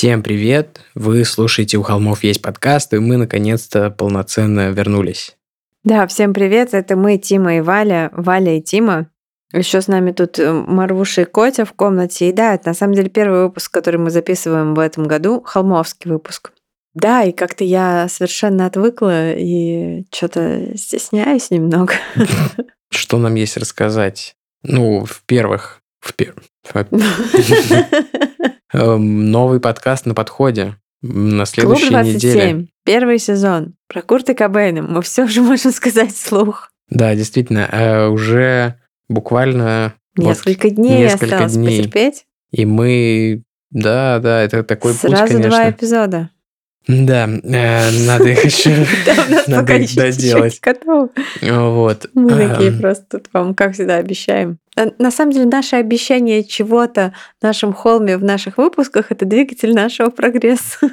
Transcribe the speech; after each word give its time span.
Всем 0.00 0.22
привет! 0.22 0.80
Вы 0.94 1.26
слушаете 1.26 1.76
«У 1.76 1.82
холмов 1.82 2.24
есть 2.24 2.40
подкаст», 2.40 2.94
и 2.94 2.98
мы 2.98 3.18
наконец-то 3.18 3.90
полноценно 3.90 4.70
вернулись. 4.70 5.36
Да, 5.84 6.06
всем 6.06 6.32
привет! 6.32 6.72
Это 6.72 6.96
мы, 6.96 7.18
Тима 7.18 7.58
и 7.58 7.60
Валя, 7.60 8.08
Валя 8.14 8.56
и 8.56 8.62
Тима. 8.62 9.10
Еще 9.52 9.82
с 9.82 9.88
нами 9.88 10.12
тут 10.12 10.38
э, 10.38 10.50
Марвуша 10.50 11.20
и 11.20 11.24
Котя 11.26 11.66
в 11.66 11.74
комнате. 11.74 12.30
И 12.30 12.32
да, 12.32 12.54
это 12.54 12.68
на 12.68 12.74
самом 12.74 12.94
деле 12.94 13.10
первый 13.10 13.42
выпуск, 13.42 13.70
который 13.70 13.98
мы 13.98 14.08
записываем 14.08 14.74
в 14.74 14.78
этом 14.78 15.04
году, 15.04 15.42
холмовский 15.42 16.10
выпуск. 16.10 16.52
Да, 16.94 17.22
и 17.22 17.32
как-то 17.32 17.64
я 17.64 18.08
совершенно 18.08 18.64
отвыкла 18.64 19.32
и 19.34 20.06
что-то 20.10 20.78
стесняюсь 20.78 21.50
немного. 21.50 21.92
Что 22.90 23.18
нам 23.18 23.34
есть 23.34 23.58
рассказать? 23.58 24.34
Ну, 24.62 25.04
в 25.04 25.22
первых... 25.26 25.82
В 26.00 26.14
первых... 26.14 26.46
Эм, 28.72 29.30
новый 29.30 29.58
подкаст 29.58 30.06
на 30.06 30.14
подходе 30.14 30.76
на 31.02 31.44
следующей 31.44 31.88
Клуб 31.88 32.02
27, 32.02 32.30
неделе. 32.30 32.66
первый 32.84 33.18
сезон. 33.18 33.74
Про 33.88 34.02
Курта 34.02 34.34
Кобейна. 34.34 34.82
Мы 34.82 35.02
все 35.02 35.26
же 35.26 35.42
можем 35.42 35.72
сказать 35.72 36.14
вслух. 36.14 36.70
Да, 36.88 37.14
действительно, 37.14 37.68
э, 37.70 38.06
уже 38.06 38.76
буквально 39.08 39.94
несколько 40.16 40.68
вот, 40.68 40.76
дней 40.76 40.98
несколько 40.98 41.36
осталось 41.36 41.54
дней. 41.54 41.78
потерпеть. 41.78 42.26
И 42.52 42.64
мы, 42.64 43.42
да, 43.70 44.20
да, 44.20 44.42
это 44.42 44.62
такой 44.62 44.92
Сразу 44.92 45.16
путь, 45.16 45.32
конечно. 45.32 45.50
два 45.50 45.70
эпизода. 45.70 46.30
Да, 46.86 47.28
э, 47.28 47.90
надо 48.06 48.28
их 48.28 48.44
еще 48.44 48.86
надо 49.48 49.74
их 49.74 49.94
доделать. 49.94 50.60
Вот. 51.42 52.10
Мы 52.14 52.48
такие 52.48 52.72
просто 52.72 53.18
тут 53.18 53.28
вам, 53.32 53.54
как 53.54 53.74
всегда, 53.74 53.96
обещаем. 53.96 54.58
На 54.98 55.10
самом 55.10 55.32
деле, 55.32 55.46
наше 55.46 55.76
обещание 55.76 56.44
чего-то 56.44 57.12
в 57.40 57.44
нашем 57.44 57.72
холме, 57.72 58.16
в 58.16 58.24
наших 58.24 58.58
выпусках, 58.58 59.10
это 59.10 59.24
двигатель 59.24 59.74
нашего 59.74 60.10
прогресса. 60.10 60.90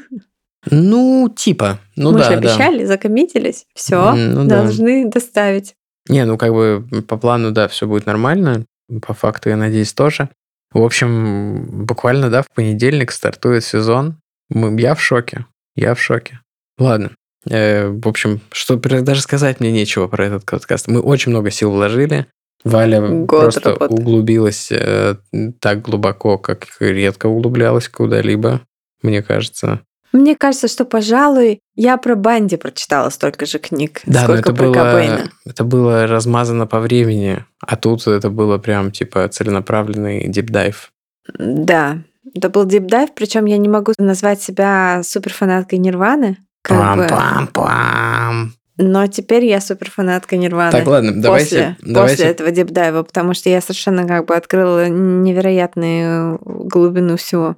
Ну, 0.70 1.32
типа. 1.34 1.80
Ну, 1.96 2.12
Мы 2.12 2.20
да, 2.20 2.26
же 2.26 2.34
обещали, 2.34 2.80
да. 2.80 2.88
закоммитились. 2.88 3.66
Все, 3.74 4.14
ну, 4.14 4.46
должны 4.46 5.06
да. 5.06 5.12
доставить. 5.12 5.76
Не, 6.10 6.26
ну 6.26 6.38
как 6.38 6.54
бы 6.54 6.86
по 7.08 7.18
плану, 7.18 7.52
да, 7.52 7.68
все 7.68 7.88
будет 7.88 8.06
нормально. 8.06 8.66
По 9.06 9.14
факту, 9.14 9.50
я 9.50 9.58
надеюсь, 9.58 9.94
тоже. 9.94 10.30
В 10.72 10.82
общем, 10.82 11.86
буквально, 11.86 12.30
да, 12.30 12.42
в 12.42 12.50
понедельник 12.54 13.12
стартует 13.12 13.64
сезон. 13.64 14.18
Я 14.50 14.96
в 14.96 15.02
шоке. 15.02 15.46
Я 15.76 15.96
в 15.96 16.02
шоке. 16.02 16.40
Ладно. 16.78 17.12
Э, 17.50 17.88
в 17.88 18.08
общем, 18.08 18.42
что 18.52 18.76
даже 18.76 19.22
сказать 19.22 19.60
мне 19.60 19.72
нечего 19.72 20.08
про 20.08 20.26
этот 20.26 20.46
подкаст. 20.46 20.88
Мы 20.88 21.00
очень 21.00 21.32
много 21.32 21.52
сил 21.52 21.72
вложили. 21.72 22.28
Валя 22.68 23.02
Год 23.02 23.28
просто 23.28 23.70
работы. 23.72 23.94
углубилась 23.94 24.72
э, 24.72 25.16
так 25.60 25.82
глубоко, 25.82 26.38
как 26.38 26.68
редко 26.80 27.28
углублялась 27.28 27.90
куда-либо, 27.90 28.62
мне 29.02 29.22
кажется. 29.22 29.82
Мне 30.14 30.36
кажется, 30.36 30.68
что, 30.68 30.86
пожалуй, 30.86 31.60
я 31.76 31.98
про 31.98 32.16
Банди 32.16 32.56
прочитала 32.56 33.10
столько 33.10 33.46
же 33.46 33.60
книг, 33.60 34.02
да, 34.06 34.24
сколько 34.24 34.40
это 34.40 34.54
про 34.54 34.64
было, 34.66 34.74
Кобейна. 34.74 35.32
Это 35.46 35.64
было 35.64 36.08
размазано 36.08 36.66
по 36.66 36.80
времени, 36.80 37.44
а 37.60 37.76
тут 37.76 38.08
это 38.08 38.30
было 38.30 38.58
прям 38.58 38.92
типа 38.92 39.28
целенаправленный 39.28 40.28
дипдайв. 40.28 40.92
Да, 41.38 41.98
это 42.34 42.50
был 42.50 42.66
дипдайв, 42.66 43.14
причем 43.14 43.46
я 43.46 43.58
не 43.58 43.68
могу 43.68 43.94
назвать 43.98 44.42
себя 44.42 45.02
суперфанаткой 45.04 45.80
Нирваны. 45.80 46.38
Пам-пам-пам. 46.68 48.52
Но 48.78 49.08
теперь 49.08 49.46
я 49.46 49.60
суперфанатка 49.60 50.38
Нирваны. 50.38 50.72
Так, 50.72 50.86
ладно, 50.86 51.12
после, 51.14 51.22
давайте, 51.22 51.76
после 51.80 51.94
давайте. 51.94 52.24
этого 52.24 52.52
дипдайва, 52.52 53.04
потому 53.04 53.34
что 53.34 53.50
я 53.50 53.60
совершенно 53.60 54.08
как 54.08 54.26
бы 54.26 54.36
открыла 54.36 54.88
невероятную 54.88 56.40
глубину 56.44 57.18
всего. 57.18 57.56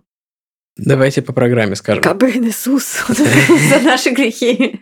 Давайте 0.78 1.22
по 1.22 1.34
программе 1.34 1.75
скажем. 1.75 2.02
Кобейн 2.03 2.47
Иисус 2.47 3.03
за 3.09 3.80
наши 3.84 4.12
грехи. 4.12 4.80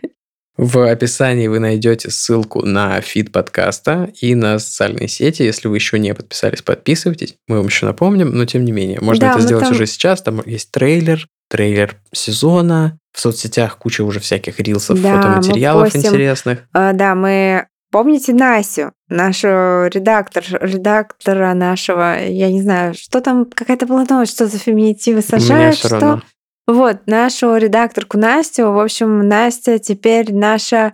В 0.56 0.90
описании 0.90 1.46
вы 1.46 1.60
найдете 1.60 2.10
ссылку 2.10 2.64
на 2.66 3.00
фид 3.00 3.30
подкаста 3.30 4.10
и 4.20 4.34
на 4.34 4.58
социальные 4.58 5.06
сети. 5.06 5.42
Если 5.42 5.68
вы 5.68 5.76
еще 5.76 6.00
не 6.00 6.14
подписались, 6.14 6.62
подписывайтесь. 6.62 7.36
Мы 7.46 7.58
вам 7.58 7.66
еще 7.66 7.86
напомним, 7.86 8.30
но 8.30 8.44
тем 8.44 8.64
не 8.64 8.72
менее. 8.72 8.98
Можно 9.00 9.28
Да, 9.28 9.32
это 9.34 9.40
сделать 9.40 9.64
там- 9.64 9.72
уже 9.72 9.86
сейчас. 9.86 10.20
Там 10.20 10.42
есть 10.46 10.72
трейлер, 10.72 11.28
трейлер 11.48 11.96
сезона. 12.12 12.97
В 13.12 13.20
соцсетях 13.20 13.78
куча 13.78 14.02
уже 14.02 14.20
всяких 14.20 14.60
рилсов, 14.60 15.00
Да, 15.00 15.16
фотоматериалов 15.16 15.92
постим. 15.92 16.10
интересных. 16.10 16.60
А, 16.72 16.92
Да, 16.92 17.14
мы... 17.14 17.66
Помните 17.90 18.34
Насю, 18.34 18.92
нашу 19.08 19.48
редактор, 19.86 20.44
редактора 20.60 21.54
нашего, 21.54 22.22
я 22.22 22.50
не 22.50 22.60
знаю, 22.60 22.92
что 22.92 23.22
там, 23.22 23.46
какая-то 23.46 23.86
была 23.86 24.04
новость, 24.06 24.32
что 24.32 24.46
за 24.46 24.58
феминитивы 24.58 25.22
сажают, 25.22 25.76
что... 25.78 25.88
равно. 25.88 26.22
Вот, 26.66 27.06
нашу 27.06 27.56
редакторку 27.56 28.18
Настю, 28.18 28.72
в 28.72 28.78
общем, 28.78 29.26
Настя 29.26 29.78
теперь 29.78 30.34
наша 30.34 30.92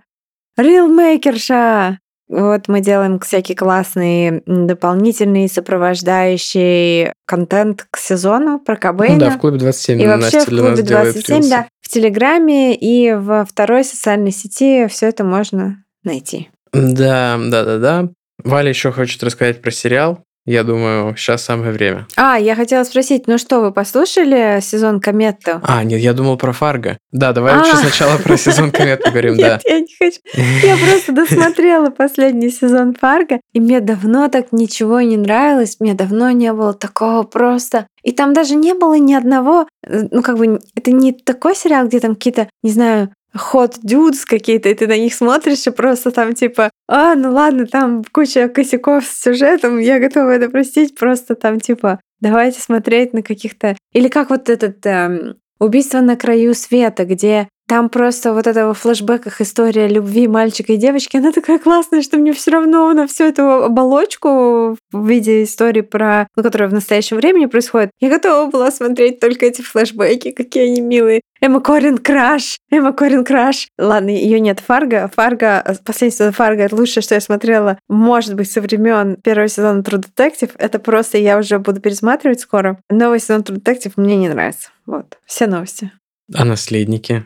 рилмейкерша. 0.57 1.99
Вот 2.29 2.69
мы 2.69 2.81
делаем 2.81 3.21
всякий 3.21 3.55
классный 3.55 4.43
м, 4.47 4.67
дополнительный 4.67 5.49
сопровождающий 5.49 7.13
контент 7.27 7.87
к 7.91 7.99
сезону 7.99 8.59
про 8.59 8.77
Кобейна. 8.77 9.15
Ну 9.15 9.21
да, 9.21 9.31
в 9.31 9.39
клубе 9.39 9.59
27 9.59 10.01
и 10.01 10.07
Настя 10.07 10.23
вообще 10.23 10.41
в 10.41 10.49
для 10.49 10.63
нас 10.63 10.73
клубе 10.73 10.83
делает 10.89 11.13
27, 11.13 11.37
рилсы. 11.37 11.51
да, 11.51 11.69
в 11.81 11.89
Телеграме 11.89 12.75
и 12.75 13.13
во 13.13 13.45
второй 13.45 13.85
социальной 13.85 14.31
сети 14.33 14.87
все 14.89 15.09
это 15.09 15.25
можно 15.25 15.85
найти. 16.03 16.49
Да, 16.73 17.39
да, 17.39 17.65
да, 17.65 17.79
да. 17.79 18.09
Валя 18.43 18.71
еще 18.71 18.91
хочет 18.91 19.23
рассказать 19.23 19.63
про 19.63 19.71
сериал. 19.71 20.21
Я 20.47 20.63
думаю, 20.63 21.17
сейчас 21.17 21.43
самое 21.43 21.73
время. 21.73 22.07
А, 22.17 22.39
я 22.39 22.55
хотела 22.55 22.85
спросить, 22.85 23.27
ну 23.27 23.39
что, 23.39 23.61
вы 23.61 23.73
послушали 23.73 24.59
сезон 24.61 25.01
Кометто? 25.01 25.63
А, 25.65 25.83
нет, 25.85 26.01
я 26.01 26.13
думал 26.13 26.37
про 26.37 26.53
Фарго. 26.53 26.99
Да, 27.13 27.33
давай 27.33 27.55
А. 27.55 27.59
лучше 27.59 27.77
сначала 27.77 28.19
про 28.19 28.37
сезон 28.37 28.71
комет 28.71 29.03
поговорим, 29.03 29.37
да. 29.39 29.55
Нет, 29.55 29.63
я 29.67 29.81
не 29.81 29.95
хочу. 29.99 30.21
Я 30.67 30.77
просто 30.77 31.13
досмотрела 31.13 31.89
последний 31.89 32.51
сезон 32.51 32.95
Фарго, 32.95 33.41
и 33.55 33.61
мне 33.61 33.81
давно 33.81 34.29
так 34.29 34.53
ничего 34.53 35.01
не 35.01 35.17
нравилось, 35.17 35.77
мне 35.81 35.95
давно 35.95 36.31
не 36.31 36.53
было 36.53 36.75
такого 36.75 37.23
просто. 37.23 37.87
И 38.03 38.13
там 38.13 38.35
даже 38.35 38.55
не 38.55 38.75
было 38.75 38.99
ни 38.99 39.15
одного, 39.15 39.67
э, 39.87 40.09
ну 40.11 40.23
как 40.23 40.37
бы 40.37 40.61
это 40.77 40.93
не 40.93 41.13
такой 41.13 41.57
сериал, 41.57 41.87
где 41.87 42.01
там 42.01 42.15
какие-то, 42.17 42.49
не 42.63 42.71
знаю, 42.71 43.09
ход 43.37 43.79
дюдс 43.83 44.25
какие-то, 44.25 44.69
и 44.69 44.75
ты 44.75 44.87
на 44.87 44.97
них 44.97 45.15
смотришь, 45.15 45.67
и 45.67 45.71
просто 45.71 46.11
там 46.11 46.35
типа, 46.35 46.71
а, 46.89 47.15
ну 47.15 47.33
ладно, 47.33 47.67
там 47.67 48.05
куча 48.13 48.49
косяков 48.49 49.05
с 49.05 49.23
сюжетом, 49.23 49.79
я 49.79 49.99
готова 49.99 50.31
это 50.31 50.49
простить, 50.49 50.95
просто 50.95 51.35
там 51.35 51.61
типа, 51.61 52.01
давайте 52.21 52.61
смотреть 52.61 53.13
на 53.13 53.23
каких-то... 53.23 53.77
Или 53.93 54.09
как 54.09 54.31
вот 54.31 54.49
этот 54.49 54.85
эм, 54.87 55.37
«Убийство 55.59 56.01
на 56.01 56.17
краю 56.17 56.55
света», 56.55 57.05
где 57.05 57.49
там 57.67 57.89
просто 57.89 58.35
вот 58.35 58.47
это 58.47 58.67
во 58.67 58.75
флешбеках 58.75 59.41
история 59.41 59.89
любви 59.89 60.29
мальчика 60.29 60.73
и 60.75 60.77
девочки, 60.77 61.17
она 61.17 61.33
такая 61.33 61.59
классная, 61.59 62.03
что 62.03 62.19
мне 62.19 62.33
все 62.33 62.51
равно 62.51 62.93
на 62.93 63.07
всю 63.07 63.25
эту 63.25 63.65
оболочку 63.65 64.77
в 64.93 65.09
виде 65.09 65.43
истории 65.45 65.81
про, 65.81 66.27
ну, 66.37 66.43
которая 66.43 66.69
в 66.69 66.75
настоящем 66.75 67.17
времени 67.17 67.47
происходит. 67.47 67.91
Я 68.01 68.11
готова 68.11 68.51
была 68.51 68.71
смотреть 68.71 69.21
только 69.21 69.47
эти 69.47 69.63
флешбеки, 69.63 70.31
какие 70.31 70.71
они 70.71 70.81
милые. 70.81 71.21
Эмма 71.41 71.61
Корин 71.61 71.99
краш, 71.99 72.59
Эмма 72.71 72.93
Корин 72.93 73.25
краш. 73.25 73.69
Ладно, 73.79 74.11
ее 74.11 74.41
нет 74.41 74.61
Фарго. 74.61 75.11
Фарго, 75.15 75.63
последний 75.85 76.17
сезон 76.17 76.33
Фарго, 76.33 76.63
это 76.63 76.77
лучшее, 76.77 77.03
что 77.03 77.15
я 77.15 77.21
смотрела, 77.21 77.79
может 77.89 78.35
быть, 78.35 78.51
со 78.51 78.61
времен 78.61 79.17
первого 79.23 79.49
сезона 79.49 79.81
True 79.81 80.03
Detective. 80.03 80.53
Это 80.59 80.79
просто 80.79 81.19
я 81.19 81.39
уже 81.39 81.59
буду 81.59 81.81
пересматривать 81.81 82.41
скоро. 82.41 82.79
Новый 82.91 83.21
сезон 83.21 83.43
True 83.43 83.61
Detective 83.61 83.93
мне 83.97 84.17
не 84.17 84.29
нравится. 84.29 84.71
Вот, 84.87 85.19
все 85.27 85.47
новости. 85.47 85.93
А 86.35 86.45
наследники? 86.45 87.25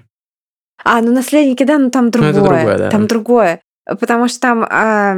А, 0.85 1.01
ну 1.01 1.13
наследники, 1.13 1.65
да, 1.65 1.79
но 1.79 1.91
там 1.91 2.11
другое. 2.11 2.31
это 2.31 2.41
другое, 2.41 2.79
да. 2.79 2.91
Там 2.91 3.07
другое. 3.07 3.61
потому 4.01 4.29
что 4.29 4.41
там... 4.41 4.67
А... 4.69 5.17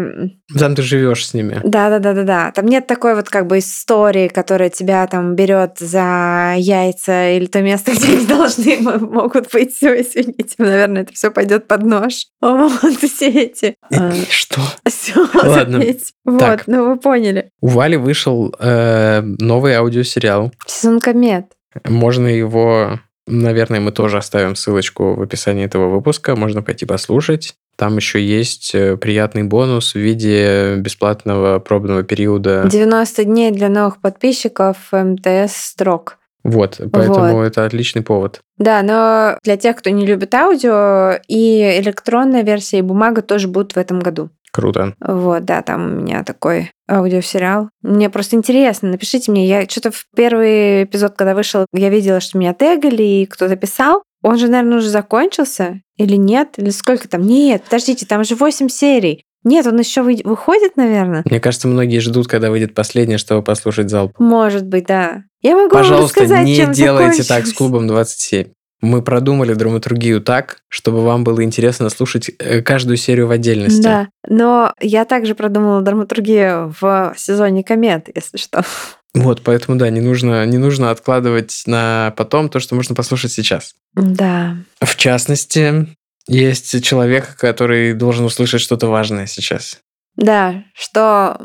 Там 0.58 0.74
ты 0.74 0.82
живешь 0.82 1.26
с 1.26 1.34
ними. 1.34 1.60
Да, 1.64 1.90
да, 1.90 1.98
да, 1.98 2.14
да, 2.14 2.22
да. 2.22 2.52
Там 2.52 2.66
нет 2.66 2.86
такой 2.86 3.14
вот 3.14 3.28
как 3.28 3.46
бы 3.46 3.58
истории, 3.58 4.28
которая 4.28 4.70
тебя 4.70 5.06
там 5.06 5.34
берет 5.34 5.78
за 5.78 6.54
яйца 6.56 7.30
или 7.30 7.46
то 7.46 7.60
место, 7.62 7.92
где 7.96 8.12
они 8.12 8.26
должны 8.26 8.78
могут 8.78 9.52
быть. 9.52 9.74
Все, 9.74 10.00
извините, 10.00 10.54
наверное, 10.58 11.02
это 11.02 11.12
все 11.12 11.30
пойдет 11.30 11.66
под 11.66 11.82
нож. 11.82 12.26
Вот 12.40 12.96
все 13.02 13.28
эти. 13.28 13.74
А, 13.92 14.12
что? 14.30 14.60
Все, 14.86 15.26
Ладно. 15.34 15.82
Вот, 16.24 16.62
ну 16.66 16.90
вы 16.90 16.96
поняли. 16.96 17.50
У 17.60 17.68
Вали 17.68 17.96
вышел 17.96 18.54
э, 18.58 19.20
новый 19.22 19.74
аудиосериал. 19.74 20.52
Сезон 20.66 21.00
комет. 21.00 21.46
Можно 21.84 22.26
его 22.26 22.98
Наверное, 23.30 23.80
мы 23.80 23.92
тоже 23.92 24.18
оставим 24.18 24.56
ссылочку 24.56 25.14
в 25.14 25.22
описании 25.22 25.64
этого 25.64 25.88
выпуска. 25.88 26.34
Можно 26.34 26.62
пойти 26.62 26.84
послушать. 26.84 27.54
Там 27.76 27.96
еще 27.96 28.22
есть 28.22 28.74
э, 28.74 28.96
приятный 28.96 29.44
бонус 29.44 29.94
в 29.94 29.98
виде 29.98 30.74
бесплатного 30.76 31.60
пробного 31.60 32.02
периода. 32.02 32.68
90 32.70 33.24
дней 33.24 33.50
для 33.52 33.68
новых 33.68 34.00
подписчиков 34.00 34.76
МТС 34.92 35.56
строк. 35.56 36.18
Вот, 36.42 36.80
поэтому 36.92 37.38
вот. 37.38 37.42
это 37.44 37.64
отличный 37.66 38.02
повод. 38.02 38.40
Да, 38.56 38.82
но 38.82 39.38
для 39.42 39.56
тех, 39.56 39.76
кто 39.76 39.90
не 39.90 40.06
любит 40.06 40.34
аудио, 40.34 41.18
и 41.28 41.78
электронная 41.80 42.42
версия, 42.42 42.78
и 42.78 42.82
бумага 42.82 43.22
тоже 43.22 43.46
будут 43.46 43.72
в 43.72 43.76
этом 43.78 44.00
году. 44.00 44.30
Круто. 44.52 44.94
Вот, 45.00 45.44
да, 45.44 45.62
там 45.62 45.84
у 45.84 46.00
меня 46.02 46.24
такой 46.24 46.72
аудиосериал. 46.88 47.70
Мне 47.82 48.10
просто 48.10 48.36
интересно, 48.36 48.90
напишите 48.90 49.30
мне. 49.30 49.46
Я 49.46 49.68
что-то 49.68 49.90
в 49.90 50.06
первый 50.14 50.84
эпизод, 50.84 51.14
когда 51.16 51.34
вышел, 51.34 51.66
я 51.72 51.88
видела, 51.88 52.20
что 52.20 52.38
меня 52.38 52.54
тегали, 52.54 53.02
и 53.02 53.26
кто-то 53.26 53.56
писал. 53.56 54.02
Он 54.22 54.36
же, 54.38 54.48
наверное, 54.48 54.78
уже 54.78 54.88
закончился 54.88 55.80
или 55.96 56.16
нет? 56.16 56.54
Или 56.56 56.70
сколько 56.70 57.08
там? 57.08 57.22
Нет, 57.22 57.62
подождите, 57.62 58.06
там 58.06 58.24
же 58.24 58.34
8 58.34 58.68
серий. 58.68 59.24
Нет, 59.42 59.66
он 59.66 59.78
еще 59.78 60.02
вы... 60.02 60.20
выходит, 60.24 60.76
наверное. 60.76 61.22
Мне 61.24 61.40
кажется, 61.40 61.66
многие 61.66 61.98
ждут, 62.00 62.26
когда 62.28 62.50
выйдет 62.50 62.74
последнее, 62.74 63.16
чтобы 63.16 63.42
послушать 63.42 63.88
залп. 63.88 64.18
Может 64.18 64.66
быть, 64.66 64.86
да. 64.86 65.24
Я 65.40 65.56
могу 65.56 65.70
Пожалуйста, 65.70 66.20
вам 66.20 66.28
рассказать, 66.28 66.44
не 66.44 66.56
чем 66.56 66.72
делайте 66.72 67.22
так 67.22 67.46
с 67.46 67.54
клубом 67.54 67.86
27. 67.86 68.48
Мы 68.80 69.02
продумали 69.02 69.54
драматургию 69.54 70.20
так, 70.20 70.62
чтобы 70.68 71.04
вам 71.04 71.22
было 71.22 71.44
интересно 71.44 71.90
слушать 71.90 72.30
э, 72.38 72.62
каждую 72.62 72.96
серию 72.96 73.26
в 73.26 73.30
отдельности. 73.30 73.82
Да, 73.82 74.08
но 74.26 74.72
я 74.80 75.04
также 75.04 75.34
продумала 75.34 75.82
драматургию 75.82 76.74
в 76.80 77.14
сезоне 77.16 77.62
комет, 77.62 78.08
если 78.14 78.38
что. 78.38 78.64
Вот, 79.12 79.42
поэтому 79.42 79.76
да, 79.76 79.90
не 79.90 80.00
нужно, 80.00 80.46
не 80.46 80.56
нужно 80.56 80.90
откладывать 80.90 81.64
на 81.66 82.14
потом 82.16 82.48
то, 82.48 82.60
что 82.60 82.74
можно 82.74 82.94
послушать 82.94 83.32
сейчас. 83.32 83.74
Да. 83.94 84.56
В 84.80 84.96
частности, 84.96 85.88
есть 86.28 86.82
человек, 86.84 87.36
который 87.36 87.92
должен 87.92 88.24
услышать 88.24 88.60
что-то 88.60 88.86
важное 88.86 89.26
сейчас. 89.26 89.80
Да, 90.16 90.64
что 90.74 91.38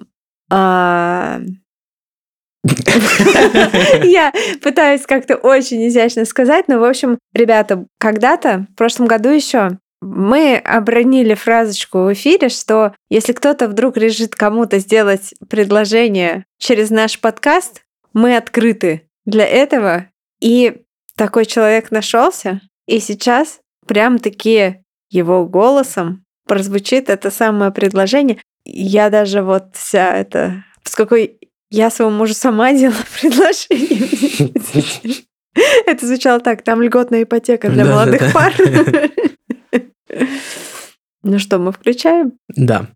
а, 0.51 1.39
я 4.03 4.33
пытаюсь 4.61 5.05
как-то 5.05 5.35
очень 5.35 5.87
изящно 5.87 6.25
сказать, 6.25 6.67
но, 6.67 6.79
в 6.79 6.83
общем, 6.83 7.19
ребята, 7.33 7.85
когда-то, 7.99 8.67
в 8.71 8.75
прошлом 8.75 9.07
году 9.07 9.29
еще, 9.29 9.77
мы 10.01 10.57
обронили 10.57 11.33
фразочку 11.33 11.99
в 11.99 12.13
эфире, 12.13 12.49
что 12.49 12.93
если 13.09 13.33
кто-то 13.33 13.67
вдруг 13.67 13.97
решит 13.97 14.35
кому-то 14.35 14.79
сделать 14.79 15.33
предложение 15.49 16.45
через 16.59 16.89
наш 16.89 17.19
подкаст, 17.19 17.81
мы 18.13 18.37
открыты 18.37 19.07
для 19.25 19.45
этого. 19.45 20.07
И 20.39 20.83
такой 21.15 21.45
человек 21.45 21.91
нашелся, 21.91 22.61
и 22.87 22.99
сейчас 22.99 23.59
прям 23.87 24.19
таки 24.19 24.83
его 25.09 25.45
голосом 25.45 26.23
прозвучит 26.47 27.09
это 27.09 27.31
самое 27.31 27.71
предложение. 27.71 28.39
Я 28.63 29.09
даже 29.09 29.41
вот 29.41 29.75
вся 29.75 30.15
это... 30.15 30.63
Какой 30.95 31.39
я 31.75 31.89
своему 31.89 32.15
мужу 32.15 32.33
сама 32.33 32.73
делала 32.73 32.95
предложение. 33.19 34.53
Это 35.85 36.07
звучало 36.07 36.39
так, 36.39 36.63
там 36.63 36.81
льготная 36.81 37.23
ипотека 37.23 37.69
для 37.69 37.85
молодых 37.85 38.33
пар. 38.33 38.53
Ну 41.23 41.39
что, 41.39 41.57
мы 41.57 41.71
включаем? 41.71 42.33
Да. 42.47 42.87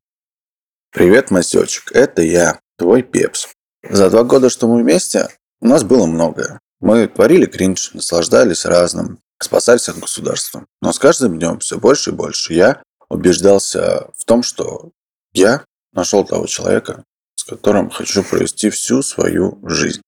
Привет, 0.92 1.32
Масечек, 1.32 1.92
это 1.94 2.22
я, 2.22 2.60
твой 2.78 3.02
Пепс. 3.02 3.50
За 3.90 4.10
два 4.10 4.24
года, 4.24 4.50
что 4.50 4.68
мы 4.68 4.82
вместе, 4.82 5.30
у 5.62 5.68
нас 5.68 5.84
было 5.84 6.06
многое. 6.06 6.60
Мы 6.80 7.08
творили 7.08 7.46
кринж, 7.48 7.94
наслаждались 7.94 8.66
разным, 8.66 9.20
спасались 9.42 9.90
от 9.90 9.98
государства. 9.98 10.66
Но 10.82 10.94
с 10.94 11.00
каждым 11.00 11.38
днем 11.38 11.60
все 11.60 11.80
больше 11.80 12.12
и 12.12 12.14
больше 12.14 12.54
я 12.54 12.82
убеждался 13.10 14.10
в 14.16 14.26
том, 14.26 14.44
что 14.44 14.92
я 15.34 15.66
нашел 15.92 16.24
того 16.24 16.46
человека, 16.46 17.04
с 17.40 17.44
которым 17.46 17.90
хочу 17.90 18.22
провести 18.22 18.70
всю 18.70 19.02
свою 19.02 19.60
жизнь. 19.64 20.02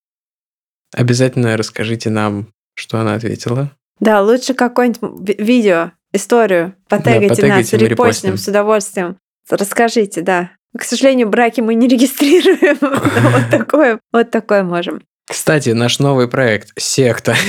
Обязательно 0.94 1.56
расскажите 1.56 2.10
нам, 2.10 2.52
что 2.74 3.00
она 3.00 3.14
ответила. 3.14 3.70
Да, 4.00 4.20
лучше 4.20 4.52
какое-нибудь 4.52 5.40
видео, 5.40 5.92
историю. 6.12 6.74
Потегайте, 6.88 7.40
да, 7.40 7.48
нас, 7.48 7.72
репостим 7.72 8.36
с 8.36 8.46
удовольствием. 8.48 9.16
Расскажите, 9.48 10.20
да. 10.20 10.50
К 10.78 10.84
сожалению, 10.84 11.30
браки 11.30 11.62
мы 11.62 11.74
не 11.74 11.88
регистрируем. 11.88 12.76
Вот 13.32 13.50
такое, 13.50 13.98
вот 14.12 14.30
такое 14.30 14.62
можем. 14.62 15.02
Кстати, 15.26 15.70
наш 15.70 15.98
новый 16.00 16.28
проект 16.28 16.72
«Секта». 16.78 17.34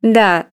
Да. 0.00 0.48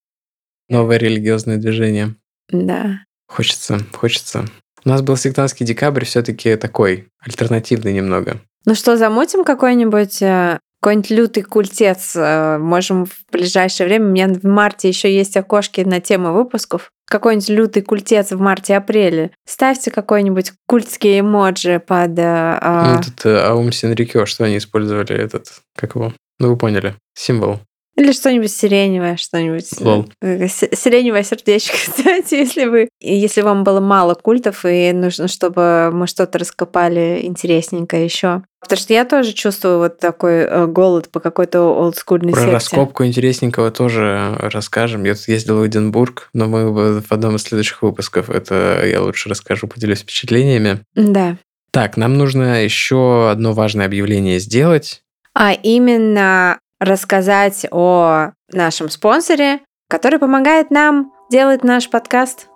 Новое 0.70 0.98
религиозное 0.98 1.58
движение. 1.58 2.16
Да. 2.48 3.04
Хочется, 3.28 3.80
хочется 3.92 4.46
у 4.86 4.90
нас 4.90 5.02
был 5.02 5.18
сектантский 5.18 5.66
декабрь 5.66 6.06
все-таки 6.06 6.56
такой, 6.56 7.08
альтернативный 7.20 7.94
немного. 7.94 8.42
Ну 8.66 8.76
что, 8.76 8.98
замутим 8.98 9.44
какой-нибудь 9.44 10.22
э, 10.22 10.60
какой-нибудь 10.82 11.10
лютый 11.12 11.44
культец 11.44 12.16
э, 12.16 12.58
можем 12.58 13.06
в 13.06 13.14
ближайшее 13.32 13.88
время. 13.88 14.06
У 14.06 14.10
меня 14.10 14.28
в 14.28 14.44
марте 14.44 14.88
еще 14.88 15.14
есть 15.16 15.38
окошки 15.38 15.82
на 15.82 16.00
тему 16.00 16.34
выпусков. 16.34 16.92
Какой-нибудь 17.08 17.50
лютый 17.50 17.82
культец 17.82 18.32
в 18.32 18.40
марте-апреле. 18.40 19.32
Ставьте 19.48 19.92
какой-нибудь 19.92 20.54
культский 20.68 21.20
эмоджи 21.20 21.80
под... 21.80 22.18
Э, 22.18 22.58
а, 22.62 23.00
этот 23.00 23.26
Аум 23.26 23.72
Синрикё, 23.72 24.26
что 24.26 24.46
они 24.46 24.58
использовали, 24.58 25.16
этот, 25.16 25.62
как 25.76 25.96
его? 25.96 26.14
Ну, 26.40 26.50
вы 26.50 26.58
поняли. 26.58 26.96
Символ. 27.14 27.60
Или 27.98 28.14
что-нибудь 28.14 28.52
сиреневое, 28.52 29.18
что-нибудь. 29.18 29.80
Лол. 29.82 30.10
Э, 30.22 30.48
сиреневое 30.48 31.24
сердечко, 31.24 31.76
кстати, 31.86 32.36
если 32.36 32.66
вы... 32.66 32.90
Если 33.00 33.42
вам 33.42 33.64
было 33.64 33.80
мало 33.80 34.16
культов, 34.16 34.66
и 34.66 34.92
нужно, 34.94 35.28
чтобы 35.28 35.92
мы 35.92 36.08
что-то 36.08 36.40
раскопали 36.40 37.20
интересненькое 37.24 38.06
еще. 38.06 38.44
Потому 38.62 38.80
что 38.80 38.94
я 38.94 39.06
тоже 39.06 39.34
чувствую 39.34 39.80
вот 39.80 40.00
такой 40.00 40.42
э, 40.42 40.68
голод 40.68 41.10
по 41.10 41.20
какой-то 41.20 41.62
олдскульной 41.62 42.32
Про 42.32 42.42
секте. 42.42 42.54
раскопку 42.54 43.06
интересненького 43.06 43.72
тоже 43.72 44.38
расскажем. 44.40 45.04
Я 45.04 45.16
тут 45.16 45.28
ездил 45.28 45.60
в 45.60 45.68
Эдинбург, 45.68 46.30
но 46.34 46.48
мы 46.48 47.02
в 47.02 47.12
одном 47.12 47.36
из 47.36 47.44
следующих 47.44 47.82
выпусков 47.82 48.30
это 48.30 48.84
я 48.86 49.02
лучше 49.02 49.30
расскажу, 49.30 49.68
поделюсь 49.68 50.00
впечатлениями. 50.00 50.80
Да. 50.96 51.38
Так, 51.72 51.98
нам 51.98 52.18
нужно 52.18 52.64
еще 52.64 53.30
одно 53.32 53.54
важное 53.54 53.86
объявление 53.86 54.40
сделать. 54.40 55.04
А 55.34 55.54
именно 55.54 56.60
рассказать 56.82 57.66
о 57.72 58.32
нашем 58.52 58.90
спонсоре, 58.90 59.60
который 59.88 60.20
помогает 60.20 60.72
нам 60.72 61.12
делать 61.30 61.64
наш 61.64 61.90
подкаст. 61.90 62.48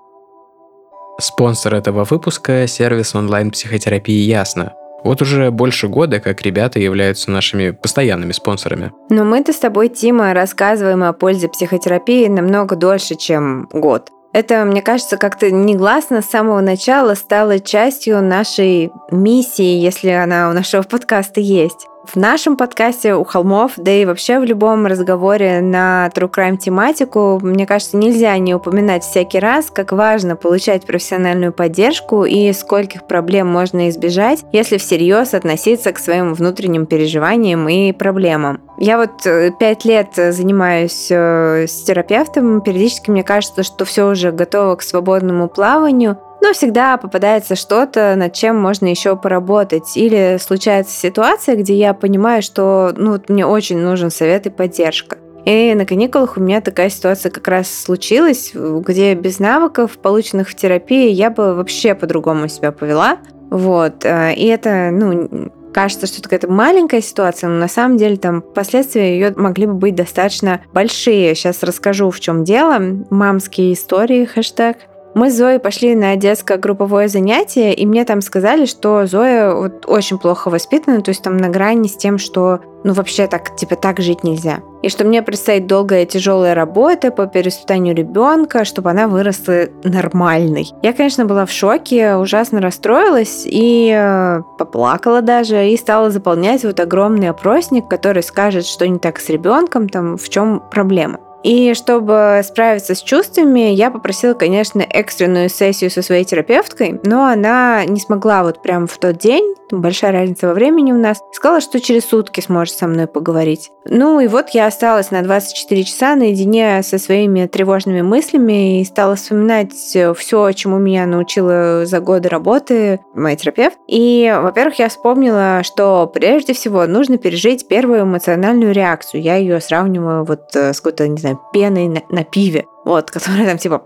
Спонсор 1.21 1.75
этого 1.75 2.03
выпуска– 2.03 2.67
сервис 2.67 3.15
онлайн-психотерапии 3.15 4.23
«Ясно». 4.23 4.73
Вот 5.03 5.21
уже 5.21 5.51
больше 5.51 5.87
года, 5.87 6.19
как 6.19 6.41
ребята 6.41 6.79
являются 6.79 7.29
нашими 7.29 7.69
постоянными 7.69 8.31
спонсорами. 8.31 8.91
Но 9.11 9.23
мы-то 9.23 9.53
с 9.53 9.57
тобой, 9.57 9.87
Тима, 9.89 10.33
рассказываем 10.33 11.03
о 11.03 11.13
пользе 11.13 11.47
психотерапии 11.47 12.27
намного 12.27 12.75
дольше, 12.75 13.13
чем 13.15 13.69
год. 13.71 14.09
Это, 14.33 14.65
мне 14.65 14.81
кажется, 14.81 15.17
как-то 15.17 15.51
негласно 15.51 16.23
с 16.23 16.29
самого 16.29 16.59
начала 16.59 17.13
стало 17.13 17.59
частью 17.59 18.21
нашей 18.23 18.91
миссии, 19.11 19.77
если 19.77 20.09
она 20.09 20.49
у 20.49 20.53
нашего 20.53 20.81
подкаста 20.89 21.39
есть. 21.39 21.87
В 22.05 22.17
нашем 22.17 22.55
подкасте 22.55 23.15
у 23.15 23.23
холмов, 23.23 23.73
да 23.77 23.91
и 23.91 24.05
вообще 24.05 24.39
в 24.39 24.43
любом 24.43 24.85
разговоре 24.85 25.59
на 25.61 26.09
True 26.13 26.29
Crime 26.29 26.57
тематику, 26.57 27.39
мне 27.41 27.65
кажется, 27.65 27.97
нельзя 27.97 28.37
не 28.37 28.53
упоминать 28.53 29.03
всякий 29.03 29.39
раз, 29.39 29.71
как 29.71 29.91
важно 29.91 30.35
получать 30.35 30.85
профессиональную 30.85 31.51
поддержку 31.51 32.23
и 32.23 32.53
скольких 32.53 33.07
проблем 33.07 33.47
можно 33.47 33.89
избежать, 33.89 34.45
если 34.51 34.77
всерьез 34.77 35.33
относиться 35.33 35.91
к 35.91 35.99
своим 35.99 36.33
внутренним 36.33 36.85
переживаниям 36.85 37.67
и 37.67 37.91
проблемам. 37.91 38.61
Я 38.77 38.97
вот 38.97 39.25
э, 39.25 39.51
пять 39.57 39.85
лет 39.85 40.09
занимаюсь 40.15 41.07
э, 41.09 41.65
с 41.67 41.83
терапевтом, 41.83 42.61
периодически 42.61 43.09
мне 43.09 43.23
кажется, 43.23 43.63
что 43.63 43.85
все 43.85 44.09
уже 44.09 44.31
готово 44.31 44.75
к 44.75 44.81
свободному 44.81 45.47
плаванию, 45.47 46.17
но 46.45 46.53
всегда 46.53 46.97
попадается 46.97 47.55
что-то, 47.55 48.15
над 48.15 48.33
чем 48.33 48.55
можно 48.55 48.85
еще 48.85 49.15
поработать. 49.15 49.97
Или 49.97 50.37
случается 50.39 50.95
ситуация, 50.95 51.55
где 51.55 51.75
я 51.75 51.93
понимаю, 51.95 52.43
что 52.43 52.93
ну, 52.95 53.13
вот 53.13 53.29
мне 53.29 53.45
очень 53.45 53.79
нужен 53.79 54.11
совет 54.11 54.45
и 54.45 54.51
поддержка. 54.51 55.17
И 55.45 55.73
на 55.75 55.85
каникулах 55.85 56.37
у 56.37 56.41
меня 56.41 56.61
такая 56.61 56.89
ситуация 56.89 57.31
как 57.31 57.47
раз 57.47 57.67
случилась, 57.67 58.51
где 58.53 59.15
без 59.15 59.39
навыков, 59.39 59.97
полученных 59.97 60.49
в 60.49 60.55
терапии, 60.55 61.09
я 61.09 61.29
бы 61.31 61.55
вообще 61.55 61.95
по-другому 61.95 62.47
себя 62.47 62.71
повела. 62.71 63.17
Вот. 63.49 64.05
Э, 64.05 64.33
и 64.33 64.45
это, 64.45 64.89
ну, 64.91 65.51
кажется, 65.73 66.07
что 66.07 66.21
какая-то 66.21 66.51
маленькая 66.51 67.01
ситуация, 67.01 67.49
но 67.49 67.57
на 67.57 67.67
самом 67.67 67.97
деле 67.97 68.17
там 68.17 68.41
последствия 68.41 69.13
ее 69.13 69.33
могли 69.35 69.65
бы 69.65 69.73
быть 69.73 69.95
достаточно 69.95 70.61
большие. 70.73 71.33
Сейчас 71.33 71.63
расскажу, 71.63 72.11
в 72.11 72.19
чем 72.19 72.43
дело. 72.43 72.77
Мамские 73.09 73.73
истории, 73.73 74.25
хэштег. 74.25 74.77
Мы 75.15 75.31
с 75.31 75.37
Зоей 75.37 75.59
пошли 75.59 75.95
на 75.95 76.17
детское 76.17 76.57
групповое 76.57 77.07
занятие, 77.07 77.73
и 77.73 77.85
мне 77.85 78.03
там 78.03 78.19
сказали, 78.19 78.65
что 78.65 79.05
Зоя 79.05 79.53
вот 79.55 79.85
очень 79.87 80.19
плохо 80.19 80.49
воспитана, 80.49 81.01
то 81.01 81.07
есть 81.07 81.23
там 81.23 81.37
на 81.37 81.47
грани 81.47 81.87
с 81.87 81.95
тем, 81.95 82.17
что 82.17 82.59
ну 82.83 82.91
вообще 82.91 83.25
так, 83.27 83.55
типа 83.55 83.77
так 83.77 84.01
жить 84.01 84.25
нельзя. 84.25 84.59
И 84.83 84.89
что 84.89 85.05
мне 85.05 85.23
предстоит 85.23 85.67
долгая 85.67 86.05
тяжелая 86.05 86.53
работа 86.53 87.11
по 87.11 87.27
перевоспитанию 87.27 87.95
ребенка, 87.95 88.65
чтобы 88.65 88.89
она 88.89 89.07
выросла 89.07 89.69
нормальной. 89.85 90.67
Я, 90.83 90.91
конечно, 90.91 91.23
была 91.23 91.45
в 91.45 91.51
шоке, 91.51 92.15
ужасно 92.15 92.59
расстроилась 92.59 93.43
и 93.45 93.89
э, 93.97 94.41
поплакала 94.57 95.21
даже, 95.21 95.69
и 95.69 95.77
стала 95.77 96.11
заполнять 96.11 96.65
вот 96.65 96.77
огромный 96.81 97.29
опросник, 97.29 97.87
который 97.87 98.21
скажет, 98.21 98.65
что 98.65 98.85
не 98.85 98.99
так 98.99 99.19
с 99.19 99.29
ребенком, 99.29 99.87
там, 99.87 100.17
в 100.17 100.27
чем 100.27 100.61
проблема. 100.69 101.19
И 101.45 101.75
чтобы 101.75 102.41
справиться 102.43 102.95
с 102.95 103.03
чувствами, 103.03 103.69
я 103.71 103.91
попросила, 103.91 104.33
конечно, 104.33 104.81
экстренную 104.81 105.47
сессию 105.47 105.91
со 105.91 106.01
своей 106.01 106.25
терапевткой, 106.25 106.99
но 107.03 107.25
она 107.25 107.85
не 107.85 107.99
смогла 107.99 108.41
вот 108.41 108.63
прям 108.63 108.87
в 108.87 108.97
тот 108.97 109.19
день, 109.19 109.53
большая 109.71 110.11
разница 110.11 110.47
во 110.47 110.53
времени 110.55 110.91
у 110.91 110.97
нас, 110.97 111.19
сказала, 111.33 111.61
что 111.61 111.79
через 111.79 112.05
сутки 112.05 112.41
сможет 112.41 112.75
со 112.75 112.87
мной 112.87 113.05
поговорить. 113.05 113.71
Ну 113.87 114.19
и 114.19 114.27
вот 114.27 114.49
я 114.49 114.65
осталась 114.65 115.11
на 115.11 115.21
24 115.21 115.83
часа 115.83 116.15
наедине 116.15 116.81
со 116.81 116.97
своими 116.97 117.45
тревожными 117.45 118.01
мыслями 118.01 118.81
и 118.81 118.85
стала 118.85 119.15
вспоминать 119.15 119.73
все, 119.73 120.51
чему 120.53 120.79
меня 120.79 121.05
научила 121.05 121.85
за 121.85 121.99
годы 121.99 122.29
работы 122.29 122.99
моя 123.13 123.35
терапевт. 123.35 123.77
И, 123.87 124.33
во-первых, 124.41 124.79
я 124.79 124.89
вспомнила, 124.89 125.61
что 125.63 126.09
прежде 126.11 126.53
всего 126.53 126.87
нужно 126.87 127.17
пережить 127.17 127.67
первую 127.67 128.01
эмоциональную 128.01 128.73
реакцию. 128.73 129.21
Я 129.21 129.35
ее 129.35 129.61
сравниваю 129.61 130.25
вот 130.25 130.55
с 130.55 130.77
какой-то, 130.77 131.07
не 131.07 131.17
знаю, 131.17 131.34
пеной 131.53 131.87
на, 131.87 132.01
на 132.09 132.23
пиве, 132.23 132.65
вот, 132.85 133.11
которая 133.11 133.45
там 133.45 133.57
типа 133.57 133.83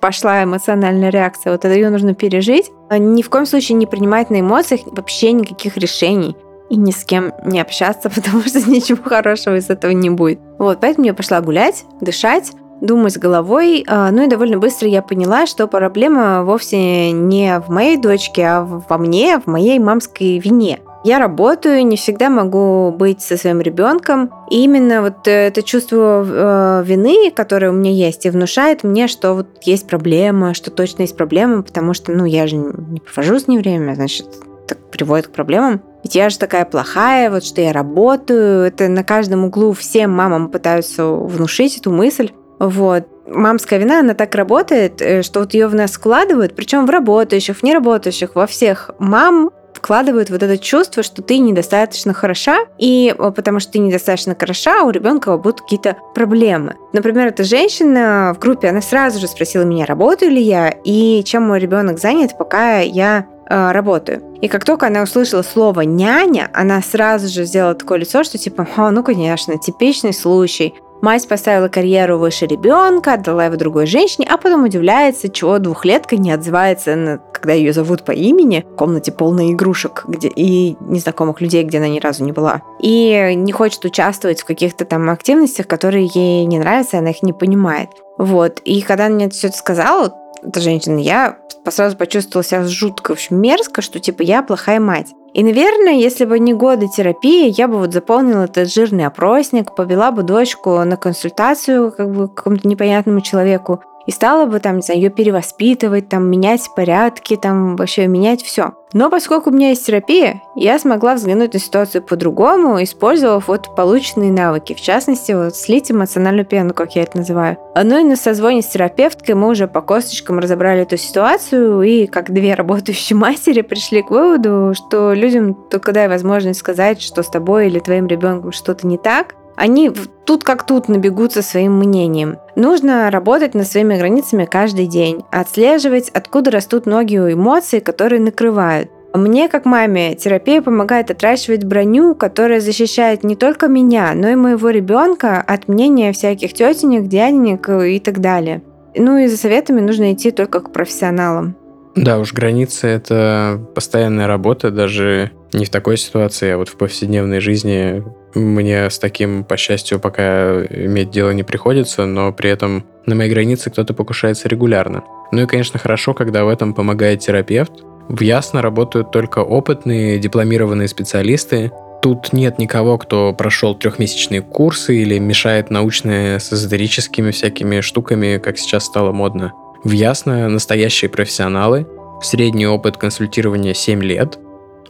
пошла 0.00 0.44
эмоциональная 0.44 1.10
реакция. 1.10 1.52
Вот 1.52 1.64
это 1.64 1.74
ее 1.74 1.90
нужно 1.90 2.14
пережить. 2.14 2.70
Ни 2.90 3.22
в 3.22 3.30
коем 3.30 3.46
случае 3.46 3.76
не 3.76 3.86
принимать 3.86 4.30
на 4.30 4.40
эмоциях 4.40 4.82
вообще 4.86 5.32
никаких 5.32 5.76
решений 5.76 6.36
и 6.70 6.76
ни 6.76 6.90
с 6.90 7.04
кем 7.04 7.32
не 7.44 7.60
общаться, 7.60 8.10
потому 8.14 8.42
что 8.42 8.60
ничего 8.68 9.02
хорошего 9.02 9.56
из 9.56 9.70
этого 9.70 9.92
не 9.92 10.10
будет. 10.10 10.40
Вот, 10.58 10.80
поэтому 10.80 11.06
я 11.06 11.14
пошла 11.14 11.40
гулять, 11.40 11.84
дышать, 12.00 12.52
думать 12.80 13.18
головой. 13.18 13.84
А, 13.88 14.10
ну 14.10 14.24
и 14.24 14.28
довольно 14.28 14.58
быстро 14.58 14.88
я 14.88 15.02
поняла, 15.02 15.46
что 15.46 15.66
проблема 15.66 16.44
вовсе 16.44 17.10
не 17.10 17.60
в 17.60 17.70
моей 17.70 17.96
дочке, 17.96 18.44
а 18.44 18.62
во 18.64 18.98
мне, 18.98 19.38
в 19.38 19.46
моей 19.46 19.78
мамской 19.78 20.38
вине. 20.38 20.80
Я 21.04 21.18
работаю, 21.18 21.86
не 21.86 21.96
всегда 21.96 22.28
могу 22.28 22.90
быть 22.90 23.22
со 23.22 23.36
своим 23.36 23.60
ребенком. 23.60 24.30
И 24.50 24.64
именно 24.64 25.02
вот 25.02 25.26
это 25.26 25.62
чувство 25.62 26.24
э, 26.26 26.82
вины, 26.84 27.30
которое 27.30 27.70
у 27.70 27.74
меня 27.74 27.92
есть, 27.92 28.26
и 28.26 28.30
внушает 28.30 28.82
мне, 28.82 29.06
что 29.06 29.34
вот 29.34 29.46
есть 29.62 29.86
проблема, 29.86 30.54
что 30.54 30.70
точно 30.70 31.02
есть 31.02 31.16
проблема, 31.16 31.62
потому 31.62 31.94
что, 31.94 32.12
ну, 32.12 32.24
я 32.24 32.46
же 32.46 32.56
не 32.56 33.00
провожу 33.00 33.38
с 33.38 33.46
ней 33.46 33.58
время, 33.58 33.94
значит, 33.94 34.26
так 34.66 34.78
приводит 34.90 35.28
к 35.28 35.30
проблемам. 35.30 35.80
Ведь 36.02 36.14
я 36.14 36.30
же 36.30 36.38
такая 36.38 36.64
плохая, 36.64 37.30
вот 37.30 37.44
что 37.44 37.60
я 37.60 37.72
работаю. 37.72 38.62
Это 38.62 38.88
на 38.88 39.04
каждом 39.04 39.44
углу 39.44 39.72
всем 39.72 40.12
мамам 40.12 40.48
пытаются 40.48 41.06
внушить 41.06 41.78
эту 41.78 41.90
мысль. 41.90 42.30
Вот. 42.58 43.06
Мамская 43.26 43.78
вина, 43.78 44.00
она 44.00 44.14
так 44.14 44.34
работает, 44.34 45.00
э, 45.00 45.22
что 45.22 45.40
вот 45.40 45.54
ее 45.54 45.68
в 45.68 45.74
нас 45.74 45.92
складывают, 45.92 46.56
причем 46.56 46.86
в 46.86 46.90
работающих, 46.90 47.58
в 47.58 47.62
неработающих, 47.62 48.34
во 48.34 48.46
всех 48.46 48.90
мам 48.98 49.50
вкладывают 49.78 50.30
вот 50.30 50.42
это 50.42 50.58
чувство, 50.58 51.02
что 51.02 51.22
ты 51.22 51.38
недостаточно 51.38 52.12
хороша, 52.12 52.58
и 52.78 53.14
потому 53.18 53.60
что 53.60 53.72
ты 53.72 53.78
недостаточно 53.78 54.36
хороша, 54.38 54.82
у 54.82 54.90
ребенка 54.90 55.36
будут 55.36 55.62
какие-то 55.62 55.96
проблемы. 56.14 56.76
Например, 56.92 57.28
эта 57.28 57.44
женщина 57.44 58.34
в 58.36 58.38
группе, 58.38 58.68
она 58.68 58.80
сразу 58.80 59.18
же 59.18 59.28
спросила 59.28 59.62
меня, 59.62 59.86
работаю 59.86 60.30
ли 60.30 60.42
я, 60.42 60.74
и 60.84 61.22
чем 61.24 61.44
мой 61.44 61.58
ребенок 61.60 61.98
занят, 61.98 62.36
пока 62.36 62.80
я 62.80 63.26
э, 63.48 63.70
работаю. 63.72 64.22
И 64.40 64.48
как 64.48 64.64
только 64.64 64.86
она 64.86 65.02
услышала 65.02 65.42
слово 65.42 65.80
«няня», 65.82 66.50
она 66.52 66.80
сразу 66.82 67.28
же 67.28 67.44
сделала 67.44 67.74
такое 67.74 67.98
лицо, 67.98 68.22
что 68.24 68.38
типа, 68.38 68.66
О, 68.76 68.90
ну, 68.90 69.02
конечно, 69.02 69.58
типичный 69.58 70.12
случай. 70.12 70.74
Мать 71.00 71.28
поставила 71.28 71.68
карьеру 71.68 72.18
выше 72.18 72.46
ребенка, 72.46 73.14
отдала 73.14 73.44
его 73.44 73.56
другой 73.56 73.86
женщине, 73.86 74.26
а 74.28 74.36
потом 74.36 74.64
удивляется, 74.64 75.28
чего 75.28 75.58
двухлетка 75.58 76.16
не 76.16 76.32
отзывается, 76.32 76.96
на, 76.96 77.18
когда 77.32 77.52
ее 77.52 77.72
зовут 77.72 78.04
по 78.04 78.12
имени, 78.12 78.64
в 78.68 78.76
комнате 78.76 79.12
полной 79.12 79.52
игрушек 79.52 80.04
где, 80.08 80.28
и 80.28 80.76
незнакомых 80.80 81.40
людей, 81.40 81.62
где 81.62 81.78
она 81.78 81.88
ни 81.88 82.00
разу 82.00 82.24
не 82.24 82.32
была. 82.32 82.62
И 82.80 83.32
не 83.36 83.52
хочет 83.52 83.84
участвовать 83.84 84.40
в 84.40 84.44
каких-то 84.44 84.84
там 84.84 85.08
активностях, 85.10 85.68
которые 85.68 86.08
ей 86.12 86.44
не 86.46 86.58
нравятся, 86.58 86.98
она 86.98 87.10
их 87.10 87.22
не 87.22 87.32
понимает. 87.32 87.90
Вот. 88.18 88.60
И 88.64 88.82
когда 88.82 89.06
она 89.06 89.14
мне 89.14 89.28
все 89.30 89.48
это 89.48 89.56
сказала, 89.56 90.14
эта 90.42 90.60
женщина, 90.60 90.98
я 90.98 91.38
сразу 91.70 91.96
почувствовала 91.96 92.44
себя 92.44 92.64
жутко, 92.64 93.10
в 93.10 93.12
общем, 93.12 93.40
мерзко, 93.40 93.82
что 93.82 94.00
типа 94.00 94.22
я 94.22 94.42
плохая 94.42 94.80
мать. 94.80 95.08
И, 95.34 95.42
наверное, 95.42 95.92
если 95.92 96.24
бы 96.24 96.38
не 96.38 96.54
годы 96.54 96.88
терапии, 96.88 97.52
я 97.56 97.68
бы 97.68 97.78
вот 97.78 97.92
заполнила 97.92 98.44
этот 98.44 98.72
жирный 98.72 99.06
опросник, 99.06 99.74
повела 99.74 100.10
бы 100.10 100.22
дочку 100.22 100.82
на 100.84 100.96
консультацию 100.96 101.92
как 101.92 102.10
бы 102.10 102.28
к 102.28 102.34
какому-то 102.34 102.66
непонятному 102.66 103.20
человеку, 103.20 103.82
и 104.08 104.10
стала 104.10 104.46
бы 104.46 104.58
там, 104.58 104.76
не 104.76 104.82
знаю, 104.82 105.02
ее 105.02 105.10
перевоспитывать, 105.10 106.08
там, 106.08 106.30
менять 106.30 106.66
порядки, 106.74 107.36
там, 107.36 107.76
вообще 107.76 108.06
менять 108.06 108.42
все. 108.42 108.72
Но 108.94 109.10
поскольку 109.10 109.50
у 109.50 109.52
меня 109.52 109.68
есть 109.68 109.84
терапия, 109.84 110.40
я 110.56 110.78
смогла 110.78 111.14
взглянуть 111.14 111.52
на 111.52 111.60
ситуацию 111.60 112.02
по-другому, 112.02 112.82
использовав 112.82 113.48
вот 113.48 113.76
полученные 113.76 114.32
навыки, 114.32 114.72
в 114.72 114.80
частности, 114.80 115.32
вот 115.32 115.54
слить 115.56 115.90
эмоциональную 115.90 116.46
пену, 116.46 116.72
как 116.72 116.96
я 116.96 117.02
это 117.02 117.18
называю. 117.18 117.58
Ну 117.76 118.00
и 118.00 118.04
на 118.04 118.16
созвоне 118.16 118.62
с 118.62 118.68
терапевткой 118.68 119.34
мы 119.34 119.48
уже 119.48 119.68
по 119.68 119.82
косточкам 119.82 120.38
разобрали 120.38 120.82
эту 120.82 120.96
ситуацию, 120.96 121.82
и 121.82 122.06
как 122.06 122.32
две 122.32 122.54
работающие 122.54 123.16
матери 123.18 123.60
пришли 123.60 124.00
к 124.00 124.10
выводу, 124.10 124.72
что 124.74 125.12
людям 125.12 125.52
только 125.54 125.92
дай 125.92 126.08
возможность 126.08 126.60
сказать, 126.60 127.02
что 127.02 127.22
с 127.22 127.28
тобой 127.28 127.66
или 127.66 127.78
твоим 127.78 128.06
ребенком 128.06 128.52
что-то 128.52 128.86
не 128.86 128.96
так, 128.96 129.34
они 129.58 129.90
тут 130.24 130.44
как 130.44 130.64
тут 130.64 130.88
набегутся 130.88 131.42
своим 131.42 131.78
мнением. 131.78 132.36
Нужно 132.56 133.10
работать 133.10 133.54
над 133.54 133.66
своими 133.66 133.96
границами 133.96 134.44
каждый 134.44 134.86
день, 134.86 135.22
отслеживать, 135.30 136.10
откуда 136.10 136.50
растут 136.50 136.86
ноги 136.86 137.18
у 137.18 137.32
эмоций, 137.32 137.80
которые 137.80 138.20
накрывают. 138.20 138.90
Мне, 139.14 139.48
как 139.48 139.64
маме, 139.64 140.14
терапия 140.14 140.60
помогает 140.60 141.10
отращивать 141.10 141.64
броню, 141.64 142.14
которая 142.14 142.60
защищает 142.60 143.24
не 143.24 143.36
только 143.36 143.66
меня, 143.66 144.12
но 144.14 144.28
и 144.28 144.34
моего 144.34 144.68
ребенка 144.70 145.40
от 145.40 145.66
мнения 145.66 146.12
всяких 146.12 146.52
тетенек, 146.52 147.08
дяденек 147.08 147.68
и 147.68 147.98
так 148.00 148.20
далее. 148.20 148.62
Ну 148.94 149.16
и 149.16 149.26
за 149.26 149.36
советами 149.36 149.80
нужно 149.80 150.12
идти 150.12 150.30
только 150.30 150.60
к 150.60 150.72
профессионалам. 150.72 151.56
Да 151.96 152.18
уж, 152.18 152.32
границы— 152.32 152.86
это 152.88 153.60
постоянная 153.74 154.26
работа, 154.26 154.70
даже 154.70 155.32
не 155.52 155.64
в 155.64 155.70
такой 155.70 155.96
ситуации, 155.96 156.50
а 156.50 156.58
вот 156.58 156.68
в 156.68 156.76
повседневной 156.76 157.40
жизни 157.40 158.04
мне 158.34 158.90
с 158.90 158.98
таким, 158.98 159.44
по 159.44 159.56
счастью, 159.56 160.00
пока 160.00 160.64
иметь 160.64 161.10
дело 161.10 161.30
не 161.30 161.42
приходится, 161.42 162.06
но 162.06 162.32
при 162.32 162.50
этом 162.50 162.84
на 163.06 163.14
моей 163.14 163.30
границе 163.30 163.70
кто-то 163.70 163.94
покушается 163.94 164.48
регулярно. 164.48 165.04
Ну 165.32 165.42
и, 165.42 165.46
конечно, 165.46 165.78
хорошо, 165.78 166.14
когда 166.14 166.44
в 166.44 166.48
этом 166.48 166.74
помогает 166.74 167.20
терапевт. 167.20 167.72
В 168.08 168.20
Ясно 168.22 168.62
работают 168.62 169.10
только 169.10 169.40
опытные, 169.40 170.18
дипломированные 170.18 170.88
специалисты. 170.88 171.70
Тут 172.00 172.32
нет 172.32 172.58
никого, 172.58 172.96
кто 172.96 173.34
прошел 173.34 173.74
трехмесячные 173.74 174.40
курсы 174.40 174.96
или 174.96 175.18
мешает 175.18 175.70
научные 175.70 176.38
с 176.38 176.52
эзотерическими 176.52 177.32
всякими 177.32 177.80
штуками, 177.80 178.38
как 178.38 178.56
сейчас 178.58 178.84
стало 178.84 179.12
модно. 179.12 179.52
В 179.84 179.90
Ясно 179.90 180.48
настоящие 180.48 181.08
профессионалы, 181.08 181.86
средний 182.22 182.66
опыт 182.66 182.96
консультирования 182.96 183.74
7 183.74 184.02
лет, 184.02 184.38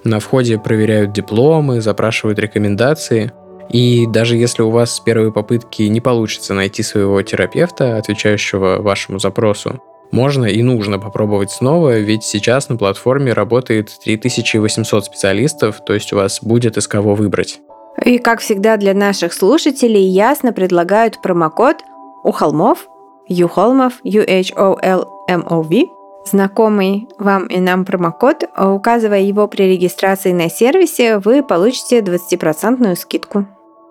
на 0.05 0.21
входе 0.21 0.59
проверяют 0.59 1.13
дипломы, 1.13 1.81
запрашивают 1.81 2.39
рекомендации. 2.39 3.33
И 3.71 4.07
даже 4.07 4.37
если 4.37 4.63
у 4.63 4.71
вас 4.71 4.97
с 4.97 5.01
первой 5.01 5.33
попытки 5.33 5.83
не 5.83 6.01
получится 6.01 6.55
найти 6.55 6.83
своего 6.83 7.21
терапевта, 7.23 7.99
отвечающего 7.99 8.81
вашему 8.81 9.19
запросу, 9.19 9.83
можно 10.11 10.47
и 10.47 10.63
нужно 10.63 10.99
попробовать 10.99 11.51
снова, 11.51 11.99
ведь 11.99 12.25
сейчас 12.25 12.71
на 12.71 12.77
платформе 12.77 13.35
работает 13.35 13.91
3800 14.03 15.05
специалистов, 15.05 15.85
то 15.85 15.93
есть 15.93 16.13
у 16.15 16.17
вас 16.17 16.41
будет 16.43 16.79
из 16.79 16.89
кого 16.89 17.15
выбрать. 17.15 17.61
И 18.05 18.19
как 18.19 18.41
всегда 18.41 18.77
для 18.77 18.95
наших 18.95 19.35
слушателей 19.35 20.07
ясно 20.07 20.53
предлагают 20.53 21.21
промокод 21.21 21.77
у 22.23 22.31
холмов, 22.31 22.89
Юхолмов, 23.29 23.95
U-H-O-L-M-O-V, 24.05 25.85
знакомый 26.25 27.09
вам 27.19 27.47
и 27.47 27.59
нам 27.59 27.85
промокод, 27.85 28.45
указывая 28.57 29.21
его 29.21 29.49
при 29.49 29.65
регистрации 29.65 30.33
на 30.33 30.51
сервисе, 30.51 31.19
вы 31.19 31.43
получите 31.43 32.01
20% 32.01 32.95
скидку. 32.97 33.47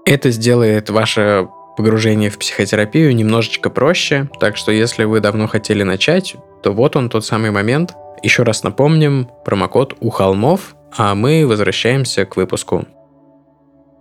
Это 0.06 0.32
сделает 0.32 0.90
ваше 0.90 1.50
погружение 1.76 2.30
в 2.30 2.38
психотерапию 2.40 3.16
немножечко 3.16 3.70
проще, 3.70 4.30
так 4.40 4.58
что 4.58 4.72
если 4.72 5.04
вы 5.04 5.20
давно 5.20 5.48
хотели 5.48 5.84
начать, 5.84 6.36
то 6.64 6.72
вот 6.72 6.96
он 6.96 7.10
тот 7.10 7.26
самый 7.26 7.52
момент. 7.52 7.94
Еще 8.24 8.44
раз 8.44 8.64
напомним, 8.64 9.30
промокод 9.46 9.96
у 10.00 10.10
холмов, 10.10 10.76
а 10.96 11.14
мы 11.14 11.46
возвращаемся 11.46 12.26
к 12.26 12.36
выпуску. 12.36 12.86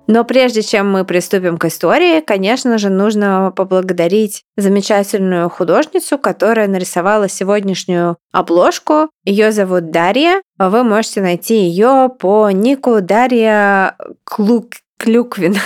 Но 0.06 0.24
прежде 0.24 0.62
чем 0.62 0.90
мы 0.90 1.04
приступим 1.04 1.58
к 1.58 1.64
истории, 1.66 2.20
конечно 2.20 2.78
же, 2.78 2.90
нужно 2.90 3.52
поблагодарить 3.54 4.42
замечательную 4.56 5.48
художницу, 5.50 6.18
которая 6.18 6.68
нарисовала 6.68 7.28
сегодняшнюю 7.28 8.16
обложку. 8.32 9.10
Ее 9.24 9.52
зовут 9.52 9.90
Дарья. 9.90 10.42
Вы 10.58 10.84
можете 10.84 11.20
найти 11.20 11.56
ее 11.64 12.10
по 12.18 12.50
нику 12.50 13.00
Дарья 13.00 13.96
Клук... 14.24 14.74
Клюквин. 14.98 15.56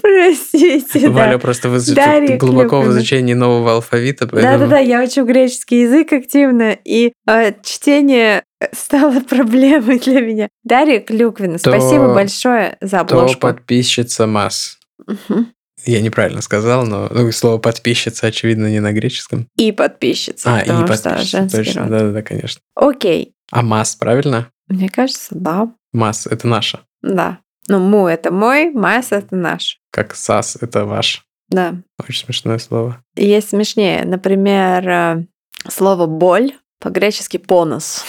Простите, 0.00 1.08
Валя 1.08 1.32
да. 1.32 1.38
просто 1.38 1.68
в 1.68 1.76
изуч- 1.76 2.36
глубоко 2.38 2.78
в 2.78 2.84
Клюквина. 2.84 2.98
изучении 2.98 3.34
нового 3.34 3.72
алфавита, 3.74 4.26
поэтому... 4.26 4.58
Да-да-да, 4.58 4.78
я 4.78 5.02
учу 5.02 5.24
греческий 5.24 5.82
язык 5.82 6.12
активно, 6.12 6.76
и 6.84 7.12
э, 7.26 7.52
чтение 7.62 8.42
стало 8.72 9.20
проблемой 9.20 9.98
для 9.98 10.20
меня. 10.20 10.48
Дарья 10.64 11.00
Клюквина, 11.00 11.58
То- 11.58 11.70
спасибо 11.70 12.14
большое 12.14 12.76
за 12.80 12.98
То 13.04 13.16
обложку. 13.16 13.40
подписчица 13.40 14.26
масс. 14.26 14.78
Мгм. 15.06 15.52
Я 15.86 16.02
неправильно 16.02 16.42
сказал, 16.42 16.84
но 16.86 17.08
ну, 17.10 17.32
слово 17.32 17.56
подписчица, 17.58 18.26
очевидно, 18.26 18.66
не 18.70 18.80
на 18.80 18.92
греческом. 18.92 19.48
И 19.56 19.72
подписчица, 19.72 20.56
А, 20.56 20.60
и 20.60 20.86
подписчица, 20.86 21.48
точно. 21.50 21.86
Да-да-да, 21.88 22.20
конечно. 22.22 22.60
Окей, 22.74 23.32
А 23.50 23.62
масс, 23.62 23.96
правильно? 23.96 24.48
мне 24.68 24.88
кажется, 24.90 25.28
да, 25.30 25.72
Масс– 25.92 26.26
это 26.30 26.46
наша. 26.46 26.80
да. 27.02 27.38
Ну, 27.68 27.78
му 27.78 28.08
это 28.08 28.30
мой, 28.32 28.70
масс 28.70 29.12
это 29.12 29.36
наш. 29.36 29.78
Как 29.92 30.14
сас– 30.14 30.56
это 30.60 30.84
ваш. 30.86 31.22
Да. 31.48 31.74
Очень 32.02 32.24
смешное 32.26 32.58
слово. 32.58 33.02
Есть 33.16 33.50
смешнее. 33.50 34.04
Например, 34.04 34.88
э, 34.88 35.24
слово 35.68 36.06
боль 36.06 36.52
по-гречески 36.80 37.36
понос. 37.36 38.04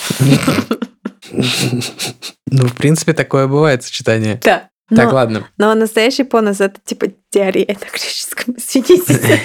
Ну, 1.31 2.67
в 2.67 2.75
принципе, 2.75 3.13
такое 3.13 3.47
бывает 3.47 3.83
сочетание. 3.83 4.39
Да. 4.43 4.69
Так, 4.93 5.07
Но- 5.09 5.15
ладно. 5.15 5.47
Но 5.57 5.73
настоящий 5.73 6.23
понос 6.23 6.59
это 6.59 6.79
типа 6.83 7.07
диарея 7.31 7.77
на 7.79 7.85
греческом. 7.85 8.55
Извините. 8.57 9.39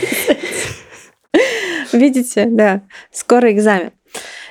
Видите, 1.92 2.46
да. 2.46 2.82
Скоро 3.12 3.52
экзамен. 3.52 3.92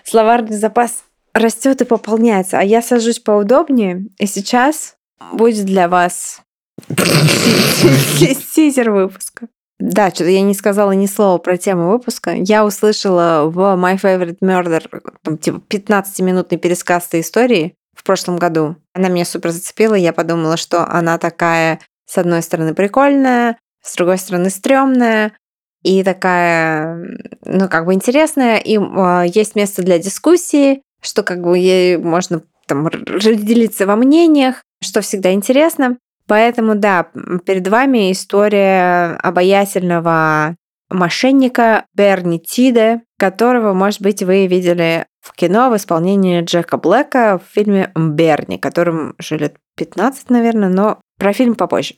Словарный 0.06 0.58
запас 0.58 1.04
растет 1.34 1.82
и 1.82 1.86
пополняется. 1.86 2.60
А 2.60 2.64
я 2.64 2.82
сажусь 2.82 3.20
поудобнее, 3.20 4.06
и 4.20 4.26
сейчас 4.26 4.96
будет 5.34 5.66
для 5.66 5.90
вас 5.90 6.42
тизер 8.56 8.92
выпуска. 8.92 9.48
Да, 9.80 10.10
что-то 10.10 10.30
я 10.30 10.42
не 10.42 10.54
сказала 10.54 10.92
ни 10.92 11.06
слова 11.06 11.38
про 11.38 11.58
тему 11.58 11.90
выпуска. 11.90 12.34
Я 12.34 12.66
услышала 12.66 13.50
в 13.50 13.60
My 13.60 14.00
Favorite 14.00 14.38
Murder 14.42 15.02
там, 15.22 15.38
типа 15.38 15.62
15-минутный 15.70 16.58
пересказ 16.58 17.08
этой 17.08 17.22
истории 17.22 17.76
в 17.94 18.04
прошлом 18.04 18.38
году. 18.38 18.78
Она 18.94 19.10
меня 19.10 19.26
супер 19.26 19.52
зацепила, 19.52 19.96
я 19.96 20.14
подумала, 20.14 20.56
что 20.58 20.88
она 20.88 21.18
такая, 21.18 21.80
с 22.06 22.18
одной 22.18 22.42
стороны, 22.42 22.74
прикольная, 22.74 23.58
с 23.84 23.96
другой 23.96 24.18
стороны, 24.18 24.50
стрёмная, 24.50 25.34
и 25.84 26.04
такая, 26.04 27.20
ну, 27.44 27.70
как 27.70 27.86
бы 27.86 27.94
интересная, 27.94 28.58
и 28.58 28.78
э, 28.78 29.26
есть 29.28 29.56
место 29.56 29.84
для 29.84 30.00
дискуссии, 30.00 30.82
что 31.02 31.22
как 31.22 31.42
бы 31.42 31.58
ей 31.58 31.98
можно 31.98 32.42
там 32.66 32.88
разделиться 32.88 33.86
во 33.86 33.96
мнениях, 33.96 34.64
что 34.82 35.02
всегда 35.02 35.32
интересно. 35.34 35.98
Поэтому, 36.28 36.76
да, 36.76 37.08
перед 37.46 37.68
вами 37.68 38.12
история 38.12 39.18
обаятельного 39.22 40.56
мошенника 40.90 41.86
Берни 41.94 42.40
Тиде, 42.40 43.02
которого, 43.18 43.74
может 43.74 44.02
быть, 44.02 44.24
вы 44.24 44.48
видели 44.48 45.06
в 45.22 45.34
кино 45.36 45.70
в 45.70 45.76
исполнении 45.76 46.42
Джека 46.42 46.78
Блэка 46.78 47.40
в 47.40 47.54
фильме 47.54 47.92
«Берни», 47.96 48.58
которым 48.58 49.16
уже 49.20 49.38
лет 49.38 49.58
15, 49.78 50.30
наверное, 50.30 50.70
но 50.70 51.00
про 51.18 51.34
фильм 51.34 51.56
попозже. 51.56 51.96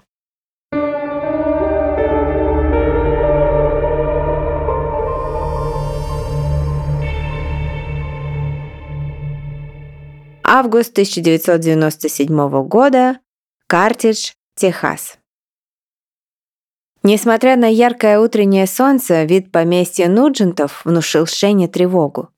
Август 10.50 10.94
1997 10.94 12.63
года. 12.68 13.20
Картидж, 13.70 14.32
Техас. 14.56 15.18
Несмотря 17.03 17.58
на 17.58 17.70
яркое 17.70 18.18
утреннее 18.18 18.66
солнце, 18.66 19.25
вид 19.25 19.51
поместья 19.51 20.08
Нуджентов 20.08 20.86
внушил 20.86 21.25
Шене 21.25 21.68
тревогу. 21.68 22.30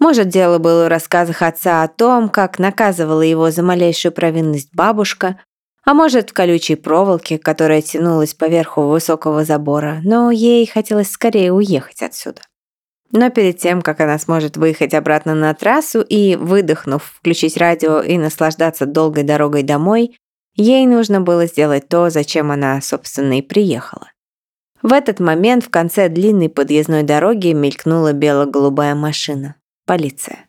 Может, 0.00 0.30
дело 0.30 0.58
было 0.58 0.86
в 0.86 0.88
рассказах 0.88 1.42
отца 1.42 1.84
о 1.84 1.88
том, 1.88 2.28
как 2.28 2.58
наказывала 2.58 3.20
его 3.20 3.52
за 3.52 3.62
малейшую 3.62 4.10
провинность 4.10 4.74
бабушка, 4.74 5.40
а 5.84 5.94
может, 5.94 6.30
в 6.30 6.32
колючей 6.32 6.74
проволоке, 6.74 7.38
которая 7.38 7.80
тянулась 7.80 8.34
поверху 8.34 8.82
высокого 8.82 9.44
забора, 9.44 10.00
но 10.02 10.32
ей 10.32 10.66
хотелось 10.66 11.12
скорее 11.12 11.52
уехать 11.52 12.02
отсюда. 12.02 12.40
Но 13.12 13.30
перед 13.30 13.58
тем, 13.58 13.80
как 13.80 14.00
она 14.00 14.18
сможет 14.18 14.56
выехать 14.56 14.92
обратно 14.92 15.36
на 15.36 15.54
трассу 15.54 16.00
и, 16.00 16.34
выдохнув, 16.34 17.04
включить 17.16 17.56
радио 17.56 18.00
и 18.00 18.18
наслаждаться 18.18 18.86
долгой 18.86 19.22
дорогой 19.22 19.62
домой, 19.62 20.16
ей 20.54 20.86
нужно 20.86 21.20
было 21.20 21.46
сделать 21.46 21.88
то, 21.88 22.10
зачем 22.10 22.50
она, 22.50 22.80
собственно, 22.80 23.38
и 23.38 23.42
приехала. 23.42 24.10
В 24.82 24.92
этот 24.92 25.18
момент 25.18 25.64
в 25.64 25.70
конце 25.70 26.08
длинной 26.08 26.50
подъездной 26.50 27.02
дороги 27.04 27.48
мелькнула 27.48 28.12
бело-голубая 28.12 28.94
машина. 28.94 29.56
Полиция. 29.86 30.48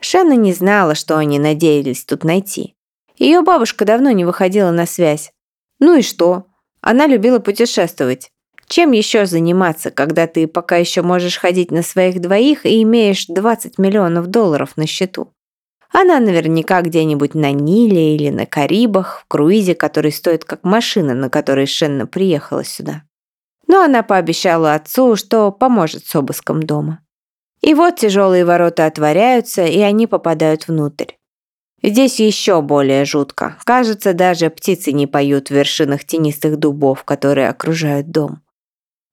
Шенна 0.00 0.32
не 0.32 0.52
знала, 0.52 0.94
что 0.94 1.18
они 1.18 1.38
надеялись 1.38 2.04
тут 2.04 2.24
найти. 2.24 2.74
Ее 3.18 3.42
бабушка 3.42 3.84
давно 3.84 4.10
не 4.12 4.24
выходила 4.24 4.70
на 4.70 4.86
связь. 4.86 5.32
Ну 5.78 5.98
и 5.98 6.02
что? 6.02 6.46
Она 6.80 7.06
любила 7.06 7.38
путешествовать. 7.38 8.30
Чем 8.66 8.92
еще 8.92 9.26
заниматься, 9.26 9.90
когда 9.90 10.26
ты 10.26 10.46
пока 10.46 10.76
еще 10.76 11.02
можешь 11.02 11.38
ходить 11.38 11.70
на 11.70 11.82
своих 11.82 12.20
двоих 12.20 12.64
и 12.64 12.82
имеешь 12.82 13.26
20 13.26 13.78
миллионов 13.78 14.28
долларов 14.28 14.76
на 14.76 14.86
счету? 14.86 15.34
Она 15.92 16.20
наверняка 16.20 16.82
где-нибудь 16.82 17.34
на 17.34 17.52
Ниле 17.52 18.14
или 18.14 18.30
на 18.30 18.46
Карибах, 18.46 19.22
в 19.22 19.28
круизе, 19.28 19.74
который 19.74 20.12
стоит 20.12 20.44
как 20.44 20.62
машина, 20.62 21.14
на 21.14 21.28
которой 21.28 21.66
Шенна 21.66 22.06
приехала 22.06 22.64
сюда. 22.64 23.02
Но 23.66 23.82
она 23.82 24.02
пообещала 24.02 24.74
отцу, 24.74 25.16
что 25.16 25.50
поможет 25.50 26.06
с 26.06 26.14
обыском 26.14 26.62
дома. 26.62 27.00
И 27.60 27.74
вот 27.74 27.96
тяжелые 27.96 28.44
ворота 28.44 28.86
отворяются, 28.86 29.64
и 29.64 29.80
они 29.80 30.06
попадают 30.06 30.68
внутрь. 30.68 31.14
Здесь 31.82 32.20
еще 32.20 32.60
более 32.62 33.04
жутко. 33.04 33.56
Кажется, 33.64 34.12
даже 34.12 34.50
птицы 34.50 34.92
не 34.92 35.06
поют 35.06 35.48
в 35.48 35.54
вершинах 35.54 36.04
тенистых 36.04 36.56
дубов, 36.58 37.04
которые 37.04 37.48
окружают 37.48 38.10
дом. 38.10 38.42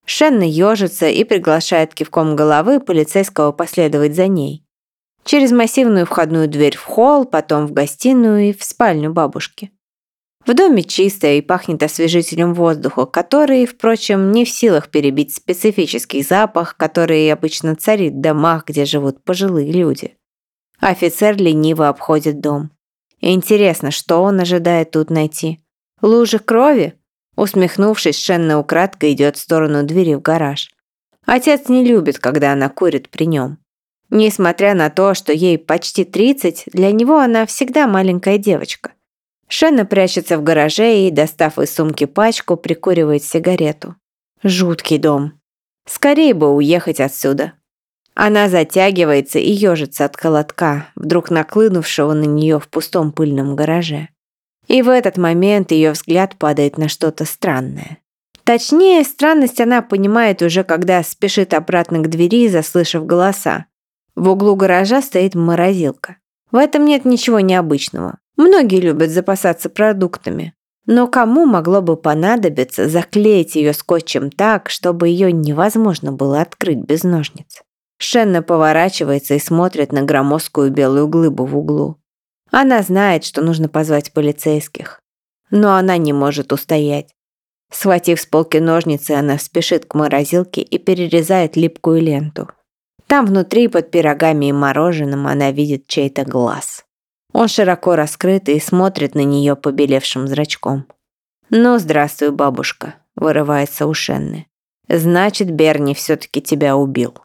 Шенна 0.05 0.43
ежится 0.43 1.07
и 1.07 1.23
приглашает 1.23 1.93
кивком 1.93 2.35
головы 2.35 2.79
полицейского 2.79 3.51
последовать 3.51 4.15
за 4.15 4.27
ней. 4.27 4.66
Через 5.27 5.51
массивную 5.51 6.05
входную 6.05 6.47
дверь 6.47 6.77
в 6.77 6.83
холл, 6.83 7.25
потом 7.25 7.67
в 7.67 7.73
гостиную 7.73 8.47
и 8.49 8.53
в 8.53 8.63
спальню 8.63 9.11
бабушки. 9.11 9.71
В 10.45 10.53
доме 10.53 10.83
чисто 10.83 11.27
и 11.27 11.41
пахнет 11.41 11.83
освежителем 11.83 12.53
воздуха, 12.53 13.05
который, 13.05 13.65
впрочем, 13.65 14.31
не 14.31 14.45
в 14.45 14.49
силах 14.49 14.87
перебить 14.87 15.35
специфический 15.35 16.23
запах, 16.23 16.77
который 16.77 17.29
обычно 17.29 17.75
царит 17.75 18.13
в 18.13 18.21
домах, 18.21 18.63
где 18.67 18.85
живут 18.85 19.21
пожилые 19.25 19.69
люди. 19.69 20.15
Офицер 20.79 21.35
лениво 21.35 21.89
обходит 21.89 22.39
дом. 22.39 22.71
Интересно, 23.19 23.91
что 23.91 24.23
он 24.23 24.39
ожидает 24.39 24.91
тут 24.91 25.09
найти? 25.09 25.59
Лужи 26.01 26.39
крови? 26.39 26.93
Усмехнувшись, 27.35 28.17
Шенна 28.17 28.59
украдкой 28.59 29.11
идет 29.11 29.35
в 29.35 29.41
сторону 29.41 29.83
двери 29.83 30.13
в 30.13 30.21
гараж. 30.21 30.69
Отец 31.25 31.67
не 31.67 31.83
любит, 31.83 32.17
когда 32.17 32.53
она 32.53 32.69
курит 32.69 33.09
при 33.09 33.25
нем. 33.25 33.57
Несмотря 34.09 34.73
на 34.73 34.89
то, 34.89 35.13
что 35.13 35.33
ей 35.33 35.57
почти 35.57 36.05
30, 36.05 36.65
для 36.67 36.91
него 36.91 37.17
она 37.17 37.45
всегда 37.45 37.87
маленькая 37.87 38.37
девочка. 38.37 38.91
Шенна 39.49 39.85
прячется 39.85 40.37
в 40.37 40.43
гараже 40.43 41.07
и, 41.07 41.11
достав 41.11 41.57
из 41.59 41.73
сумки 41.73 42.05
пачку, 42.05 42.57
прикуривает 42.57 43.23
сигарету. 43.23 43.95
Жуткий 44.43 44.97
дом. 44.97 45.39
Скорее 45.85 46.33
бы 46.33 46.53
уехать 46.53 46.99
отсюда. 46.99 47.53
Она 48.13 48.49
затягивается 48.49 49.39
и 49.39 49.51
ежится 49.51 50.05
от 50.05 50.17
колотка, 50.17 50.89
вдруг 50.95 51.29
наклынувшего 51.29 52.13
на 52.13 52.23
нее 52.23 52.59
в 52.59 52.67
пустом 52.67 53.11
пыльном 53.11 53.55
гараже. 53.55 54.09
И 54.67 54.81
в 54.81 54.89
этот 54.89 55.17
момент 55.17 55.71
ее 55.71 55.91
взгляд 55.91 56.35
падает 56.35 56.77
на 56.77 56.89
что-то 56.89 57.25
странное. 57.25 57.99
Точнее, 58.43 59.03
странность 59.03 59.61
она 59.61 59.81
понимает 59.81 60.41
уже, 60.41 60.63
когда 60.63 61.03
спешит 61.03 61.53
обратно 61.53 61.99
к 61.99 62.09
двери, 62.09 62.47
заслышав 62.47 63.05
голоса. 63.05 63.65
В 64.17 64.29
углу 64.29 64.55
гаража 64.55 65.03
стоит 65.03 65.35
морозилка. 65.35 66.17
В 66.51 66.55
этом 66.55 66.85
нет 66.85 67.05
ничего 67.05 67.39
необычного. 67.39 68.17
Многие 68.35 68.79
любят 68.79 69.11
запасаться 69.11 69.69
продуктами. 69.69 70.55
Но 70.87 71.07
кому 71.07 71.45
могло 71.45 71.83
бы 71.83 71.95
понадобиться 71.95 72.89
заклеить 72.89 73.55
ее 73.55 73.73
скотчем 73.73 74.31
так, 74.31 74.71
чтобы 74.71 75.09
ее 75.09 75.31
невозможно 75.31 76.11
было 76.11 76.41
открыть 76.41 76.79
без 76.79 77.03
ножниц? 77.03 77.61
Шенна 77.99 78.41
поворачивается 78.41 79.35
и 79.35 79.39
смотрит 79.39 79.91
на 79.91 80.01
громоздкую 80.01 80.71
белую 80.71 81.07
глыбу 81.07 81.45
в 81.45 81.55
углу. 81.55 81.97
Она 82.49 82.81
знает, 82.81 83.23
что 83.23 83.43
нужно 83.43 83.69
позвать 83.69 84.13
полицейских. 84.13 84.99
Но 85.51 85.75
она 85.75 85.97
не 85.97 86.11
может 86.11 86.51
устоять. 86.51 87.13
Схватив 87.71 88.19
с 88.19 88.25
полки 88.25 88.57
ножницы, 88.57 89.11
она 89.11 89.37
спешит 89.37 89.85
к 89.85 89.93
морозилке 89.93 90.61
и 90.61 90.79
перерезает 90.79 91.55
липкую 91.55 92.01
ленту. 92.01 92.49
Там 93.07 93.25
внутри, 93.25 93.67
под 93.69 93.89
пирогами 93.89 94.47
и 94.47 94.51
мороженым, 94.51 95.27
она 95.27 95.51
видит 95.51 95.87
чей-то 95.87 96.25
глаз. 96.25 96.85
Он 97.33 97.47
широко 97.47 97.95
раскрыт 97.95 98.49
и 98.49 98.59
смотрит 98.59 99.15
на 99.15 99.23
нее 99.23 99.55
побелевшим 99.55 100.27
зрачком. 100.27 100.85
«Ну, 101.49 101.77
здравствуй, 101.79 102.31
бабушка»,— 102.31 102.95
вырывается 103.15 103.87
у 103.87 103.93
Шенны. 103.93 104.47
«Значит, 104.89 105.51
Берни 105.51 105.93
все-таки 105.93 106.41
тебя 106.41 106.75
убил». 106.75 107.15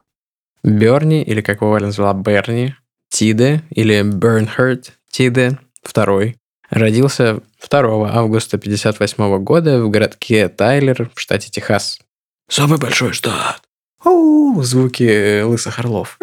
Берни, 0.62 1.22
или 1.22 1.40
как 1.40 1.60
его 1.60 1.72
Валя 1.72 1.86
назвала, 1.86 2.14
Берни, 2.14 2.74
Тиде, 3.08 3.62
или 3.70 4.02
Бернхард 4.02 4.92
Тиде, 5.10 5.58
второй, 5.82 6.36
родился 6.70 7.40
2 7.68 8.10
августа 8.12 8.56
1958 8.56 9.42
года 9.42 9.82
в 9.82 9.90
городке 9.90 10.48
Тайлер 10.48 11.10
в 11.14 11.20
штате 11.20 11.50
Техас. 11.50 12.00
Самый 12.48 12.78
большой 12.78 13.12
штат. 13.12 13.62
Оу, 14.04 14.62
звуки 14.62 15.42
лысых 15.42 15.78
орлов. 15.78 16.18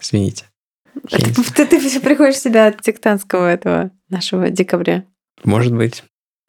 Извините. 0.00 0.44
Ты, 1.56 1.66
ты 1.66 1.80
все 1.80 2.00
приходишь 2.00 2.38
себя 2.38 2.66
от 2.66 2.80
тектанского 2.82 3.50
этого 3.50 3.90
нашего 4.08 4.50
декабря. 4.50 5.04
Может 5.44 5.74
быть. 5.74 6.04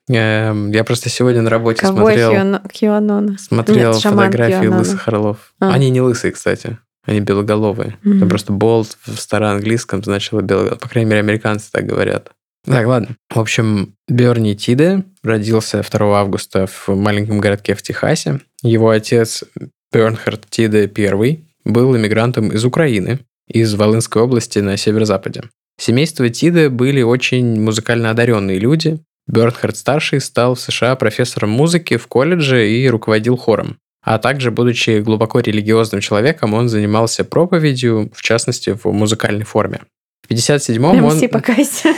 Эм, 0.09 0.71
Я 0.71 0.83
просто 0.83 1.09
сегодня 1.09 1.41
на 1.41 1.49
работе 1.49 1.81
Ковбой 1.81 2.13
смотрел, 2.13 2.31
Кьюано- 2.31 2.69
Кьюанона. 2.69 3.37
смотрел 3.37 3.93
Нет, 3.93 4.01
фотографии 4.01 4.59
Кьюанона. 4.61 4.77
лысых 4.79 5.07
орлов. 5.07 5.53
А. 5.59 5.71
Они 5.73 5.89
не 5.89 6.01
лысые, 6.01 6.31
кстати. 6.31 6.79
Они 7.05 7.19
белоголовые. 7.19 7.97
Мгм. 8.03 8.17
Это 8.17 8.25
просто 8.27 8.51
болт 8.53 8.97
в 9.05 9.15
староанглийском 9.17 10.03
значило 10.03 10.41
белоголовый. 10.41 10.79
По 10.79 10.89
крайней 10.89 11.09
мере, 11.09 11.21
американцы 11.21 11.71
так 11.71 11.85
говорят. 11.85 12.31
Так, 12.65 12.85
ладно. 12.85 13.15
В 13.29 13.39
общем, 13.39 13.95
Берни 14.07 14.55
Тиде 14.55 15.03
родился 15.23 15.81
2 15.81 16.19
августа 16.19 16.67
в 16.67 16.89
маленьком 16.89 17.39
городке 17.39 17.73
в 17.73 17.81
Техасе. 17.81 18.41
Его 18.61 18.89
отец 18.89 19.43
Бернхард 19.91 20.45
Тиде 20.49 20.91
I 20.95 21.39
был 21.65 21.95
иммигрантом 21.95 22.49
из 22.49 22.63
Украины, 22.63 23.19
из 23.47 23.73
Волынской 23.73 24.21
области 24.21 24.59
на 24.59 24.77
северо-западе. 24.77 25.43
Семейство 25.79 26.29
Тиде 26.29 26.69
были 26.69 27.01
очень 27.01 27.59
музыкально 27.59 28.11
одаренные 28.11 28.59
люди. 28.59 28.99
Бернхард-старший 29.27 30.21
стал 30.21 30.55
в 30.55 30.59
США 30.59 30.95
профессором 30.95 31.49
музыки 31.49 31.97
в 31.97 32.07
колледже 32.07 32.69
и 32.69 32.87
руководил 32.87 33.37
хором. 33.37 33.77
А 34.03 34.17
также, 34.17 34.51
будучи 34.51 34.99
глубоко 34.99 35.39
религиозным 35.39 36.01
человеком, 36.01 36.53
он 36.53 36.69
занимался 36.69 37.23
проповедью, 37.23 38.11
в 38.15 38.21
частности, 38.21 38.71
в 38.71 38.91
музыкальной 38.91 39.45
форме. 39.45 39.81
В 40.23 40.31
57-м 40.31 41.03
он... 41.03 41.29
Покайся. 41.29 41.93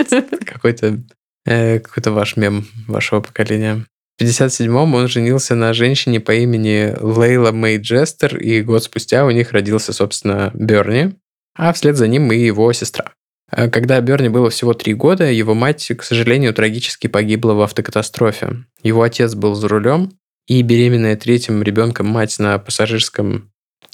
Какой-то 0.46 1.02
э, 1.46 1.80
какой-то 1.80 2.12
ваш 2.12 2.36
мем 2.36 2.66
вашего 2.86 3.20
поколения. 3.20 3.86
В 4.18 4.22
57-м 4.22 4.94
он 4.94 5.08
женился 5.08 5.54
на 5.54 5.72
женщине 5.74 6.20
по 6.20 6.32
имени 6.32 6.94
Лейла 7.00 7.52
Мэй 7.52 7.78
Джестер, 7.78 8.38
и 8.38 8.62
год 8.62 8.84
спустя 8.84 9.26
у 9.26 9.30
них 9.30 9.52
родился, 9.52 9.92
собственно, 9.92 10.50
Берни, 10.54 11.14
а 11.54 11.72
вслед 11.72 11.96
за 11.96 12.08
ним 12.08 12.32
и 12.32 12.38
его 12.38 12.72
сестра. 12.72 13.12
А 13.50 13.68
Когда 13.68 14.00
Берни 14.00 14.28
было 14.28 14.50
всего 14.50 14.72
три 14.74 14.94
года, 14.94 15.30
его 15.30 15.54
мать, 15.54 15.92
к 15.96 16.02
сожалению, 16.02 16.54
трагически 16.54 17.06
погибла 17.06 17.52
в 17.52 17.60
автокатастрофе. 17.60 18.64
Его 18.82 19.02
отец 19.02 19.34
был 19.34 19.54
за 19.54 19.68
рулем, 19.68 20.12
и 20.46 20.62
беременная 20.62 21.16
третьим 21.16 21.62
ребенком 21.62 22.06
мать 22.06 22.38
на 22.38 22.58
пассажирском 22.58 23.52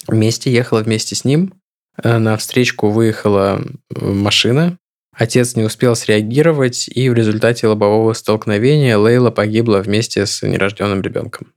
месте 0.09 0.53
ехала 0.53 0.83
вместе 0.83 1.15
с 1.15 1.25
ним. 1.25 1.55
Э, 2.03 2.19
На 2.19 2.37
встречку 2.37 2.91
выехала 2.91 3.63
э, 3.95 4.05
машина, 4.05 4.79
Отец 5.15 5.57
не 5.57 5.65
успел 5.65 5.95
среагировать, 5.95 6.89
и 6.89 7.11
в 7.11 7.15
результате 7.15 7.67
лобового 7.67 8.15
столкновения 8.15 8.97
Лейла 8.97 9.31
погибла 9.31 9.79
вместе 9.79 10.25
с 10.25 10.43
нерожденным 10.43 11.03
ребенком. 11.03 11.53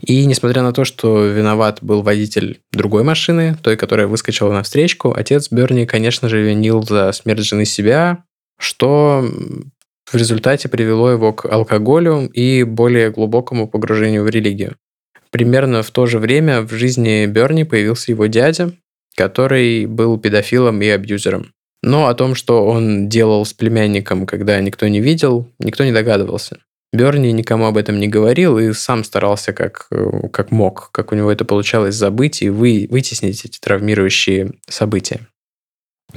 И 0.00 0.24
несмотря 0.24 0.62
на 0.62 0.72
то, 0.72 0.84
что 0.84 1.26
виноват 1.26 1.78
был 1.82 2.02
водитель 2.02 2.60
другой 2.72 3.04
машины, 3.04 3.56
той, 3.62 3.76
которая 3.76 4.06
выскочила 4.06 4.52
на 4.52 4.62
встречку, 4.62 5.12
отец 5.14 5.50
Берни, 5.50 5.84
конечно 5.86 6.28
же, 6.28 6.42
винил 6.42 6.82
за 6.82 7.12
смерть 7.12 7.44
жены 7.44 7.66
себя, 7.66 8.24
что 8.58 9.28
в 10.10 10.14
результате 10.14 10.68
привело 10.68 11.10
его 11.10 11.32
к 11.34 11.44
алкоголю 11.44 12.30
и 12.32 12.62
более 12.62 13.10
глубокому 13.10 13.68
погружению 13.68 14.24
в 14.24 14.30
религию. 14.30 14.76
Примерно 15.30 15.82
в 15.82 15.90
то 15.90 16.06
же 16.06 16.18
время 16.18 16.62
в 16.62 16.72
жизни 16.72 17.26
Берни 17.26 17.64
появился 17.64 18.12
его 18.12 18.26
дядя, 18.26 18.72
который 19.16 19.86
был 19.86 20.18
педофилом 20.18 20.80
и 20.82 20.88
абьюзером. 20.88 21.52
Но 21.82 22.06
о 22.06 22.14
том, 22.14 22.34
что 22.34 22.66
он 22.66 23.08
делал 23.08 23.44
с 23.44 23.52
племянником, 23.52 24.26
когда 24.26 24.58
никто 24.60 24.88
не 24.88 25.00
видел, 25.00 25.50
никто 25.58 25.84
не 25.84 25.92
догадывался. 25.92 26.58
Берни 26.94 27.32
никому 27.32 27.66
об 27.66 27.76
этом 27.76 27.98
не 27.98 28.08
говорил 28.08 28.58
и 28.58 28.72
сам 28.72 29.02
старался 29.04 29.52
как, 29.52 29.88
э, 29.90 30.28
как 30.32 30.52
мог, 30.52 30.90
как 30.92 31.12
у 31.12 31.16
него 31.16 31.30
это 31.30 31.44
получалось 31.44 31.96
забыть 31.96 32.40
и 32.40 32.48
вы, 32.48 32.86
вытеснить 32.88 33.44
эти 33.44 33.58
травмирующие 33.58 34.52
события. 34.68 35.26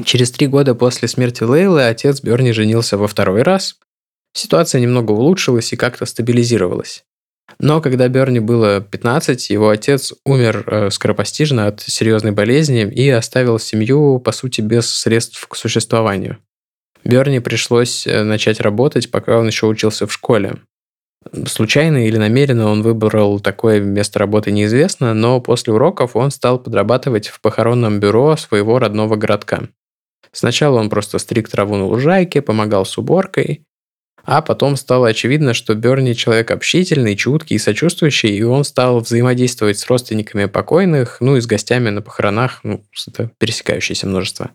Через 0.06 0.32
три 0.32 0.46
года 0.48 0.76
после 0.76 1.08
смерти 1.08 1.44
Лейлы 1.44 1.84
отец 1.84 2.22
Берни 2.22 2.52
женился 2.52 2.98
во 2.98 3.08
второй 3.08 3.42
раз. 3.42 3.78
Ситуация 4.34 4.80
немного 4.80 5.12
улучшилась 5.12 5.74
и 5.74 5.78
как-то 5.78 6.06
стабилизировалась. 6.06 7.04
Но 7.60 7.82
когда 7.82 8.08
Берни 8.08 8.40
было 8.40 8.82
15, 8.82 9.50
его 9.50 9.70
отец 9.70 10.14
умер 10.26 10.64
э, 10.68 10.90
скоропостижно 10.92 11.68
от 11.68 11.82
серьезной 11.82 12.32
болезни 12.32 12.82
и 12.82 13.10
оставил 13.10 13.58
семью, 13.58 14.20
по 14.20 14.32
сути, 14.32 14.62
без 14.62 14.88
средств 14.88 15.48
к 15.48 15.56
существованию. 15.56 16.38
Берни 17.04 17.40
пришлось 17.40 18.06
э, 18.06 18.24
начать 18.24 18.60
работать, 18.60 19.10
пока 19.10 19.40
он 19.40 19.48
еще 19.48 19.66
учился 19.66 20.08
в 20.08 20.14
школе. 20.14 20.58
Случайно 21.46 22.06
или 22.06 22.18
намеренно 22.18 22.68
он 22.68 22.84
выбрал 22.84 23.40
такое 23.40 23.80
место 23.80 24.20
работы 24.20 24.52
неизвестно, 24.52 25.14
но 25.14 25.42
после 25.42 25.74
уроков 25.74 26.16
он 26.16 26.32
стал 26.32 26.60
подрабатывать 26.60 27.28
в 27.28 27.42
похоронном 27.42 28.00
бюро 28.00 28.38
своего 28.38 28.80
родного 28.80 29.16
городка. 29.16 29.64
Сначала 30.32 30.80
он 30.80 30.90
просто 30.90 31.18
стриг 31.18 31.50
траву 31.50 31.76
на 31.76 31.86
лужайке, 31.86 32.42
помогал 32.42 32.86
с 32.86 32.98
уборкой, 32.98 33.66
а 34.28 34.42
потом 34.42 34.76
стало 34.76 35.08
очевидно, 35.08 35.54
что 35.54 35.74
Берни 35.74 36.14
человек 36.14 36.52
общительный, 36.52 37.16
чуткий 37.16 37.56
и 37.56 37.60
сочувствующий, 37.60 38.36
и 38.36 38.44
он 38.44 38.66
стал 38.66 39.00
взаимодействовать 39.00 39.80
с 39.80 39.88
родственниками 39.88 40.46
покойных, 40.46 41.18
ну 41.22 41.38
и 41.38 41.42
с 41.42 41.48
гостями 41.48 41.90
на 41.90 42.02
похоронах, 42.02 42.60
ну, 42.64 42.84
это 43.08 43.32
пересекающееся 43.40 44.06
множество. 44.06 44.52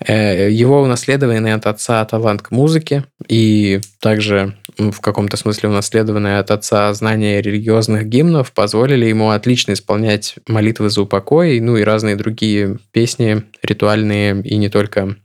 Э, 0.00 0.50
Его 0.50 0.80
унаследованный 0.80 1.52
от 1.52 1.66
отца 1.66 2.02
талант 2.06 2.40
к 2.40 2.52
музыке 2.52 3.04
и 3.28 3.82
также 4.00 4.56
в 4.78 5.00
каком-то 5.02 5.36
смысле 5.36 5.68
унаследованное 5.68 6.40
от 6.40 6.50
отца 6.50 6.92
знание 6.94 7.42
религиозных 7.42 8.06
гимнов 8.06 8.52
позволили 8.52 9.04
ему 9.04 9.28
отлично 9.28 9.72
исполнять 9.72 10.36
молитвы 10.48 10.88
за 10.88 11.02
упокой, 11.02 11.60
ну 11.60 11.76
и 11.76 11.84
разные 11.84 12.16
другие 12.16 12.78
песни, 12.92 13.42
ритуальные 13.62 14.40
и 14.42 14.56
не 14.56 14.70
только 14.70 15.16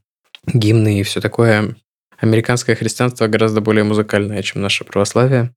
гимны 0.46 1.00
и 1.00 1.04
все 1.04 1.22
такое. 1.22 1.78
Американское 2.18 2.76
христианство 2.76 3.28
гораздо 3.28 3.62
более 3.62 3.84
музыкальное, 3.84 4.42
чем 4.42 4.62
наше 4.62 4.84
православие. 4.84 5.54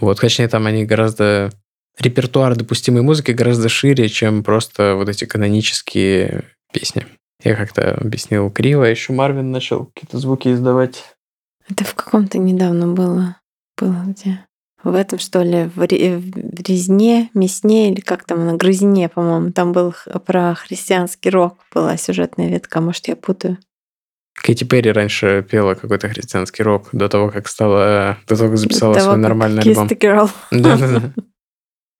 Вот, 0.00 0.20
точнее, 0.20 0.48
там 0.48 0.66
они 0.66 0.84
гораздо... 0.84 1.50
Репертуар 1.98 2.56
допустимой 2.56 3.02
музыки 3.02 3.32
гораздо 3.32 3.68
шире, 3.68 4.08
чем 4.08 4.42
просто 4.42 4.94
вот 4.94 5.10
эти 5.10 5.26
канонические 5.26 6.44
песни. 6.72 7.06
Я 7.44 7.54
как-то 7.54 7.94
объяснил 7.94 8.50
криво, 8.50 8.84
еще 8.84 9.12
Марвин 9.12 9.50
начал 9.50 9.86
какие-то 9.86 10.18
звуки 10.18 10.48
издавать. 10.48 11.04
Это 11.68 11.84
в 11.84 11.94
каком-то 11.94 12.38
недавно 12.38 12.88
было. 12.88 13.36
Было 13.78 14.04
где? 14.06 14.46
В 14.82 14.94
этом, 14.94 15.18
что 15.18 15.42
ли, 15.42 15.70
в, 15.76 15.82
ре- 15.82 16.16
в 16.16 16.60
резне, 16.66 17.30
мясне 17.34 17.92
или 17.92 18.00
как 18.00 18.24
там, 18.24 18.46
на 18.46 18.54
грызне, 18.54 19.08
по-моему. 19.08 19.52
Там 19.52 19.72
был 19.72 19.94
про 20.24 20.54
христианский 20.54 21.30
рок 21.30 21.58
была 21.74 21.96
сюжетная 21.96 22.48
ветка. 22.48 22.80
Может, 22.80 23.08
я 23.08 23.16
путаю. 23.16 23.58
Кэти 24.34 24.64
Перри 24.64 24.90
раньше 24.90 25.46
пела 25.48 25.74
какой-то 25.74 26.08
христианский 26.08 26.62
рок 26.62 26.88
до 26.92 27.08
того, 27.08 27.30
как 27.30 27.48
стала... 27.48 28.18
До 28.26 28.36
того, 28.36 28.50
как 28.50 28.58
записала 28.58 28.94
До 28.94 29.00
того, 29.00 29.12
свой 29.12 29.22
нормальный 29.22 29.62
альбом. 29.62 29.86
Да-да-да. 30.50 31.12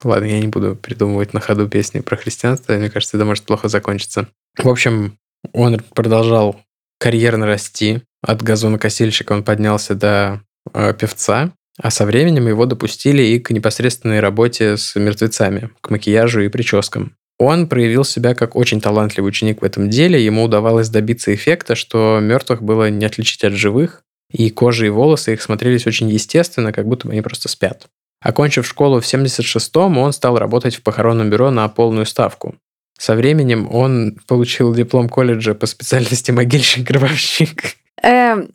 Ладно, 0.05 0.25
я 0.27 0.41
не 0.41 0.49
буду 0.49 0.75
придумывать 0.75 1.33
на 1.33 1.41
ходу 1.41 1.69
песни 1.69 2.01
про 2.01 2.17
христианство. 2.17 2.73
Мне 2.73 2.91
кажется, 2.91 3.17
это 3.17 3.25
может 3.25 3.45
плохо 3.45 3.69
закончиться. 3.69 4.29
В 4.59 4.69
общем, 4.69 5.17
он 5.53 5.81
продолжал 5.95 6.61
карьерно 6.99 7.47
расти. 7.47 8.03
От 8.23 8.43
газонокосильщика 8.43 9.33
он 9.33 9.45
поднялся 9.45 9.95
до 9.95 10.41
э, 10.73 10.95
певца. 10.95 11.53
А 11.79 11.91
со 11.91 12.05
временем 12.05 12.49
его 12.49 12.67
допустили 12.67 13.23
и 13.23 13.39
к 13.39 13.51
непосредственной 13.51 14.21
работе 14.21 14.77
с 14.77 14.95
мертвецами, 14.95 15.71
к 15.81 15.91
макияжу 15.91 16.43
и 16.43 16.49
прическам. 16.49 17.17
Он 17.43 17.67
проявил 17.67 18.05
себя 18.05 18.37
как 18.37 18.55
очень 18.55 18.81
талантливый 18.81 19.29
ученик 19.29 19.63
в 19.63 19.65
этом 19.65 19.91
деле. 19.91 20.25
Ему 20.25 20.45
удавалось 20.45 20.89
добиться 20.89 21.35
эффекта, 21.35 21.75
что 21.75 22.21
мертвых 22.23 22.63
было 22.63 22.89
не 22.89 23.05
отличить 23.05 23.43
от 23.43 23.55
живых, 23.55 24.05
и 24.31 24.49
кожа 24.49 24.87
и 24.87 24.91
волосы 24.91 25.33
их 25.33 25.43
смотрелись 25.43 25.85
очень 25.89 26.09
естественно, 26.09 26.73
как 26.73 26.87
будто 26.87 27.09
бы 27.09 27.15
они 27.15 27.21
просто 27.21 27.49
спят. 27.49 27.89
Окончив 28.21 28.65
школу 28.65 29.01
в 29.01 29.05
76-м, 29.05 29.99
он 29.99 30.13
стал 30.13 30.39
работать 30.39 30.77
в 30.77 30.83
похоронном 30.85 31.31
бюро 31.31 31.51
на 31.51 31.67
полную 31.67 32.07
ставку. 32.07 32.55
Со 32.97 33.17
временем 33.17 33.69
он 33.75 34.19
получил 34.29 34.73
диплом 34.73 35.09
колледжа 35.09 35.55
по 35.55 35.67
специальности 35.67 36.31
могильщик-гробовщик. 36.33 37.75
Эм, 38.05 38.51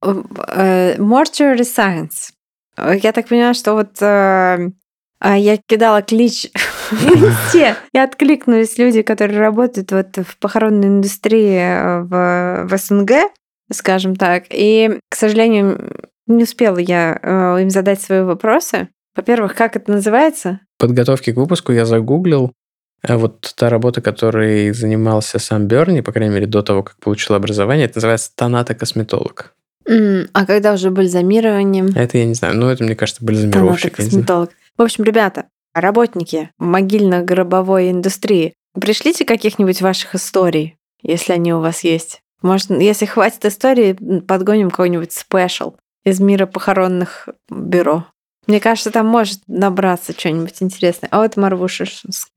э, 0.00 0.96
Mortuary 0.96 1.62
Science. 1.62 2.30
Я 3.02 3.10
так 3.10 3.26
понимаю, 3.26 3.54
что 3.54 3.74
вот 3.74 4.00
э, 4.00 4.68
я 5.24 5.58
кидала 5.66 6.02
клич 6.02 6.46
в 6.90 7.06
инсте, 7.06 7.76
и 7.92 7.98
откликнулись 7.98 8.78
люди, 8.78 9.02
которые 9.02 9.38
работают 9.38 9.92
вот 9.92 10.16
в 10.16 10.38
похоронной 10.38 10.88
индустрии 10.88 11.58
э, 11.58 12.00
в, 12.02 12.68
в 12.68 12.78
СНГ, 12.78 13.10
скажем 13.72 14.16
так. 14.16 14.44
И, 14.50 14.98
к 15.08 15.14
сожалению, 15.14 16.08
не 16.26 16.44
успела 16.44 16.78
я 16.78 17.18
э, 17.22 17.62
им 17.62 17.70
задать 17.70 18.00
свои 18.00 18.20
вопросы. 18.22 18.88
Во-первых, 19.16 19.54
как 19.54 19.76
это 19.76 19.90
называется? 19.90 20.60
Подготовки 20.78 21.32
к 21.32 21.36
выпуску 21.36 21.72
я 21.72 21.84
загуглил. 21.84 22.52
Э, 23.02 23.16
вот 23.16 23.54
та 23.56 23.68
работа, 23.68 24.00
которой 24.00 24.72
занимался 24.72 25.38
сам 25.38 25.66
Берни, 25.66 26.02
по 26.02 26.12
крайней 26.12 26.34
мере, 26.34 26.46
до 26.46 26.62
того, 26.62 26.82
как 26.82 26.96
получил 26.98 27.34
образование, 27.34 27.86
это 27.86 27.98
называется 27.98 28.30
тонатокосметолог. 28.34 29.54
М, 29.86 30.28
А 30.34 30.44
когда 30.44 30.74
уже 30.74 30.90
бальзамирование? 30.90 31.86
Это 31.94 32.18
я 32.18 32.26
не 32.26 32.34
знаю, 32.34 32.56
но 32.56 32.70
это, 32.70 32.84
мне 32.84 32.94
кажется, 32.94 33.24
бальзамировщик. 33.24 33.96
Тонатокосметолог. 33.96 34.50
В 34.76 34.82
общем, 34.82 35.04
ребята, 35.04 35.46
работники 35.80 36.50
могильно-гробовой 36.58 37.90
индустрии, 37.90 38.54
пришлите 38.78 39.24
каких-нибудь 39.24 39.82
ваших 39.82 40.14
историй, 40.14 40.76
если 41.02 41.32
они 41.32 41.52
у 41.52 41.60
вас 41.60 41.84
есть. 41.84 42.20
Может, 42.42 42.70
если 42.70 43.06
хватит 43.06 43.44
истории, 43.44 43.94
подгоним 44.20 44.70
какой-нибудь 44.70 45.12
спешл 45.12 45.74
из 46.04 46.20
мира 46.20 46.46
похоронных 46.46 47.28
бюро. 47.50 48.06
Мне 48.46 48.60
кажется, 48.60 48.90
там 48.90 49.06
может 49.06 49.40
набраться 49.46 50.12
что-нибудь 50.18 50.62
интересное. 50.62 51.08
А 51.10 51.18
вот 51.18 51.36
Марвуша 51.36 51.84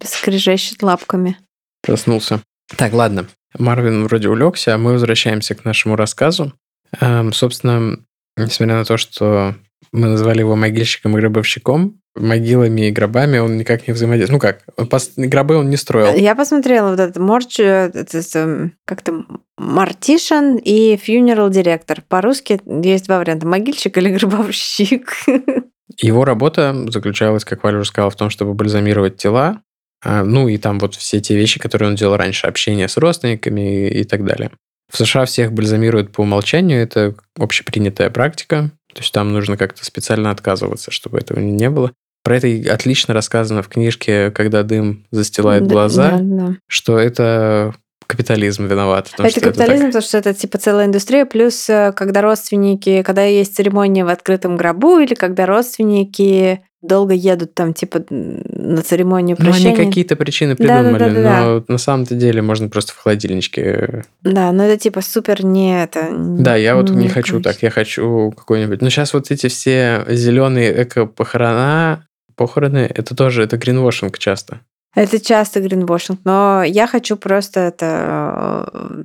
скрежещет 0.03 0.83
лапками. 0.83 1.37
Проснулся. 1.81 2.41
Так, 2.75 2.93
ладно. 2.93 3.27
Марвин 3.57 4.05
вроде 4.05 4.27
улегся, 4.27 4.75
а 4.75 4.77
мы 4.77 4.93
возвращаемся 4.93 5.55
к 5.55 5.63
нашему 5.63 5.95
рассказу. 5.95 6.53
Эм, 6.99 7.31
собственно, 7.31 7.97
несмотря 8.37 8.75
на 8.75 8.85
то, 8.85 8.97
что 8.97 9.55
мы 9.91 10.07
назвали 10.07 10.39
его 10.39 10.55
могильщиком 10.55 11.17
и 11.17 11.21
гробовщиком, 11.21 12.00
могилами 12.15 12.87
и 12.87 12.91
гробами 12.91 13.37
он 13.37 13.57
никак 13.57 13.87
не 13.87 13.93
взаимодействует. 13.93 14.41
Ну 14.41 14.47
как, 14.47 14.63
он 14.77 14.87
пос- 14.87 15.13
гробы 15.15 15.55
он 15.55 15.69
не 15.69 15.77
строил. 15.77 16.15
Я 16.15 16.35
посмотрела 16.35 16.89
вот 16.91 16.99
этот 16.99 17.17
морч, 17.17 17.59
э, 17.59 17.91
это, 17.93 18.17
это, 18.17 18.71
как-то 18.85 19.25
мартишан 19.57 20.57
и 20.57 20.95
funeral 20.95 21.49
директор. 21.49 22.03
По-русски 22.07 22.59
есть 22.83 23.05
два 23.05 23.19
варианта. 23.19 23.47
Могильщик 23.47 23.97
или 23.97 24.09
гробовщик. 24.09 25.13
Его 25.97 26.25
работа 26.25 26.85
заключалась, 26.89 27.45
как 27.45 27.63
Валя 27.63 27.79
уже 27.79 27.89
сказала, 27.89 28.11
в 28.11 28.15
том, 28.15 28.29
чтобы 28.29 28.53
бальзамировать 28.53 29.17
тела, 29.17 29.61
а, 30.03 30.23
ну 30.23 30.47
и 30.47 30.57
там 30.57 30.79
вот 30.79 30.95
все 30.95 31.19
те 31.19 31.35
вещи, 31.35 31.59
которые 31.59 31.89
он 31.89 31.95
делал 31.95 32.17
раньше, 32.17 32.47
общение 32.47 32.87
с 32.87 32.97
родственниками 32.97 33.89
и 33.89 34.03
так 34.03 34.25
далее. 34.25 34.51
В 34.91 34.97
США 34.97 35.25
всех 35.25 35.53
бальзамируют 35.53 36.11
по 36.11 36.21
умолчанию, 36.21 36.81
это 36.81 37.15
общепринятая 37.37 38.09
практика, 38.09 38.71
то 38.93 39.01
есть 39.01 39.13
там 39.13 39.31
нужно 39.31 39.57
как-то 39.57 39.83
специально 39.85 40.31
отказываться, 40.31 40.91
чтобы 40.91 41.19
этого 41.19 41.39
не 41.39 41.69
было. 41.69 41.91
Про 42.23 42.37
это 42.37 42.73
отлично 42.73 43.13
рассказано 43.13 43.63
в 43.63 43.67
книжке 43.67 44.29
«Когда 44.31 44.63
дым 44.63 45.05
застилает 45.11 45.63
Да, 45.63 45.69
глаза», 45.69 46.11
да, 46.11 46.19
да. 46.21 46.55
что 46.67 46.99
это 46.99 47.73
капитализм 48.05 48.65
виноват. 48.67 49.09
потому 49.09 49.29
Это 49.29 49.39
что 49.39 49.47
капитализм, 49.49 49.83
так. 49.83 49.87
потому 49.87 50.03
что 50.03 50.17
это 50.17 50.33
типа 50.33 50.57
целая 50.57 50.85
индустрия, 50.85 51.25
плюс 51.25 51.69
э, 51.69 51.93
когда 51.95 52.21
родственники, 52.21 53.03
когда 53.03 53.23
есть 53.23 53.55
церемония 53.55 54.03
в 54.03 54.09
открытом 54.09 54.57
гробу, 54.57 54.99
или 54.99 55.13
когда 55.13 55.45
родственники 55.45 56.61
долго 56.81 57.13
едут 57.13 57.53
там 57.53 57.73
типа 57.73 58.03
на 58.09 58.81
церемонию 58.81 59.35
Ну, 59.39 59.45
прощания. 59.45 59.75
они 59.75 59.85
какие-то 59.85 60.15
причины 60.15 60.55
придумали, 60.55 61.09
но 61.19 61.63
на 61.67 61.77
самом-то 61.77 62.15
деле 62.15 62.41
можно 62.41 62.69
просто 62.69 62.93
в 62.93 62.97
холодильничке 62.97 64.03
Да, 64.23 64.51
но 64.51 64.63
это 64.63 64.77
типа 64.81 65.01
супер 65.01 65.45
не 65.45 65.83
это. 65.83 66.09
Да, 66.11 66.55
я 66.55 66.75
вот 66.75 66.89
не 66.89 67.07
хочу 67.07 67.33
конечно. 67.33 67.51
так, 67.53 67.61
я 67.63 67.69
хочу 67.69 68.31
какой-нибудь. 68.35 68.81
Но 68.81 68.89
сейчас 68.89 69.13
вот 69.13 69.29
эти 69.31 69.47
все 69.47 70.05
зеленые 70.09 70.83
эко-похорона, 70.83 72.07
похороны, 72.35 72.89
это 72.93 73.15
тоже, 73.15 73.43
это 73.43 73.57
гринвошинг 73.57 74.17
часто. 74.17 74.61
Это 74.95 75.19
часто 75.19 75.61
гринвошинг, 75.61 76.19
но 76.25 76.63
я 76.63 76.87
хочу 76.87 77.15
просто 77.15 77.59
это 77.61 78.69
э, 78.73 79.03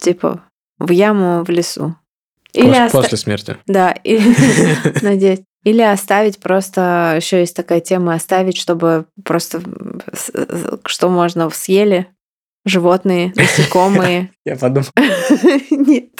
типа 0.00 0.42
в 0.78 0.90
яму 0.90 1.42
в 1.44 1.48
лесу. 1.50 1.94
Или 2.52 2.70
Пос- 2.70 2.86
оста- 2.86 2.98
После 3.02 3.18
смерти. 3.18 3.56
Да, 3.66 3.92
и- 4.04 4.20
надеюсь. 5.02 5.40
Или 5.66 5.82
оставить 5.82 6.38
просто, 6.38 7.14
еще 7.16 7.40
есть 7.40 7.56
такая 7.56 7.80
тема, 7.80 8.14
оставить, 8.14 8.56
чтобы 8.56 9.06
просто, 9.24 9.60
что 10.84 11.08
можно 11.08 11.50
съели, 11.50 12.06
животные, 12.64 13.32
насекомые. 13.34 14.30
Я 14.44 14.54
подумал. 14.54 14.86
Нет. 15.70 16.10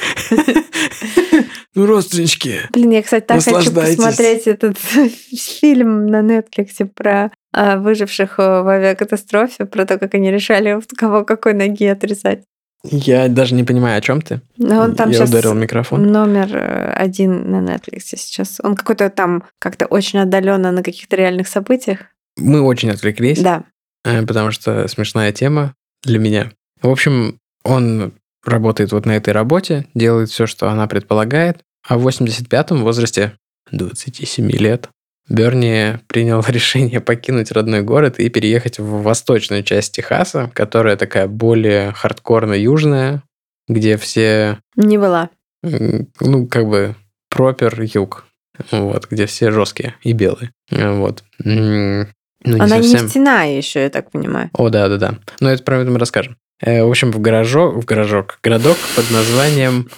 Ну, 1.77 1.87
родственнички. 1.87 2.57
Блин, 2.73 2.91
я, 2.91 3.03
кстати, 3.05 3.25
так 3.25 3.41
хочу 3.41 3.73
посмотреть 3.73 4.49
этот 4.49 4.79
фильм 4.79 6.09
на 6.09 6.23
Netflix 6.23 6.85
про 6.93 7.31
а, 7.53 7.77
выживших 7.77 8.41
э, 8.41 8.63
в 8.63 8.67
авиакатастрофе, 8.67 9.67
про 9.67 9.87
то, 9.87 9.97
как 9.99 10.15
они 10.15 10.33
решали, 10.33 10.81
кого 10.97 11.25
какой 11.25 11.55
ноги 11.55 11.85
отрезать. 11.85 12.43
Я 12.85 13.29
даже 13.29 13.55
не 13.55 13.65
понимаю, 13.65 13.99
о 13.99 14.01
чем 14.01 14.23
ты. 14.23 14.41
Но 14.57 14.81
он 14.81 14.95
там 14.95 15.11
Я 15.11 15.17
сейчас 15.19 15.31
ударил 15.31 15.55
микрофон. 15.55 16.03
номер 16.13 16.55
э, 16.57 16.93
один 16.93 17.51
на 17.51 17.57
Netflix 17.65 18.01
сейчас. 18.17 18.59
Он 18.63 18.77
какой-то 18.77 19.11
там 19.11 19.45
как-то 19.59 19.87
очень 19.87 20.21
отдаленно 20.21 20.71
на 20.71 20.83
каких-то 20.83 21.17
реальных 21.17 21.49
событиях. 21.49 22.01
Мы 22.37 22.61
очень 22.61 22.91
отвлеклись, 22.91 23.41
Да. 23.41 23.65
э, 24.05 24.25
потому 24.25 24.51
что 24.53 24.87
смешная 24.89 25.33
тема 25.33 25.75
для 26.05 26.19
меня. 26.19 26.53
В 26.83 26.89
общем, 26.89 27.39
он 27.65 28.13
работает 28.45 28.93
вот 28.93 29.07
на 29.07 29.17
этой 29.17 29.33
работе, 29.33 29.87
делает 29.95 30.29
все, 30.31 30.47
что 30.47 30.69
она 30.71 30.87
предполагает, 30.87 31.59
а 31.89 31.99
в 31.99 32.07
85-м, 32.07 32.79
в 32.79 32.83
возрасте 32.83 33.33
27 33.73 34.49
лет, 34.53 34.91
Берни 35.29 35.99
принял 36.07 36.43
решение 36.49 37.01
покинуть 37.01 37.51
родной 37.53 37.83
город 37.83 38.19
и 38.19 38.29
переехать 38.29 38.79
в 38.79 39.03
восточную 39.03 39.63
часть 39.63 39.95
Техаса, 39.95 40.51
которая 40.55 40.97
такая 40.97 41.27
более 41.27 41.93
хардкорно-южная, 41.93 43.23
где 43.69 43.97
все, 43.97 44.59
Не 44.77 44.99
была. 44.99 45.31
ну, 45.63 46.47
как 46.47 46.69
бы, 46.69 46.95
пропер 47.31 47.81
юг, 47.83 48.27
вот, 48.71 49.09
где 49.11 49.27
все 49.27 49.51
жесткие 49.51 49.95
и 50.03 50.13
белые, 50.13 50.53
вот. 50.71 51.25
Ну, 51.43 52.07
не 52.45 52.61
Она 52.61 52.77
совсем. 52.81 53.05
нефтяная 53.07 53.57
еще, 53.57 53.83
я 53.83 53.91
так 53.91 54.11
понимаю. 54.13 54.51
О, 54.53 54.69
да, 54.69 54.89
да, 54.89 54.99
да. 54.99 55.19
Но 55.41 55.51
это 55.51 55.65
про 55.65 55.79
это 55.81 55.91
мы 55.91 55.99
расскажем. 55.99 56.37
Э, 56.61 56.85
В 56.85 56.89
общем, 56.89 57.11
в 57.11 57.19
гаражок, 57.21 57.75
в 57.75 57.85
гаражок, 57.85 58.39
городок 58.43 58.77
под 58.95 59.11
названием 59.11 59.89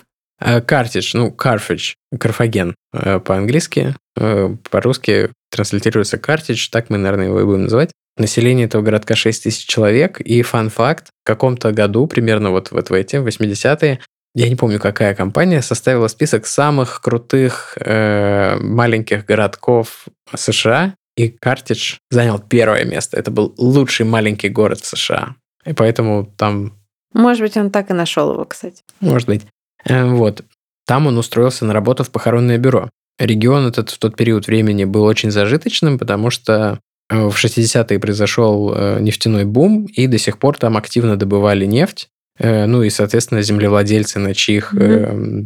э, 0.41 0.61
Картидж, 0.61 1.13
ну, 1.15 1.29
Carthage, 1.37 1.95
Карфаген 2.19 2.75
э, 2.93 3.21
по-английски, 3.21 3.95
э, 4.17 4.57
по-русски 4.71 5.31
транслитерируется 5.51 6.19
Картидж, 6.19 6.69
так 6.71 6.91
мы, 6.91 6.99
наверное, 6.99 7.27
его 7.27 7.41
и 7.41 7.45
будем 7.45 7.65
называть. 7.65 7.91
Население 8.17 8.67
этого 8.67 8.83
городка 8.83 9.15
6 9.15 9.45
тысяч 9.45 9.67
человек, 9.67 10.21
и 10.21 10.43
фан-факт, 10.43 11.09
в 11.23 11.27
каком-то 11.27 11.73
году, 11.73 12.07
примерно 12.07 12.51
вот, 12.51 12.73
вот 12.73 12.91
в 12.91 12.93
эти, 12.93 13.17
в 13.17 13.27
80-е, 13.27 14.01
я 14.35 14.49
не 14.49 14.57
помню, 14.57 14.79
какая 14.79 15.15
компания 15.15 15.63
составила 15.63 16.09
список 16.09 16.47
самых 16.47 17.01
крутых 17.01 17.77
э, 17.81 18.57
маленьких 18.61 19.25
городков 19.25 20.07
США, 20.35 20.95
и 21.17 21.29
Картидж 21.29 21.97
занял 22.11 22.39
первое 22.39 22.85
место. 22.85 23.17
Это 23.17 23.31
был 23.31 23.53
лучший 23.57 24.07
маленький 24.07 24.49
город 24.49 24.81
в 24.81 24.87
США. 24.87 25.35
И 25.65 25.73
поэтому 25.73 26.33
там, 26.37 26.75
Может 27.13 27.43
быть, 27.43 27.57
он 27.57 27.71
так 27.71 27.91
и 27.91 27.95
нашел 27.95 28.33
его, 28.33 28.45
кстати. 28.45 28.83
может 29.01 29.27
быть, 29.27 29.43
э, 29.43 29.47
вот. 29.85 30.43
Там 30.87 31.07
он 31.07 31.19
устроился 31.19 31.65
на 31.65 31.75
работу 31.75 32.03
в 32.03 32.11
похоронное 32.11 32.59
бюро. 32.59 32.89
Регион 33.19 33.67
этот 33.67 33.91
в 33.91 33.99
тот 33.99 34.17
период 34.17 34.47
времени 34.47 34.85
был 34.85 35.05
очень 35.05 35.31
зажиточным, 35.31 35.99
потому 35.99 36.31
что 36.31 36.79
э, 37.11 37.29
в 37.29 37.35
60-е 37.35 37.99
произошел 37.99 38.73
э, 38.75 38.99
нефтяной 39.01 39.45
бум, 39.45 39.87
и 39.87 40.07
до 40.07 40.19
сих 40.19 40.39
пор 40.39 40.57
там 40.57 40.77
активно 40.77 41.17
добывали 41.17 41.67
нефть. 41.67 42.09
Э, 42.39 42.67
Ну 42.67 42.83
и, 42.83 42.91
соответственно, 42.91 43.43
землевладельцы, 43.43 44.19
на 44.19 44.35
чьих 44.35 44.73
э, 44.75 45.43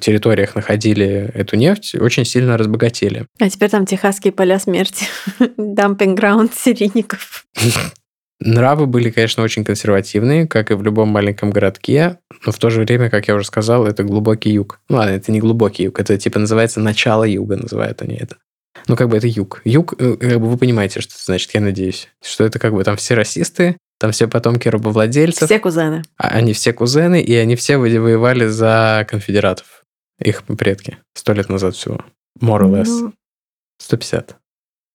территориях 0.00 0.56
находили 0.56 1.30
эту 1.32 1.56
нефть, 1.56 1.94
очень 1.94 2.24
сильно 2.24 2.58
разбогатели. 2.58 3.26
А 3.40 3.48
теперь 3.48 3.70
там 3.70 3.86
техасские 3.86 4.32
поля 4.32 4.58
смерти. 4.58 5.06
Дампинг-граунд 5.56 6.52
серийников. 6.54 7.46
Нравы 8.40 8.86
были, 8.86 9.10
конечно, 9.10 9.42
очень 9.42 9.64
консервативные, 9.64 10.48
как 10.48 10.70
и 10.70 10.74
в 10.74 10.82
любом 10.82 11.08
маленьком 11.10 11.50
городке, 11.50 12.18
но 12.44 12.50
в 12.52 12.58
то 12.58 12.70
же 12.70 12.80
время, 12.80 13.08
как 13.08 13.28
я 13.28 13.34
уже 13.36 13.44
сказал, 13.46 13.86
это 13.86 14.02
глубокий 14.02 14.50
юг. 14.50 14.80
Ну 14.88 14.96
ладно, 14.96 15.12
это 15.12 15.30
не 15.30 15.38
глубокий 15.38 15.84
юг, 15.84 16.00
это 16.00 16.18
типа 16.18 16.40
называется 16.40 16.80
начало 16.80 17.24
юга, 17.24 17.56
называют 17.56 18.02
они 18.02 18.16
это. 18.16 18.36
Ну, 18.88 18.96
как 18.96 19.08
бы 19.10 19.16
это 19.16 19.28
юг. 19.28 19.60
Юг, 19.64 19.94
э, 20.00 20.16
как 20.16 20.40
бы 20.40 20.48
вы 20.50 20.56
понимаете, 20.58 21.00
что 21.00 21.14
это 21.14 21.24
значит, 21.24 21.54
я 21.54 21.60
надеюсь. 21.60 22.08
Что 22.24 22.42
это 22.44 22.58
как 22.58 22.72
бы 22.72 22.82
там 22.82 22.96
все 22.96 23.14
расисты, 23.14 23.76
Там 24.00 24.10
все 24.10 24.26
потомки 24.26 24.66
рабовладельцев. 24.66 25.44
Все 25.48 25.60
кузены. 25.60 26.02
А 26.16 26.28
Они 26.28 26.52
все 26.52 26.72
кузены, 26.72 27.20
и 27.20 27.32
они 27.36 27.54
все 27.54 27.76
во- 27.76 27.84
воевали 27.84 28.46
за 28.46 29.06
конфедератов. 29.08 29.84
Их 30.18 30.42
предки. 30.42 30.98
Сто 31.14 31.32
лет 31.32 31.48
назад 31.48 31.76
всего. 31.76 32.00
More 32.40 32.62
or 32.62 32.70
less. 32.72 32.86
Ну, 32.88 33.12
150. 33.78 34.36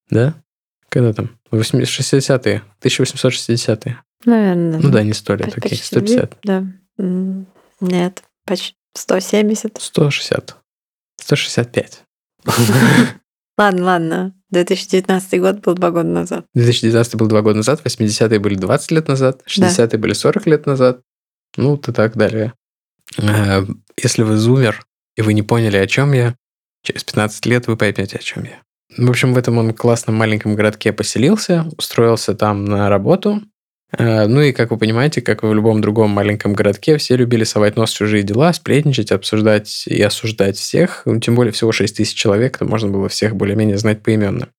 Да? 0.09 0.35
Когда 0.89 1.13
там? 1.13 1.29
80 1.51 1.87
60-е. 1.99 2.63
1860-е. 2.81 3.97
наверное. 4.25 4.79
Ну 4.79 4.89
да, 4.89 5.03
не 5.03 5.13
сто 5.13 5.35
лет, 5.35 5.53
Почти 5.53 5.67
окей. 5.67 5.77
две, 6.01 6.17
150. 6.27 6.37
Да. 6.43 6.65
Нет, 7.81 8.23
почти 8.45 8.75
170. 8.95 9.77
160. 9.79 10.55
165. 11.21 12.03
Ладно, 13.57 13.85
ладно. 13.85 14.33
2019 14.51 15.39
год 15.41 15.59
был 15.59 15.73
два 15.73 15.91
года 15.91 16.07
назад. 16.09 16.45
2019 16.53 17.15
был 17.15 17.27
два 17.27 17.41
года 17.41 17.57
назад, 17.57 17.81
80-е 17.83 18.39
были 18.39 18.55
20 18.55 18.91
лет 18.91 19.07
назад, 19.07 19.41
60-е 19.47 19.97
были 19.99 20.13
40 20.13 20.45
лет 20.47 20.65
назад. 20.65 21.01
Ну, 21.57 21.75
и 21.75 21.91
так 21.91 22.15
далее. 22.15 22.53
Э, 23.17 23.65
Если 24.01 24.23
вы 24.23 24.37
зумер, 24.37 24.85
и 25.15 25.21
вы 25.21 25.33
не 25.33 25.41
поняли, 25.41 25.77
о 25.77 25.87
чем 25.87 26.13
я, 26.13 26.35
через 26.83 27.03
15 27.03 27.45
лет 27.47 27.67
вы 27.67 27.75
поймете, 27.77 28.17
о 28.17 28.19
чем 28.19 28.43
я. 28.43 28.61
В 28.95 29.09
общем, 29.09 29.33
в 29.33 29.37
этом 29.37 29.57
он 29.57 29.73
классном 29.73 30.15
маленьком 30.15 30.55
городке 30.55 30.93
поселился, 30.93 31.65
устроился 31.77 32.33
там 32.33 32.65
на 32.65 32.89
работу. 32.89 33.41
Э, 33.97 34.27
Ну 34.27 34.41
и, 34.41 34.53
как 34.53 34.71
вы 34.71 34.77
понимаете, 34.77 35.21
как 35.21 35.43
и 35.43 35.47
в 35.47 35.53
любом 35.53 35.81
другом 35.81 36.11
маленьком 36.11 36.53
городке, 36.53 36.97
все 36.97 37.15
любили 37.15 37.43
совать 37.43 37.75
нос 37.75 37.91
в 37.91 37.97
чужие 37.97 38.23
дела, 38.23 38.53
сплетничать, 38.53 39.11
обсуждать 39.11 39.83
и 39.87 40.01
осуждать 40.01 40.57
всех. 40.57 41.01
Ну, 41.05 41.19
Тем 41.19 41.35
более 41.35 41.51
всего 41.51 41.71
6 41.71 41.97
тысяч 41.97 42.15
человек, 42.15 42.57
то 42.57 42.65
можно 42.65 42.89
было 42.89 43.09
всех 43.09 43.35
более-менее 43.35 43.77
знать 43.77 44.03
поименно. 44.03 44.49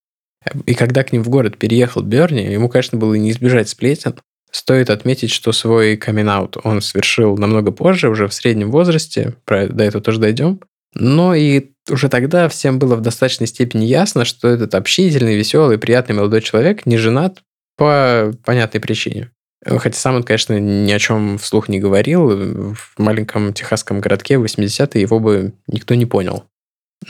И 0.65 0.73
когда 0.73 1.03
к 1.03 1.11
ним 1.11 1.23
в 1.23 1.29
город 1.29 1.57
переехал 1.57 2.01
Берни, 2.01 2.43
ему, 2.43 2.69
конечно, 2.69 2.97
было 2.97 3.13
не 3.15 3.31
избежать 3.31 3.69
сплетен. 3.69 4.15
Стоит 4.51 4.89
отметить, 4.89 5.29
что 5.31 5.51
свой 5.51 5.95
камин 5.95 6.29
он 6.63 6.81
совершил 6.81 7.37
намного 7.37 7.71
позже, 7.71 8.09
уже 8.09 8.27
в 8.27 8.33
среднем 8.33 8.71
возрасте, 8.71 9.35
про, 9.45 9.67
до 9.67 9.83
этого 9.83 10.03
тоже 10.03 10.19
дойдем. 10.19 10.61
Но 10.95 11.35
и 11.35 11.71
уже 11.89 12.09
тогда 12.09 12.47
всем 12.49 12.79
было 12.79 12.95
в 12.95 13.01
достаточной 13.01 13.47
степени 13.47 13.85
ясно, 13.85 14.25
что 14.25 14.47
этот 14.47 14.75
общительный, 14.75 15.35
веселый, 15.35 15.77
приятный 15.77 16.15
молодой 16.15 16.41
человек 16.41 16.85
не 16.85 16.97
женат 16.97 17.43
по 17.77 18.33
понятной 18.43 18.81
причине. 18.81 19.31
Хотя 19.65 19.97
сам 19.97 20.15
он, 20.15 20.23
конечно, 20.23 20.57
ни 20.59 20.91
о 20.91 20.99
чем 20.99 21.37
вслух 21.37 21.67
не 21.69 21.79
говорил. 21.79 22.73
В 22.73 22.93
маленьком 22.97 23.53
техасском 23.53 23.99
городке 23.99 24.37
в 24.37 24.43
80-е 24.45 25.01
его 25.01 25.19
бы 25.19 25.53
никто 25.67 25.95
не 25.95 26.05
понял. 26.05 26.45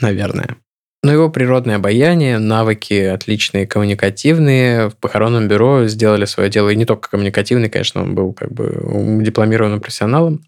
Наверное. 0.02 0.58
Но 1.02 1.14
его 1.14 1.30
природное 1.30 1.78
обаяние, 1.78 2.40
навыки 2.40 2.94
отличные 2.94 3.66
коммуникативные 3.66 4.90
в 4.90 4.98
похоронном 4.98 5.48
бюро 5.48 5.88
сделали 5.88 6.26
свое 6.26 6.50
дело. 6.50 6.70
И 6.70 6.76
не 6.76 6.86
только 6.86 7.10
коммуникативный, 7.10 7.70
конечно, 7.70 8.02
он 8.02 8.16
был 8.16 8.34
как 8.34 8.52
бы 8.52 9.22
дипломированным 9.24 9.80
профессионалом. 9.80 10.44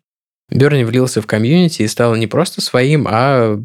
Берни 0.51 0.83
влился 0.83 1.21
в 1.21 1.27
комьюнити 1.27 1.81
и 1.81 1.87
стал 1.87 2.15
не 2.15 2.27
просто 2.27 2.61
своим, 2.61 3.07
а 3.09 3.57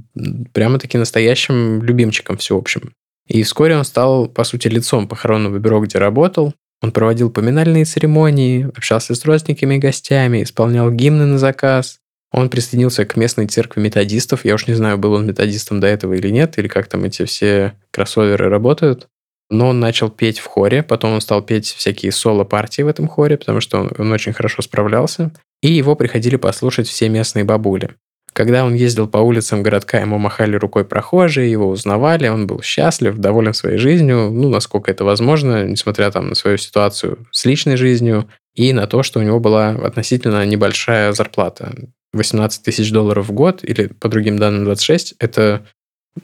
прямо-таки 0.52 0.96
настоящим 0.96 1.82
любимчиком 1.82 2.36
всеобщим. 2.36 2.92
И 3.26 3.42
вскоре 3.42 3.76
он 3.76 3.84
стал, 3.84 4.28
по 4.28 4.44
сути, 4.44 4.68
лицом 4.68 5.08
похоронного 5.08 5.58
бюро, 5.58 5.80
где 5.80 5.98
работал. 5.98 6.54
Он 6.82 6.92
проводил 6.92 7.30
поминальные 7.30 7.84
церемонии, 7.84 8.70
общался 8.76 9.14
с 9.14 9.24
родственниками 9.24 9.74
и 9.74 9.78
гостями, 9.78 10.42
исполнял 10.42 10.90
гимны 10.92 11.26
на 11.26 11.38
заказ. 11.38 11.98
Он 12.32 12.48
присоединился 12.50 13.04
к 13.04 13.16
местной 13.16 13.46
церкви 13.46 13.80
методистов. 13.80 14.44
Я 14.44 14.54
уж 14.54 14.68
не 14.68 14.74
знаю, 14.74 14.98
был 14.98 15.14
он 15.14 15.26
методистом 15.26 15.80
до 15.80 15.88
этого 15.88 16.14
или 16.14 16.28
нет, 16.28 16.58
или 16.58 16.68
как 16.68 16.86
там 16.86 17.04
эти 17.04 17.24
все 17.24 17.74
кроссоверы 17.90 18.48
работают. 18.48 19.08
Но 19.48 19.68
он 19.68 19.80
начал 19.80 20.10
петь 20.10 20.38
в 20.38 20.46
хоре, 20.46 20.82
потом 20.82 21.12
он 21.12 21.20
стал 21.20 21.42
петь 21.42 21.66
всякие 21.66 22.12
соло-партии 22.12 22.82
в 22.82 22.88
этом 22.88 23.08
хоре, 23.08 23.36
потому 23.36 23.60
что 23.60 23.80
он, 23.80 23.92
он 23.96 24.12
очень 24.12 24.32
хорошо 24.32 24.62
справлялся. 24.62 25.32
И 25.62 25.72
его 25.72 25.96
приходили 25.96 26.36
послушать 26.36 26.88
все 26.88 27.08
местные 27.08 27.44
бабули. 27.44 27.96
Когда 28.32 28.66
он 28.66 28.74
ездил 28.74 29.08
по 29.08 29.16
улицам 29.16 29.62
городка, 29.62 29.98
ему 29.98 30.18
махали 30.18 30.56
рукой 30.56 30.84
прохожие, 30.84 31.50
его 31.50 31.70
узнавали, 31.70 32.28
он 32.28 32.46
был 32.46 32.60
счастлив, 32.60 33.16
доволен 33.16 33.54
своей 33.54 33.78
жизнью, 33.78 34.30
ну, 34.30 34.50
насколько 34.50 34.90
это 34.90 35.04
возможно, 35.04 35.64
несмотря 35.64 36.10
там 36.10 36.28
на 36.28 36.34
свою 36.34 36.58
ситуацию 36.58 37.26
с 37.30 37.46
личной 37.46 37.76
жизнью 37.76 38.28
и 38.54 38.74
на 38.74 38.86
то, 38.86 39.02
что 39.02 39.20
у 39.20 39.22
него 39.22 39.40
была 39.40 39.70
относительно 39.70 40.44
небольшая 40.44 41.14
зарплата. 41.14 41.74
18 42.12 42.62
тысяч 42.62 42.90
долларов 42.92 43.28
в 43.28 43.32
год, 43.32 43.64
или 43.64 43.86
по 43.86 44.10
другим 44.10 44.38
данным 44.38 44.64
26, 44.64 45.14
это 45.18 45.66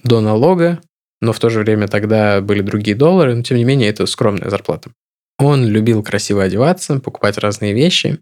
до 0.05 0.21
налога, 0.21 0.81
но 1.23 1.33
в 1.33 1.39
то 1.39 1.49
же 1.49 1.61
время 1.61 1.89
тогда 1.89 2.43
были 2.43 2.61
другие 2.61 2.97
доллары, 2.97 3.35
но 3.35 3.43
тем 3.43 3.57
не 3.57 3.65
менее 3.65 3.89
это 3.89 4.05
скромная 4.05 4.51
зарплата. 4.51 4.91
Он 5.39 5.67
любил 5.67 6.03
красиво 6.03 6.43
одеваться, 6.43 7.01
покупать 7.01 7.39
разные 7.39 7.73
вещи, 7.73 8.19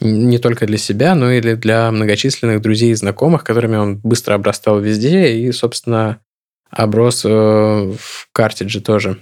не 0.00 0.38
только 0.38 0.66
для 0.66 0.78
себя, 0.78 1.14
но 1.14 1.32
и 1.32 1.40
для 1.40 1.90
многочисленных 1.90 2.60
друзей 2.60 2.92
и 2.92 2.94
знакомых, 2.94 3.44
которыми 3.44 3.76
он 3.76 3.96
быстро 3.98 4.34
обрастал 4.34 4.80
везде 4.80 5.32
и, 5.36 5.50
собственно, 5.52 6.20
оброс 6.70 7.24
э, 7.24 7.28
в 7.28 8.28
картидже 8.32 8.80
тоже. 8.80 9.18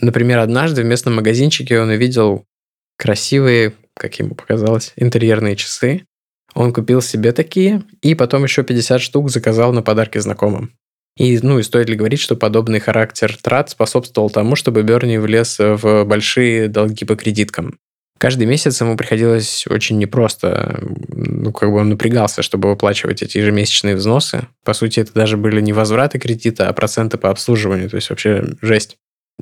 Например, 0.00 0.38
однажды 0.38 0.82
в 0.82 0.86
местном 0.86 1.16
магазинчике 1.16 1.80
он 1.80 1.88
увидел 1.88 2.44
красивые, 2.98 3.74
как 3.94 4.18
ему 4.18 4.34
показалось, 4.34 4.92
интерьерные 4.96 5.56
часы. 5.56 6.06
Он 6.54 6.72
купил 6.72 7.02
себе 7.02 7.32
такие 7.32 7.82
и 8.02 8.14
потом 8.14 8.44
еще 8.44 8.62
50 8.62 9.00
штук 9.00 9.30
заказал 9.30 9.72
на 9.72 9.82
подарки 9.82 10.18
знакомым. 10.18 10.72
И, 11.16 11.38
ну, 11.38 11.58
и 11.58 11.62
стоит 11.62 11.88
ли 11.88 11.96
говорить, 11.96 12.20
что 12.20 12.36
подобный 12.36 12.78
характер 12.78 13.36
трат 13.40 13.70
способствовал 13.70 14.28
тому, 14.28 14.54
чтобы 14.54 14.82
Берни 14.82 15.16
влез 15.16 15.58
в 15.58 16.04
большие 16.04 16.68
долги 16.68 17.06
по 17.06 17.16
кредиткам. 17.16 17.78
Каждый 18.18 18.46
месяц 18.46 18.80
ему 18.80 18.96
приходилось 18.96 19.66
очень 19.68 19.98
непросто. 19.98 20.80
Ну, 21.08 21.52
как 21.52 21.70
бы 21.70 21.76
он 21.76 21.90
напрягался, 21.90 22.42
чтобы 22.42 22.70
выплачивать 22.70 23.22
эти 23.22 23.38
ежемесячные 23.38 23.94
взносы. 23.94 24.46
По 24.64 24.72
сути, 24.72 25.00
это 25.00 25.12
даже 25.12 25.36
были 25.36 25.60
не 25.60 25.72
возвраты 25.72 26.18
кредита, 26.18 26.68
а 26.68 26.72
проценты 26.72 27.18
по 27.18 27.30
обслуживанию. 27.30 27.90
То 27.90 27.96
есть 27.96 28.08
вообще 28.08 28.44
жесть. 28.62 28.96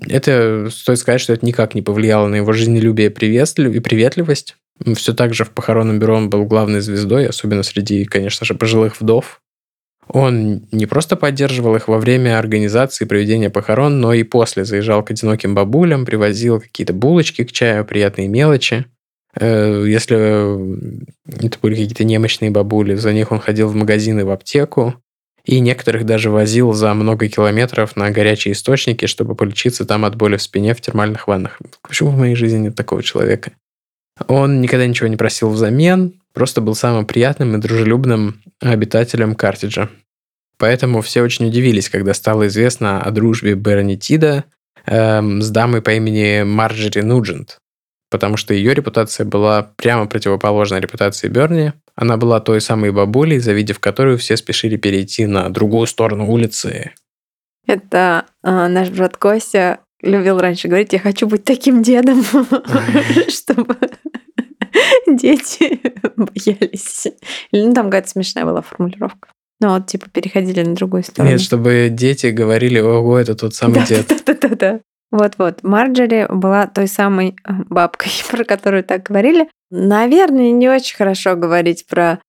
Это 0.08 0.68
стоит 0.70 0.98
сказать, 0.98 1.20
что 1.20 1.32
это 1.32 1.46
никак 1.46 1.74
не 1.74 1.82
повлияло 1.82 2.26
на 2.26 2.36
его 2.36 2.52
жизнелюбие 2.52 3.08
и 3.08 3.80
приветливость. 3.80 4.56
Все 4.96 5.14
так 5.14 5.34
же 5.34 5.44
в 5.44 5.50
похоронном 5.50 6.00
бюро 6.00 6.16
он 6.16 6.30
был 6.30 6.44
главной 6.44 6.80
звездой, 6.80 7.28
особенно 7.28 7.62
среди, 7.62 8.04
конечно 8.04 8.44
же, 8.44 8.54
пожилых 8.54 9.00
вдов. 9.00 9.40
Он 10.08 10.66
не 10.70 10.86
просто 10.86 11.16
поддерживал 11.16 11.76
их 11.76 11.88
во 11.88 11.98
время 11.98 12.38
организации 12.38 13.04
проведения 13.04 13.50
похорон, 13.50 14.00
но 14.00 14.12
и 14.12 14.22
после 14.22 14.64
заезжал 14.64 15.02
к 15.02 15.10
одиноким 15.10 15.54
бабулям, 15.54 16.04
привозил 16.04 16.60
какие-то 16.60 16.92
булочки 16.92 17.44
к 17.44 17.52
чаю, 17.52 17.84
приятные 17.84 18.28
мелочи. 18.28 18.84
Если 19.40 20.16
это 21.44 21.58
были 21.60 21.74
какие-то 21.74 22.04
немощные 22.04 22.50
бабули, 22.50 22.94
за 22.94 23.12
них 23.12 23.32
он 23.32 23.40
ходил 23.40 23.68
в 23.68 23.74
магазины, 23.74 24.24
в 24.24 24.30
аптеку, 24.30 24.94
и 25.44 25.60
некоторых 25.60 26.06
даже 26.06 26.30
возил 26.30 26.72
за 26.72 26.94
много 26.94 27.28
километров 27.28 27.96
на 27.96 28.10
горячие 28.10 28.52
источники, 28.52 29.06
чтобы 29.06 29.34
полечиться 29.34 29.84
там 29.84 30.04
от 30.04 30.16
боли 30.16 30.36
в 30.36 30.42
спине 30.42 30.74
в 30.74 30.80
термальных 30.80 31.26
ваннах. 31.28 31.58
Почему 31.82 32.10
в 32.10 32.18
моей 32.18 32.34
жизни 32.34 32.58
нет 32.58 32.76
такого 32.76 33.02
человека? 33.02 33.52
Он 34.28 34.60
никогда 34.60 34.86
ничего 34.86 35.08
не 35.08 35.16
просил 35.16 35.50
взамен, 35.50 36.20
просто 36.34 36.60
был 36.60 36.74
самым 36.74 37.06
приятным 37.06 37.54
и 37.56 37.60
дружелюбным 37.60 38.42
обитателем 38.60 39.34
Картиджа. 39.34 39.88
Поэтому 40.58 41.00
все 41.00 41.22
очень 41.22 41.46
удивились, 41.46 41.88
когда 41.88 42.14
стало 42.14 42.46
известно 42.48 43.00
о 43.00 43.10
дружбе 43.10 43.54
Берни 43.54 43.96
Тида 43.96 44.44
эм, 44.86 45.40
с 45.42 45.50
дамой 45.50 45.82
по 45.82 45.90
имени 45.90 46.42
Марджери 46.42 47.00
Нуджент, 47.00 47.58
потому 48.10 48.36
что 48.36 48.54
ее 48.54 48.74
репутация 48.74 49.24
была 49.24 49.72
прямо 49.76 50.06
противоположной 50.06 50.80
репутации 50.80 51.28
Берни. 51.28 51.72
Она 51.96 52.16
была 52.16 52.40
той 52.40 52.60
самой 52.60 52.92
бабулей, 52.92 53.38
завидев 53.38 53.78
которую 53.78 54.18
все 54.18 54.36
спешили 54.36 54.76
перейти 54.76 55.26
на 55.26 55.48
другую 55.48 55.86
сторону 55.86 56.30
улицы. 56.30 56.92
Это 57.66 58.26
э, 58.42 58.68
наш 58.68 58.90
брат 58.90 59.16
Костя 59.16 59.80
любил 60.02 60.38
раньше 60.38 60.68
говорить, 60.68 60.92
я 60.92 60.98
хочу 60.98 61.26
быть 61.26 61.44
таким 61.44 61.82
дедом, 61.82 62.24
чтобы 63.28 63.76
дети 65.06 65.80
боялись. 66.16 67.06
Или 67.50 67.66
ну, 67.66 67.74
там 67.74 67.86
какая-то 67.86 68.08
смешная 68.08 68.44
была 68.44 68.62
формулировка. 68.62 69.28
Ну, 69.60 69.70
вот, 69.74 69.86
типа, 69.86 70.08
переходили 70.10 70.62
на 70.62 70.74
другую 70.74 71.04
сторону. 71.04 71.32
Нет, 71.32 71.40
чтобы 71.40 71.88
дети 71.90 72.26
говорили, 72.26 72.80
ого, 72.80 73.18
это 73.18 73.34
тот 73.34 73.54
самый 73.54 73.80
да, 73.80 73.86
дед. 73.86 74.22
Да-да-да. 74.26 74.80
Вот-вот. 75.10 75.62
Марджери 75.62 76.26
была 76.28 76.66
той 76.66 76.88
самой 76.88 77.36
бабкой, 77.46 78.10
про 78.30 78.44
которую 78.44 78.84
так 78.84 79.04
говорили. 79.04 79.48
Наверное, 79.70 80.50
не 80.50 80.68
очень 80.68 80.96
хорошо 80.96 81.36
говорить 81.36 81.86
про 81.86 82.20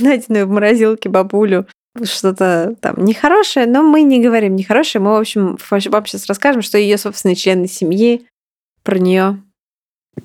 найденную 0.00 0.46
в 0.46 0.50
морозилке 0.50 1.08
бабулю 1.08 1.66
что-то 2.04 2.74
там 2.80 3.02
нехорошее, 3.04 3.66
но 3.66 3.82
мы 3.82 4.02
не 4.02 4.20
говорим 4.20 4.54
нехорошее. 4.54 5.00
Мы, 5.02 5.12
в 5.12 5.20
общем, 5.20 5.56
вам 5.90 6.06
сейчас 6.06 6.26
расскажем, 6.26 6.62
что 6.62 6.76
ее 6.76 6.98
собственные 6.98 7.36
члены 7.36 7.68
семьи 7.68 8.26
про 8.82 8.98
нее. 8.98 9.42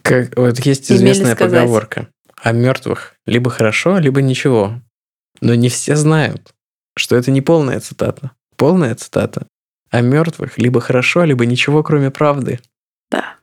Как, 0.01 0.37
вот 0.37 0.59
есть 0.59 0.91
известная 0.91 1.35
поговорка. 1.35 2.07
О 2.41 2.53
мертвых 2.53 3.15
либо 3.25 3.49
хорошо, 3.49 3.99
либо 3.99 4.21
ничего. 4.21 4.81
Но 5.41 5.53
не 5.53 5.69
все 5.69 5.95
знают, 5.95 6.53
что 6.97 7.15
это 7.15 7.31
не 7.31 7.41
полная 7.41 7.79
цитата. 7.79 8.31
Полная 8.55 8.95
цитата. 8.95 9.47
О 9.89 10.01
мертвых 10.01 10.57
либо 10.57 10.81
хорошо, 10.81 11.23
либо 11.23 11.45
ничего, 11.45 11.83
кроме 11.83 12.11
правды. 12.11 12.59
Да. 13.09 13.35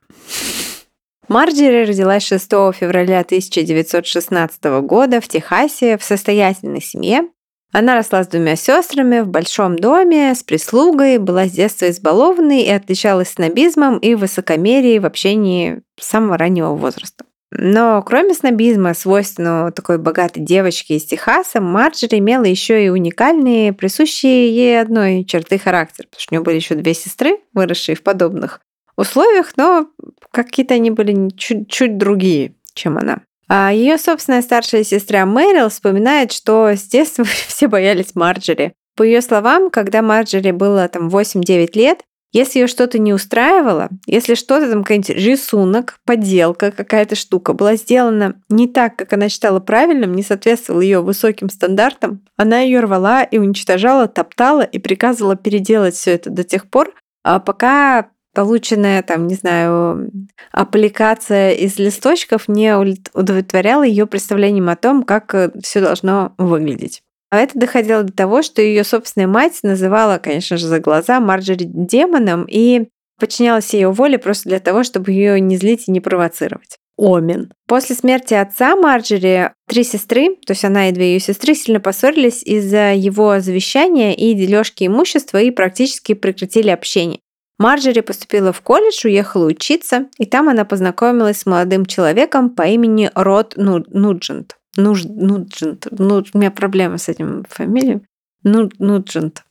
Марджери 1.29 1.85
родилась 1.87 2.27
6 2.27 2.45
февраля 2.75 3.21
1916 3.21 4.65
года 4.83 5.21
в 5.21 5.29
Техасе 5.29 5.99
в 5.99 6.03
состоятельной 6.03 6.81
семье. 6.81 7.29
Она 7.73 7.95
росла 7.95 8.25
с 8.25 8.29
двумя 8.29 8.57
сестрами 8.57 9.21
в 9.21 9.29
большом 9.29 9.77
доме, 9.77 10.35
с 10.35 10.43
прислугой, 10.43 11.19
была 11.19 11.47
с 11.47 11.53
детства 11.53 11.91
избалованной 11.91 12.63
и 12.63 12.71
отличалась 12.71 13.31
снобизмом 13.31 13.99
и 13.99 14.15
высокомерием 14.15 15.03
в 15.03 15.07
общении 15.07 15.83
с 16.01 16.07
самого 16.07 16.39
раннего 16.39 16.75
возраста. 16.75 17.25
Но 17.51 18.03
кроме 18.03 18.35
снобизма, 18.35 18.93
свойственного 18.93 19.73
такой 19.73 19.99
богатой 19.99 20.43
девочке 20.43 20.97
из 20.97 21.05
Техаса, 21.05 21.61
Марджери 21.61 22.19
имела 22.19 22.45
еще 22.45 22.85
и 22.85 22.91
уникальные, 22.91 23.73
присущие 23.73 24.55
ей 24.55 24.81
одной 24.81 25.25
черты 25.25 25.59
характера, 25.59 26.07
потому 26.07 26.21
что 26.21 26.33
у 26.33 26.35
нее 26.35 26.45
были 26.45 26.57
еще 26.57 26.75
две 26.75 26.93
сестры, 26.93 27.39
выросшие 27.55 27.97
в 27.97 28.03
подобных 28.03 28.61
условиях, 28.97 29.53
но 29.57 29.89
какие-то 30.31 30.75
они 30.75 30.91
были 30.91 31.31
чуть-чуть 31.37 31.97
другие, 31.97 32.55
чем 32.75 32.99
она. 32.99 33.21
А 33.49 33.73
ее 33.73 33.99
собственная 33.99 34.43
старшая 34.43 34.85
сестра 34.85 35.25
Мэрил 35.25 35.71
вспоминает, 35.71 36.33
что 36.33 36.69
с 36.69 36.83
детства 36.83 37.25
все 37.49 37.69
боялись 37.69 38.15
Марджери. 38.15 38.75
По 38.97 39.03
ее 39.03 39.23
словам, 39.23 39.71
когда 39.71 40.03
Марджери 40.03 40.51
было 40.51 40.89
там 40.89 41.09
8-9 41.09 41.71
лет, 41.75 42.01
если 42.31 42.59
ее 42.59 42.67
что-то 42.67 42.99
не 42.99 43.15
устраивало, 43.15 43.89
если 44.07 44.35
что-то 44.35 44.69
там 44.69 44.83
какой-нибудь 44.83 45.11
рисунок, 45.11 45.99
подделка, 46.05 46.71
какая-то 46.71 47.15
штука 47.15 47.55
была 47.55 47.77
сделана 47.77 48.43
не 48.51 48.69
так, 48.69 48.97
как 48.97 49.15
она 49.15 49.31
считала 49.31 49.61
правильным, 49.61 50.13
не 50.13 50.23
соответствовала 50.23 50.83
ее 50.83 51.01
высоким 51.01 51.49
стандартам, 51.49 52.23
она 52.37 52.61
ее 52.61 52.81
рвала 52.81 53.23
и 53.23 53.39
уничтожала, 53.39 54.09
топтала 54.09 54.61
и 54.61 54.79
приказывала 54.79 55.37
переделать 55.37 55.95
все 55.95 56.13
это 56.13 56.29
до 56.29 56.45
тех 56.45 56.69
пор, 56.69 56.93
а 57.25 57.39
пока 57.39 58.11
полученная, 58.39 59.03
там, 59.03 59.27
не 59.27 59.35
знаю, 59.35 60.13
аппликация 60.53 61.55
из 61.55 61.77
листочков 61.77 62.47
не 62.47 62.73
удовлетворяла 63.13 63.83
ее 63.83 64.07
представлением 64.07 64.69
о 64.69 64.77
том, 64.77 65.03
как 65.03 65.35
э, 65.35 65.51
все 65.61 65.81
должно 65.81 66.35
выглядеть. 66.39 67.03
А 67.31 67.39
это 67.39 67.59
доходило 67.59 68.05
до 68.05 68.13
того, 68.13 68.43
что 68.43 68.63
ее 68.63 68.85
собственная 68.85 69.27
мать 69.27 69.59
называла, 69.65 70.19
конечно 70.19 70.57
же, 70.57 70.69
за 70.69 70.79
глаза 70.79 71.19
Марджери 71.19 71.65
демоном 71.65 72.47
и 72.49 72.91
подчинялась 73.19 73.75
ее 73.75 73.91
воле 73.91 74.21
просто 74.21 74.51
для 74.51 74.61
того, 74.61 74.85
чтобы 74.85 75.11
ее 75.11 75.41
не 75.41 75.57
злить 75.57 75.89
и 75.89 75.91
не 75.91 75.99
провоцировать. 75.99 76.79
Омен. 76.97 77.53
После 77.67 77.97
смерти 77.97 78.35
отца 78.35 78.77
Марджери 78.77 79.51
три 79.67 79.83
сестры, 79.83 80.37
то 80.47 80.53
есть 80.53 80.65
она 80.65 80.91
и 80.91 80.93
две 80.93 81.15
ее 81.15 81.19
сестры, 81.19 81.57
сильно 81.57 81.81
поссорились 81.81 82.45
из-за 82.45 82.93
его 82.93 83.41
завещания 83.41 84.13
и 84.13 84.33
дележки 84.35 84.85
имущества 84.87 85.39
и 85.43 85.51
практически 85.51 86.15
прекратили 86.15 86.71
общение. 86.71 87.19
Марджери 87.59 88.01
поступила 88.01 88.53
в 88.53 88.61
колледж, 88.61 89.05
уехала 89.05 89.47
учиться, 89.47 90.07
и 90.19 90.27
там 90.27 90.49
она 90.49 90.65
познакомилась 90.65 91.41
с 91.41 91.47
молодым 91.47 91.87
человеком 91.87 92.51
по 92.51 92.63
имени 92.63 93.11
Род 93.15 93.55
Нуджент. 93.57 94.57
Нуж, 94.77 95.05
Нуджент. 95.05 95.89
Ну, 95.91 96.25
у 96.33 96.39
меня 96.39 96.51
проблемы 96.53 96.99
с 96.99 97.09
этим 97.09 97.45
фамилией. 97.49 98.03
Ну, 98.45 98.71
Нуджент. 98.79 99.45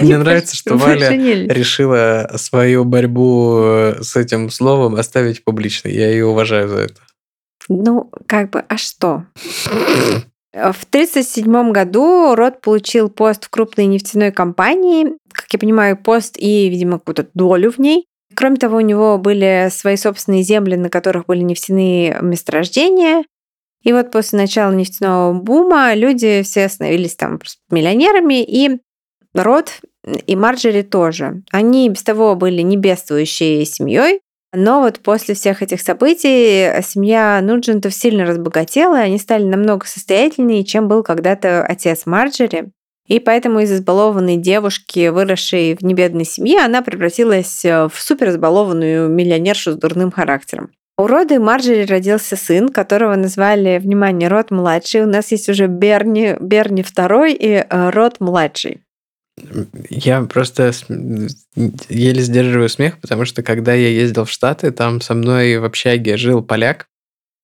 Мне 0.00 0.18
нравится, 0.18 0.54
что 0.54 0.76
Валя 0.76 1.10
решила 1.10 2.30
свою 2.36 2.84
борьбу 2.84 3.60
э, 3.62 4.02
с 4.02 4.16
этим 4.16 4.50
словом 4.50 4.96
оставить 4.96 5.44
публичной. 5.44 5.92
Я 5.92 6.10
ее 6.10 6.26
уважаю 6.26 6.68
за 6.68 6.76
это. 6.76 7.00
Ну, 7.68 8.10
как 8.26 8.50
бы, 8.50 8.60
а 8.60 8.76
что? 8.76 9.24
В 10.56 10.84
1937 10.88 11.70
году 11.70 12.34
Рот 12.34 12.62
получил 12.62 13.10
пост 13.10 13.44
в 13.44 13.50
крупной 13.50 13.84
нефтяной 13.84 14.32
компании, 14.32 15.18
как 15.30 15.52
я 15.52 15.58
понимаю, 15.58 15.98
пост 15.98 16.36
и, 16.38 16.70
видимо, 16.70 16.98
какую-то 16.98 17.28
долю 17.34 17.70
в 17.70 17.78
ней. 17.78 18.06
Кроме 18.34 18.56
того, 18.56 18.78
у 18.78 18.80
него 18.80 19.18
были 19.18 19.68
свои 19.70 19.96
собственные 19.96 20.42
земли, 20.42 20.76
на 20.76 20.88
которых 20.88 21.26
были 21.26 21.40
нефтяные 21.40 22.20
месторождения. 22.22 23.24
И 23.82 23.92
вот 23.92 24.10
после 24.10 24.38
начала 24.38 24.72
нефтяного 24.72 25.34
бума 25.34 25.92
люди 25.94 26.40
все 26.42 26.70
становились 26.70 27.16
там 27.16 27.38
миллионерами, 27.70 28.42
и 28.42 28.80
Рот 29.34 29.80
и 30.26 30.36
Марджери 30.36 30.82
тоже. 30.82 31.42
Они 31.50 31.88
без 31.90 32.02
того 32.02 32.34
были 32.34 32.62
не 32.62 32.78
бедствующей 32.78 33.66
семьей, 33.66 34.20
но 34.52 34.80
вот 34.80 35.00
после 35.00 35.34
всех 35.34 35.62
этих 35.62 35.80
событий 35.80 36.82
семья 36.82 37.40
Нуджентов 37.42 37.94
сильно 37.94 38.24
разбогатела, 38.24 38.96
и 39.00 39.04
они 39.04 39.18
стали 39.18 39.44
намного 39.44 39.86
состоятельнее, 39.86 40.64
чем 40.64 40.88
был 40.88 41.02
когда-то 41.02 41.64
отец 41.64 42.06
Марджери. 42.06 42.70
И 43.06 43.20
поэтому 43.20 43.60
из 43.60 43.72
избалованной 43.72 44.36
девушки, 44.36 45.08
выросшей 45.08 45.76
в 45.76 45.82
небедной 45.82 46.24
семье, 46.24 46.60
она 46.64 46.82
превратилась 46.82 47.64
э, 47.64 47.88
в 47.88 48.00
супер 48.00 48.30
избалованную 48.30 49.08
миллионершу 49.08 49.72
с 49.72 49.76
дурным 49.76 50.10
характером. 50.10 50.70
У 50.98 51.06
Роды 51.06 51.38
Марджери 51.38 51.84
родился 51.84 52.36
сын, 52.36 52.68
которого 52.70 53.14
назвали, 53.14 53.78
внимание, 53.78 54.28
Род 54.28 54.50
младший. 54.50 55.02
У 55.02 55.06
нас 55.06 55.30
есть 55.30 55.48
уже 55.48 55.66
Берни, 55.66 56.36
Берни 56.40 56.82
второй 56.82 57.34
и 57.34 57.64
э, 57.68 57.90
Род 57.90 58.18
младший. 58.18 58.80
Я 59.90 60.22
просто 60.22 60.72
еле 61.88 62.22
сдерживаю 62.22 62.68
смех, 62.68 62.98
потому 63.00 63.24
что 63.24 63.42
когда 63.42 63.74
я 63.74 63.88
ездил 63.88 64.24
в 64.24 64.30
Штаты, 64.30 64.70
там 64.70 65.00
со 65.00 65.14
мной 65.14 65.58
в 65.58 65.64
общаге 65.64 66.16
жил 66.16 66.42
поляк 66.42 66.88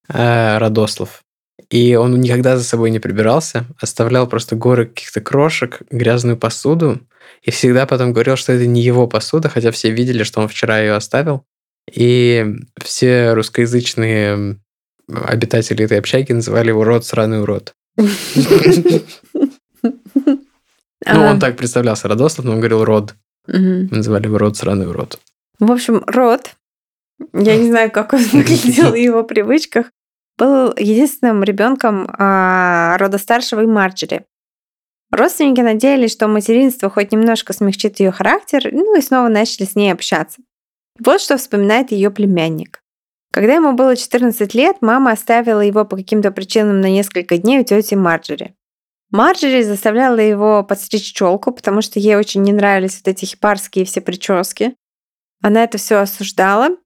э, 0.08 0.58
Радослав. 0.58 1.22
И 1.70 1.94
он 1.94 2.20
никогда 2.20 2.56
за 2.56 2.64
собой 2.64 2.90
не 2.90 2.98
прибирался, 2.98 3.66
оставлял 3.80 4.26
просто 4.26 4.56
горы 4.56 4.86
каких-то 4.86 5.20
крошек, 5.20 5.82
грязную 5.90 6.36
посуду, 6.36 7.00
и 7.42 7.50
всегда 7.50 7.86
потом 7.86 8.12
говорил, 8.12 8.36
что 8.36 8.52
это 8.52 8.66
не 8.66 8.82
его 8.82 9.06
посуда, 9.06 9.48
хотя 9.48 9.70
все 9.70 9.90
видели, 9.90 10.22
что 10.22 10.40
он 10.40 10.48
вчера 10.48 10.80
ее 10.80 10.94
оставил. 10.94 11.44
И 11.92 12.46
все 12.82 13.32
русскоязычные 13.32 14.58
обитатели 15.08 15.84
этой 15.84 15.98
общаги 15.98 16.32
называли 16.32 16.68
его 16.68 16.84
род 16.84 17.04
сраный 17.04 17.42
урод. 17.42 17.74
Ну, 21.06 21.22
он 21.24 21.40
так 21.40 21.56
представлялся, 21.56 22.08
Радослав, 22.08 22.44
но 22.44 22.52
он 22.52 22.58
говорил 22.58 22.84
род. 22.84 23.14
Мы 23.46 23.88
называли 23.90 24.26
его 24.26 24.38
род 24.38 24.56
сраный 24.56 24.88
урод. 24.88 25.18
В 25.58 25.70
общем, 25.70 26.02
род, 26.06 26.54
я 27.32 27.56
не 27.56 27.70
знаю, 27.70 27.90
как 27.90 28.12
он 28.12 28.20
выглядел 28.32 28.90
в 28.90 28.96
его 28.96 29.24
привычках, 29.24 29.86
был 30.38 30.74
единственным 30.76 31.44
ребенком 31.44 32.08
а, 32.18 32.96
рода 32.98 33.18
старшего 33.18 33.62
и 33.62 33.66
Марджери. 33.66 34.24
Родственники 35.10 35.60
надеялись, 35.60 36.12
что 36.12 36.26
материнство 36.26 36.88
хоть 36.88 37.12
немножко 37.12 37.52
смягчит 37.52 38.00
ее 38.00 38.10
характер, 38.10 38.70
ну 38.72 38.96
и 38.96 39.02
снова 39.02 39.28
начали 39.28 39.66
с 39.66 39.74
ней 39.74 39.92
общаться. 39.92 40.40
Вот 40.98 41.20
что 41.20 41.36
вспоминает 41.36 41.92
ее 41.92 42.10
племянник. 42.10 42.82
Когда 43.30 43.54
ему 43.54 43.72
было 43.72 43.96
14 43.96 44.54
лет, 44.54 44.76
мама 44.80 45.12
оставила 45.12 45.60
его 45.60 45.84
по 45.84 45.96
каким-то 45.96 46.30
причинам 46.32 46.80
на 46.80 46.90
несколько 46.90 47.38
дней 47.38 47.60
у 47.60 47.64
тети 47.64 47.94
Марджери. 47.94 48.54
Марджери 49.12 49.62
заставляла 49.62 50.18
его 50.18 50.64
подстричь 50.64 51.12
челку, 51.12 51.52
потому 51.52 51.82
что 51.82 52.00
ей 52.00 52.16
очень 52.16 52.42
не 52.42 52.52
нравились 52.52 52.96
вот 52.96 53.08
эти 53.08 53.24
хипарские 53.24 53.84
все 53.84 54.00
прически. 54.00 54.74
Она 55.42 55.62
это 55.62 55.78
все 55.78 55.96
осуждала 55.96 56.76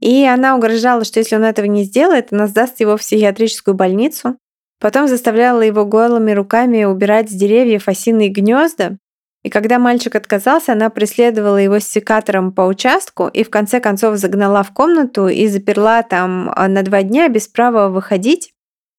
и 0.00 0.24
она 0.24 0.56
угрожала, 0.56 1.04
что 1.04 1.18
если 1.18 1.36
он 1.36 1.44
этого 1.44 1.66
не 1.66 1.84
сделает, 1.84 2.32
она 2.32 2.46
сдаст 2.46 2.80
его 2.80 2.96
в 2.96 3.00
психиатрическую 3.00 3.74
больницу. 3.74 4.36
Потом 4.80 5.08
заставляла 5.08 5.62
его 5.62 5.84
голыми 5.84 6.30
руками 6.32 6.84
убирать 6.84 7.30
с 7.30 7.34
деревьев 7.34 7.88
осиные 7.88 8.28
гнезда. 8.28 8.96
И 9.42 9.50
когда 9.50 9.78
мальчик 9.78 10.14
отказался, 10.14 10.72
она 10.72 10.90
преследовала 10.90 11.56
его 11.56 11.80
с 11.80 11.84
секатором 11.84 12.52
по 12.52 12.62
участку 12.62 13.28
и 13.28 13.42
в 13.42 13.50
конце 13.50 13.80
концов 13.80 14.16
загнала 14.18 14.62
в 14.62 14.72
комнату 14.72 15.28
и 15.28 15.48
заперла 15.48 16.02
там 16.02 16.52
а, 16.54 16.68
на 16.68 16.82
два 16.82 17.02
дня 17.02 17.28
без 17.28 17.48
права 17.48 17.88
выходить 17.88 18.52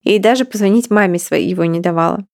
и 0.03 0.17
даже 0.17 0.45
позвонить 0.45 0.89
маме 0.89 1.19
своей 1.19 1.49
его 1.49 1.65
не 1.65 1.79
давала. 1.79 2.25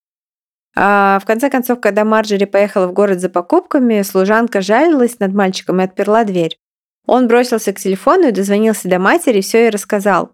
А 0.76 1.20
в 1.22 1.26
конце 1.26 1.50
концов, 1.50 1.80
когда 1.80 2.04
Марджери 2.04 2.46
поехала 2.46 2.88
в 2.88 2.94
город 2.94 3.22
за 3.22 3.30
покупками, 3.30 4.02
служанка 4.02 4.62
жалилась 4.62 5.20
над 5.20 5.34
мальчиком 5.34 5.80
и 5.80 5.86
отперла 5.86 6.24
дверь. 6.26 6.58
Он 7.08 7.28
бросился 7.28 7.72
к 7.72 7.80
телефону 7.80 8.28
и 8.28 8.32
дозвонился 8.32 8.90
до 8.90 9.00
матери, 9.00 9.42
все 9.42 9.64
ей 9.64 9.70
рассказал. 9.70 10.32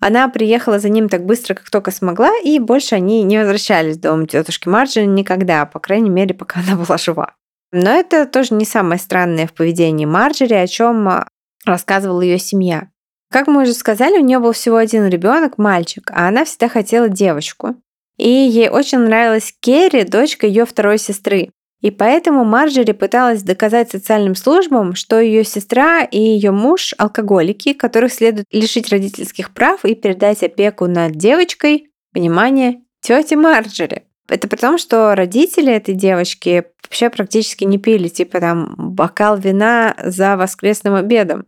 Она 0.00 0.28
приехала 0.28 0.78
за 0.78 0.88
ним 0.88 1.08
так 1.08 1.24
быстро, 1.24 1.54
как 1.54 1.70
только 1.70 1.90
смогла, 1.90 2.30
и 2.42 2.58
больше 2.58 2.96
они 2.96 3.22
не 3.22 3.38
возвращались 3.38 3.96
в 3.96 4.00
дом 4.00 4.26
тетушки 4.26 4.68
Марджин 4.68 5.14
никогда, 5.14 5.64
по 5.64 5.78
крайней 5.78 6.10
мере, 6.10 6.34
пока 6.34 6.60
она 6.60 6.76
была 6.76 6.98
жива. 6.98 7.34
Но 7.72 7.90
это 7.90 8.26
тоже 8.26 8.54
не 8.54 8.64
самое 8.64 9.00
странное 9.00 9.46
в 9.46 9.52
поведении 9.52 10.04
Марджери, 10.04 10.54
о 10.54 10.66
чем 10.66 11.08
а, 11.08 11.28
рассказывала 11.64 12.20
ее 12.20 12.38
семья. 12.38 12.88
Как 13.30 13.48
мы 13.48 13.62
уже 13.62 13.72
сказали, 13.72 14.18
у 14.18 14.24
нее 14.24 14.38
был 14.38 14.52
всего 14.52 14.76
один 14.76 15.06
ребенок, 15.08 15.58
мальчик, 15.58 16.10
а 16.12 16.28
она 16.28 16.44
всегда 16.44 16.68
хотела 16.68 17.08
девочку. 17.08 17.76
И 18.16 18.28
ей 18.28 18.68
очень 18.68 18.98
нравилась 18.98 19.54
Керри, 19.60 20.04
дочка 20.04 20.46
ее 20.46 20.64
второй 20.64 20.98
сестры. 20.98 21.50
И 21.82 21.90
поэтому 21.90 22.44
Марджери 22.44 22.92
пыталась 22.92 23.42
доказать 23.42 23.90
социальным 23.90 24.34
службам, 24.34 24.94
что 24.94 25.20
ее 25.20 25.44
сестра 25.44 26.02
и 26.02 26.18
ее 26.18 26.50
муж– 26.50 26.94
алкоголики, 26.98 27.74
которых 27.74 28.12
следует 28.12 28.46
лишить 28.50 28.88
родительских 28.88 29.52
прав 29.52 29.84
и 29.84 29.94
передать 29.94 30.42
опеку 30.42 30.86
над 30.86 31.12
девочкой, 31.12 31.90
внимание, 32.14 32.80
тете 33.02 33.36
Марджери. 33.36 34.04
Это 34.28 34.48
при 34.48 34.56
том, 34.56 34.78
что 34.78 35.14
родители 35.14 35.72
этой 35.72 35.94
девочки 35.94 36.64
вообще 36.82 37.10
практически 37.10 37.64
не 37.64 37.78
пили, 37.78 38.08
типа 38.08 38.40
там 38.40 38.74
бокал 38.76 39.36
вина 39.38 39.94
за 40.02 40.36
воскресным 40.36 40.94
обедом. 40.94 41.46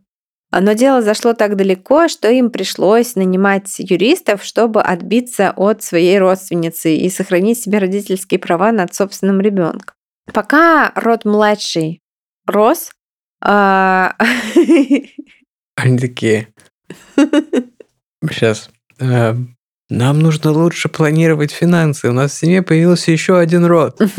Но 0.51 0.72
дело 0.72 1.03
зашло 1.03 1.34
так 1.34 1.57
далеко, 1.57 2.09
что 2.09 2.30
им 2.30 2.51
пришлось 2.51 3.16
нанимать 3.16 3.78
юристов, 3.78 4.42
чтобы 4.42 4.80
отбиться 4.80 5.53
от 5.55 5.82
своей 5.82 6.18
родственницы 6.18 6.96
и 6.96 7.11
сохранить 7.11 7.61
себе 7.61 7.78
родительские 7.78 8.40
права 8.40 8.72
над 8.72 8.94
собственным 8.94 9.40
ребенком. 9.40 9.94
Пока 10.32 10.92
род 10.94 11.24
младший 11.24 12.01
рос, 12.46 12.92
а, 13.40 14.16
Они 15.76 15.99
такие, 15.99 16.49
сейчас, 18.28 18.68
э, 18.99 19.34
нам 19.88 20.18
нужно 20.18 20.51
лучше 20.51 20.88
планировать 20.88 21.53
финансы. 21.53 22.09
У 22.09 22.12
нас 22.12 22.32
в 22.32 22.38
семье 22.38 22.62
появился 22.62 23.12
еще 23.12 23.38
один 23.38 23.64
род. 23.64 24.01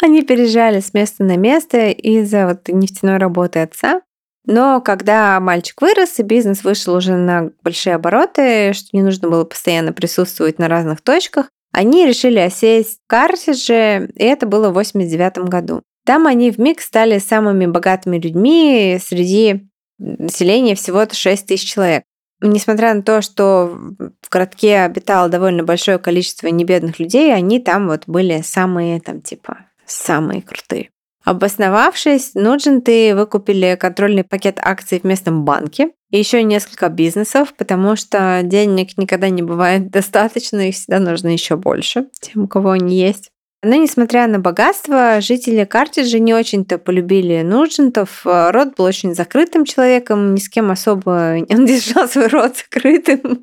Они 0.00 0.22
переезжали 0.22 0.80
с 0.80 0.94
места 0.94 1.24
на 1.24 1.36
место 1.36 1.88
из-за 1.88 2.46
вот 2.46 2.68
нефтяной 2.68 3.16
работы 3.16 3.58
отца. 3.58 4.02
Но 4.46 4.80
когда 4.80 5.38
мальчик 5.40 5.82
вырос 5.82 6.18
и 6.20 6.22
бизнес 6.22 6.62
вышел 6.62 6.94
уже 6.94 7.16
на 7.16 7.50
большие 7.62 7.96
обороты, 7.96 8.72
что 8.72 8.88
не 8.92 9.02
нужно 9.02 9.28
было 9.28 9.44
постоянно 9.44 9.92
присутствовать 9.92 10.58
на 10.58 10.68
разных 10.68 11.02
точках, 11.02 11.50
они 11.72 12.06
решили 12.06 12.38
осесть 12.38 13.00
в 13.04 13.08
Картидже, 13.08 14.08
и 14.14 14.24
это 14.24 14.46
было 14.46 14.70
в 14.70 14.74
89 14.74 15.38
году. 15.48 15.82
Там 16.06 16.28
они 16.28 16.52
в 16.52 16.58
миг 16.58 16.80
стали 16.80 17.18
самыми 17.18 17.66
богатыми 17.66 18.18
людьми 18.18 18.98
среди 19.02 19.68
населения 19.98 20.76
всего-то 20.76 21.16
6 21.16 21.46
тысяч 21.46 21.68
человек. 21.68 22.04
Несмотря 22.40 22.94
на 22.94 23.02
то, 23.02 23.22
что 23.22 23.76
в 23.76 24.30
городке 24.30 24.80
обитало 24.80 25.28
довольно 25.28 25.64
большое 25.64 25.98
количество 25.98 26.46
небедных 26.48 27.00
людей, 27.00 27.34
они 27.34 27.58
там 27.60 27.88
вот 27.88 28.04
были 28.06 28.42
самые, 28.42 29.00
там, 29.00 29.22
типа, 29.22 29.66
самые 29.86 30.42
крутые. 30.42 30.90
Обосновавшись, 31.26 32.34
Нудженты 32.34 33.12
выкупили 33.16 33.76
контрольный 33.80 34.22
пакет 34.22 34.60
акций 34.62 35.00
в 35.00 35.04
местном 35.04 35.44
банке 35.44 35.90
и 36.10 36.18
еще 36.18 36.44
несколько 36.44 36.88
бизнесов, 36.88 37.52
потому 37.54 37.96
что 37.96 38.42
денег 38.44 38.96
никогда 38.96 39.28
не 39.28 39.42
бывает 39.42 39.90
достаточно, 39.90 40.68
их 40.68 40.76
всегда 40.76 41.00
нужно 41.00 41.28
еще 41.28 41.56
больше 41.56 42.06
тем, 42.20 42.44
у 42.44 42.48
кого 42.48 42.70
они 42.70 42.96
есть. 42.96 43.30
Но 43.64 43.74
несмотря 43.74 44.28
на 44.28 44.38
богатство, 44.38 45.20
жители 45.20 45.64
Картиджа 45.64 46.20
не 46.20 46.32
очень-то 46.32 46.78
полюбили 46.78 47.42
Нуджентов. 47.42 48.20
Род 48.24 48.76
был 48.76 48.84
очень 48.84 49.12
закрытым 49.12 49.64
человеком, 49.64 50.32
ни 50.32 50.38
с 50.38 50.48
кем 50.48 50.70
особо... 50.70 51.38
Он 51.50 51.66
держал 51.66 52.08
свой 52.08 52.28
род 52.28 52.56
закрытым 52.56 53.42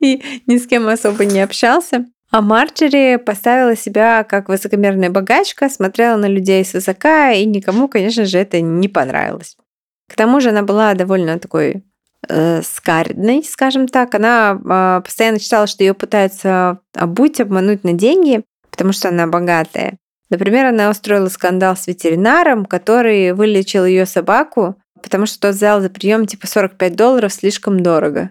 и 0.00 0.22
ни 0.46 0.56
с 0.56 0.66
кем 0.66 0.88
особо 0.88 1.26
не 1.26 1.40
общался. 1.40 2.06
А 2.32 2.40
Марджери 2.40 3.16
поставила 3.16 3.76
себя 3.76 4.24
как 4.24 4.48
высокомерная 4.48 5.10
богачка, 5.10 5.68
смотрела 5.68 6.16
на 6.16 6.24
людей 6.24 6.64
свысока, 6.64 7.30
и 7.32 7.44
никому, 7.44 7.88
конечно 7.88 8.24
же, 8.24 8.38
это 8.38 8.62
не 8.62 8.88
понравилось. 8.88 9.58
К 10.08 10.16
тому 10.16 10.40
же 10.40 10.48
она 10.48 10.62
была 10.62 10.94
довольно 10.94 11.38
такой 11.38 11.84
э, 12.26 12.62
скаридной, 12.62 13.44
скажем 13.44 13.86
так. 13.86 14.14
Она 14.14 14.58
э, 14.58 15.02
постоянно 15.04 15.38
считала, 15.38 15.66
что 15.66 15.84
ее 15.84 15.92
пытаются 15.92 16.78
обуть, 16.94 17.38
обмануть 17.38 17.84
на 17.84 17.92
деньги, 17.92 18.42
потому 18.70 18.92
что 18.92 19.10
она 19.10 19.26
богатая. 19.26 19.98
Например, 20.30 20.64
она 20.64 20.88
устроила 20.88 21.28
скандал 21.28 21.76
с 21.76 21.86
ветеринаром, 21.86 22.64
который 22.64 23.34
вылечил 23.34 23.84
ее 23.84 24.06
собаку, 24.06 24.76
потому 25.02 25.26
что 25.26 25.38
тот 25.38 25.54
взял 25.56 25.82
за 25.82 25.90
прием 25.90 26.26
типа 26.26 26.46
45 26.46 26.96
долларов 26.96 27.30
слишком 27.30 27.82
дорого. 27.82 28.30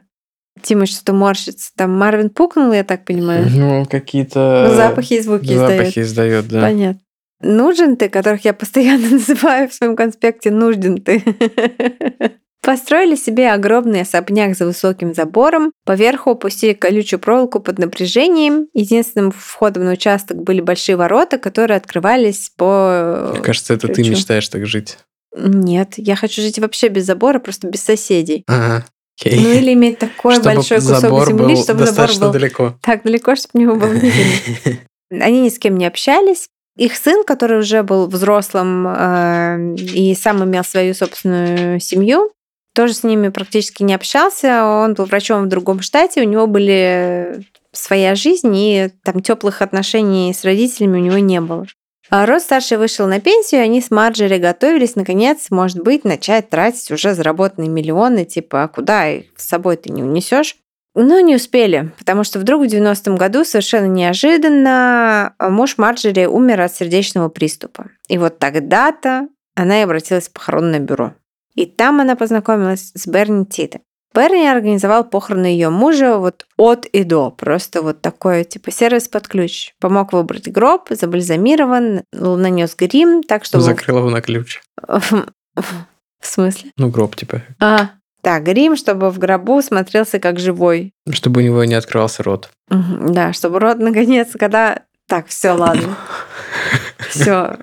Тима 0.61 0.85
что-то 0.85 1.13
морщится. 1.13 1.71
Там 1.75 1.97
Марвин 1.97 2.29
пукнул, 2.29 2.71
я 2.73 2.83
так 2.83 3.05
понимаю. 3.05 3.47
Ну, 3.49 3.85
какие-то... 3.85 4.67
Ну, 4.69 4.75
запахи 4.75 5.13
и 5.13 5.21
звуки 5.21 5.53
Запахи 5.53 5.99
издает. 5.99 6.43
издает, 6.43 6.47
да. 6.49 6.61
Понятно. 6.61 7.01
Нужен 7.41 7.97
ты, 7.97 8.09
которых 8.09 8.45
я 8.45 8.53
постоянно 8.53 9.09
называю 9.11 9.69
в 9.69 9.73
своем 9.73 9.95
конспекте 9.95 10.51
нужен 10.51 11.01
ты. 11.01 11.23
Построили 12.61 13.15
себе 13.15 13.51
огромный 13.51 14.01
особняк 14.01 14.55
за 14.55 14.67
высоким 14.67 15.15
забором, 15.15 15.71
поверху 15.83 16.29
опустили 16.29 16.73
колючую 16.73 17.19
проволоку 17.19 17.59
под 17.59 17.79
напряжением. 17.79 18.67
Единственным 18.75 19.31
входом 19.31 19.85
на 19.85 19.93
участок 19.93 20.43
были 20.43 20.61
большие 20.61 20.95
ворота, 20.95 21.39
которые 21.39 21.77
открывались 21.77 22.51
по... 22.55 23.31
Мне 23.33 23.41
кажется, 23.41 23.73
это 23.73 23.87
ты 23.87 23.95
ключу. 23.95 24.11
мечтаешь 24.11 24.47
так 24.47 24.67
жить. 24.67 24.99
Нет, 25.35 25.93
я 25.97 26.15
хочу 26.15 26.43
жить 26.43 26.59
вообще 26.59 26.89
без 26.89 27.05
забора, 27.05 27.39
просто 27.39 27.67
без 27.67 27.81
соседей. 27.81 28.43
Ага. 28.47 28.85
Окей. 29.21 29.39
Ну 29.39 29.51
или 29.51 29.73
иметь 29.73 29.99
такой 29.99 30.33
Чтобы 30.35 30.55
большой 30.55 30.77
кусок 30.77 31.27
земли, 31.27 31.55
был 31.55 31.63
чтобы 31.63 31.85
забор 31.85 32.19
был 32.19 32.31
далеко. 32.31 32.75
так 32.81 33.03
далеко, 33.03 33.35
чтобы 33.35 33.63
него 33.63 33.75
было 33.75 33.93
не 33.93 34.09
видно. 34.09 34.79
Они 35.25 35.41
ни 35.41 35.49
с 35.49 35.59
кем 35.59 35.77
не 35.77 35.85
общались. 35.85 36.47
Их 36.77 36.95
сын, 36.95 37.23
который 37.23 37.59
уже 37.59 37.83
был 37.83 38.07
взрослым 38.07 38.87
э, 38.87 39.75
и 39.75 40.15
сам 40.15 40.43
имел 40.43 40.63
свою 40.63 40.93
собственную 40.93 41.79
семью, 41.81 42.31
тоже 42.73 42.93
с 42.93 43.03
ними 43.03 43.29
практически 43.29 43.83
не 43.83 43.93
общался. 43.93 44.65
Он 44.65 44.93
был 44.93 45.05
врачом 45.05 45.43
в 45.43 45.49
другом 45.49 45.81
штате, 45.81 46.21
у 46.21 46.25
него 46.25 46.47
были 46.47 47.43
своя 47.73 48.15
жизнь, 48.15 48.55
и 48.55 48.89
там 49.03 49.21
теплых 49.21 49.61
отношений 49.61 50.33
с 50.33 50.43
родителями 50.43 50.97
у 50.97 51.01
него 51.01 51.17
не 51.17 51.41
было. 51.41 51.67
А 52.11 52.25
Рот 52.25 52.41
старший 52.41 52.77
вышел 52.77 53.07
на 53.07 53.21
пенсию, 53.21 53.61
они 53.61 53.79
с 53.79 53.89
Марджери 53.89 54.37
готовились, 54.37 54.97
наконец, 54.97 55.47
может 55.49 55.81
быть, 55.81 56.03
начать 56.03 56.49
тратить 56.49 56.91
уже 56.91 57.13
заработанные 57.13 57.69
миллионы, 57.69 58.25
типа, 58.25 58.63
а 58.63 58.67
куда 58.67 59.07
их 59.07 59.27
с 59.37 59.47
собой 59.47 59.77
ты 59.77 59.93
не 59.93 60.03
унесешь? 60.03 60.57
Но 60.93 61.21
не 61.21 61.37
успели, 61.37 61.93
потому 61.97 62.25
что 62.25 62.39
вдруг 62.39 62.63
в 62.63 62.65
90-м 62.65 63.15
году 63.15 63.45
совершенно 63.45 63.85
неожиданно 63.85 65.35
муж 65.39 65.77
Марджери 65.77 66.25
умер 66.25 66.59
от 66.59 66.75
сердечного 66.75 67.29
приступа. 67.29 67.85
И 68.09 68.17
вот 68.17 68.39
тогда-то 68.39 69.29
она 69.55 69.79
и 69.79 69.83
обратилась 69.83 70.27
в 70.27 70.33
похоронное 70.33 70.79
бюро. 70.79 71.13
И 71.55 71.65
там 71.65 72.01
она 72.01 72.17
познакомилась 72.17 72.91
с 72.93 73.07
Берни 73.07 73.45
Титом. 73.45 73.83
Берни 74.13 74.45
организовал 74.45 75.03
похороны 75.05 75.45
ее 75.45 75.69
мужа 75.69 76.17
вот 76.17 76.45
от 76.57 76.85
и 76.85 77.03
до. 77.03 77.31
Просто 77.31 77.81
вот 77.81 78.01
такой, 78.01 78.43
типа, 78.43 78.71
сервис 78.71 79.07
под 79.07 79.27
ключ. 79.27 79.73
Помог 79.79 80.11
выбрать 80.13 80.51
гроб, 80.51 80.87
забальзамирован, 80.89 82.03
нанес 82.11 82.75
грим, 82.75 83.23
так 83.23 83.45
что... 83.45 83.59
Закрыл 83.61 83.99
его 83.99 84.09
на 84.09 84.21
ключ. 84.21 84.61
В 84.85 86.27
смысле? 86.27 86.71
Ну, 86.77 86.89
гроб, 86.89 87.15
типа. 87.15 87.41
А, 87.59 87.91
так, 88.21 88.43
грим, 88.43 88.75
чтобы 88.75 89.09
в 89.09 89.17
гробу 89.17 89.61
смотрелся 89.61 90.19
как 90.19 90.39
живой. 90.39 90.93
Чтобы 91.11 91.41
у 91.41 91.43
него 91.43 91.63
не 91.63 91.73
открывался 91.73 92.21
рот. 92.23 92.51
Да, 92.69 93.33
чтобы 93.33 93.59
рот 93.59 93.79
наконец, 93.79 94.29
когда... 94.39 94.83
Так, 95.07 95.27
все, 95.27 95.51
ладно. 95.51 95.97
Все. 97.09 97.57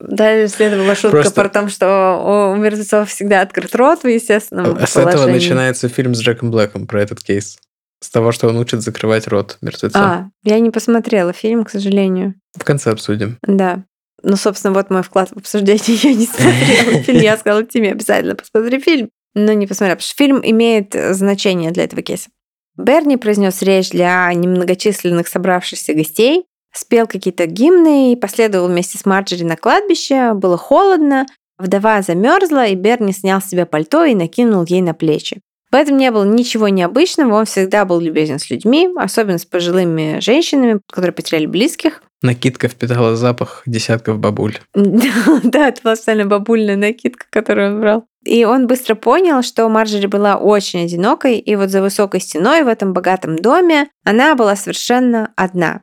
Дальше 0.00 0.54
следовала 0.54 0.94
шутка 0.94 1.10
Просто- 1.10 1.40
про 1.40 1.48
то, 1.48 1.68
что 1.68 2.52
у 2.52 2.56
мертвецов 2.56 3.08
всегда 3.08 3.40
открыт 3.42 3.74
рот 3.74 4.02
в 4.02 4.08
естественном 4.08 4.76
А 4.78 4.86
С 4.86 4.96
этого 4.96 5.10
положении. 5.12 5.34
начинается 5.34 5.88
фильм 5.88 6.14
с 6.14 6.20
Джеком 6.20 6.50
Блэком 6.50 6.86
про 6.86 7.00
этот 7.02 7.22
кейс. 7.22 7.58
С 8.00 8.10
того, 8.10 8.32
что 8.32 8.48
он 8.48 8.56
учит 8.58 8.82
закрывать 8.82 9.26
рот 9.28 9.56
мертвеца. 9.62 9.98
А, 9.98 10.28
я 10.42 10.58
не 10.58 10.70
посмотрела 10.70 11.32
фильм, 11.32 11.64
к 11.64 11.70
сожалению. 11.70 12.34
В 12.58 12.64
конце 12.64 12.90
обсудим. 12.90 13.38
Да. 13.42 13.84
Ну, 14.22 14.36
собственно, 14.36 14.74
вот 14.74 14.90
мой 14.90 15.02
вклад 15.02 15.30
в 15.30 15.36
обсуждение. 15.38 15.96
Я 16.02 16.12
не 16.14 16.26
смотрела 16.26 17.02
фильм. 17.02 17.20
Я 17.20 17.36
сказала 17.38 17.62
Тиме, 17.64 17.92
обязательно 17.92 18.34
посмотри 18.34 18.80
фильм. 18.80 19.10
Но 19.34 19.52
не 19.52 19.66
посмотрела, 19.66 19.96
потому 19.96 20.06
что 20.06 20.16
фильм 20.16 20.40
имеет 20.42 20.94
э, 20.94 21.12
значение 21.14 21.70
для 21.72 21.84
этого 21.84 22.02
кейса. 22.02 22.28
Берни 22.76 23.16
произнес 23.16 23.62
речь 23.62 23.90
для 23.90 24.32
немногочисленных 24.32 25.28
собравшихся 25.28 25.94
гостей, 25.94 26.44
спел 26.74 27.06
какие-то 27.06 27.46
гимны 27.46 28.12
и 28.12 28.16
последовал 28.16 28.68
вместе 28.68 28.98
с 28.98 29.06
Марджери 29.06 29.44
на 29.44 29.56
кладбище. 29.56 30.34
Было 30.34 30.56
холодно, 30.56 31.26
вдова 31.58 32.02
замерзла, 32.02 32.66
и 32.66 32.74
Берни 32.74 33.12
снял 33.12 33.40
с 33.40 33.46
себя 33.46 33.66
пальто 33.66 34.04
и 34.04 34.14
накинул 34.14 34.64
ей 34.64 34.82
на 34.82 34.94
плечи. 34.94 35.40
В 35.74 35.76
этом 35.76 35.96
не 35.96 36.12
было 36.12 36.22
ничего 36.22 36.68
необычного, 36.68 37.34
он 37.34 37.46
всегда 37.46 37.84
был 37.84 37.98
любезен 37.98 38.38
с 38.38 38.48
людьми, 38.48 38.88
особенно 38.96 39.38
с 39.38 39.44
пожилыми 39.44 40.20
женщинами, 40.20 40.80
которые 40.88 41.12
потеряли 41.12 41.46
близких. 41.46 42.00
Накидка 42.22 42.68
впитала 42.68 43.16
запах 43.16 43.62
десятков 43.66 44.20
бабуль. 44.20 44.58
Да, 44.74 45.68
это 45.68 45.82
была 45.82 45.96
специально 45.96 46.26
бабульная 46.26 46.76
накидка, 46.76 47.26
которую 47.28 47.74
он 47.74 47.80
брал. 47.80 48.04
И 48.24 48.44
он 48.44 48.68
быстро 48.68 48.94
понял, 48.94 49.42
что 49.42 49.68
Марджери 49.68 50.06
была 50.06 50.36
очень 50.36 50.84
одинокой, 50.84 51.38
и 51.38 51.56
вот 51.56 51.70
за 51.70 51.82
высокой 51.82 52.20
стеной 52.20 52.62
в 52.62 52.68
этом 52.68 52.92
богатом 52.92 53.36
доме 53.36 53.88
она 54.04 54.36
была 54.36 54.54
совершенно 54.54 55.32
одна. 55.36 55.82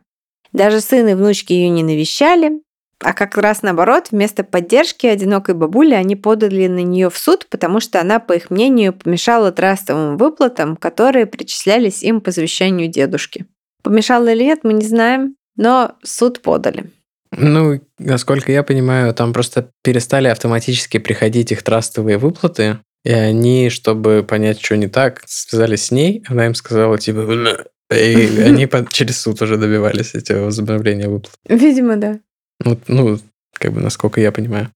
Даже 0.54 0.82
сын 0.82 1.08
и 1.08 1.14
внучки 1.14 1.54
ее 1.54 1.70
не 1.70 1.84
навещали, 1.84 2.62
а 3.04 3.14
как 3.14 3.38
раз 3.38 3.64
наоборот, 3.64 4.08
вместо 4.12 4.43
поддержки 4.43 5.08
одинокой 5.08 5.56
бабули 5.56 5.93
они 5.93 6.16
подали 6.16 6.68
на 6.68 6.84
нее 6.84 7.10
в 7.10 7.18
суд, 7.18 7.47
потому 7.49 7.80
что 7.80 7.99
она, 7.99 8.20
по 8.20 8.34
их 8.34 8.49
мнению, 8.49 8.93
помешала 8.93 9.52
трастовым 9.52 10.18
выплатам, 10.18 10.76
которые 10.76 11.26
причислялись 11.26 12.04
им 12.04 12.22
по 12.22 12.32
завещанию 12.32 12.88
дедушки. 12.89 13.45
Помешала 13.82 14.28
или 14.32 14.43
нет, 14.43 14.60
мы 14.64 14.74
не 14.74 14.86
знаем, 14.86 15.36
но 15.56 15.95
суд 16.04 16.41
подали. 16.41 16.91
Ну, 17.36 17.80
насколько 17.97 18.52
я 18.52 18.62
понимаю, 18.62 19.14
там 19.14 19.34
просто 19.34 19.72
перестали 19.84 20.28
автоматически 20.28 20.99
приходить 20.99 21.52
их 21.52 21.64
трастовые 21.64 22.18
выплаты, 22.18 22.80
и 23.04 23.12
они, 23.12 23.70
чтобы 23.70 24.24
понять, 24.28 24.64
что 24.64 24.78
не 24.78 24.88
так, 24.88 25.24
связались 25.26 25.86
с 25.86 25.91
ней, 25.91 26.24
она 26.28 26.45
им 26.45 26.54
сказала, 26.54 26.99
типа, 26.99 27.24
«Бля». 27.24 27.58
И 27.92 28.42
они 28.42 28.70
через 28.89 29.22
суд 29.22 29.42
уже 29.42 29.58
добивались 29.58 30.16
этого 30.16 30.46
возобновления 30.46 31.08
выплат. 31.08 31.36
Видимо, 31.48 31.98
да. 31.98 32.20
Ну, 32.64 32.78
ну, 32.88 33.20
как 33.58 33.74
бы, 33.74 33.82
насколько 33.82 34.22
я 34.22 34.32
понимаю. 34.32 34.70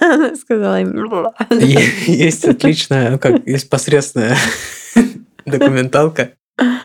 Она 0.00 0.34
сказала 0.36 0.80
им... 0.80 1.08
Есть 2.06 2.44
отличная, 2.44 3.10
ну 3.12 3.18
как, 3.18 3.46
есть 3.46 3.68
посредственная 3.70 4.36
документалка, 5.46 6.32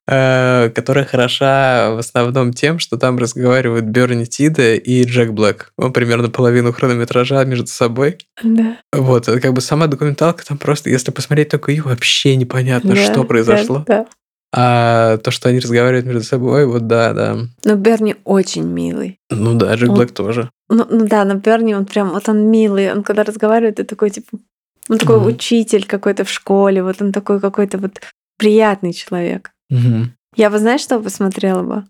э, 0.07 0.69
которая 0.73 1.05
хороша 1.05 1.91
в 1.91 1.97
основном 1.97 2.53
тем, 2.53 2.79
что 2.79 2.97
там 2.97 3.17
разговаривают 3.17 3.85
Берни 3.85 4.25
Тида 4.25 4.75
и 4.75 5.03
Джек 5.03 5.31
Блэк. 5.31 5.71
Он 5.77 5.91
примерно 5.91 6.29
половину 6.29 6.71
хронометража 6.71 7.43
между 7.43 7.67
собой. 7.67 8.17
Да. 8.41 8.77
Вот, 8.93 9.25
как 9.25 9.53
бы 9.53 9.61
сама 9.61 9.87
документалка, 9.87 10.45
там 10.45 10.57
просто, 10.57 10.89
если 10.89 11.11
посмотреть 11.11 11.49
только 11.49 11.71
ее, 11.71 11.83
вообще 11.83 12.35
непонятно, 12.35 12.95
Да, 12.95 13.03
что 13.03 13.23
произошло. 13.23 13.83
Да, 13.85 14.03
да. 14.03 14.07
А 14.53 15.17
то, 15.17 15.29
что 15.31 15.49
они 15.49 15.59
разговаривают 15.59 16.05
между 16.05 16.23
собой, 16.23 16.65
вот 16.65 16.87
да, 16.87 17.13
да. 17.13 17.37
Но 17.65 17.75
Берни 17.75 18.15
очень 18.23 18.63
милый. 18.63 19.19
Ну 19.29 19.55
да, 19.55 19.75
Джек 19.75 19.89
Он- 19.89 19.95
Блэк 19.97 20.11
тоже. 20.13 20.49
Ну, 20.69 20.85
ну 20.89 21.05
да, 21.07 21.25
но 21.25 21.35
Берни, 21.35 21.75
он 21.75 21.85
прям, 21.85 22.11
вот 22.11 22.27
он 22.29 22.49
милый. 22.49 22.91
Он 22.91 23.03
когда 23.03 23.23
разговаривает, 23.23 23.75
ты 23.75 23.83
такой, 23.83 24.09
типа, 24.09 24.37
он 24.89 24.97
такой 24.97 25.17
Мгм. 25.17 25.27
учитель 25.27 25.85
какой-то 25.85 26.23
в 26.23 26.29
школе, 26.29 26.81
вот 26.81 27.01
он 27.01 27.11
такой 27.11 27.39
какой-то 27.41 27.77
вот 27.77 27.99
приятный 28.37 28.93
человек. 28.93 29.51
Мгм. 29.69 30.13
Я 30.35 30.49
бы, 30.49 30.59
знаешь, 30.59 30.81
что 30.81 30.99
посмотрела 30.99 31.63
бы? 31.63 31.83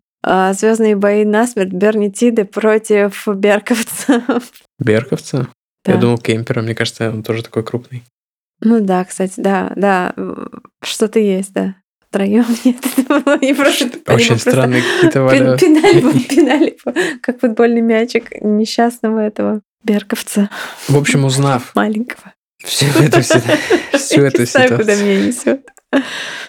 Звездные 0.53 0.95
бои 0.95 1.26
насмерть 1.26 1.72
Берни 1.72 2.12
Тиды 2.12 2.43
против 2.43 3.28
берковцев. 3.28 4.51
Берковца? 4.80 5.47
Да. 5.86 5.93
Я 5.93 5.97
думал, 5.99 6.18
Кемпера, 6.18 6.62
мне 6.62 6.74
кажется, 6.76 7.10
он 7.10 7.24
тоже 7.24 7.43
такой 7.43 7.64
крупный. 7.64 8.03
Ну 8.62 8.80
да, 8.82 9.05
кстати, 9.05 9.36
да, 9.38 9.72
да, 9.76 10.14
что-то 10.84 11.20
есть, 11.20 11.53
да. 11.53 11.76
Втроем 12.10 12.45
нет, 12.66 12.78
это 12.97 13.03
было 13.08 13.38
не 13.41 13.53
просто... 13.53 13.86
Очень 14.08 14.28
просто 14.28 14.51
странные 14.51 14.82
какие-то. 14.82 15.58
Пинали, 15.58 16.20
пинали, 16.30 16.78
как 17.22 17.39
футбольный 17.39 17.82
мячик 17.82 18.41
несчастного 18.41 19.20
этого 19.20 19.62
берковца 19.84 20.49
В 20.88 20.97
общем, 20.97 21.26
узнав 21.26 21.72
маленького. 21.76 22.34
всю 22.64 22.86
эту, 22.88 23.22
всю 23.22 24.22
эту 24.22 24.45
знаю, 24.45 24.78
куда 24.78 24.95
ситуацию, 24.95 25.05
меня 25.05 25.28
несет. 25.28 25.68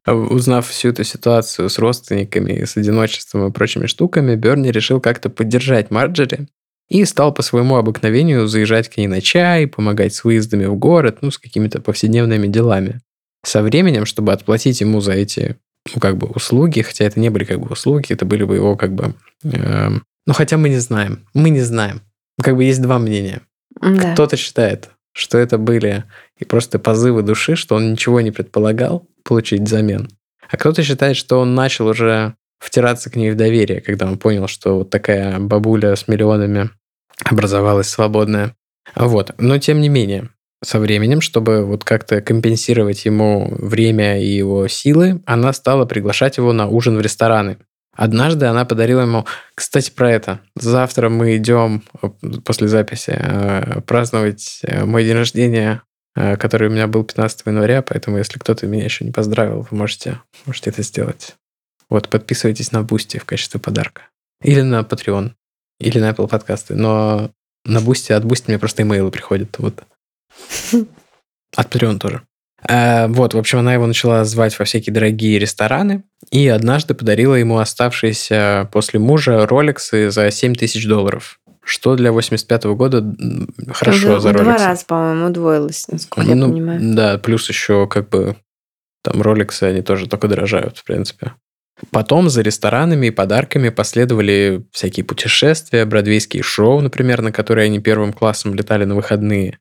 узнав 0.07 0.69
всю 0.69 0.91
эту 0.91 1.05
ситуацию 1.05 1.69
с 1.69 1.79
родственниками, 1.79 2.65
с 2.65 2.77
одиночеством 2.77 3.47
и 3.47 3.53
прочими 3.53 3.87
штуками, 3.87 4.37
Берни 4.37 4.71
решил 4.71 5.01
как-то 5.01 5.29
поддержать 5.29 5.91
Марджери 5.91 6.49
и 6.89 7.05
стал 7.05 7.35
по 7.35 7.43
своему 7.43 7.77
обыкновению 7.77 8.47
заезжать 8.47 8.89
к 8.89 8.97
ней 8.97 9.09
на 9.09 9.21
чай, 9.21 9.67
помогать 9.67 10.15
с 10.15 10.25
выездами 10.25 10.65
в 10.67 10.77
город, 10.77 11.19
ну, 11.21 11.31
с 11.31 11.39
какими-то 11.39 11.81
повседневными 11.81 12.47
делами. 12.47 13.01
Со 13.45 13.63
временем, 13.63 14.07
чтобы 14.07 14.33
отплатить 14.33 14.81
ему 14.81 15.01
за 15.01 15.13
эти, 15.13 15.57
ну, 15.95 16.01
как 16.01 16.17
бы, 16.17 16.27
услуги, 16.27 16.83
хотя 16.83 17.05
это 17.05 17.21
не 17.21 17.31
были 17.31 17.45
как 17.45 17.61
бы 17.61 17.69
услуги, 17.69 18.13
это 18.13 18.25
были 18.25 18.45
бы 18.45 18.57
его 18.57 18.77
как 18.77 18.93
бы... 18.93 19.15
эм, 19.45 20.03
ну, 20.27 20.35
хотя 20.35 20.57
мы 20.57 20.69
не 20.69 20.79
знаем. 20.79 21.27
Мы 21.35 21.51
не 21.51 21.61
знаем. 21.61 22.03
Как 22.43 22.57
бы 22.57 22.65
есть 22.65 22.83
два 22.83 22.99
мнения. 22.99 23.43
Да. 23.81 24.13
Кто-то 24.13 24.37
считает, 24.37 24.91
что 25.13 25.39
это 25.39 25.59
были 25.59 26.05
и 26.39 26.45
просто 26.45 26.79
позывы 26.79 27.23
души, 27.23 27.57
что 27.57 27.77
он 27.77 27.93
ничего 27.93 28.21
не 28.21 28.31
предполагал 28.31 29.07
получить 29.25 29.63
взамен. 29.63 30.11
А 30.51 30.57
кто-то 30.57 30.83
считает, 30.83 31.17
что 31.17 31.41
он 31.41 31.55
начал 31.55 31.87
уже 31.87 32.35
втираться 32.59 33.11
к 33.11 33.17
ней 33.17 33.31
в 33.31 33.37
доверие, 33.37 33.81
когда 33.81 34.07
он 34.07 34.19
понял, 34.19 34.49
что 34.49 34.79
вот 34.79 34.91
такая 34.91 35.39
бабуля 35.39 35.95
с 35.95 36.09
миллионами 36.09 36.71
образовалась 37.25 37.89
свободная. 37.89 38.55
Вот. 38.95 39.35
Но 39.39 39.59
тем 39.59 39.81
не 39.81 39.89
менее, 39.89 40.31
со 40.63 40.81
временем, 40.81 41.21
чтобы 41.21 41.65
вот 41.65 41.85
как-то 41.85 42.21
компенсировать 42.21 43.05
ему 43.05 43.49
время 43.57 44.21
и 44.21 44.27
его 44.27 44.69
силы, 44.69 45.23
она 45.27 45.53
стала 45.53 45.85
приглашать 45.85 46.37
его 46.37 46.53
на 46.53 46.67
ужин 46.67 46.97
в 46.97 47.01
рестораны. 47.01 47.59
Однажды 47.99 48.47
она 48.47 48.65
подарила 48.65 49.03
ему... 49.03 49.27
Кстати, 49.57 49.91
про 49.91 50.13
это. 50.13 50.41
Завтра 50.55 51.09
мы 51.09 51.37
идем 51.37 51.83
после 52.45 52.69
записи 52.69 53.13
э, 53.13 53.81
праздновать 53.81 54.61
э, 54.63 54.85
мой 54.85 55.03
день 55.03 55.17
рождения, 55.17 55.83
э, 56.15 56.37
который 56.37 56.69
у 56.69 56.71
меня 56.71 56.87
был 56.87 57.03
15 57.03 57.43
января, 57.47 57.83
поэтому 57.83 58.19
если 58.19 58.39
кто-то 58.39 58.69
меня 58.69 58.85
еще 58.85 59.05
не 59.05 59.11
поздравил, 59.11 59.67
вы 59.69 59.77
можете, 59.77 60.21
можете 60.47 60.71
это 60.71 60.83
сделать. 60.83 61.35
Вот, 61.91 62.09
подписывайтесь 62.09 62.71
на 62.71 62.83
Бусти 62.83 63.19
в 63.19 63.25
качестве 63.25 63.59
подарка. 63.59 64.03
Или 64.43 64.61
на 64.61 64.83
Patreon, 64.83 65.33
или 65.81 65.99
на 65.99 66.11
Apple 66.11 66.29
подкасты. 66.29 66.77
Но 66.77 67.33
на 67.65 67.81
Бусти, 67.81 68.13
от 68.13 68.25
Бусти 68.25 68.45
мне 68.49 68.61
просто 68.61 68.83
имейлы 68.83 69.11
приходят. 69.11 69.59
Вот. 69.59 69.83
От 71.57 71.75
Patreon 71.75 71.99
тоже. 71.99 72.23
Э, 72.69 73.07
Вот, 73.09 73.35
в 73.35 73.39
общем, 73.39 73.59
она 73.61 73.75
его 73.75 73.87
начала 73.87 74.25
звать 74.25 74.59
во 74.59 74.65
всякие 74.65 74.93
дорогие 74.93 75.39
рестораны 75.39 76.05
и 76.31 76.47
однажды 76.49 76.95
подарила 76.95 77.35
ему 77.35 77.59
оставшиеся 77.59 78.69
после 78.73 78.99
мужа 79.01 79.47
роликсы 79.47 80.11
за 80.11 80.31
7 80.31 80.55
тысяч 80.55 80.87
долларов. 80.87 81.39
Что 81.65 81.97
для 81.97 82.13
85 82.13 82.65
года 82.75 82.99
м, 82.99 83.49
хорошо 83.73 84.17
В- 84.17 84.21
за 84.21 84.31
в 84.31 84.33
Два 84.33 84.43
роликсы. 84.45 84.65
раза, 84.65 84.85
по-моему, 84.87 85.27
удвоилось, 85.27 85.87
насколько 85.89 86.29
я 86.29 86.35
Ну, 86.35 86.51
понимаю. 86.51 86.81
Да, 86.83 87.19
плюс 87.19 87.49
еще 87.49 87.87
как 87.87 88.09
бы 88.09 88.37
там 89.03 89.21
роликсы, 89.23 89.65
они 89.65 89.83
тоже 89.83 90.09
только 90.09 90.29
дорожают, 90.29 90.79
в 90.79 90.85
принципе. 90.85 91.33
Потом 91.91 92.29
за 92.31 92.43
ресторанами 92.43 93.07
и 93.07 93.11
подарками 93.11 93.69
последовали 93.69 94.65
всякие 94.73 95.05
путешествия, 95.05 95.85
бродвейские 95.85 96.43
шоу, 96.43 96.81
например, 96.81 97.23
на 97.23 97.31
которые 97.33 97.67
они 97.67 97.79
первым 97.81 98.13
классом 98.13 98.55
летали 98.55 98.85
на 98.85 98.97
выходные. 98.97 99.59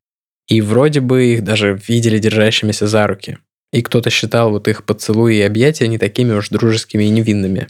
И 0.47 0.61
вроде 0.61 1.01
бы 1.01 1.25
их 1.25 1.43
даже 1.43 1.79
видели 1.87 2.19
держащимися 2.19 2.87
за 2.87 3.07
руки. 3.07 3.37
И 3.73 3.81
кто-то 3.81 4.09
считал 4.09 4.51
вот 4.51 4.67
их 4.67 4.85
поцелуи 4.85 5.37
и 5.37 5.41
объятия 5.41 5.87
не 5.87 5.97
такими 5.97 6.33
уж 6.33 6.49
дружескими 6.49 7.03
и 7.03 7.09
невинными. 7.09 7.67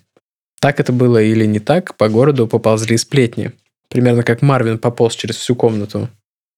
Так 0.60 0.80
это 0.80 0.92
было 0.92 1.22
или 1.22 1.46
не 1.46 1.60
так, 1.60 1.96
по 1.98 2.10
городу 2.10 2.48
поползли 2.48 2.98
сплетни. 2.98 3.52
Примерно 3.90 4.24
как 4.24 4.42
Марвин 4.42 4.80
пополз 4.80 5.16
через 5.16 5.38
всю 5.38 5.56
комнату. 5.56 6.10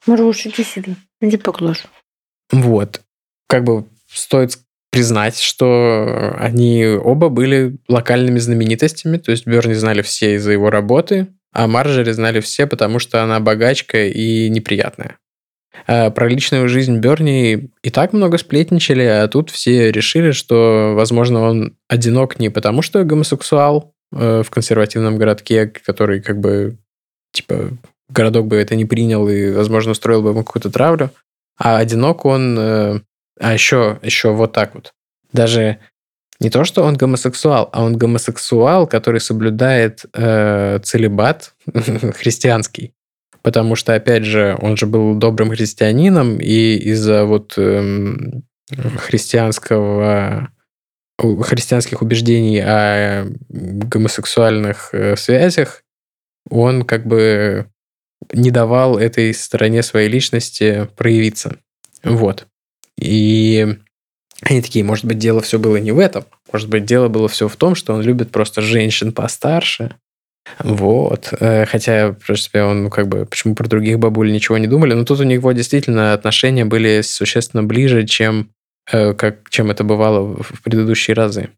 Маруш, 0.06 0.46
иди 0.46 0.64
сюда. 0.64 0.96
Иди 1.22 1.38
поглажу. 1.38 1.88
Вот. 2.52 3.02
Как 3.48 3.64
бы 3.64 3.86
стоит 4.12 4.58
признать, 4.92 5.40
что 5.40 6.36
они 6.40 6.86
оба 6.86 7.30
были 7.30 7.78
локальными 7.88 8.40
знаменитостями, 8.40 9.18
то 9.18 9.32
есть 9.32 9.46
Берни 9.46 9.74
знали 9.74 10.02
все 10.02 10.36
из-за 10.36 10.52
его 10.52 10.70
работы, 10.70 11.28
а 11.54 11.68
Марджери 11.68 12.12
знали 12.12 12.40
все, 12.40 12.66
потому 12.66 13.00
что 13.00 13.24
она 13.24 13.40
богачка 13.40 14.06
и 14.06 14.50
неприятная. 14.50 15.18
А 15.88 16.10
Про 16.10 16.28
личную 16.28 16.68
жизнь 16.68 16.98
Берни 16.98 17.70
и 17.84 17.90
так 17.90 18.14
много 18.14 18.38
сплетничали, 18.38 19.04
а 19.04 19.28
тут 19.28 19.50
все 19.50 19.92
решили, 19.92 20.32
что, 20.32 20.94
возможно, 20.96 21.42
он 21.42 21.78
одинок 21.88 22.40
не 22.40 22.50
потому, 22.50 22.82
что 22.82 23.04
гомосексуал 23.04 23.94
э, 24.12 24.44
в 24.44 24.50
консервативном 24.50 25.18
городке, 25.18 25.68
который 25.68 26.22
как 26.22 26.40
бы, 26.40 26.78
типа, 27.32 27.70
городок 28.10 28.48
бы 28.48 28.56
это 28.56 28.76
не 28.76 28.86
принял 28.86 29.28
и, 29.30 29.52
возможно, 29.52 29.92
устроил 29.92 30.22
бы 30.22 30.30
ему 30.30 30.44
какую-то 30.44 30.72
травлю, 30.72 31.12
а 31.58 31.78
одинок 31.78 32.26
он... 32.26 32.58
э, 32.60 33.00
а 33.40 33.54
еще, 33.54 34.00
еще 34.02 34.32
вот 34.34 34.52
так 34.54 34.76
вот. 34.76 34.94
Даже 35.32 35.80
не 36.40 36.50
то, 36.50 36.64
что 36.64 36.84
он 36.84 36.96
гомосексуал, 36.96 37.70
а 37.72 37.84
он 37.84 37.98
гомосексуал, 37.98 38.88
который 38.88 39.20
соблюдает 39.20 40.06
э, 40.14 40.80
целебат 40.84 41.54
христианский. 42.16 42.94
Потому 43.50 43.76
что, 43.76 43.96
опять 43.96 44.26
же, 44.26 44.56
он 44.62 44.78
же 44.78 44.86
был 44.86 45.16
добрым 45.16 45.50
христианином, 45.50 46.38
и 46.38 46.76
из-за 46.76 47.26
вот 47.26 47.56
эм, 47.58 48.44
христианского 48.98 50.52
христианских 51.18 52.04
убеждений 52.04 52.60
о 52.60 53.26
гомосексуальных 53.50 54.90
э, 54.94 55.16
связях, 55.16 55.84
он 56.48 56.84
как 56.84 57.08
бы 57.08 57.66
не 58.32 58.52
давал 58.52 59.00
этой 59.00 59.34
стороне 59.34 59.82
своей 59.82 60.10
личности 60.10 60.88
проявиться. 60.96 61.58
Вот. 62.04 62.46
И 63.02 63.80
они 64.44 64.62
такие, 64.62 64.86
может 64.86 65.06
быть, 65.06 65.18
дело 65.18 65.42
все 65.42 65.58
было 65.58 65.78
не 65.78 65.92
в 65.92 65.98
этом. 65.98 66.26
Может 66.54 66.70
быть, 66.70 66.86
дело 66.86 67.08
было 67.08 67.28
все 67.28 67.48
в 67.48 67.56
том, 67.56 67.74
что 67.74 67.96
он 67.96 68.04
любит 68.04 68.30
просто 68.30 68.62
женщин 68.62 69.12
постарше. 69.12 69.96
Вот. 70.60 71.34
Э, 71.40 71.66
Хотя, 71.66 72.12
в 72.12 72.16
принципе, 72.16 72.64
он, 72.64 72.84
ну, 72.84 72.90
как 72.90 73.08
бы, 73.08 73.26
почему 73.26 73.56
про 73.56 73.68
других 73.68 74.00
бабуль 74.00 74.32
ничего 74.32 74.58
не 74.58 74.68
думали, 74.68 74.94
но 74.94 75.06
тут 75.06 75.20
у 75.20 75.24
него 75.24 75.52
действительно 75.52 76.14
отношения 76.14 76.66
были 76.66 77.02
существенно 77.02 77.64
ближе, 77.64 78.06
чем, 78.06 78.50
э, 78.92 79.14
как, 79.14 79.50
чем 79.50 79.72
это 79.72 79.84
бывало 79.84 80.36
в 80.42 80.62
предыдущие 80.64 81.16
разы. 81.16 81.50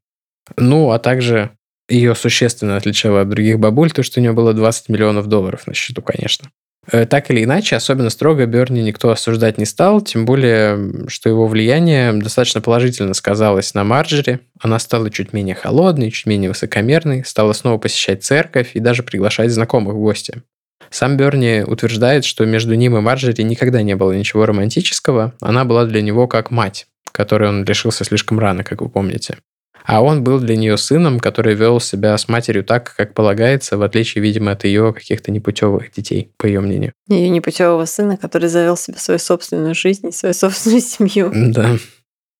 Ну, 0.57 0.91
а 0.91 0.99
также 0.99 1.51
ее 1.89 2.15
существенно 2.15 2.77
отличало 2.77 3.21
от 3.21 3.29
других 3.29 3.59
бабуль, 3.59 3.91
то, 3.91 4.03
что 4.03 4.19
у 4.19 4.23
нее 4.23 4.33
было 4.33 4.53
20 4.53 4.89
миллионов 4.89 5.27
долларов 5.27 5.67
на 5.67 5.73
счету, 5.73 6.01
конечно. 6.01 6.49
Э, 6.89 7.05
Так 7.05 7.29
или 7.29 7.43
иначе, 7.43 7.75
особенно 7.75 8.09
строго 8.09 8.45
Берни 8.45 8.81
никто 8.81 9.11
осуждать 9.11 9.57
не 9.57 9.65
стал, 9.65 10.01
тем 10.01 10.25
более, 10.25 11.07
что 11.07 11.29
его 11.29 11.47
влияние 11.47 12.13
достаточно 12.13 12.61
положительно 12.61 13.13
сказалось 13.13 13.73
на 13.73 13.83
Марджери. 13.83 14.39
Она 14.59 14.79
стала 14.79 15.09
чуть 15.09 15.33
менее 15.33 15.55
холодной, 15.55 16.11
чуть 16.11 16.25
менее 16.25 16.49
высокомерной, 16.49 17.23
стала 17.25 17.53
снова 17.53 17.77
посещать 17.77 18.23
церковь 18.23 18.71
и 18.73 18.79
даже 18.79 19.03
приглашать 19.03 19.51
знакомых 19.51 19.95
в 19.95 19.99
гости. 19.99 20.41
Сам 20.89 21.15
Берни 21.17 21.63
утверждает, 21.65 22.25
что 22.25 22.45
между 22.45 22.73
ним 22.75 22.97
и 22.97 23.01
Марджери 23.01 23.43
никогда 23.43 23.81
не 23.81 23.95
было 23.95 24.11
ничего 24.11 24.45
романтического, 24.45 25.33
она 25.39 25.63
была 25.63 25.85
для 25.85 26.01
него 26.01 26.27
как 26.27 26.51
мать, 26.51 26.87
которой 27.11 27.47
он 27.49 27.63
лишился 27.63 28.03
слишком 28.03 28.39
рано, 28.39 28.63
как 28.63 28.81
вы 28.81 28.89
помните. 28.89 29.37
А 29.85 30.01
он 30.01 30.23
был 30.23 30.39
для 30.39 30.55
нее 30.55 30.77
сыном, 30.77 31.19
который 31.19 31.55
вел 31.55 31.79
себя 31.79 32.17
с 32.17 32.27
матерью 32.27 32.63
так, 32.63 32.93
как 32.95 33.13
полагается, 33.13 33.77
в 33.77 33.81
отличие, 33.81 34.21
видимо, 34.21 34.51
от 34.51 34.63
ее 34.63 34.93
каких-то 34.93 35.31
непутевых 35.31 35.91
детей, 35.91 36.31
по 36.37 36.45
ее 36.45 36.59
мнению. 36.59 36.93
Ее 37.07 37.29
непутевого 37.29 37.85
сына, 37.85 38.17
который 38.17 38.49
завел 38.49 38.77
себе 38.77 38.97
свою 38.97 39.19
собственную 39.19 39.75
жизнь 39.75 40.07
и 40.07 40.11
свою 40.11 40.33
собственную 40.33 40.81
семью. 40.81 41.31
Да. 41.33 41.77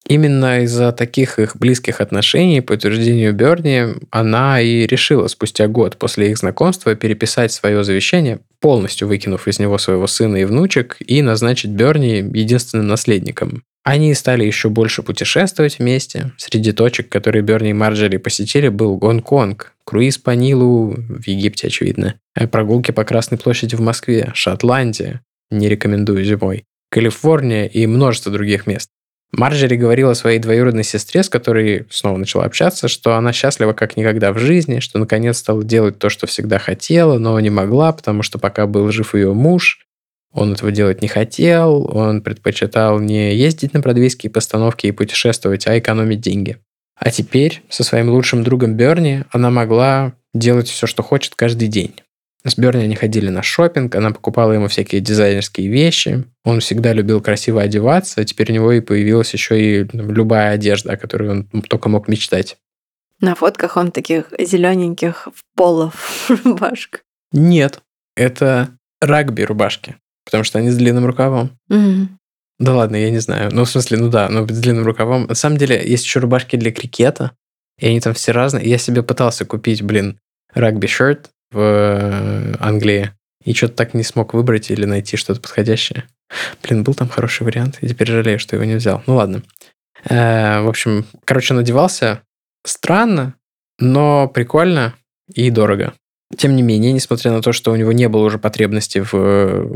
Именно 0.07 0.63
из-за 0.63 0.91
таких 0.91 1.39
их 1.39 1.55
близких 1.55 2.01
отношений, 2.01 2.61
по 2.61 2.73
утверждению 2.73 3.33
Берни, 3.33 3.95
она 4.09 4.59
и 4.59 4.87
решила 4.87 5.27
спустя 5.27 5.67
год 5.67 5.97
после 5.97 6.31
их 6.31 6.37
знакомства 6.37 6.95
переписать 6.95 7.51
свое 7.51 7.83
завещание, 7.83 8.39
полностью 8.59 9.07
выкинув 9.07 9.47
из 9.47 9.59
него 9.59 9.77
своего 9.77 10.07
сына 10.07 10.37
и 10.37 10.45
внучек, 10.45 10.97
и 10.99 11.21
назначить 11.21 11.71
Берни 11.71 12.15
единственным 12.17 12.87
наследником. 12.87 13.63
Они 13.83 14.13
стали 14.13 14.45
еще 14.45 14.69
больше 14.69 15.01
путешествовать 15.01 15.79
вместе. 15.79 16.33
Среди 16.37 16.71
точек, 16.71 17.09
которые 17.09 17.41
Берни 17.41 17.71
и 17.71 17.73
Марджери 17.73 18.17
посетили, 18.17 18.67
был 18.67 18.97
Гонконг, 18.97 19.73
круиз 19.85 20.19
по 20.19 20.31
Нилу 20.31 20.93
в 20.93 21.27
Египте, 21.27 21.67
очевидно, 21.67 22.15
э, 22.35 22.47
прогулки 22.47 22.91
по 22.91 23.03
Красной 23.03 23.39
площади 23.39 23.75
в 23.75 23.81
Москве, 23.81 24.31
Шотландия, 24.35 25.21
не 25.49 25.67
рекомендую 25.67 26.23
зимой, 26.23 26.65
Калифорния 26.91 27.65
и 27.65 27.87
множество 27.87 28.31
других 28.31 28.67
мест. 28.67 28.89
Марджери 29.31 29.77
говорила 29.77 30.13
своей 30.13 30.39
двоюродной 30.39 30.83
сестре, 30.83 31.23
с 31.23 31.29
которой 31.29 31.87
снова 31.89 32.17
начала 32.17 32.43
общаться, 32.43 32.87
что 32.87 33.15
она 33.15 33.31
счастлива 33.31 33.71
как 33.71 33.95
никогда 33.95 34.33
в 34.33 34.37
жизни, 34.37 34.79
что 34.79 34.99
наконец 34.99 35.37
стала 35.37 35.63
делать 35.63 35.97
то, 35.99 36.09
что 36.09 36.27
всегда 36.27 36.59
хотела, 36.59 37.17
но 37.17 37.39
не 37.39 37.49
могла, 37.49 37.93
потому 37.93 38.23
что 38.23 38.39
пока 38.39 38.67
был 38.67 38.91
жив 38.91 39.15
ее 39.15 39.33
муж, 39.33 39.87
он 40.33 40.53
этого 40.53 40.71
делать 40.71 41.01
не 41.01 41.07
хотел, 41.07 41.89
он 41.93 42.21
предпочитал 42.21 42.99
не 42.99 43.35
ездить 43.35 43.73
на 43.73 43.79
бродвейские 43.79 44.31
постановки 44.31 44.87
и 44.87 44.91
путешествовать, 44.91 45.67
а 45.67 45.77
экономить 45.77 46.21
деньги. 46.21 46.57
А 46.95 47.11
теперь 47.11 47.63
со 47.69 47.83
своим 47.83 48.09
лучшим 48.09 48.43
другом 48.43 48.75
Берни 48.75 49.23
она 49.31 49.49
могла 49.49 50.13
делать 50.33 50.67
все, 50.67 50.87
что 50.87 51.03
хочет 51.03 51.35
каждый 51.35 51.67
день. 51.67 51.95
С 52.45 52.57
Берни 52.57 52.83
они 52.83 52.95
ходили 52.95 53.29
на 53.29 53.43
шопинг, 53.43 53.93
она 53.95 54.11
покупала 54.11 54.53
ему 54.53 54.67
всякие 54.67 55.01
дизайнерские 55.01 55.67
вещи. 55.67 56.23
Он 56.43 56.59
всегда 56.59 56.93
любил 56.93 57.21
красиво 57.21 57.61
одеваться, 57.61 58.21
а 58.21 58.25
теперь 58.25 58.51
у 58.51 58.55
него 58.55 58.71
и 58.71 58.81
появилась 58.81 59.33
еще 59.33 59.61
и 59.61 59.87
любая 59.93 60.53
одежда, 60.53 60.93
о 60.93 60.97
которой 60.97 61.29
он 61.29 61.43
только 61.67 61.89
мог 61.89 62.07
мечтать. 62.07 62.57
На 63.19 63.35
фотках 63.35 63.77
он 63.77 63.91
таких 63.91 64.33
зелененьких 64.39 65.27
в 65.27 65.43
полов 65.55 66.31
рубашек. 66.43 67.03
Нет, 67.31 67.81
это 68.15 68.69
рагби 68.99 69.43
рубашки, 69.43 69.97
потому 70.25 70.43
что 70.43 70.59
они 70.59 70.69
с 70.69 70.77
длинным 70.77 71.05
рукавом. 71.05 71.57
Мгм. 71.69 72.17
Да 72.59 72.75
ладно, 72.75 72.95
я 72.95 73.09
не 73.09 73.19
знаю. 73.19 73.49
Ну, 73.51 73.65
в 73.65 73.69
смысле, 73.69 73.97
ну 73.97 74.09
да, 74.09 74.29
но 74.29 74.47
с 74.47 74.59
длинным 74.59 74.85
рукавом. 74.85 75.25
На 75.25 75.35
самом 75.35 75.57
деле, 75.57 75.81
есть 75.83 76.03
еще 76.05 76.19
рубашки 76.19 76.55
для 76.57 76.71
крикета, 76.71 77.31
и 77.79 77.87
они 77.87 77.99
там 77.99 78.13
все 78.13 78.31
разные. 78.31 78.69
Я 78.69 78.77
себе 78.77 79.01
пытался 79.01 79.45
купить, 79.45 79.81
блин, 79.81 80.19
рагби-шерт 80.53 81.31
в 81.51 81.59
э, 81.59 82.55
Англии, 82.59 83.11
и 83.43 83.53
что-то 83.53 83.73
так 83.73 83.93
не 83.95 84.03
смог 84.03 84.33
выбрать 84.35 84.69
или 84.69 84.85
найти 84.85 85.17
что-то 85.17 85.41
подходящее. 85.41 86.03
Блин, 86.63 86.83
был 86.83 86.93
там 86.93 87.09
хороший 87.09 87.43
вариант, 87.43 87.79
и 87.81 87.87
теперь 87.87 88.07
жалею, 88.07 88.39
что 88.39 88.55
его 88.55 88.65
не 88.65 88.75
взял. 88.75 89.01
Ну 89.07 89.15
ладно. 89.15 89.41
Э, 90.07 90.61
В 90.61 90.69
общем, 90.69 91.05
короче, 91.25 91.55
надевался 91.55 92.21
странно, 92.63 93.33
но 93.79 94.27
прикольно 94.27 94.93
и 95.33 95.49
дорого. 95.49 95.93
Тем 96.37 96.55
не 96.55 96.61
менее, 96.61 96.93
несмотря 96.93 97.31
на 97.31 97.41
то, 97.41 97.51
что 97.51 97.71
у 97.71 97.75
него 97.75 97.91
не 97.91 98.07
было 98.07 98.23
уже 98.23 98.37
потребности 98.37 98.99
в 98.99 99.13
э, 99.13 99.75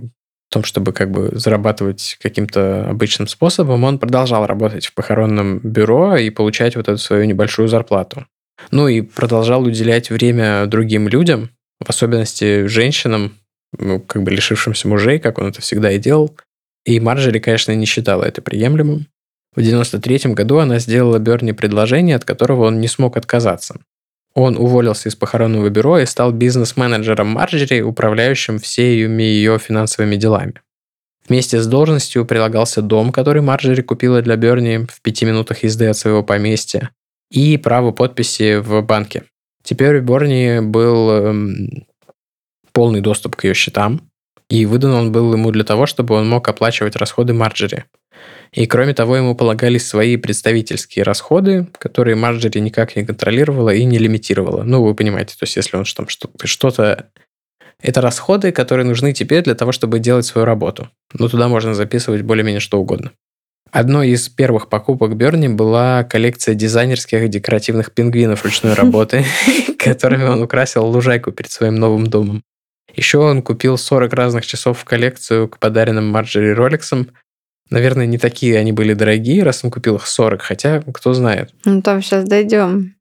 том, 0.55 0.63
чтобы 0.63 0.93
как 0.93 1.11
бы 1.11 1.31
зарабатывать 1.33 2.17
каким-то 2.21 2.89
обычным 2.89 3.27
способом, 3.27 3.83
он 3.83 3.99
продолжал 3.99 4.45
работать 4.45 4.85
в 4.85 4.93
похоронном 4.93 5.59
бюро 5.59 6.15
и 6.15 6.29
получать 6.29 6.77
вот 6.77 6.87
эту 6.87 6.97
свою 6.97 7.25
небольшую 7.25 7.67
зарплату. 7.67 8.25
Ну 8.71 8.87
и 8.87 9.01
продолжал 9.01 9.63
уделять 9.63 10.09
время 10.09 10.65
другим 10.65 11.09
людям, 11.09 11.49
в 11.85 11.89
особенности 11.89 12.67
женщинам, 12.67 13.33
ну, 13.77 13.99
как 13.99 14.23
бы 14.23 14.31
лишившимся 14.31 14.87
мужей, 14.87 15.19
как 15.19 15.39
он 15.39 15.47
это 15.47 15.59
всегда 15.59 15.91
и 15.91 15.99
делал. 15.99 16.37
И 16.85 17.01
Марджери, 17.01 17.39
конечно, 17.39 17.75
не 17.75 17.85
считала 17.85 18.23
это 18.23 18.41
приемлемым. 18.41 19.07
В 19.57 19.61
93 19.61 20.33
году 20.33 20.59
она 20.59 20.79
сделала 20.79 21.19
Берни 21.19 21.51
предложение, 21.51 22.15
от 22.15 22.23
которого 22.23 22.67
он 22.67 22.79
не 22.79 22.87
смог 22.87 23.17
отказаться. 23.17 23.81
Он 24.35 24.57
уволился 24.57 25.07
из 25.07 25.15
похоронного 25.15 25.69
бюро 25.69 25.99
и 25.99 26.05
стал 26.05 26.33
бизнес-менеджером 26.33 27.27
Марджери, 27.27 27.81
управляющим 27.81 28.59
всеми 28.59 29.23
ее 29.23 29.57
финансовыми 29.57 30.17
делами. 30.17 30.61
Вместе 31.27 31.59
с 31.59 31.67
должностью 31.67 32.25
прилагался 32.25 32.81
дом, 32.81 33.11
который 33.11 33.41
Марджери 33.41 33.81
купила 33.81 34.21
для 34.21 34.35
Берни 34.35 34.85
в 34.87 35.01
пяти 35.01 35.25
минутах 35.25 35.63
езды 35.63 35.87
от 35.87 35.97
своего 35.97 36.21
поместья, 36.21 36.91
и 37.31 37.57
право 37.57 37.91
подписи 37.91 38.57
в 38.57 38.81
банке. 38.81 39.23
Теперь 39.63 39.97
у 39.97 40.01
Берни 40.01 40.59
был 40.59 41.09
эм, 41.09 41.85
полный 42.73 43.01
доступ 43.01 43.35
к 43.35 43.45
ее 43.45 43.53
счетам, 43.55 44.01
и 44.49 44.65
выдан 44.65 44.93
он 44.93 45.11
был 45.11 45.33
ему 45.33 45.49
для 45.51 45.63
того, 45.63 45.87
чтобы 45.87 46.15
он 46.15 46.29
мог 46.29 46.47
оплачивать 46.47 46.95
расходы 46.95 47.33
Марджери. 47.33 47.85
И 48.55 48.67
кроме 48.67 48.93
того, 48.93 49.17
ему 49.17 49.35
полагались 49.35 49.85
свои 49.85 50.15
представительские 50.15 51.03
расходы, 51.03 51.67
которые 51.77 52.15
Марджери 52.15 52.59
никак 52.59 52.95
не 52.95 53.05
контролировала 53.05 53.73
и 53.73 53.83
не 53.83 53.97
лимитировала. 53.97 54.63
Ну, 54.63 54.81
вы 54.81 54.95
понимаете, 54.95 55.35
то 55.37 55.43
есть 55.43 55.57
если 55.57 55.75
он 55.75 55.83
там 55.83 56.07
что-то... 56.07 57.09
это 57.81 58.01
расходы, 58.01 58.53
которые 58.53 58.85
нужны 58.85 59.11
тебе 59.11 59.41
для 59.41 59.55
того, 59.55 59.73
чтобы 59.73 59.99
делать 59.99 60.25
свою 60.25 60.45
работу. 60.45 60.89
Ну, 61.13 61.27
туда 61.27 61.49
можно 61.49 61.73
записывать 61.73 62.21
более-менее 62.21 62.61
что 62.61 62.79
угодно. 62.79 63.11
Одной 63.71 64.11
из 64.11 64.29
первых 64.29 64.69
покупок 64.69 65.17
Берни 65.17 65.49
была 65.49 66.05
коллекция 66.05 66.55
дизайнерских 66.55 67.27
декоративных 67.27 67.91
пингвинов 67.91 68.45
ручной 68.45 68.73
работы, 68.75 69.25
которыми 69.77 70.23
он 70.23 70.41
украсил 70.41 70.85
лужайку 70.85 71.33
перед 71.33 71.51
своим 71.51 71.75
новым 71.75 72.07
домом. 72.07 72.41
Еще 72.95 73.17
он 73.17 73.41
купил 73.41 73.77
40 73.77 74.13
разных 74.13 74.45
часов 74.45 74.79
в 74.79 74.85
коллекцию 74.85 75.49
к 75.49 75.59
подаренным 75.59 76.07
Марджери 76.07 76.51
Роликсам. 76.51 77.09
Наверное, 77.69 78.05
не 78.05 78.17
такие 78.17 78.59
они 78.59 78.71
были 78.71 78.93
дорогие, 78.93 79.43
раз 79.43 79.63
он 79.63 79.71
купил 79.71 79.95
их 79.95 80.05
40, 80.05 80.41
хотя 80.41 80.81
кто 80.81 81.13
знает. 81.13 81.51
Ну, 81.65 81.81
там 81.81 82.01
сейчас 82.01 82.25
дойдем. 82.25 82.95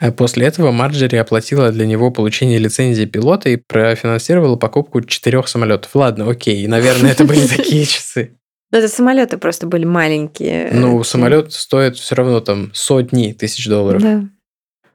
А 0.00 0.12
после 0.12 0.46
этого 0.46 0.70
Марджери 0.70 1.16
оплатила 1.16 1.70
для 1.72 1.86
него 1.86 2.10
получение 2.10 2.58
лицензии 2.58 3.04
пилота 3.04 3.48
и 3.50 3.56
профинансировала 3.56 4.56
покупку 4.56 5.00
четырех 5.00 5.48
самолетов. 5.48 5.94
Ладно, 5.94 6.30
окей, 6.30 6.66
наверное, 6.66 7.12
это 7.12 7.24
были 7.24 7.46
такие 7.46 7.84
часы. 7.86 8.32
Ну, 8.70 8.78
это 8.78 8.88
самолеты 8.88 9.38
просто 9.38 9.66
были 9.66 9.84
маленькие. 9.84 10.70
Ну, 10.72 11.02
самолет 11.02 11.52
стоит 11.52 11.96
все 11.96 12.14
равно 12.14 12.40
там 12.40 12.70
сотни 12.74 13.32
тысяч 13.32 13.66
долларов. 13.66 14.02
Да. 14.02 14.24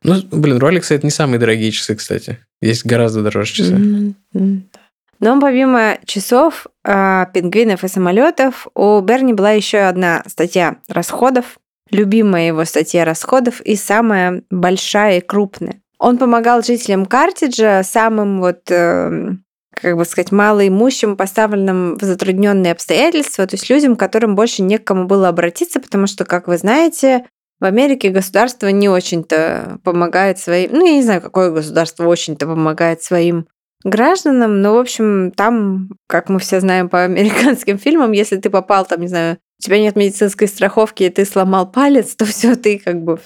Ну, 0.04 0.22
блин, 0.32 0.58
Rolex 0.58 0.88
это 0.90 1.06
не 1.06 1.12
самые 1.12 1.40
дорогие 1.40 1.72
часы, 1.72 1.96
кстати. 1.96 2.40
Есть 2.62 2.86
гораздо 2.86 3.24
дороже 3.24 3.54
часы. 3.54 4.16
Да. 4.34 4.42
Но 5.24 5.40
помимо 5.40 6.00
часов, 6.04 6.68
а, 6.84 7.28
пингвинов 7.28 7.86
и 7.86 7.88
самолетов, 7.88 8.68
у 8.76 9.00
Берни 9.00 9.32
была 9.32 9.52
еще 9.52 9.78
одна 9.78 10.22
статья 10.28 10.80
расходов, 10.90 11.60
любимая 11.90 12.48
его 12.48 12.66
статья 12.66 13.06
расходов 13.06 13.62
и 13.62 13.78
самая 13.78 14.44
большая 14.50 15.20
и 15.20 15.22
крупная. 15.22 15.80
Он 15.98 16.18
помогал 16.18 16.62
жителям 16.62 17.06
Картиджа, 17.06 17.84
самым 17.86 18.42
вот, 18.42 18.70
эм, 18.70 19.46
как 19.74 19.96
бы 19.96 20.04
сказать, 20.04 20.34
малоимущим, 20.34 21.16
поставленным 21.16 21.96
в 21.96 22.04
затрудненные 22.04 22.74
обстоятельства, 22.74 23.48
то 23.48 23.54
есть 23.54 23.70
людям, 23.70 23.96
которым 23.96 24.36
больше 24.36 24.62
не 24.62 24.78
к 24.78 24.84
кому 24.84 25.06
было 25.06 25.30
обратиться, 25.30 25.80
потому 25.80 26.06
что, 26.06 26.26
как 26.26 26.50
вы 26.50 26.58
знаете, 26.58 27.28
в 27.62 27.66
Америке 27.66 28.10
государство 28.10 28.68
не 28.68 28.90
очень-то 28.90 29.80
помогает 29.86 30.38
своим... 30.38 30.72
Ну, 30.74 30.86
я 30.86 30.96
не 30.96 31.02
знаю, 31.02 31.22
какое 31.22 31.50
государство 31.50 32.06
очень-то 32.08 32.46
помогает 32.46 33.02
своим 33.02 33.48
гражданам, 33.84 34.62
но, 34.62 34.74
в 34.74 34.78
общем, 34.78 35.32
там, 35.32 35.90
как 36.08 36.30
мы 36.30 36.40
все 36.40 36.60
знаем 36.60 36.90
по 36.90 37.04
американским 37.04 37.78
фильмам, 37.78 38.12
если 38.12 38.38
ты 38.38 38.50
попал 38.50 38.86
там, 38.86 39.02
не 39.02 39.08
знаю, 39.08 39.38
у 39.60 39.64
тебя 39.64 39.80
нет 39.80 39.96
медицинской 39.96 40.48
страховки, 40.48 41.04
и 41.04 41.10
ты 41.10 41.26
сломал 41.26 41.72
палец, 41.72 42.16
то 42.16 42.26
все, 42.26 42.56
ты 42.56 42.80
как 42.80 43.04
бы 43.04 43.18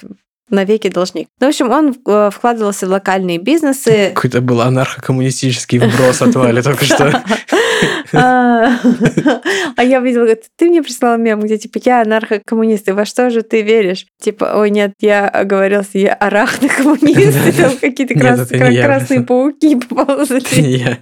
навеки 0.49 0.89
должник. 0.89 1.27
Ну, 1.39 1.47
в 1.47 1.49
общем, 1.49 1.71
он 1.71 1.95
э, 2.05 2.29
вкладывался 2.33 2.87
в 2.87 2.89
локальные 2.89 3.37
бизнесы. 3.37 4.11
Какой-то 4.15 4.41
был 4.41 4.61
анархо-коммунистический 4.61 5.79
вброс 5.79 6.21
от 6.21 6.35
Вали 6.35 6.61
только 6.61 6.85
что. 6.85 7.23
А 8.13 8.79
а 9.75 9.83
я 9.83 9.99
видела, 9.99 10.23
говорит, 10.23 10.45
ты 10.55 10.69
мне 10.69 10.81
прислал 10.81 11.17
мем, 11.17 11.41
где 11.41 11.57
типа 11.57 11.79
я 11.83 12.01
анархо-коммунист, 12.01 12.87
и 12.87 12.91
во 12.91 13.05
что 13.05 13.29
же 13.29 13.43
ты 13.43 13.61
веришь? 13.61 14.07
Типа, 14.19 14.53
ой, 14.55 14.71
нет, 14.71 14.93
я 14.99 15.27
оговорился, 15.27 15.99
я 15.99 16.13
арахно-коммунист, 16.15 17.57
там 17.57 17.77
какие-то 17.77 18.15
красные 18.15 19.21
пауки 19.21 19.75
поползли. 19.75 20.41
Не 20.61 20.77
я. 20.77 20.97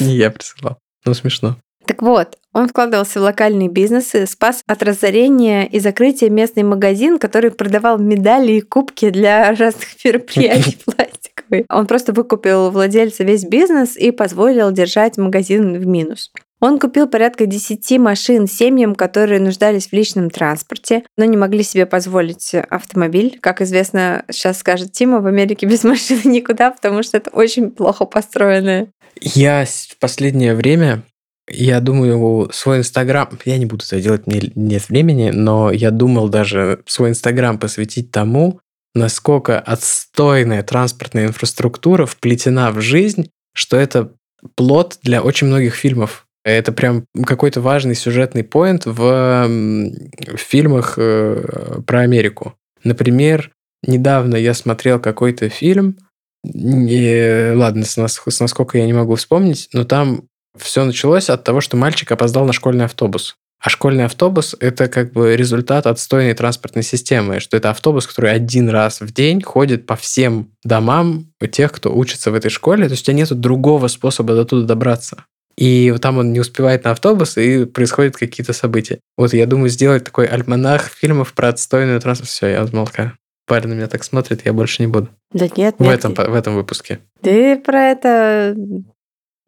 Не 0.00 0.16
я 0.16 0.30
присылал. 0.30 0.78
Ну, 1.04 1.14
смешно. 1.14 1.58
Так 1.88 2.02
вот, 2.02 2.36
он 2.52 2.68
вкладывался 2.68 3.18
в 3.18 3.22
локальные 3.22 3.70
бизнесы, 3.70 4.26
спас 4.26 4.62
от 4.66 4.82
разорения 4.82 5.66
и 5.66 5.80
закрытия 5.80 6.28
местный 6.28 6.62
магазин, 6.62 7.18
который 7.18 7.50
продавал 7.50 7.98
медали 7.98 8.52
и 8.52 8.60
кубки 8.60 9.08
для 9.08 9.50
разных 9.56 10.04
мероприятий 10.04 10.76
пластиковые. 10.84 11.64
Он 11.70 11.86
просто 11.86 12.12
выкупил 12.12 12.70
владельца 12.70 13.24
весь 13.24 13.44
бизнес 13.44 13.96
и 13.96 14.10
позволил 14.10 14.70
держать 14.70 15.16
магазин 15.16 15.78
в 15.78 15.86
минус. 15.86 16.30
Он 16.60 16.78
купил 16.78 17.08
порядка 17.08 17.46
10 17.46 17.98
машин 17.98 18.46
семьям, 18.46 18.94
которые 18.94 19.40
нуждались 19.40 19.86
в 19.86 19.92
личном 19.94 20.28
транспорте, 20.28 21.04
но 21.16 21.24
не 21.24 21.38
могли 21.38 21.62
себе 21.62 21.86
позволить 21.86 22.54
автомобиль. 22.54 23.38
Как 23.40 23.62
известно, 23.62 24.26
сейчас 24.30 24.58
скажет 24.58 24.92
Тима, 24.92 25.20
в 25.20 25.26
Америке 25.26 25.64
без 25.64 25.84
машины 25.84 26.20
никуда, 26.24 26.70
потому 26.70 27.02
что 27.02 27.16
это 27.16 27.30
очень 27.30 27.70
плохо 27.70 28.04
построенное. 28.04 28.88
Я 29.22 29.64
в 29.64 29.98
последнее 29.98 30.54
время, 30.54 31.02
я 31.50 31.80
думаю, 31.80 32.50
свой 32.52 32.78
Инстаграм, 32.78 33.28
я 33.44 33.58
не 33.58 33.66
буду 33.66 33.84
это 33.84 34.00
делать, 34.00 34.26
мне 34.26 34.52
нет 34.54 34.88
времени, 34.88 35.30
но 35.30 35.70
я 35.70 35.90
думал 35.90 36.28
даже 36.28 36.80
свой 36.86 37.10
Инстаграм 37.10 37.58
посвятить 37.58 38.10
тому, 38.10 38.60
насколько 38.94 39.58
отстойная 39.58 40.62
транспортная 40.62 41.26
инфраструктура 41.26 42.06
вплетена 42.06 42.70
в 42.70 42.80
жизнь, 42.80 43.30
что 43.54 43.76
это 43.76 44.12
плод 44.54 44.98
для 45.02 45.22
очень 45.22 45.46
многих 45.46 45.74
фильмов. 45.74 46.26
Это 46.44 46.72
прям 46.72 47.04
какой-то 47.26 47.60
важный 47.60 47.94
сюжетный 47.94 48.44
поинт 48.44 48.86
в, 48.86 49.46
в 49.46 50.36
фильмах 50.36 50.94
э, 50.96 51.80
про 51.86 52.00
Америку. 52.00 52.54
Например, 52.84 53.50
недавно 53.82 54.36
я 54.36 54.54
смотрел 54.54 55.00
какой-то 55.00 55.48
фильм, 55.48 55.98
и, 56.44 57.52
ладно, 57.54 57.84
с, 57.84 57.96
нас, 57.96 58.22
с 58.26 58.40
насколько 58.40 58.78
я 58.78 58.86
не 58.86 58.92
могу 58.92 59.16
вспомнить, 59.16 59.68
но 59.72 59.84
там 59.84 60.28
все 60.56 60.84
началось 60.84 61.30
от 61.30 61.44
того, 61.44 61.60
что 61.60 61.76
мальчик 61.76 62.10
опоздал 62.12 62.44
на 62.44 62.52
школьный 62.52 62.84
автобус. 62.84 63.36
А 63.60 63.70
школьный 63.70 64.04
автобус– 64.04 64.54
это 64.60 64.86
как 64.88 65.12
бы 65.12 65.36
результат 65.36 65.86
отстойной 65.88 66.34
транспортной 66.34 66.84
системы, 66.84 67.40
что 67.40 67.56
это 67.56 67.70
автобус, 67.70 68.06
который 68.06 68.30
один 68.30 68.68
раз 68.68 69.00
в 69.00 69.12
день 69.12 69.42
ходит 69.42 69.84
по 69.84 69.96
всем 69.96 70.52
домам 70.62 71.32
тех, 71.50 71.72
кто 71.72 71.92
учится 71.92 72.30
в 72.30 72.34
этой 72.34 72.50
школе. 72.50 72.86
То 72.86 72.92
есть 72.92 73.02
у 73.02 73.06
тебя 73.06 73.16
нет 73.16 73.32
другого 73.32 73.88
способа 73.88 74.34
до 74.34 74.44
туда 74.44 74.64
добраться. 74.64 75.24
И 75.56 75.92
там 76.00 76.18
он 76.18 76.32
не 76.32 76.38
успевает 76.38 76.84
на 76.84 76.92
автобус, 76.92 77.36
и 77.36 77.64
происходят 77.64 78.16
какие-то 78.16 78.52
события. 78.52 79.00
Вот 79.16 79.32
я 79.32 79.44
думаю 79.44 79.70
сделать 79.70 80.04
такой 80.04 80.26
альманах 80.26 80.88
фильмов 80.88 81.32
про 81.32 81.48
отстойную 81.48 82.00
транспорт. 82.00 82.30
Все, 82.30 82.46
я 82.46 82.64
замолкаю. 82.64 83.14
Парень 83.44 83.70
на 83.70 83.72
меня 83.72 83.88
так 83.88 84.04
смотрит, 84.04 84.42
я 84.44 84.52
больше 84.52 84.82
не 84.82 84.86
буду. 84.86 85.08
Да 85.32 85.48
нет, 85.56 85.74
В 85.78 85.82
нет. 85.82 85.98
этом, 85.98 86.14
в 86.14 86.34
этом 86.34 86.54
выпуске. 86.54 87.00
Ты 87.22 87.56
про 87.56 87.90
это... 87.90 88.54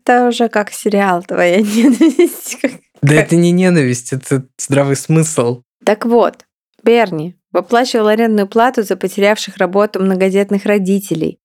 Это 0.04 0.28
уже 0.28 0.48
как 0.48 0.72
сериал 0.72 1.22
твоя 1.22 1.56
ненависть. 1.60 2.58
Да 3.02 3.14
это 3.14 3.36
не 3.36 3.50
ненависть, 3.50 4.12
это 4.12 4.46
здравый 4.58 4.96
смысл. 4.96 5.62
Так 5.84 6.04
вот, 6.04 6.44
Берни 6.82 7.36
выплачивал 7.52 8.08
арендную 8.08 8.46
плату 8.46 8.82
за 8.82 8.96
потерявших 8.96 9.56
работу 9.56 10.00
многодетных 10.00 10.64
родителей. 10.66 11.38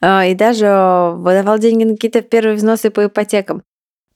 А, 0.00 0.24
И 0.26 0.34
даже 0.34 1.12
выдавал 1.16 1.58
деньги 1.58 1.84
на 1.84 1.92
какие-то 1.94 2.22
первые 2.22 2.56
взносы 2.56 2.90
по 2.90 3.06
ипотекам. 3.06 3.62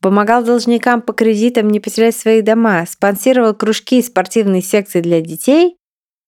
Помогал 0.01 0.45
должникам 0.45 1.03
по 1.03 1.13
кредитам 1.13 1.69
не 1.69 1.81
потерять 1.81 2.17
свои 2.17 2.43
дома. 2.43 2.85
Спонсировал 2.87 3.55
кружки 3.55 3.99
и 3.99 4.03
спортивные 4.03 4.63
секции 4.63 5.01
для 5.01 5.21
детей. 5.21 5.77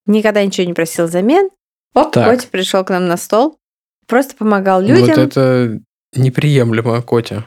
Никогда 0.07 0.45
ничего 0.45 0.67
не 0.67 0.73
просил 0.73 1.07
взамен. 1.07 1.51
Оп. 1.95 2.13
Котя 2.13 2.49
пришел 2.51 2.85
к 2.85 2.91
нам 2.91 3.07
на 3.07 3.17
стол. 3.17 3.59
Просто 4.07 4.37
помогал 4.37 4.81
людям. 4.81 5.09
Вот 5.09 5.19
это 5.19 5.81
неприемлемо, 6.17 7.03
Котя. 7.07 7.45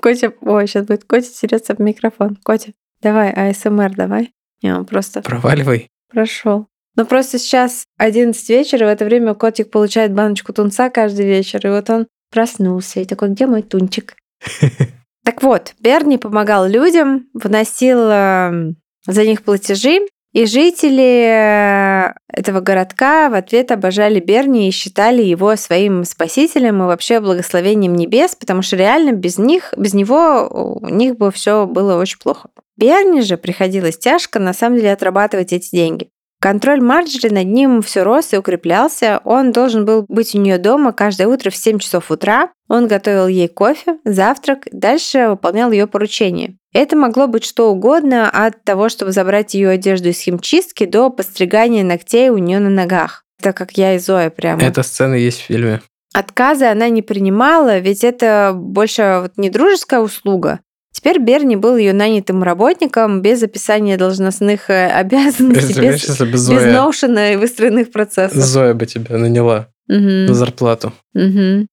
Котя, 0.00 0.32
ой, 0.40 0.66
сейчас 0.66 0.86
будет 0.86 1.04
Котя 1.04 1.28
теряться 1.28 1.72
об 1.72 1.80
микрофон. 1.80 2.36
Котя, 2.44 2.72
давай, 3.02 3.30
АСМР 3.30 3.94
давай. 3.96 4.32
Не, 4.62 4.74
он 4.74 4.84
просто 4.86 5.20
Проваливай. 5.22 5.88
прошел. 6.10 6.66
Ну 6.96 7.04
просто 7.06 7.38
сейчас 7.38 7.84
11 7.98 8.48
вечера, 8.50 8.86
в 8.86 8.88
это 8.88 9.04
время 9.04 9.34
котик 9.34 9.70
получает 9.70 10.12
баночку 10.14 10.52
тунца 10.52 10.90
каждый 10.90 11.26
вечер, 11.26 11.66
и 11.66 11.70
вот 11.70 11.90
он 11.90 12.06
проснулся 12.30 13.00
и 13.00 13.04
такой, 13.04 13.30
где 13.30 13.46
мой 13.46 13.62
тунчик? 13.62 14.16
Так 15.24 15.42
вот, 15.42 15.72
Берни 15.80 16.18
помогал 16.18 16.68
людям, 16.68 17.28
вносил 17.32 17.98
э, 18.10 18.74
за 19.06 19.24
них 19.24 19.42
платежи, 19.42 20.00
и 20.34 20.46
жители 20.46 21.28
э, 21.28 22.12
этого 22.26 22.60
городка 22.60 23.30
в 23.30 23.34
ответ 23.34 23.70
обожали 23.70 24.18
Берни 24.18 24.68
и 24.68 24.72
считали 24.72 25.22
его 25.22 25.54
своим 25.54 26.04
спасителем 26.04 26.82
и 26.82 26.86
вообще 26.86 27.20
благословением 27.20 27.94
небес, 27.94 28.34
потому 28.34 28.60
что 28.62 28.74
реально 28.74 29.12
без 29.12 29.38
них, 29.38 29.72
без 29.76 29.94
него 29.94 30.80
у 30.82 30.88
них 30.88 31.16
бы 31.16 31.30
все 31.30 31.66
было 31.66 31.96
очень 32.00 32.18
плохо. 32.18 32.48
Берни 32.76 33.22
же 33.22 33.36
приходилось 33.36 33.96
тяжко 33.96 34.40
на 34.40 34.52
самом 34.52 34.78
деле 34.78 34.92
отрабатывать 34.92 35.52
эти 35.52 35.70
деньги. 35.70 36.08
Контроль 36.40 36.82
Марджери 36.82 37.32
над 37.32 37.46
ним 37.46 37.80
все 37.80 38.02
рос 38.02 38.32
и 38.32 38.36
укреплялся. 38.36 39.20
Он 39.24 39.52
должен 39.52 39.84
был 39.84 40.04
быть 40.08 40.34
у 40.34 40.38
нее 40.38 40.58
дома 40.58 40.92
каждое 40.92 41.28
утро 41.28 41.50
в 41.50 41.56
7 41.56 41.78
часов 41.78 42.10
утра. 42.10 42.50
Он 42.68 42.88
готовил 42.88 43.28
ей 43.28 43.48
кофе, 43.48 43.98
завтрак, 44.04 44.66
дальше 44.72 45.28
выполнял 45.28 45.70
ее 45.70 45.86
поручения. 45.86 46.56
Это 46.72 46.96
могло 46.96 47.26
быть 47.26 47.44
что 47.44 47.70
угодно, 47.70 48.28
от 48.30 48.64
того, 48.64 48.88
чтобы 48.88 49.12
забрать 49.12 49.54
ее 49.54 49.70
одежду 49.70 50.08
из 50.08 50.20
химчистки, 50.20 50.86
до 50.86 51.10
постригания 51.10 51.84
ногтей 51.84 52.30
у 52.30 52.38
нее 52.38 52.58
на 52.58 52.70
ногах. 52.70 53.24
Это 53.38 53.52
как 53.52 53.72
я 53.72 53.94
и 53.94 53.98
Зоя 53.98 54.30
прямо. 54.30 54.62
Эта 54.62 54.82
сцена 54.82 55.14
есть 55.14 55.40
в 55.40 55.44
фильме. 55.44 55.82
Отказы 56.14 56.66
она 56.66 56.88
не 56.88 57.02
принимала, 57.02 57.78
ведь 57.78 58.04
это 58.04 58.52
больше 58.54 59.20
вот 59.22 59.32
не 59.36 59.50
дружеская 59.50 60.00
услуга. 60.00 60.60
Теперь 60.92 61.18
Берни 61.18 61.56
был 61.56 61.76
ее 61.76 61.92
нанятым 61.92 62.44
работником 62.44 63.20
без 63.20 63.42
описания 63.42 63.96
должностных 63.96 64.70
э, 64.70 64.86
обязанностей, 64.94 65.80
без, 65.80 66.18
бы 66.18 66.26
без 66.26 66.40
Зоя, 66.40 67.32
и 67.32 67.36
выстроенных 67.36 67.90
процессов. 67.90 68.38
Зоя 68.38 68.74
бы 68.74 68.86
тебя 68.86 69.18
наняла 69.18 69.68
Мгм. 69.88 70.26
на 70.26 70.34
зарплату. 70.34 70.92
Мгм. 71.12 71.66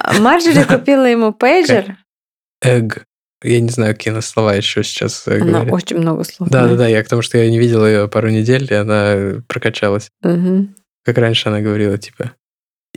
А 0.00 0.18
Марджери 0.18 0.64
купила 0.64 1.04
ему 1.04 1.32
пейджер. 1.32 1.96
Эг. 2.62 3.04
Я 3.42 3.60
не 3.60 3.68
знаю, 3.68 3.94
какие 3.94 4.10
она 4.12 4.20
слова 4.20 4.54
еще 4.54 4.82
сейчас 4.82 5.28
э, 5.28 5.36
Она 5.40 5.60
говорит. 5.60 5.72
очень 5.72 5.98
много 5.98 6.24
слов. 6.24 6.48
Да, 6.48 6.66
да, 6.66 6.74
да, 6.74 6.88
я 6.88 7.04
к 7.04 7.08
тому, 7.08 7.22
что 7.22 7.38
я 7.38 7.48
не 7.48 7.58
видел 7.58 7.86
ее 7.86 8.08
пару 8.08 8.30
недель, 8.30 8.66
и 8.68 8.74
она 8.74 9.42
прокачалась. 9.46 10.10
Как 10.22 11.16
раньше 11.18 11.48
она 11.48 11.60
говорила, 11.60 11.96
типа, 11.98 12.32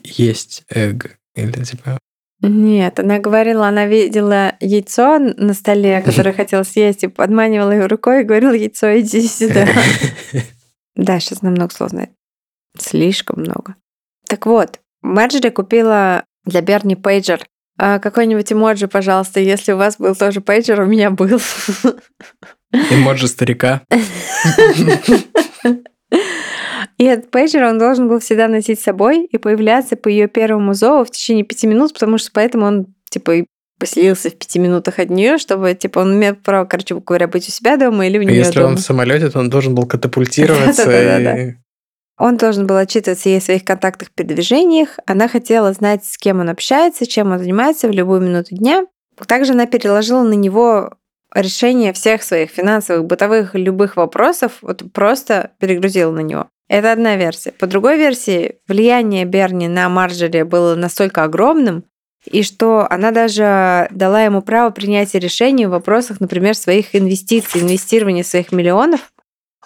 есть 0.03 0.63
эг. 0.69 1.17
Или 1.35 1.63
типа, 1.63 1.99
Нет, 2.41 2.99
она 2.99 3.19
говорила, 3.19 3.67
она 3.67 3.85
видела 3.85 4.55
яйцо 4.59 5.19
на 5.19 5.53
столе, 5.53 6.01
которое 6.05 6.33
хотела 6.33 6.63
съесть, 6.63 7.03
и 7.03 7.07
подманивала 7.07 7.71
его 7.71 7.87
рукой 7.87 8.21
и 8.21 8.25
говорила, 8.25 8.53
яйцо, 8.53 8.99
иди 8.99 9.27
сюда. 9.27 9.67
Да, 10.93 11.21
сейчас 11.21 11.41
намного 11.41 11.73
знает. 11.87 12.11
Слишком 12.77 13.39
много. 13.39 13.75
Так 14.27 14.45
вот, 14.45 14.81
Марджери 15.01 15.49
купила 15.49 16.25
для 16.45 16.61
Берни 16.61 16.95
пейджер. 16.95 17.45
А 17.77 17.99
какой-нибудь 17.99 18.51
эмоджи, 18.53 18.87
пожалуйста, 18.87 19.39
если 19.39 19.71
у 19.71 19.77
вас 19.77 19.97
был 19.97 20.15
тоже 20.15 20.41
пейджер, 20.41 20.81
у 20.81 20.85
меня 20.85 21.09
был. 21.09 21.39
эмоджи 22.71 23.27
старика. 23.27 23.81
И 26.97 27.03
этот 27.05 27.31
пейджер 27.31 27.63
он 27.63 27.79
должен 27.79 28.07
был 28.07 28.19
всегда 28.19 28.47
носить 28.47 28.79
с 28.79 28.83
собой 28.83 29.25
и 29.25 29.37
появляться 29.37 29.95
по 29.95 30.07
ее 30.07 30.27
первому 30.27 30.73
зову 30.73 31.03
в 31.05 31.09
течение 31.11 31.43
пяти 31.43 31.65
минут, 31.67 31.93
потому 31.93 32.17
что 32.17 32.29
поэтому 32.33 32.65
он, 32.65 32.87
типа, 33.09 33.33
поселился 33.79 34.29
в 34.29 34.35
пяти 34.37 34.59
минутах 34.59 34.99
от 34.99 35.09
нее, 35.09 35.37
чтобы, 35.39 35.73
типа, 35.73 35.99
он 35.99 36.13
имел 36.15 36.35
право, 36.35 36.65
короче 36.65 36.93
говоря, 36.95 37.27
быть 37.27 37.47
у 37.47 37.51
себя 37.51 37.77
дома 37.77 38.05
или 38.05 38.19
у 38.19 38.21
А 38.21 38.25
нее 38.25 38.37
если 38.37 38.59
дома. 38.59 38.67
он 38.71 38.77
в 38.77 38.81
самолете, 38.81 39.29
то 39.29 39.39
он 39.39 39.49
должен 39.49 39.73
был 39.73 39.85
катапультироваться. 39.87 40.83
Он 42.21 42.37
должен 42.37 42.67
был 42.67 42.77
отчитываться 42.77 43.29
ей 43.29 43.39
о 43.39 43.41
своих 43.41 43.65
контактах, 43.65 44.11
передвижениях. 44.11 44.99
Она 45.07 45.27
хотела 45.27 45.73
знать, 45.73 46.05
с 46.05 46.19
кем 46.19 46.39
он 46.39 46.49
общается, 46.49 47.07
чем 47.07 47.31
он 47.31 47.39
занимается 47.39 47.87
в 47.87 47.91
любую 47.91 48.21
минуту 48.21 48.55
дня. 48.55 48.85
Также 49.25 49.53
она 49.53 49.65
переложила 49.65 50.21
на 50.21 50.33
него 50.33 50.93
решение 51.33 51.93
всех 51.93 52.21
своих 52.21 52.51
финансовых, 52.51 53.05
бытовых, 53.05 53.55
любых 53.55 53.97
вопросов, 53.97 54.59
вот 54.61 54.83
просто 54.93 55.49
перегрузила 55.57 56.11
на 56.11 56.19
него. 56.19 56.45
Это 56.69 56.91
одна 56.91 57.15
версия. 57.15 57.53
По 57.53 57.65
другой 57.65 57.97
версии, 57.97 58.57
влияние 58.67 59.25
Берни 59.25 59.67
на 59.67 59.89
Марджери 59.89 60.43
было 60.43 60.75
настолько 60.75 61.23
огромным, 61.23 61.85
и 62.25 62.43
что 62.43 62.85
она 62.87 63.09
даже 63.09 63.87
дала 63.89 64.21
ему 64.21 64.43
право 64.43 64.69
принятия 64.69 65.17
решений 65.17 65.65
в 65.65 65.71
вопросах, 65.71 66.19
например, 66.19 66.53
своих 66.53 66.95
инвестиций, 66.95 67.61
инвестирования 67.61 68.23
своих 68.23 68.51
миллионов. 68.51 69.11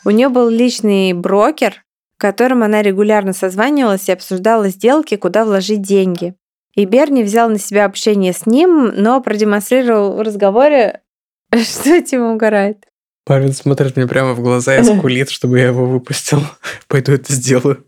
У 0.05 0.09
нее 0.11 0.29
был 0.29 0.47
личный 0.47 1.11
брокер, 1.11 1.84
которым 2.17 2.63
она 2.63 2.81
регулярно 2.81 3.33
созванивалась 3.33 4.07
и 4.09 4.11
обсуждала 4.11 4.69
сделки, 4.69 5.15
куда 5.15 5.45
вложить 5.45 5.81
деньги. 5.81 6.35
И 6.75 6.85
Берни 6.85 7.23
взял 7.23 7.49
на 7.49 7.57
себя 7.57 7.85
общение 7.85 8.33
с 8.33 8.45
ним, 8.45 8.87
но 8.95 9.21
продемонстрировал 9.21 10.15
в 10.15 10.21
разговоре, 10.21 11.01
что 11.53 12.01
Тима 12.01 12.33
угорает. 12.33 12.85
Павел 13.25 13.53
смотрит 13.53 13.95
мне 13.95 14.07
прямо 14.07 14.33
в 14.33 14.41
глаза 14.41 14.77
и 14.77 14.83
скулит, 14.83 15.29
чтобы 15.29 15.59
я 15.59 15.67
его 15.67 15.85
выпустил. 15.85 16.41
Пойду 16.87 17.13
это 17.13 17.33
сделаю. 17.33 17.85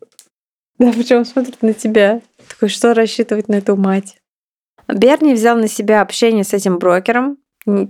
Да, 0.80 0.92
причем 0.92 1.26
смотрит 1.26 1.62
на 1.62 1.74
тебя. 1.74 2.22
Такой, 2.50 2.70
что 2.70 2.94
рассчитывать 2.94 3.48
на 3.48 3.56
эту 3.56 3.76
мать? 3.76 4.18
Берни 4.88 5.34
взял 5.34 5.58
на 5.58 5.68
себя 5.68 6.02
общение 6.02 6.44
с 6.44 6.54
этим 6.54 6.80
брокером, 6.80 7.38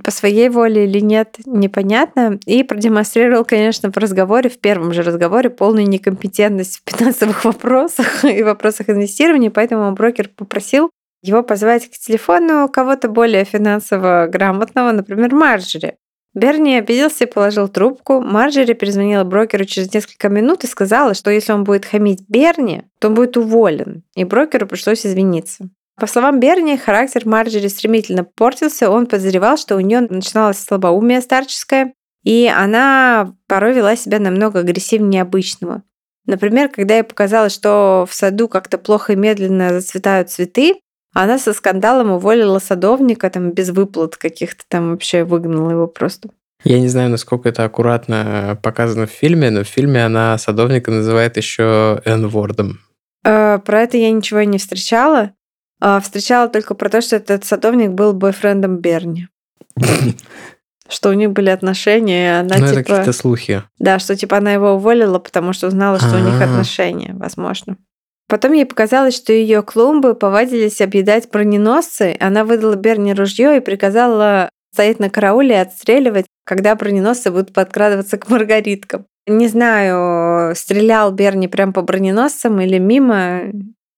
по 0.04 0.12
своей 0.12 0.50
воле 0.50 0.86
или 0.86 1.00
нет, 1.00 1.38
непонятно, 1.46 2.40
и 2.46 2.64
продемонстрировал, 2.64 3.46
конечно, 3.46 3.92
в 3.92 3.98
разговоре, 3.98 4.50
в 4.50 4.60
первом 4.60 4.92
же 4.92 5.04
разговоре, 5.04 5.50
полную 5.50 5.88
некомпетентность 5.88 6.82
в 6.84 6.90
финансовых 6.90 7.46
вопросах 7.46 8.26
и 8.26 8.42
вопросах 8.44 8.90
инвестирования, 8.90 9.52
поэтому 9.52 9.92
брокер 9.92 10.30
попросил 10.30 10.90
его 11.22 11.44
позвать 11.44 11.90
к 11.90 11.98
телефону 11.98 12.70
кого-то 12.70 13.08
более 13.10 13.44
финансово 13.44 14.28
грамотного, 14.28 14.92
например, 14.92 15.34
Марджери. 15.34 15.96
Берни 16.34 16.76
обиделся 16.76 17.24
и 17.24 17.32
положил 17.32 17.68
трубку. 17.68 18.22
Марджери 18.22 18.74
перезвонила 18.74 19.24
брокеру 19.24 19.66
через 19.66 19.92
несколько 19.92 20.30
минут 20.30 20.64
и 20.64 20.68
сказала, 20.68 21.16
что 21.16 21.32
если 21.32 21.52
он 21.52 21.64
будет 21.64 21.86
хамить 21.86 22.26
Берни, 22.28 22.84
то 23.00 23.08
он 23.08 23.16
будет 23.16 23.38
уволен. 23.38 24.04
И 24.16 24.24
брокеру 24.24 24.68
пришлось 24.68 25.06
извиниться. 25.06 25.70
По 26.00 26.06
словам 26.06 26.40
Берни, 26.40 26.78
характер 26.78 27.24
Марджери 27.26 27.68
стремительно 27.68 28.24
портился. 28.24 28.90
Он 28.92 29.08
подозревал, 29.08 29.58
что 29.58 29.76
у 29.76 29.80
нее 29.80 30.02
начиналось 30.02 30.60
слабоумие 30.60 31.22
старческое, 31.22 31.94
и 32.24 32.52
она 32.54 33.34
порой 33.48 33.74
вела 33.74 33.96
себя 33.96 34.20
намного 34.20 34.60
агрессивнее 34.60 35.24
обычного. 35.24 35.82
Например, 36.28 36.70
когда 36.70 36.98
ей 36.98 37.04
показалось, 37.04 37.54
что 37.54 38.06
в 38.08 38.14
саду 38.14 38.48
как-то 38.48 38.78
плохо 38.78 39.14
и 39.14 39.16
медленно 39.16 39.70
зацветают 39.70 40.30
цветы, 40.30 40.76
она 41.14 41.40
со 41.40 41.54
скандалом 41.54 42.12
уволила 42.12 42.60
садовника 42.60 43.30
там 43.32 43.52
без 43.52 43.70
выплат 43.70 44.18
каких-то 44.18 44.66
там 44.68 44.92
вообще 44.92 45.24
выгнала 45.24 45.72
его 45.72 45.88
просто. 45.88 46.30
Я 46.64 46.80
не 46.80 46.90
знаю, 46.90 47.10
насколько 47.10 47.50
это 47.50 47.64
аккуратно 47.64 48.60
показано 48.62 49.08
в 49.08 49.12
фильме, 49.12 49.50
но 49.50 49.64
в 49.64 49.68
фильме 49.68 50.06
она 50.06 50.38
садовника 50.38 50.92
называет 50.92 51.38
еще 51.38 52.02
N-вордом. 52.06 52.80
Э, 53.24 53.58
про 53.60 53.82
это 53.82 53.98
я 53.98 54.12
ничего 54.12 54.44
не 54.44 54.58
встречала. 54.58 55.32
Э, 55.82 56.00
встречала 56.02 56.50
только 56.50 56.74
про 56.76 56.90
то, 56.90 57.02
что 57.02 57.16
этот 57.16 57.46
садовник 57.46 57.92
был 57.92 58.14
бойфрендом 58.14 58.78
Берни. 58.78 59.28
Что 60.90 61.10
у 61.10 61.14
них 61.14 61.32
были 61.32 61.50
отношения, 61.50 62.26
и 62.26 62.40
она 62.40 62.58
Ну, 62.58 62.68
типа... 62.68 62.80
это 62.80 62.84
какие-то 62.84 63.12
слухи. 63.12 63.62
Да, 63.78 64.00
что 64.00 64.16
типа 64.16 64.38
она 64.38 64.54
его 64.54 64.72
уволила, 64.72 65.20
потому 65.20 65.52
что 65.52 65.68
узнала, 65.68 66.00
что 66.00 66.16
у 66.16 66.20
них 66.20 66.40
А. 66.40 66.46
отношения, 66.46 67.14
возможно. 67.14 67.76
Потом 68.30 68.54
ей 68.54 68.66
показалось, 68.66 69.16
что 69.16 69.34
ее 69.34 69.64
клумбы 69.64 70.14
повадились 70.14 70.80
объедать 70.82 71.30
броненосцы. 71.30 72.16
Она 72.22 72.46
выдала 72.46 72.76
Берни 72.76 73.14
ружье 73.14 73.58
и 73.58 73.62
приказала 73.62 74.50
стоять 74.74 75.00
на 75.00 75.10
карауле 75.10 75.56
и 75.56 75.60
отстреливать, 75.60 76.26
когда 76.46 76.76
броненосцы 76.76 77.32
будут 77.32 77.54
подкрадываться 77.54 78.18
к 78.18 78.30
маргариткам. 78.30 79.06
Не 79.28 79.48
знаю, 79.48 80.56
стрелял 80.56 81.12
Берни 81.12 81.48
прям 81.48 81.74
по 81.74 81.82
броненосцам 81.82 82.60
или 82.62 82.78
мимо. 82.78 83.52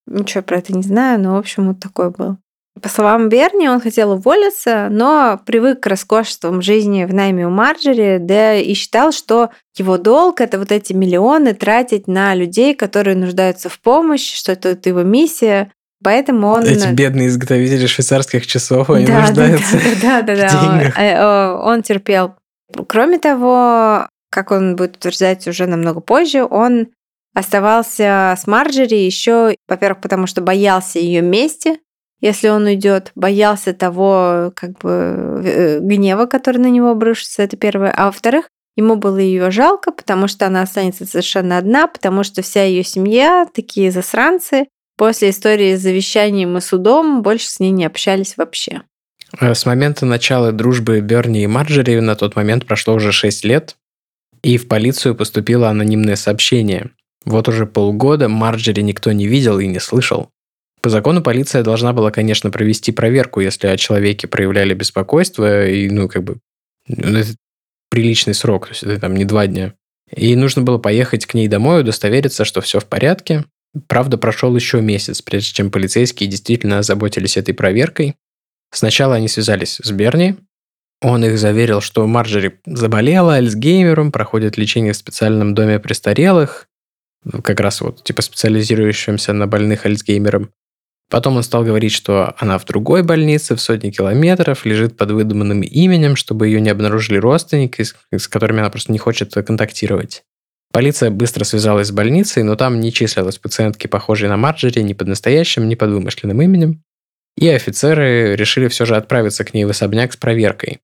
Ничего 0.10 0.44
про 0.44 0.58
это 0.58 0.74
не 0.74 0.82
знаю, 0.84 1.20
но, 1.20 1.36
в 1.36 1.38
общем, 1.38 1.68
вот 1.68 1.80
такой 1.80 2.10
был. 2.10 2.38
По 2.82 2.88
словам 2.88 3.30
Берни, 3.30 3.68
он 3.68 3.82
хотел 3.82 4.12
уволиться, 4.12 4.88
но 4.90 5.40
привык 5.46 5.82
к 5.82 5.88
роскошествам 5.88 6.62
жизни 6.62 7.04
в 7.04 7.14
найме 7.14 7.46
у 7.46 7.50
Марджери, 7.50 8.18
да 8.20 8.56
и 8.56 8.74
считал, 8.74 9.12
что 9.12 9.50
его 9.76 9.98
долг— 9.98 10.40
это 10.42 10.58
вот 10.58 10.72
эти 10.72 10.94
миллионы 10.94 11.54
тратить 11.54 12.08
на 12.08 12.34
людей, 12.36 12.74
которые 12.74 13.18
нуждаются 13.18 13.68
в 13.70 13.80
помощи, 13.80 14.38
что 14.38 14.54
это 14.54 14.70
вот 14.70 14.86
его 14.86 15.04
миссия. 15.04 15.72
Поэтому 16.02 16.48
он... 16.48 16.64
Эти 16.64 16.88
бедные 16.88 17.28
изготовители 17.28 17.86
швейцарских 17.86 18.48
часов, 18.48 18.90
они 18.90 19.06
Да, 19.06 19.14
да, 19.14 19.22
нуждаются. 19.22 19.78
Да, 20.02 20.22
да, 20.22 20.36
да. 20.36 20.48
в 20.50 20.64
Он, 20.64 20.80
деньгах. 20.80 20.98
э, 20.98 21.02
э, 21.02 21.52
он 21.52 21.84
терпел. 21.84 22.36
Кроме 22.88 23.20
того, 23.20 24.08
как 24.32 24.52
он 24.52 24.78
будет 24.78 24.96
утверждать 24.96 25.46
уже 25.48 25.66
намного 25.66 26.00
позже, 26.00 26.46
он 26.46 26.88
оставался 27.34 28.36
с 28.38 28.48
Марджери 28.48 28.96
еще, 28.96 29.56
во-первых, 29.68 30.02
потому 30.02 30.28
что 30.28 30.42
боялся 30.42 31.00
ее 31.00 31.22
мести, 31.22 31.80
если 32.22 32.50
он 32.50 32.66
уйдет, 32.66 33.12
боялся 33.16 33.74
того 33.74 34.52
как 34.56 34.78
бы 34.80 35.42
э, 35.44 35.80
гнева, 35.80 36.26
который 36.26 36.58
на 36.58 36.70
него 36.70 36.90
обрушится, 36.90 37.44
это 37.44 37.56
первое. 37.56 37.92
А 37.92 38.08
во-вторых, 38.08 38.50
ему 38.76 38.96
было 38.98 39.18
ее 39.18 39.52
жалко, 39.52 39.92
потому 39.92 40.28
что 40.28 40.46
она 40.46 40.62
останется 40.62 41.06
совершенно 41.06 41.58
одна, 41.58 41.88
потому 41.88 42.24
что 42.24 42.42
вся 42.42 42.64
ее 42.64 42.84
семья 42.84 43.48
такие 43.54 43.92
засранцы. 43.92 44.68
После 44.98 45.30
истории 45.30 45.78
с 45.78 45.82
завещанием 45.82 46.58
и 46.58 46.62
судом 46.62 47.22
больше 47.22 47.48
с 47.48 47.62
ней 47.62 47.72
не 47.72 47.86
общались 47.86 48.36
вообще. 48.36 48.82
Э, 49.40 49.54
С 49.54 49.66
момента 49.66 50.06
начала 50.06 50.52
дружбы 50.52 51.00
Берни 51.00 51.44
и 51.44 51.48
Марджери 51.48 52.00
на 52.00 52.18
тот 52.18 52.36
момент 52.36 52.66
прошло 52.66 52.96
уже 52.96 53.14
6 53.14 53.46
лет, 53.46 53.78
и 54.42 54.58
в 54.58 54.68
полицию 54.68 55.16
поступило 55.16 55.70
анонимное 55.70 56.18
сообщение. 56.18 56.90
Вот 57.26 57.48
уже 57.48 57.66
полгода 57.66 58.30
Марджери 58.30 58.82
никто 58.82 59.12
не 59.12 59.28
видел 59.28 59.60
и 59.60 59.68
не 59.68 59.80
слышал. 59.80 60.30
По 60.82 60.90
закону 60.90 61.22
полиция 61.22 61.64
должна 61.64 61.92
была, 61.92 62.10
конечно, 62.12 62.52
провести 62.52 62.92
проверку, 62.92 63.42
если 63.42 63.68
о 63.68 63.78
человеке 63.78 64.28
проявляли 64.28 64.74
беспокойство, 64.74 65.68
и, 65.68 65.90
ну, 65.90 66.08
как 66.08 66.24
бы, 66.24 66.38
ну, 66.88 67.20
это 67.20 67.36
приличный 67.90 68.34
срок, 68.34 68.68
то 68.68 68.72
есть 68.72 68.84
это 68.84 69.00
там 69.00 69.16
не 69.16 69.26
два 69.26 69.48
дня. 69.48 69.74
И 70.16 70.36
нужно 70.36 70.62
было 70.62 70.78
поехать 70.78 71.26
к 71.26 71.34
ней 71.34 71.48
домой, 71.48 71.82
удостовериться, 71.82 72.46
что 72.46 72.62
все 72.62 72.80
в 72.80 72.86
порядке. 72.86 73.46
Правда, 73.88 74.18
прошел 74.18 74.56
еще 74.56 74.82
месяц, 74.82 75.22
прежде 75.22 75.54
чем 75.54 75.70
полицейские 75.70 76.30
действительно 76.30 76.80
озаботились 76.80 77.38
этой 77.38 77.54
проверкой. 77.54 78.16
Сначала 78.72 79.16
они 79.16 79.28
связались 79.28 79.80
с 79.84 79.92
Берни. 79.92 80.36
Он 81.02 81.24
их 81.24 81.38
заверил, 81.38 81.82
что 81.82 82.06
Марджери 82.08 82.60
заболела 82.66 83.36
Альцгеймером, 83.36 84.12
проходит 84.12 84.58
лечение 84.58 84.94
в 84.94 84.98
специальном 84.98 85.54
доме 85.54 85.80
престарелых, 85.80 86.69
как 87.44 87.60
раз 87.60 87.82
вот 87.82 88.04
типа 88.04 88.22
специализирующимся 88.22 89.34
на 89.34 89.48
больных 89.48 89.86
Альцгеймером. 89.86 90.52
Потом 91.10 91.38
он 91.38 91.44
стал 91.44 91.64
говорить, 91.64 91.92
что 91.92 92.36
она 92.38 92.60
в 92.60 92.66
другой 92.66 93.02
больнице 93.02 93.56
в 93.56 93.62
сотни 93.62 93.90
километров, 93.90 94.64
лежит 94.66 94.96
под 94.96 95.12
выдуманным 95.12 95.62
именем, 95.62 96.16
чтобы 96.16 96.48
ее 96.48 96.62
не 96.62 96.70
обнаружили 96.70 97.18
родственники, 97.18 97.82
с, 97.82 98.28
которыми 98.28 98.60
она 98.60 98.70
просто 98.70 98.92
не 98.92 99.00
хочет 99.00 99.34
контактировать. 99.34 100.24
Полиция 100.72 101.10
быстро 101.10 101.46
связалась 101.46 101.88
с 101.88 101.92
больницей, 101.92 102.44
но 102.44 102.56
там 102.56 102.80
не 102.80 102.94
числилось 102.94 103.40
пациентки, 103.40 103.88
похожей 103.88 104.30
на 104.30 104.38
Марджери, 104.38 104.82
ни 104.82 104.94
под 104.94 105.08
настоящим, 105.08 105.68
ни 105.68 105.74
под 105.74 105.90
вымышленным 105.90 106.40
именем. 106.44 106.84
И 107.36 107.48
офицеры 107.50 108.36
решили 108.36 108.68
все 108.68 108.86
же 108.86 108.96
отправиться 108.96 109.44
к 109.44 109.56
ней 109.56 109.66
в 109.66 109.70
особняк 109.72 110.14
с 110.14 110.18
проверкой. 110.18 110.80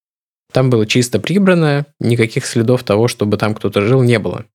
Там 0.51 0.71
было 0.71 0.87
чисто 0.87 1.19
прибрано, 1.19 1.85
никаких 1.99 2.47
следов 2.47 2.83
того, 2.83 3.07
чтобы 3.07 3.37
там 3.37 3.53
кто-то 3.53 3.81
жил, 3.81 4.01
не 4.01 4.17
было. 4.17 4.45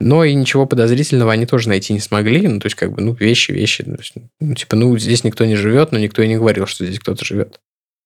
Но 0.00 0.24
и 0.24 0.34
ничего 0.34 0.66
подозрительного 0.66 1.32
они 1.32 1.44
тоже 1.44 1.68
найти 1.68 1.92
не 1.92 2.00
смогли. 2.00 2.48
Ну, 2.48 2.58
то 2.58 2.66
есть, 2.66 2.76
как 2.76 2.92
бы, 2.92 3.02
ну, 3.02 3.12
вещи, 3.12 3.52
вещи. 3.52 3.84
Ну, 4.40 4.54
типа, 4.54 4.74
ну, 4.74 4.96
здесь 4.98 5.24
никто 5.24 5.44
не 5.44 5.56
живет, 5.56 5.92
но 5.92 5.98
никто 5.98 6.22
и 6.22 6.28
не 6.28 6.36
говорил, 6.36 6.66
что 6.66 6.86
здесь 6.86 6.98
кто-то 6.98 7.24
живет. 7.24 7.60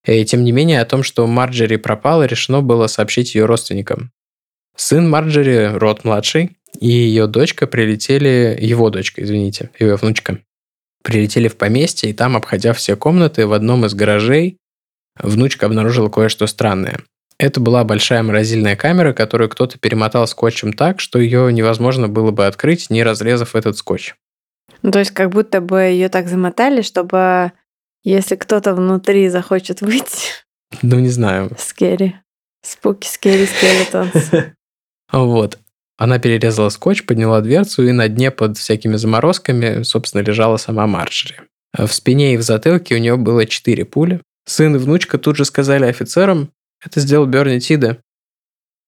И 0.04 0.24
тем 0.24 0.44
не 0.44 0.52
менее, 0.52 0.80
о 0.80 0.86
том, 0.86 1.02
что 1.02 1.26
Марджери 1.26 1.76
пропала, 1.76 2.24
решено 2.24 2.60
было 2.60 2.88
сообщить 2.88 3.34
ее 3.34 3.46
родственникам. 3.46 4.10
Сын 4.76 5.08
Марджери, 5.08 5.70
Рот 5.74 6.04
младший, 6.04 6.56
и 6.80 6.88
ее 6.88 7.26
дочка 7.28 7.66
прилетели, 7.66 8.58
его 8.60 8.90
дочка, 8.90 9.22
извините, 9.22 9.70
ее 9.78 9.94
внучка, 9.94 10.40
прилетели 11.02 11.48
в 11.48 11.56
поместье, 11.56 12.10
и 12.10 12.12
там, 12.12 12.36
обходя 12.36 12.72
все 12.72 12.96
комнаты, 12.96 13.46
в 13.46 13.52
одном 13.52 13.86
из 13.86 13.94
гаражей 13.94 14.58
внучка 15.16 15.66
обнаружила 15.66 16.08
кое-что 16.08 16.46
странное. 16.48 17.00
Это 17.38 17.60
была 17.60 17.84
большая 17.84 18.22
морозильная 18.22 18.76
камера, 18.76 19.12
которую 19.12 19.48
кто-то 19.48 19.78
перемотал 19.78 20.26
скотчем 20.26 20.72
так, 20.72 21.00
что 21.00 21.18
ее 21.18 21.52
невозможно 21.52 22.08
было 22.08 22.30
бы 22.30 22.46
открыть, 22.46 22.90
не 22.90 23.02
разрезав 23.02 23.56
этот 23.56 23.76
скотч. 23.76 24.14
Ну, 24.82 24.90
то 24.90 24.98
есть 25.00 25.10
как 25.10 25.30
будто 25.30 25.60
бы 25.60 25.80
ее 25.80 26.08
так 26.08 26.28
замотали, 26.28 26.82
чтобы 26.82 27.52
если 28.04 28.36
кто-то 28.36 28.74
внутри 28.74 29.28
захочет 29.30 29.80
выйти, 29.80 30.32
Ну, 30.82 30.98
не 31.00 31.08
знаю. 31.08 31.50
скери. 31.58 32.16
Спуки, 32.62 33.06
скери, 33.06 33.46
скелетонс. 33.46 34.30
Вот. 35.12 35.58
Она 35.96 36.18
перерезала 36.18 36.70
скотч, 36.70 37.04
подняла 37.06 37.40
дверцу, 37.40 37.84
и 37.86 37.92
на 37.92 38.08
дне 38.08 38.30
под 38.30 38.58
всякими 38.58 38.96
заморозками, 38.96 39.82
собственно, 39.82 40.22
лежала 40.22 40.56
сама 40.56 40.86
Марджери. 40.86 41.40
В 41.76 41.88
спине 41.88 42.34
и 42.34 42.36
в 42.36 42.42
затылке 42.42 42.96
у 42.96 42.98
нее 42.98 43.16
было 43.16 43.46
четыре 43.46 43.84
пули. 43.84 44.20
Сын 44.46 44.74
и 44.74 44.78
внучка 44.78 45.18
тут 45.18 45.36
же 45.36 45.44
сказали 45.44 45.84
офицерам, 45.84 46.50
это 46.84 47.00
сделал 47.00 47.26
Берни 47.26 47.60
Тида. 47.60 47.98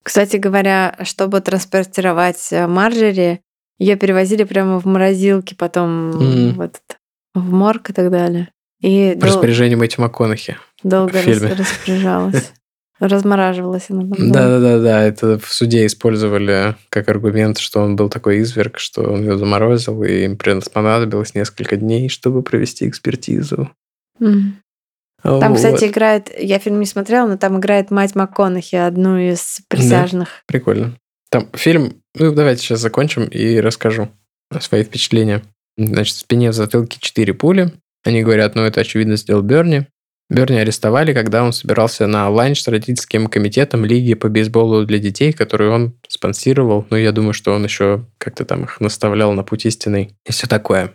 Кстати 0.03 0.37
говоря, 0.37 0.97
чтобы 1.03 1.41
транспортировать 1.41 2.49
э, 2.53 2.67
Марджери, 2.67 3.41
ее 3.79 3.97
перевозили 3.97 4.45
прямо 4.45 4.79
в 4.81 4.85
морозилке, 4.87 5.57
потом 5.57 6.11
Мгм. 6.11 6.53
в, 6.55 6.61
этот, 6.61 6.83
в 7.35 7.53
морг 7.53 7.91
и 7.91 7.93
так 7.93 8.11
далее. 8.11 8.49
И 8.81 9.13
По 9.15 9.21
дол- 9.27 9.29
распоряжению 9.31 9.79
Мэтью 9.79 10.03
МакКонахи. 10.03 10.57
долго 10.83 11.21
рас- 11.23 11.43
распоряжалась. 11.43 12.53
Размораживалась 12.99 13.91
она. 13.91 14.05
Да-да-да, 14.17 15.03
это 15.03 15.39
в 15.39 15.53
суде 15.53 15.85
использовали 15.85 16.77
как 16.89 17.09
аргумент, 17.11 17.59
что 17.59 17.81
он 17.83 17.95
был 17.95 18.09
такой 18.09 18.41
изверг, 18.41 18.79
что 18.79 19.03
он 19.03 19.21
ее 19.21 19.37
заморозил, 19.37 20.03
и 20.03 20.25
им 20.25 20.39
понадобилось 20.39 21.35
несколько 21.35 21.77
дней, 21.77 22.09
чтобы 22.09 22.43
провести 22.43 22.89
экспертизу. 22.89 23.71
Мгм. 24.19 24.57
Там, 25.23 25.41
Вот. 25.41 25.57
кстати, 25.57 25.87
играет, 25.87 26.31
я 26.39 26.59
фильм 26.59 26.79
не 26.79 26.87
смотрела, 26.87 27.27
но 27.27 27.37
там 27.37 27.59
играет 27.59 27.91
мать 27.91 28.15
МакКонахи, 28.15 28.77
одну 28.77 29.19
из 29.19 29.61
присяжных. 29.69 30.29
Прикольно. 30.47 30.97
Там 31.31 31.49
фильм... 31.55 32.03
Ну, 32.15 32.33
давайте 32.33 32.63
сейчас 32.63 32.81
закончим 32.81 33.25
и 33.25 33.61
расскажу 33.61 34.09
свои 34.61 34.85
впечатления. 34.85 35.43
Значит, 35.77 36.17
в 36.17 36.21
спине 36.21 36.51
в 36.51 36.55
затылке 36.55 36.99
четыре 37.01 37.35
пули. 37.35 37.73
Они 38.05 38.23
говорят, 38.23 38.55
ну, 38.55 38.63
это, 38.63 38.81
очевидно, 38.81 39.17
сделал 39.17 39.43
Берни. 39.43 39.87
Берни 40.29 40.59
арестовали, 40.59 41.13
когда 41.13 41.45
он 41.45 41.53
собирался 41.53 42.07
на 42.07 42.29
ланч 42.29 42.63
с 42.63 42.69
родительским 42.69 43.29
комитетом 43.29 43.85
Лиги 43.85 44.15
по 44.15 44.29
бейсболу 44.29 44.85
для 44.85 44.99
детей, 44.99 45.33
который 45.33 45.69
он 45.69 45.95
спонсировал. 46.09 46.87
Ну, 46.91 46.97
я 46.97 47.13
думаю, 47.13 47.33
что 47.33 47.53
он 47.53 47.65
еще 47.65 48.05
как-то 48.19 48.45
там 48.45 48.65
их 48.65 48.81
наставлял 48.81 49.33
на 49.33 49.45
путь 49.45 49.67
истинный 49.67 50.17
и 50.25 50.33
все 50.33 50.47
такое. 50.47 50.95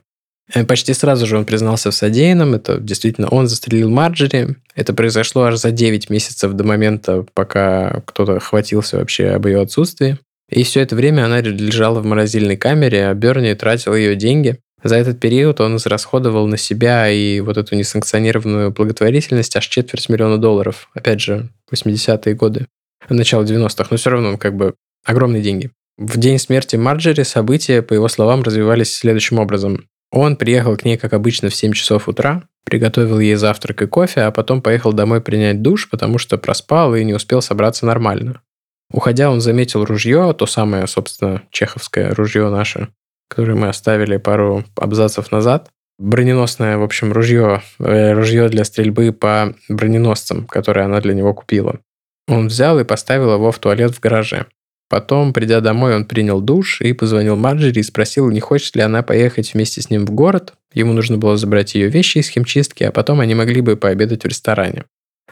Э, 0.53 0.63
почти 0.65 0.93
сразу 0.93 1.25
же 1.25 1.37
он 1.37 1.45
признался 1.45 1.91
в 1.91 1.95
содеянном. 1.95 2.53
Это 2.53 2.79
действительно 2.79 3.27
он 3.29 3.47
застрелил 3.47 3.89
Марджери. 3.89 4.55
Это 4.75 4.93
произошло 4.93 5.43
аж 5.43 5.57
за 5.57 5.71
9 5.71 6.09
месяцев 6.09 6.53
до 6.53 6.63
момента, 6.63 7.25
пока 7.33 8.01
кто-то 8.05 8.39
хватился 8.39 8.97
вообще 8.97 9.29
об 9.29 9.45
ее 9.47 9.61
отсутствии. 9.61 10.17
И 10.49 10.63
все 10.63 10.81
это 10.81 10.95
время 10.95 11.25
она 11.25 11.39
лежала 11.39 12.01
в 12.01 12.05
морозильной 12.05 12.57
камере, 12.57 13.07
а 13.07 13.13
Берни 13.13 13.53
тратил 13.53 13.95
ее 13.95 14.15
деньги. 14.15 14.59
За 14.83 14.95
этот 14.95 15.19
период 15.19 15.61
он 15.61 15.77
израсходовал 15.77 16.47
на 16.47 16.57
себя 16.57 17.09
и 17.09 17.39
вот 17.39 17.57
эту 17.57 17.75
несанкционированную 17.75 18.71
благотворительность 18.71 19.55
аж 19.55 19.67
четверть 19.67 20.09
миллиона 20.09 20.37
долларов. 20.37 20.89
Опять 20.93 21.21
же, 21.21 21.49
80-е 21.71 22.33
годы, 22.33 22.65
начало 23.07 23.43
90-х, 23.43 23.87
но 23.91 23.97
все 23.97 24.09
равно 24.09 24.37
как 24.37 24.55
бы 24.55 24.73
огромные 25.05 25.41
деньги. 25.41 25.69
В 25.97 26.17
день 26.17 26.39
смерти 26.39 26.77
Марджери 26.77 27.23
события, 27.23 27.83
по 27.83 27.93
его 27.93 28.07
словам, 28.07 28.41
развивались 28.41 28.93
следующим 28.93 29.37
образом. 29.37 29.85
Он 30.11 30.35
приехал 30.35 30.75
к 30.75 30.83
ней, 30.83 30.97
как 30.97 31.13
обычно, 31.13 31.49
в 31.49 31.55
7 31.55 31.71
часов 31.71 32.09
утра, 32.09 32.43
приготовил 32.65 33.19
ей 33.19 33.35
завтрак 33.35 33.81
и 33.81 33.87
кофе, 33.87 34.21
а 34.21 34.31
потом 34.31 34.61
поехал 34.61 34.93
домой 34.93 35.21
принять 35.21 35.61
душ, 35.61 35.89
потому 35.89 36.17
что 36.17 36.37
проспал 36.37 36.95
и 36.95 37.03
не 37.03 37.13
успел 37.13 37.41
собраться 37.41 37.85
нормально. 37.85 38.41
Уходя, 38.91 39.31
он 39.31 39.39
заметил 39.39 39.85
ружье, 39.85 40.35
то 40.37 40.45
самое, 40.45 40.85
собственно, 40.87 41.43
чеховское 41.49 42.13
ружье 42.13 42.49
наше, 42.49 42.89
которое 43.29 43.55
мы 43.55 43.69
оставили 43.69 44.17
пару 44.17 44.65
абзацев 44.75 45.31
назад. 45.31 45.69
Броненосное, 45.97 46.77
в 46.77 46.83
общем, 46.83 47.13
ружье, 47.13 47.61
э, 47.79 48.11
ружье 48.13 48.49
для 48.49 48.65
стрельбы 48.65 49.13
по 49.13 49.53
броненосцам, 49.69 50.45
которое 50.45 50.85
она 50.85 50.99
для 50.99 51.13
него 51.13 51.33
купила. 51.33 51.79
Он 52.27 52.47
взял 52.47 52.79
и 52.79 52.83
поставил 52.83 53.33
его 53.33 53.51
в 53.51 53.59
туалет 53.59 53.91
в 53.91 53.99
гараже. 53.99 54.47
Потом, 54.91 55.31
придя 55.31 55.61
домой, 55.61 55.95
он 55.95 56.03
принял 56.03 56.41
душ 56.41 56.81
и 56.81 56.91
позвонил 56.91 57.37
Марджери 57.37 57.79
и 57.79 57.83
спросил, 57.83 58.29
не 58.29 58.41
хочет 58.41 58.75
ли 58.75 58.81
она 58.81 59.03
поехать 59.03 59.53
вместе 59.53 59.81
с 59.81 59.89
ним 59.89 60.05
в 60.05 60.11
город. 60.11 60.53
Ему 60.73 60.91
нужно 60.91 61.17
было 61.17 61.37
забрать 61.37 61.75
ее 61.75 61.87
вещи 61.87 62.17
из 62.17 62.27
химчистки, 62.27 62.83
а 62.83 62.91
потом 62.91 63.21
они 63.21 63.33
могли 63.33 63.61
бы 63.61 63.77
пообедать 63.77 64.25
в 64.25 64.27
ресторане. 64.27 64.83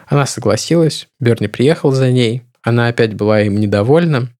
Она 0.06 0.24
согласилась, 0.24 1.08
Берни 1.20 1.46
приехал 1.46 1.92
за 1.92 2.10
ней, 2.10 2.44
она 2.62 2.88
опять 2.88 3.12
была 3.12 3.42
им 3.42 3.60
недовольна. 3.60 4.30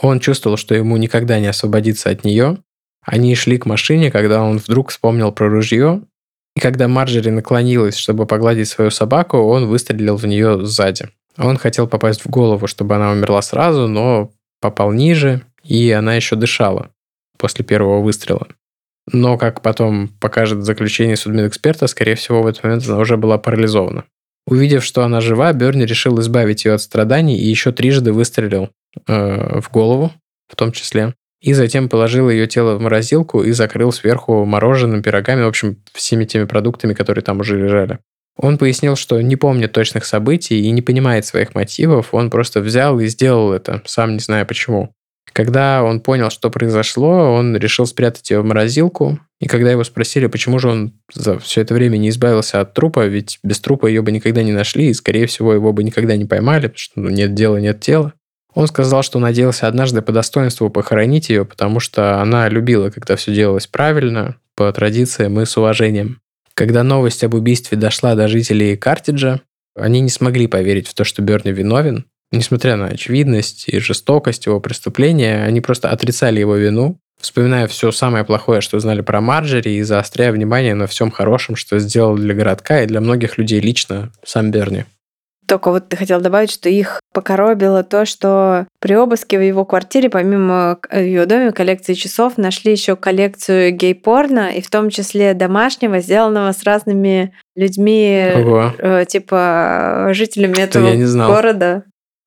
Он 0.00 0.20
чувствовал, 0.20 0.56
что 0.56 0.76
ему 0.76 0.96
никогда 0.96 1.40
не 1.40 1.48
освободиться 1.48 2.10
от 2.10 2.22
нее. 2.22 2.58
Они 3.04 3.34
шли 3.34 3.58
к 3.58 3.66
машине, 3.66 4.12
когда 4.12 4.44
он 4.44 4.58
вдруг 4.58 4.90
вспомнил 4.90 5.32
про 5.32 5.48
ружье. 5.48 6.02
И 6.54 6.60
когда 6.60 6.86
Марджери 6.86 7.30
наклонилась, 7.30 7.96
чтобы 7.96 8.26
погладить 8.26 8.68
свою 8.68 8.92
собаку, 8.92 9.38
он 9.38 9.66
выстрелил 9.66 10.14
в 10.14 10.24
нее 10.24 10.64
сзади. 10.64 11.08
Он 11.36 11.56
хотел 11.56 11.88
попасть 11.88 12.24
в 12.24 12.30
голову, 12.30 12.68
чтобы 12.68 12.94
она 12.94 13.10
умерла 13.10 13.42
сразу, 13.42 13.88
но 13.88 14.30
попал 14.60 14.92
ниже, 14.92 15.42
и 15.62 15.90
она 15.90 16.14
еще 16.14 16.36
дышала 16.36 16.90
после 17.36 17.64
первого 17.64 18.00
выстрела. 18.00 18.46
Но, 19.12 19.38
как 19.38 19.62
потом 19.62 20.08
покажет 20.20 20.64
заключение 20.64 21.16
судмедэксперта, 21.16 21.86
скорее 21.86 22.14
всего, 22.14 22.42
в 22.42 22.46
этот 22.46 22.62
момент 22.62 22.86
она 22.86 22.98
уже 22.98 23.16
была 23.16 23.38
парализована. 23.38 24.04
Увидев, 24.46 24.84
что 24.84 25.02
она 25.02 25.20
жива, 25.20 25.52
Берни 25.52 25.84
решил 25.84 26.18
избавить 26.20 26.64
ее 26.64 26.74
от 26.74 26.82
страданий 26.82 27.38
и 27.38 27.46
еще 27.46 27.72
трижды 27.72 28.12
выстрелил 28.12 28.70
э, 29.06 29.60
в 29.60 29.70
голову, 29.70 30.12
в 30.48 30.56
том 30.56 30.72
числе. 30.72 31.14
И 31.40 31.52
затем 31.52 31.88
положил 31.88 32.28
ее 32.30 32.46
тело 32.46 32.74
в 32.74 32.80
морозилку 32.80 33.42
и 33.42 33.52
закрыл 33.52 33.92
сверху 33.92 34.44
мороженым, 34.44 35.02
пирогами, 35.02 35.42
в 35.42 35.48
общем, 35.48 35.76
всеми 35.92 36.24
теми 36.24 36.44
продуктами, 36.44 36.94
которые 36.94 37.22
там 37.22 37.40
уже 37.40 37.58
лежали. 37.58 37.98
Он 38.40 38.56
пояснил, 38.56 38.94
что 38.94 39.20
не 39.20 39.36
помнит 39.36 39.72
точных 39.72 40.04
событий 40.04 40.60
и 40.60 40.70
не 40.70 40.80
понимает 40.80 41.26
своих 41.26 41.54
мотивов, 41.54 42.14
он 42.14 42.30
просто 42.30 42.60
взял 42.60 42.98
и 43.00 43.06
сделал 43.06 43.52
это, 43.52 43.82
сам 43.84 44.14
не 44.14 44.20
зная 44.20 44.44
почему. 44.44 44.94
Когда 45.32 45.82
он 45.82 46.00
понял, 46.00 46.30
что 46.30 46.50
произошло, 46.50 47.32
он 47.34 47.56
решил 47.56 47.86
спрятать 47.86 48.30
ее 48.30 48.40
в 48.40 48.44
морозилку, 48.44 49.18
и 49.40 49.46
когда 49.46 49.70
его 49.70 49.84
спросили, 49.84 50.26
почему 50.26 50.58
же 50.58 50.68
он 50.68 50.94
за 51.12 51.38
все 51.38 51.60
это 51.60 51.74
время 51.74 51.96
не 51.96 52.08
избавился 52.08 52.60
от 52.60 52.74
трупа, 52.74 53.06
ведь 53.06 53.38
без 53.42 53.60
трупа 53.60 53.86
ее 53.86 54.02
бы 54.02 54.12
никогда 54.12 54.42
не 54.42 54.52
нашли, 54.52 54.86
и, 54.86 54.94
скорее 54.94 55.26
всего, 55.26 55.52
его 55.52 55.72
бы 55.72 55.84
никогда 55.84 56.16
не 56.16 56.24
поймали, 56.24 56.68
потому 56.68 56.78
что 56.78 57.00
ну, 57.00 57.08
нет 57.10 57.34
дела, 57.34 57.56
нет 57.56 57.80
тела. 57.80 58.14
Он 58.54 58.66
сказал, 58.66 59.02
что 59.02 59.18
надеялся 59.18 59.68
однажды 59.68 60.00
по 60.02 60.10
достоинству 60.10 60.70
похоронить 60.70 61.28
ее, 61.28 61.44
потому 61.44 61.80
что 61.80 62.20
она 62.20 62.48
любила, 62.48 62.90
когда 62.90 63.14
все 63.16 63.32
делалось 63.32 63.66
правильно, 63.66 64.36
по 64.56 64.72
традициям 64.72 65.38
и 65.40 65.44
с 65.44 65.56
уважением. 65.56 66.20
Когда 66.58 66.82
новость 66.82 67.22
об 67.22 67.34
убийстве 67.34 67.78
дошла 67.78 68.16
до 68.16 68.26
жителей 68.26 68.76
Картиджа, 68.76 69.42
они 69.76 70.00
не 70.00 70.08
смогли 70.08 70.48
поверить 70.48 70.88
в 70.88 70.94
то, 70.94 71.04
что 71.04 71.22
Берни 71.22 71.52
виновен. 71.52 72.06
Несмотря 72.32 72.74
на 72.74 72.86
очевидность 72.86 73.68
и 73.68 73.78
жестокость 73.78 74.46
его 74.46 74.58
преступления, 74.58 75.44
они 75.44 75.60
просто 75.60 75.88
отрицали 75.90 76.40
его 76.40 76.56
вину, 76.56 76.98
вспоминая 77.20 77.68
все 77.68 77.92
самое 77.92 78.24
плохое, 78.24 78.60
что 78.60 78.80
знали 78.80 79.02
про 79.02 79.20
Марджери, 79.20 79.70
и 79.70 79.82
заостряя 79.82 80.32
внимание 80.32 80.74
на 80.74 80.88
всем 80.88 81.12
хорошем, 81.12 81.54
что 81.54 81.78
сделал 81.78 82.16
для 82.16 82.34
городка 82.34 82.82
и 82.82 82.88
для 82.88 83.00
многих 83.00 83.38
людей 83.38 83.60
лично 83.60 84.10
сам 84.24 84.50
Берни. 84.50 84.84
Только 85.48 85.70
вот 85.70 85.88
ты 85.88 85.96
хотел 85.96 86.20
добавить, 86.20 86.50
что 86.50 86.68
их 86.68 87.00
покоробило 87.14 87.82
то, 87.82 88.04
что 88.04 88.66
при 88.80 88.94
обыске 88.94 89.38
в 89.38 89.42
его 89.42 89.64
квартире, 89.64 90.10
помимо 90.10 90.78
в 90.90 90.94
ее 90.94 91.24
доме 91.24 91.52
коллекции 91.52 91.94
часов, 91.94 92.36
нашли 92.36 92.72
еще 92.72 92.96
коллекцию 92.96 93.72
гей-порно, 93.72 94.50
и 94.50 94.60
в 94.60 94.68
том 94.68 94.90
числе 94.90 95.32
домашнего, 95.32 96.00
сделанного 96.00 96.52
с 96.52 96.64
разными 96.64 97.32
людьми, 97.56 98.30
Ого. 98.36 98.74
э, 98.76 99.04
типа 99.08 100.10
жителями 100.12 100.60
этого 100.60 100.88
я 100.88 100.96
не 100.96 101.06
знал. 101.06 101.32
города. 101.32 101.84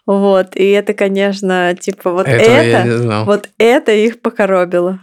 Вот, 0.08 0.56
и 0.56 0.68
это, 0.72 0.96
конечно, 0.96 1.76
типа 1.80 2.12
вот 2.12 2.28
Этого 2.28 2.56
это, 2.56 3.24
вот 3.24 3.50
это 3.60 3.92
их 3.92 4.20
покоробило. 4.20 5.00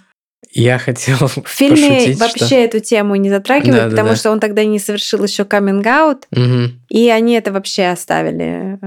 Я 0.50 0.78
хотел 0.78 1.16
В 1.26 1.48
фильме 1.48 1.90
пошутить, 1.96 2.18
вообще 2.20 2.46
что... 2.46 2.54
эту 2.56 2.80
тему 2.80 3.16
не 3.16 3.28
затрагивают, 3.28 3.76
Да-да-да. 3.76 3.96
потому 3.96 4.16
что 4.16 4.30
он 4.30 4.40
тогда 4.40 4.64
не 4.64 4.78
совершил 4.78 5.22
еще 5.24 5.44
каминг-аут, 5.44 6.26
Мгм. 6.30 6.80
и 6.88 7.08
они 7.10 7.34
это 7.34 7.52
вообще 7.52 7.86
оставили. 7.86 8.78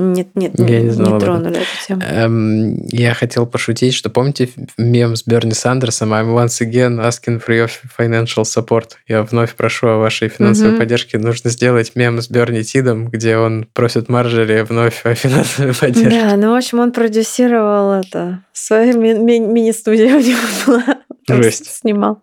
Нет, 0.00 0.28
нет, 0.34 0.52
Я 0.58 0.64
не, 0.78 0.84
не 0.84 0.90
знал 0.90 1.18
этом. 1.18 1.20
тронули 1.20 1.56
эту 1.58 1.86
тему. 1.86 2.00
Эм, 2.08 2.86
я 2.86 3.12
хотел 3.14 3.46
пошутить, 3.46 3.92
что 3.94 4.08
помните 4.08 4.48
мем 4.78 5.14
с 5.14 5.24
Берни 5.26 5.52
Сандерсом 5.52 6.12
I'm 6.14 6.34
once 6.34 6.60
again 6.66 6.98
asking 7.00 7.42
for 7.46 7.48
your 7.54 7.70
financial 7.98 8.44
support. 8.44 8.92
Я 9.06 9.22
вновь 9.22 9.54
прошу 9.54 9.88
о 9.88 9.98
вашей 9.98 10.28
финансовой 10.28 10.70
Мгм. 10.72 10.80
поддержке. 10.80 11.18
Нужно 11.18 11.50
сделать 11.50 11.92
мем 11.96 12.20
с 12.22 12.30
Берни 12.30 12.62
Тидом, 12.64 13.08
где 13.08 13.36
он 13.36 13.66
просит 13.74 14.08
Марджери 14.08 14.62
вновь 14.62 15.04
о 15.04 15.14
финансовой 15.14 15.74
поддержке. 15.74 16.10
Да, 16.20 16.36
ну, 16.36 16.52
в 16.52 16.56
общем, 16.56 16.78
он 16.80 16.92
продюсировал 16.92 17.92
это. 18.00 18.42
Свою 18.52 18.98
ми- 18.98 19.18
ми- 19.18 19.40
мини-студия 19.40 20.14
у 20.16 20.20
него 20.20 20.38
была. 20.66 20.84
Жесть. 21.28 21.66
Снимал. 21.66 22.22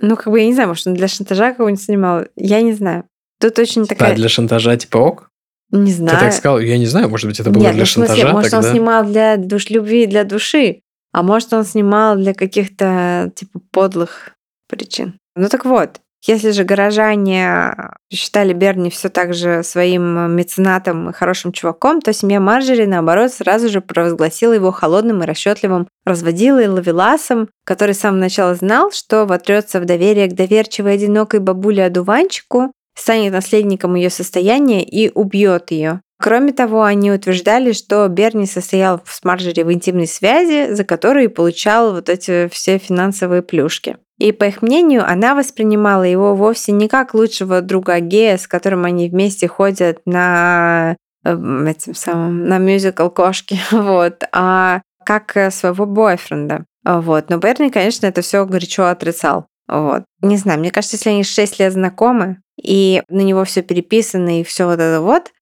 Ну, 0.00 0.16
как 0.16 0.28
бы, 0.28 0.38
я 0.40 0.46
не 0.46 0.54
знаю, 0.54 0.68
может, 0.68 0.86
он 0.86 0.94
для 0.94 1.08
шантажа 1.08 1.52
кого-нибудь 1.54 1.82
снимал. 1.82 2.24
Я 2.36 2.60
не 2.62 2.72
знаю. 2.72 3.04
Тут 3.40 3.58
очень 3.58 3.82
А 3.82 3.86
такая... 3.86 4.14
для 4.14 4.28
шантажа 4.28 4.76
типа 4.76 4.98
ок? 4.98 5.30
Не 5.72 5.90
Ты 5.90 5.96
знаю. 5.98 6.18
так 6.18 6.32
сказал, 6.32 6.60
я 6.60 6.78
не 6.78 6.86
знаю, 6.86 7.08
может 7.08 7.26
быть, 7.26 7.40
это 7.40 7.50
было 7.50 7.62
Нет, 7.62 7.72
для 7.72 7.80
ну, 7.80 7.86
в 7.86 7.90
смысле, 7.90 8.14
шантажа 8.14 8.32
может, 8.34 8.50
тогда. 8.50 8.68
он 8.68 8.74
снимал 8.74 9.04
для 9.04 9.36
душ 9.38 9.70
любви, 9.70 10.06
для 10.06 10.24
души, 10.24 10.82
а 11.12 11.22
может, 11.22 11.52
он 11.52 11.64
снимал 11.64 12.16
для 12.16 12.34
каких-то, 12.34 13.32
типа, 13.34 13.60
подлых 13.70 14.30
причин. 14.68 15.14
Ну 15.34 15.48
так 15.48 15.64
вот, 15.64 16.00
если 16.24 16.52
же 16.52 16.62
горожане 16.62 17.74
считали 18.12 18.52
Берни 18.52 18.90
все 18.90 19.08
так 19.08 19.34
же 19.34 19.64
своим 19.64 20.36
меценатом 20.36 21.10
и 21.10 21.12
хорошим 21.12 21.52
чуваком, 21.52 22.00
то 22.00 22.12
семья 22.12 22.38
Марджери, 22.38 22.84
наоборот, 22.84 23.32
сразу 23.32 23.68
же 23.68 23.80
провозгласила 23.80 24.52
его 24.52 24.70
холодным 24.70 25.22
и 25.22 25.26
расчетливым 25.26 25.88
разводилой 26.04 26.68
ловеласом, 26.68 27.48
который 27.64 27.94
с 27.94 28.00
самого 28.00 28.20
начала 28.20 28.54
знал, 28.54 28.92
что 28.92 29.26
вотрется 29.26 29.80
в 29.80 29.84
доверие 29.84 30.28
к 30.28 30.34
доверчивой 30.34 30.94
одинокой 30.94 31.40
бабуле-одуванчику, 31.40 32.72
станет 32.94 33.32
наследником 33.32 33.94
ее 33.94 34.10
состояния 34.10 34.84
и 34.84 35.10
убьет 35.10 35.70
ее. 35.70 36.00
Кроме 36.22 36.52
того, 36.52 36.84
они 36.84 37.10
утверждали, 37.10 37.72
что 37.72 38.06
Берни 38.06 38.46
состоял 38.46 39.00
с 39.04 39.24
Марджери 39.24 39.64
в 39.64 39.72
интимной 39.72 40.06
связи, 40.06 40.72
за 40.72 40.84
которую 40.84 41.30
получал 41.30 41.92
вот 41.94 42.08
эти 42.08 42.48
все 42.52 42.78
финансовые 42.78 43.42
плюшки. 43.42 43.96
И, 44.18 44.30
по 44.30 44.44
их 44.44 44.62
мнению, 44.62 45.04
она 45.04 45.34
воспринимала 45.34 46.04
его 46.04 46.36
вовсе 46.36 46.70
не 46.70 46.86
как 46.86 47.12
лучшего 47.12 47.60
друга 47.60 47.98
гея, 47.98 48.36
с 48.36 48.46
которым 48.46 48.84
они 48.84 49.08
вместе 49.08 49.48
ходят 49.48 49.98
на 50.06 50.96
эм, 51.24 51.66
этим 51.66 51.96
самым, 51.96 52.46
на 52.46 52.58
мюзикл 52.58 53.08
«Кошки», 53.08 53.58
вот, 53.72 54.22
а 54.30 54.82
как 55.04 55.36
э, 55.36 55.50
своего 55.50 55.86
бойфренда. 55.86 56.64
Вот. 56.84 57.30
Но 57.30 57.38
Берни, 57.38 57.70
конечно, 57.70 58.06
это 58.06 58.22
все 58.22 58.46
горячо 58.46 58.84
отрицал. 58.84 59.46
Вот. 59.66 60.04
Не 60.20 60.36
знаю, 60.36 60.60
мне 60.60 60.70
кажется, 60.70 60.96
если 60.96 61.10
они 61.10 61.24
6 61.24 61.58
лет 61.58 61.72
знакомы, 61.72 62.38
и 62.62 63.02
на 63.08 63.20
него 63.20 63.44
все 63.44 63.62
переписано, 63.62 64.40
и 64.40 64.44
все 64.44 64.66
вот 64.66 64.78
это 64.80 65.00
вот, 65.00 65.32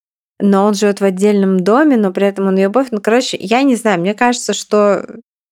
но 0.40 0.64
он 0.64 0.74
живет 0.74 1.00
в 1.00 1.04
отдельном 1.04 1.60
доме, 1.60 1.96
но 1.96 2.12
при 2.12 2.26
этом 2.26 2.46
он 2.46 2.56
ее 2.56 2.68
бойфренд. 2.70 2.92
Ну, 2.92 3.00
короче, 3.02 3.36
я 3.38 3.62
не 3.62 3.76
знаю, 3.76 4.00
мне 4.00 4.14
кажется, 4.14 4.52
что... 4.54 5.04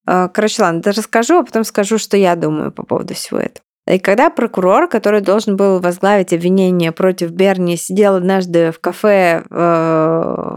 э, 0.07 0.29
Короче, 0.33 0.63
ладно, 0.63 0.81
да 0.81 0.93
расскажу, 0.93 1.41
а 1.41 1.45
потом 1.45 1.65
скажу, 1.65 1.99
что 1.99 2.17
я 2.17 2.37
думаю 2.37 2.73
по 2.73 2.85
поводу 2.85 3.15
всего 3.15 3.39
этого. 3.39 3.63
И 3.87 3.99
когда 3.99 4.29
прокурор, 4.31 4.87
который 4.89 5.21
должен 5.23 5.57
был 5.57 5.81
возглавить 5.81 6.33
обвинение 6.35 6.93
против 6.93 7.31
Берни, 7.31 7.77
сидел 7.77 8.17
однажды 8.17 8.71
в 8.73 8.81
кафе 8.81 9.43
э, 9.51 9.55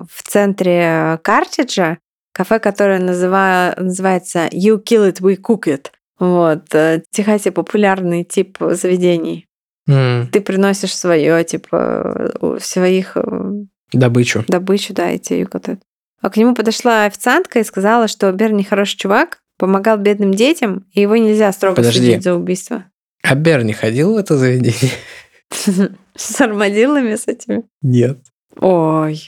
в 0.10 0.24
центре 0.24 1.20
Картиджа, 1.24 1.98
кафе, 2.34 2.60
которое 2.60 3.00
называ- 3.00 3.74
называется 3.78 4.48
You 4.52 4.82
Kill 4.84 5.12
It, 5.12 5.22
We 5.22 5.38
Cook 5.42 5.64
It, 5.68 5.88
Вот. 6.20 6.74
э, 6.74 7.04
Техасе 7.12 7.52
популярный 7.52 8.24
тип 8.24 8.58
заведений. 8.60 9.48
Ты 10.32 10.42
приносишь 10.42 10.96
свое, 10.96 11.44
типа, 11.44 12.58
своих 12.62 13.14
э, 13.16 13.52
Добычу. 13.94 14.44
добычу, 14.48 14.94
да, 14.94 15.12
и 15.12 15.20
тебе 15.20 15.48
вот 15.52 15.68
это. 15.68 15.80
А 16.22 16.30
к 16.30 16.38
нему 16.38 16.54
подошла 16.54 17.06
официантка 17.06 17.60
и 17.60 17.64
сказала, 17.64 18.08
что 18.08 18.32
Берни 18.32 18.64
хороший 18.64 18.98
чувак, 18.98 19.40
помогал 19.58 19.98
бедным 19.98 20.34
детям, 20.34 20.86
и 20.94 21.02
его 21.02 21.18
нельзя 21.18 21.52
строго 21.52 21.78
Подожди. 21.78 22.00
судить 22.00 22.24
за 22.24 22.36
убийство. 22.36 22.86
А 23.24 23.36
Берни 23.36 23.74
ходил 23.74 24.14
в 24.14 24.18
это 24.18 24.38
заведение? 24.38 24.92
С 26.16 26.42
армадиллами 26.42 27.16
с 27.16 27.28
этими. 27.28 27.64
Нет. 27.82 28.20
Ой. 28.58 29.22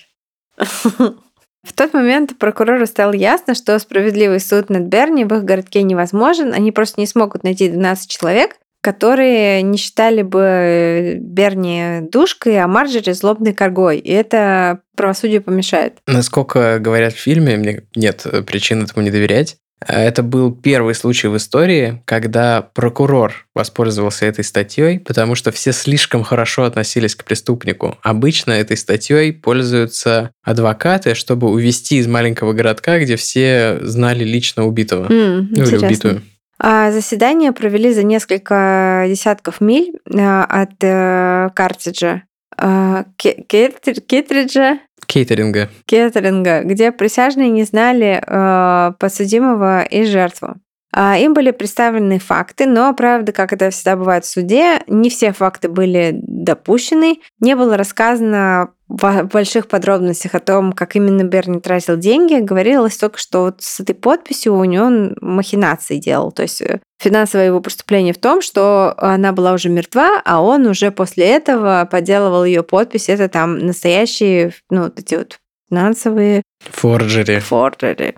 В 0.57 1.71
тот 1.73 1.93
момент 1.93 2.37
прокурору 2.37 2.85
стало 2.85 3.13
ясно, 3.13 3.55
что 3.55 3.79
справедливый 3.79 4.41
суд 4.41 4.69
над 4.69 4.83
Берни 4.83 5.23
в 5.23 5.33
их 5.33 5.45
городке 5.45 5.81
невозможен. 5.83 6.53
Они 6.53 6.73
просто 6.73 6.99
не 6.99 7.07
смогут 7.07 7.43
найти 7.43 7.69
12 7.69 8.09
человек, 8.09 8.57
которые 8.83 9.61
не 9.61 9.77
считали 9.77 10.23
бы 10.23 11.17
Берни 11.21 12.01
душкой, 12.01 12.59
а 12.59 12.67
Марджери 12.67 13.13
злобной 13.13 13.53
коргой. 13.53 13.97
И 13.97 14.11
это 14.11 14.81
правосудию 14.97 15.41
помешает. 15.41 15.99
Насколько 16.05 16.79
говорят 16.79 17.13
в 17.13 17.17
фильме, 17.17 17.55
мне 17.55 17.83
нет 17.95 18.27
причин 18.45 18.83
этому 18.83 19.05
не 19.05 19.09
доверять. 19.09 19.55
а 19.79 20.01
Это 20.01 20.21
был 20.21 20.53
первый 20.53 20.95
случай 20.95 21.29
в 21.29 21.37
истории, 21.37 22.01
когда 22.03 22.61
прокурор 22.61 23.47
воспользовался 23.55 24.25
этой 24.25 24.43
статьей, 24.43 24.99
потому 24.99 25.35
что 25.35 25.53
все 25.53 25.71
слишком 25.71 26.23
хорошо 26.23 26.63
относились 26.65 27.15
к 27.15 27.23
преступнику. 27.23 27.97
Обычно 28.01 28.51
этой 28.51 28.75
статьей 28.75 29.31
пользуются 29.31 30.31
адвокаты, 30.43 31.15
чтобы 31.15 31.49
увести 31.49 31.99
из 31.99 32.07
маленького 32.07 32.51
городка, 32.51 32.99
где 32.99 33.15
все 33.15 33.79
знали 33.81 34.25
лично 34.25 34.65
убитого. 34.65 35.07
Ну, 35.07 35.43
или 35.43 35.59
интересно. 35.61 35.87
убитую. 35.87 36.21
А 36.65 36.91
Заседание 36.91 37.51
провели 37.51 37.93
за 37.93 38.03
несколько 38.03 39.03
десятков 39.07 39.59
миль 39.59 39.99
а, 40.17 40.45
от 40.45 40.81
э, 40.81 41.49
Картриджа. 41.53 42.23
Кетр- 42.57 43.99
Кетриджа, 44.01 44.79
Кейтеринга. 45.05 45.69
Кеттеринга, 45.85 46.61
где 46.63 46.91
присяжные 46.91 47.49
не 47.49 47.63
знали 47.63 48.23
э, 48.25 48.93
подсудимого 48.97 49.83
и 49.83 50.05
жертву. 50.05 50.55
А, 50.95 51.17
Им 51.17 51.33
были 51.33 51.51
представлены 51.51 52.19
факты, 52.19 52.65
но, 52.67 52.93
правда, 52.93 53.31
как 53.31 53.51
это 53.51 53.69
всегда 53.71 53.95
бывает 53.95 54.25
в 54.25 54.29
суде, 54.29 54.79
не 54.87 55.09
все 55.09 55.33
факты 55.33 55.67
были 55.67 56.11
допущены. 56.21 57.19
Не 57.39 57.55
было 57.55 57.75
рассказано 57.75 58.69
в 58.93 59.23
больших 59.23 59.67
подробностях 59.67 60.35
о 60.35 60.39
том, 60.39 60.71
как 60.71 60.95
именно 60.95 61.23
Берни 61.23 61.59
тратил 61.59 61.97
деньги. 61.97 62.39
Говорилось 62.39 62.95
только, 62.97 63.17
что 63.17 63.45
вот 63.45 63.61
с 63.63 63.79
этой 63.79 63.95
подписью 63.95 64.53
у 64.55 64.63
него 64.63 65.15
махинации 65.19 65.97
делал. 65.97 66.31
То 66.31 66.43
есть 66.43 66.61
э, 66.61 66.79
финансовое 66.99 67.47
его 67.47 67.59
преступление 67.59 68.13
в 68.13 68.19
том, 68.19 68.43
что 68.43 68.93
она 68.97 69.31
была 69.31 69.53
уже 69.53 69.69
мертва, 69.69 70.21
а 70.23 70.43
он 70.43 70.67
уже 70.67 70.91
после 70.91 71.25
этого 71.25 71.87
подделывал 71.89 72.45
ее 72.45 72.61
подпись. 72.61 73.09
Это 73.09 73.29
там 73.29 73.57
настоящие, 73.57 74.53
ну, 74.69 74.83
вот 74.83 74.99
эти 74.99 75.15
вот 75.15 75.39
финансовые 75.69 76.43
Форджери. 76.59 77.39
форджери. 77.39 78.15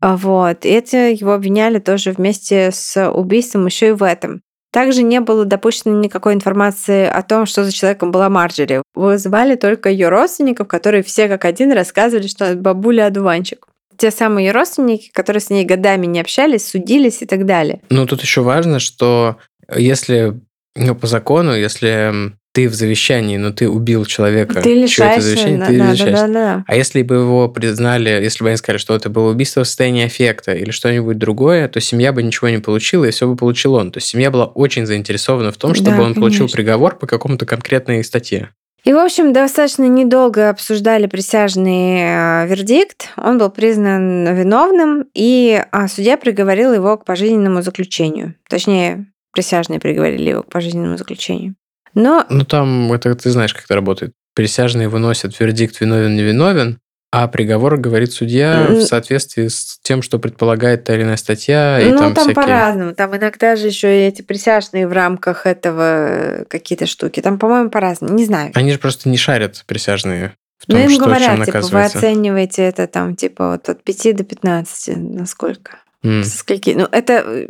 А 0.00 0.16
Вот. 0.16 0.64
И 0.64 0.70
это 0.70 1.10
его 1.10 1.34
обвиняли 1.34 1.78
тоже 1.78 2.10
вместе 2.10 2.70
с 2.72 3.10
убийством 3.10 3.66
еще 3.66 3.90
и 3.90 3.92
в 3.92 4.02
этом. 4.02 4.42
Также 4.70 5.02
не 5.02 5.20
было 5.20 5.44
допущено 5.44 5.98
никакой 5.98 6.34
информации 6.34 7.06
о 7.06 7.22
том, 7.22 7.46
что 7.46 7.64
за 7.64 7.72
человеком 7.72 8.12
была 8.12 8.28
Марджери. 8.28 8.82
Вызывали 8.94 9.56
только 9.56 9.88
ее 9.88 10.08
родственников, 10.08 10.68
которые 10.68 11.02
все 11.02 11.28
как 11.28 11.44
один 11.44 11.72
рассказывали, 11.72 12.28
что 12.28 12.44
это 12.44 12.56
бабуля-одуванчик. 12.56 13.66
Те 13.96 14.10
самые 14.10 14.46
ее 14.46 14.52
родственники, 14.52 15.10
которые 15.12 15.40
с 15.40 15.50
ней 15.50 15.64
годами 15.64 16.06
не 16.06 16.20
общались, 16.20 16.68
судились 16.68 17.20
и 17.20 17.26
так 17.26 17.44
далее. 17.46 17.82
Ну, 17.90 18.06
тут 18.06 18.22
еще 18.22 18.40
важно, 18.42 18.78
что 18.78 19.36
если, 19.74 20.40
ну, 20.76 20.94
по 20.94 21.06
закону, 21.06 21.54
если 21.54 22.32
ты 22.52 22.68
в 22.68 22.74
завещании, 22.74 23.36
но 23.36 23.52
ты 23.52 23.68
убил 23.68 24.04
человека, 24.04 24.60
Ты 24.60 24.74
лишаешься... 24.74 25.20
завещание, 25.20 25.58
да, 25.58 25.66
ты 25.66 25.78
да, 25.78 25.92
лишаешься. 25.92 26.26
да, 26.26 26.32
да. 26.32 26.64
А 26.66 26.74
если 26.76 27.02
бы 27.02 27.14
его 27.16 27.48
признали, 27.48 28.10
если 28.10 28.42
бы 28.42 28.48
они 28.50 28.56
сказали, 28.56 28.78
что 28.78 28.94
это 28.96 29.08
было 29.08 29.30
убийство 29.30 29.62
в 29.62 29.66
состоянии 29.66 30.04
аффекта 30.06 30.52
или 30.52 30.70
что-нибудь 30.70 31.16
другое, 31.18 31.68
то 31.68 31.80
семья 31.80 32.12
бы 32.12 32.22
ничего 32.22 32.48
не 32.48 32.58
получила, 32.58 33.04
и 33.04 33.10
все 33.10 33.28
бы 33.28 33.36
получил 33.36 33.74
он. 33.74 33.92
То 33.92 33.98
есть 33.98 34.08
семья 34.08 34.30
была 34.30 34.46
очень 34.46 34.84
заинтересована 34.86 35.52
в 35.52 35.56
том, 35.58 35.74
чтобы 35.74 35.96
Да, 35.98 36.02
он 36.02 36.14
получил 36.14 36.40
конечно. 36.40 36.56
приговор 36.56 36.96
по 36.98 37.06
какому-то 37.06 37.46
конкретной 37.46 38.02
статье. 38.02 38.50
И, 38.82 38.92
в 38.94 38.96
общем, 38.96 39.32
достаточно 39.34 39.84
недолго 39.84 40.48
обсуждали 40.48 41.06
присяжный 41.06 42.00
э, 42.00 42.46
вердикт. 42.48 43.10
Он 43.18 43.36
был 43.36 43.50
признан 43.50 44.34
виновным, 44.34 45.04
и 45.14 45.62
а, 45.70 45.86
судья 45.86 46.16
приговорил 46.16 46.72
его 46.72 46.96
к 46.96 47.04
пожизненному 47.04 47.60
заключению. 47.60 48.36
Точнее, 48.48 49.06
присяжные 49.32 49.80
приговорили 49.80 50.30
его 50.30 50.42
к 50.42 50.50
пожизненному 50.50 50.96
заключению. 50.96 51.54
Но 51.94 52.24
Ну, 52.28 52.44
там, 52.44 52.92
это 52.92 53.14
ты 53.14 53.30
знаешь, 53.30 53.54
как 53.54 53.64
это 53.64 53.74
работает. 53.74 54.12
Присяжные 54.34 54.88
выносят 54.88 55.38
вердикт 55.38 55.80
виновен, 55.80 56.78
а 57.12 57.26
приговор 57.26 57.76
говорит 57.76 58.12
судья 58.12 58.66
в 58.68 58.72
М. 58.74 58.80
соответствии 58.82 59.48
с 59.48 59.80
тем, 59.82 60.00
что 60.00 60.20
предполагает 60.20 60.84
та 60.84 60.94
или 60.94 61.02
иная 61.02 61.16
статья, 61.16 61.80
и 61.80 61.90
ну, 61.90 61.98
там, 61.98 62.14
там, 62.14 62.24
всякие... 62.24 62.34
по-разному. 62.34 62.94
Там 62.94 63.16
иногда 63.16 63.56
же 63.56 63.66
еще 63.66 63.88
и 63.88 64.06
эти 64.06 64.22
присяжные 64.22 64.86
в 64.86 64.92
рамках 64.92 65.44
этого 65.44 65.82
э, 65.82 66.44
какие-то 66.44 66.86
штуки. 66.86 67.20
Там, 67.20 67.38
по-моему, 67.38 67.70
по-разному. 67.70 68.14
Не 68.14 68.24
знаю. 68.24 68.52
Они 68.54 68.70
же 68.70 68.78
просто 68.78 69.08
не 69.08 69.16
шарят 69.16 69.64
присяжные 69.66 70.34
в 70.58 70.66
том, 70.66 70.78
им 70.78 70.90
что, 70.90 71.04
говорят, 71.04 71.44
типа, 71.44 71.60
вы 71.62 71.84
оцениваете 71.84 72.62
это 72.62 72.86
там, 72.86 73.16
типа, 73.16 73.52
вот 73.52 73.68
от 73.68 73.82
5 73.82 74.16
до 74.16 74.24
15, 74.24 74.96
насколько. 74.96 75.78
Со 76.02 76.38
скольки? 76.38 76.70
Ну, 76.70 76.86
это, 76.92 77.12
э, 77.12 77.46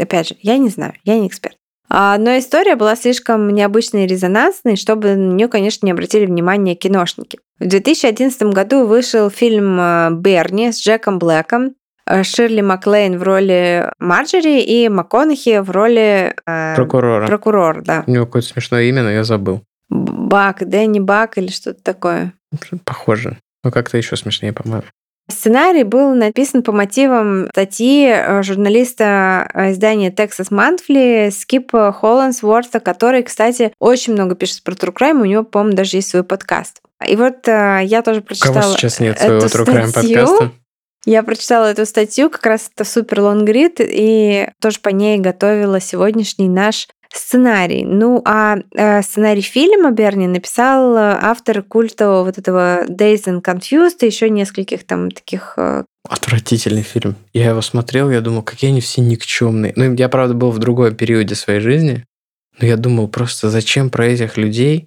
опять 0.00 0.28
же, 0.28 0.36
я 0.40 0.56
не 0.56 0.70
знаю, 0.70 0.94
я 1.04 1.18
не 1.18 1.26
эксперт. 1.26 1.57
А, 1.90 2.18
Но 2.18 2.38
история 2.38 2.76
была 2.76 2.96
слишком 2.96 3.48
необычной 3.50 4.04
и 4.04 4.06
резонансной, 4.06 4.76
чтобы 4.76 5.14
на 5.14 5.32
нее, 5.34 5.48
конечно, 5.48 5.86
не 5.86 5.92
обратили 5.92 6.26
внимания 6.26 6.74
киношники. 6.74 7.38
В 7.58 7.66
2011 7.66 8.42
году 8.44 8.86
вышел 8.86 9.30
фильм 9.30 9.78
э, 9.80 10.10
«Берни» 10.12 10.70
с 10.70 10.80
Джеком 10.80 11.18
Блэком, 11.18 11.74
э, 12.06 12.22
Ширли 12.22 12.60
Маклейн 12.60 13.18
в 13.18 13.22
роли 13.22 13.90
Марджери 13.98 14.60
и 14.60 14.88
МакКонахи 14.88 15.58
в 15.60 15.70
роли 15.70 16.34
э, 16.46 16.74
Прокурора. 16.76 17.26
прокурора, 17.26 17.82
да. 17.82 18.04
У 18.06 18.10
него 18.10 18.26
какое-то 18.26 18.48
смешное 18.48 18.84
имя, 18.84 19.02
но 19.02 19.10
я 19.10 19.24
забыл. 19.24 19.62
Бак, 19.88 20.68
Дэнни 20.68 21.00
Бак 21.00 21.38
или 21.38 21.48
что-то 21.48 21.82
такое. 21.82 22.34
Похоже. 22.84 23.38
Ну, 23.64 23.72
как-то 23.72 23.96
еще 23.96 24.16
смешнее, 24.16 24.52
по-моему. 24.52 24.84
Сценарий 25.30 25.84
был 25.84 26.14
написан 26.14 26.62
по 26.62 26.72
мотивам 26.72 27.48
статьи 27.50 28.08
э, 28.08 28.42
журналиста 28.42 29.48
э, 29.52 29.72
издания 29.72 30.10
Texas 30.10 30.50
Monthly 30.50 31.30
Скипа 31.30 31.92
Холландсворта, 31.92 32.80
который, 32.80 33.22
кстати, 33.22 33.72
очень 33.78 34.14
много 34.14 34.34
пишет 34.34 34.62
про 34.62 34.72
True 34.72 34.94
Crime, 34.94 35.20
у 35.20 35.26
него, 35.26 35.44
по-моему, 35.44 35.76
даже 35.76 35.98
есть 35.98 36.08
свой 36.08 36.24
подкаст. 36.24 36.80
И 37.06 37.14
вот 37.14 37.46
э, 37.46 37.80
я 37.84 38.00
тоже 38.00 38.20
У 38.20 38.22
прочитала 38.22 38.54
кого 38.54 38.72
сейчас 38.74 39.00
нет 39.00 39.18
своего 39.18 39.46
True 39.46 39.66
Crime 39.66 39.92
подкаста? 39.92 40.52
Я 41.04 41.22
прочитала 41.22 41.66
эту 41.66 41.86
статью, 41.86 42.28
как 42.30 42.44
раз 42.44 42.70
это 42.74 42.84
супер 42.84 43.20
лонгрид, 43.20 43.76
и 43.80 44.48
тоже 44.60 44.80
по 44.80 44.88
ней 44.88 45.18
готовила 45.18 45.80
сегодняшний 45.80 46.48
наш 46.48 46.88
сценарий. 47.12 47.84
Ну, 47.84 48.22
а 48.24 48.58
э, 48.74 49.02
сценарий 49.02 49.42
фильма 49.42 49.90
Берни 49.90 50.26
написал 50.26 50.96
э, 50.96 51.18
автор 51.20 51.62
культа 51.62 52.22
вот 52.22 52.38
этого 52.38 52.84
Days 52.86 53.24
and 53.24 53.42
Confused 53.42 53.98
и 54.02 54.06
еще 54.06 54.30
нескольких 54.30 54.84
там 54.84 55.10
таких 55.10 55.54
э, 55.56 55.84
Отвратительный 56.08 56.82
фильм. 56.82 57.16
Я 57.34 57.50
его 57.50 57.60
смотрел, 57.60 58.10
я 58.10 58.22
думал, 58.22 58.42
какие 58.42 58.70
они 58.70 58.80
все 58.80 59.02
никчемные. 59.02 59.74
Ну, 59.76 59.94
я, 59.94 60.08
правда, 60.08 60.34
был 60.34 60.50
в 60.50 60.58
другом 60.58 60.94
периоде 60.94 61.34
своей 61.34 61.60
жизни, 61.60 62.04
но 62.58 62.66
я 62.66 62.76
думал 62.76 63.08
просто, 63.08 63.50
зачем 63.50 63.90
про 63.90 64.06
этих 64.06 64.38
людей 64.38 64.86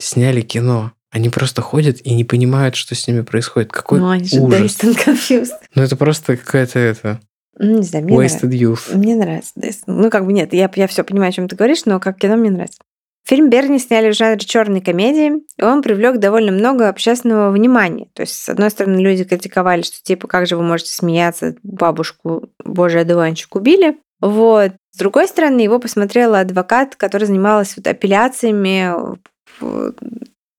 сняли 0.00 0.40
кино? 0.40 0.92
Они 1.12 1.30
просто 1.30 1.62
ходят 1.62 2.00
и 2.02 2.12
не 2.14 2.24
понимают, 2.24 2.74
что 2.74 2.94
с 2.94 3.06
ними 3.06 3.20
происходит. 3.20 3.70
Какой 3.70 4.00
ну, 4.00 4.08
они 4.08 4.24
же 4.24 4.40
ужас. 4.40 4.76
Confused. 4.80 5.52
Ну, 5.74 5.82
это 5.82 5.96
просто 5.96 6.36
какая-то 6.36 6.78
это... 6.78 7.20
Ну, 7.58 7.78
не 7.78 7.82
знаю, 7.82 8.04
мне 8.04 8.16
нравится. 8.16 8.46
Wasted 8.46 8.50
youth. 8.50 8.94
Мне 8.96 9.16
нравится. 9.16 9.52
Ну, 9.86 10.10
как 10.10 10.26
бы 10.26 10.32
нет, 10.32 10.52
я, 10.52 10.70
я 10.74 10.86
все 10.86 11.04
понимаю, 11.04 11.30
о 11.30 11.32
чем 11.32 11.48
ты 11.48 11.56
говоришь, 11.56 11.84
но 11.84 12.00
как 12.00 12.18
кино 12.18 12.36
мне 12.36 12.50
нравится. 12.50 12.78
Фильм 13.26 13.50
Берни 13.50 13.80
сняли 13.80 14.12
в 14.12 14.14
жанре 14.14 14.38
черной 14.38 14.80
комедии, 14.80 15.42
и 15.58 15.62
он 15.62 15.82
привлек 15.82 16.18
довольно 16.18 16.52
много 16.52 16.88
общественного 16.88 17.50
внимания. 17.50 18.06
То 18.12 18.22
есть, 18.22 18.36
с 18.36 18.48
одной 18.48 18.70
стороны, 18.70 19.00
люди 19.00 19.24
критиковали, 19.24 19.82
что 19.82 20.00
типа, 20.00 20.28
как 20.28 20.46
же 20.46 20.56
вы 20.56 20.62
можете 20.62 20.92
смеяться, 20.92 21.56
бабушку, 21.64 22.48
божий 22.64 23.00
одуванчик 23.00 23.56
убили. 23.56 23.96
Вот. 24.20 24.72
С 24.92 24.98
другой 24.98 25.26
стороны, 25.26 25.60
его 25.60 25.80
посмотрела 25.80 26.40
адвокат, 26.40 26.94
которая 26.94 27.26
занималась 27.26 27.76
вот 27.76 27.88
апелляциями, 27.88 28.92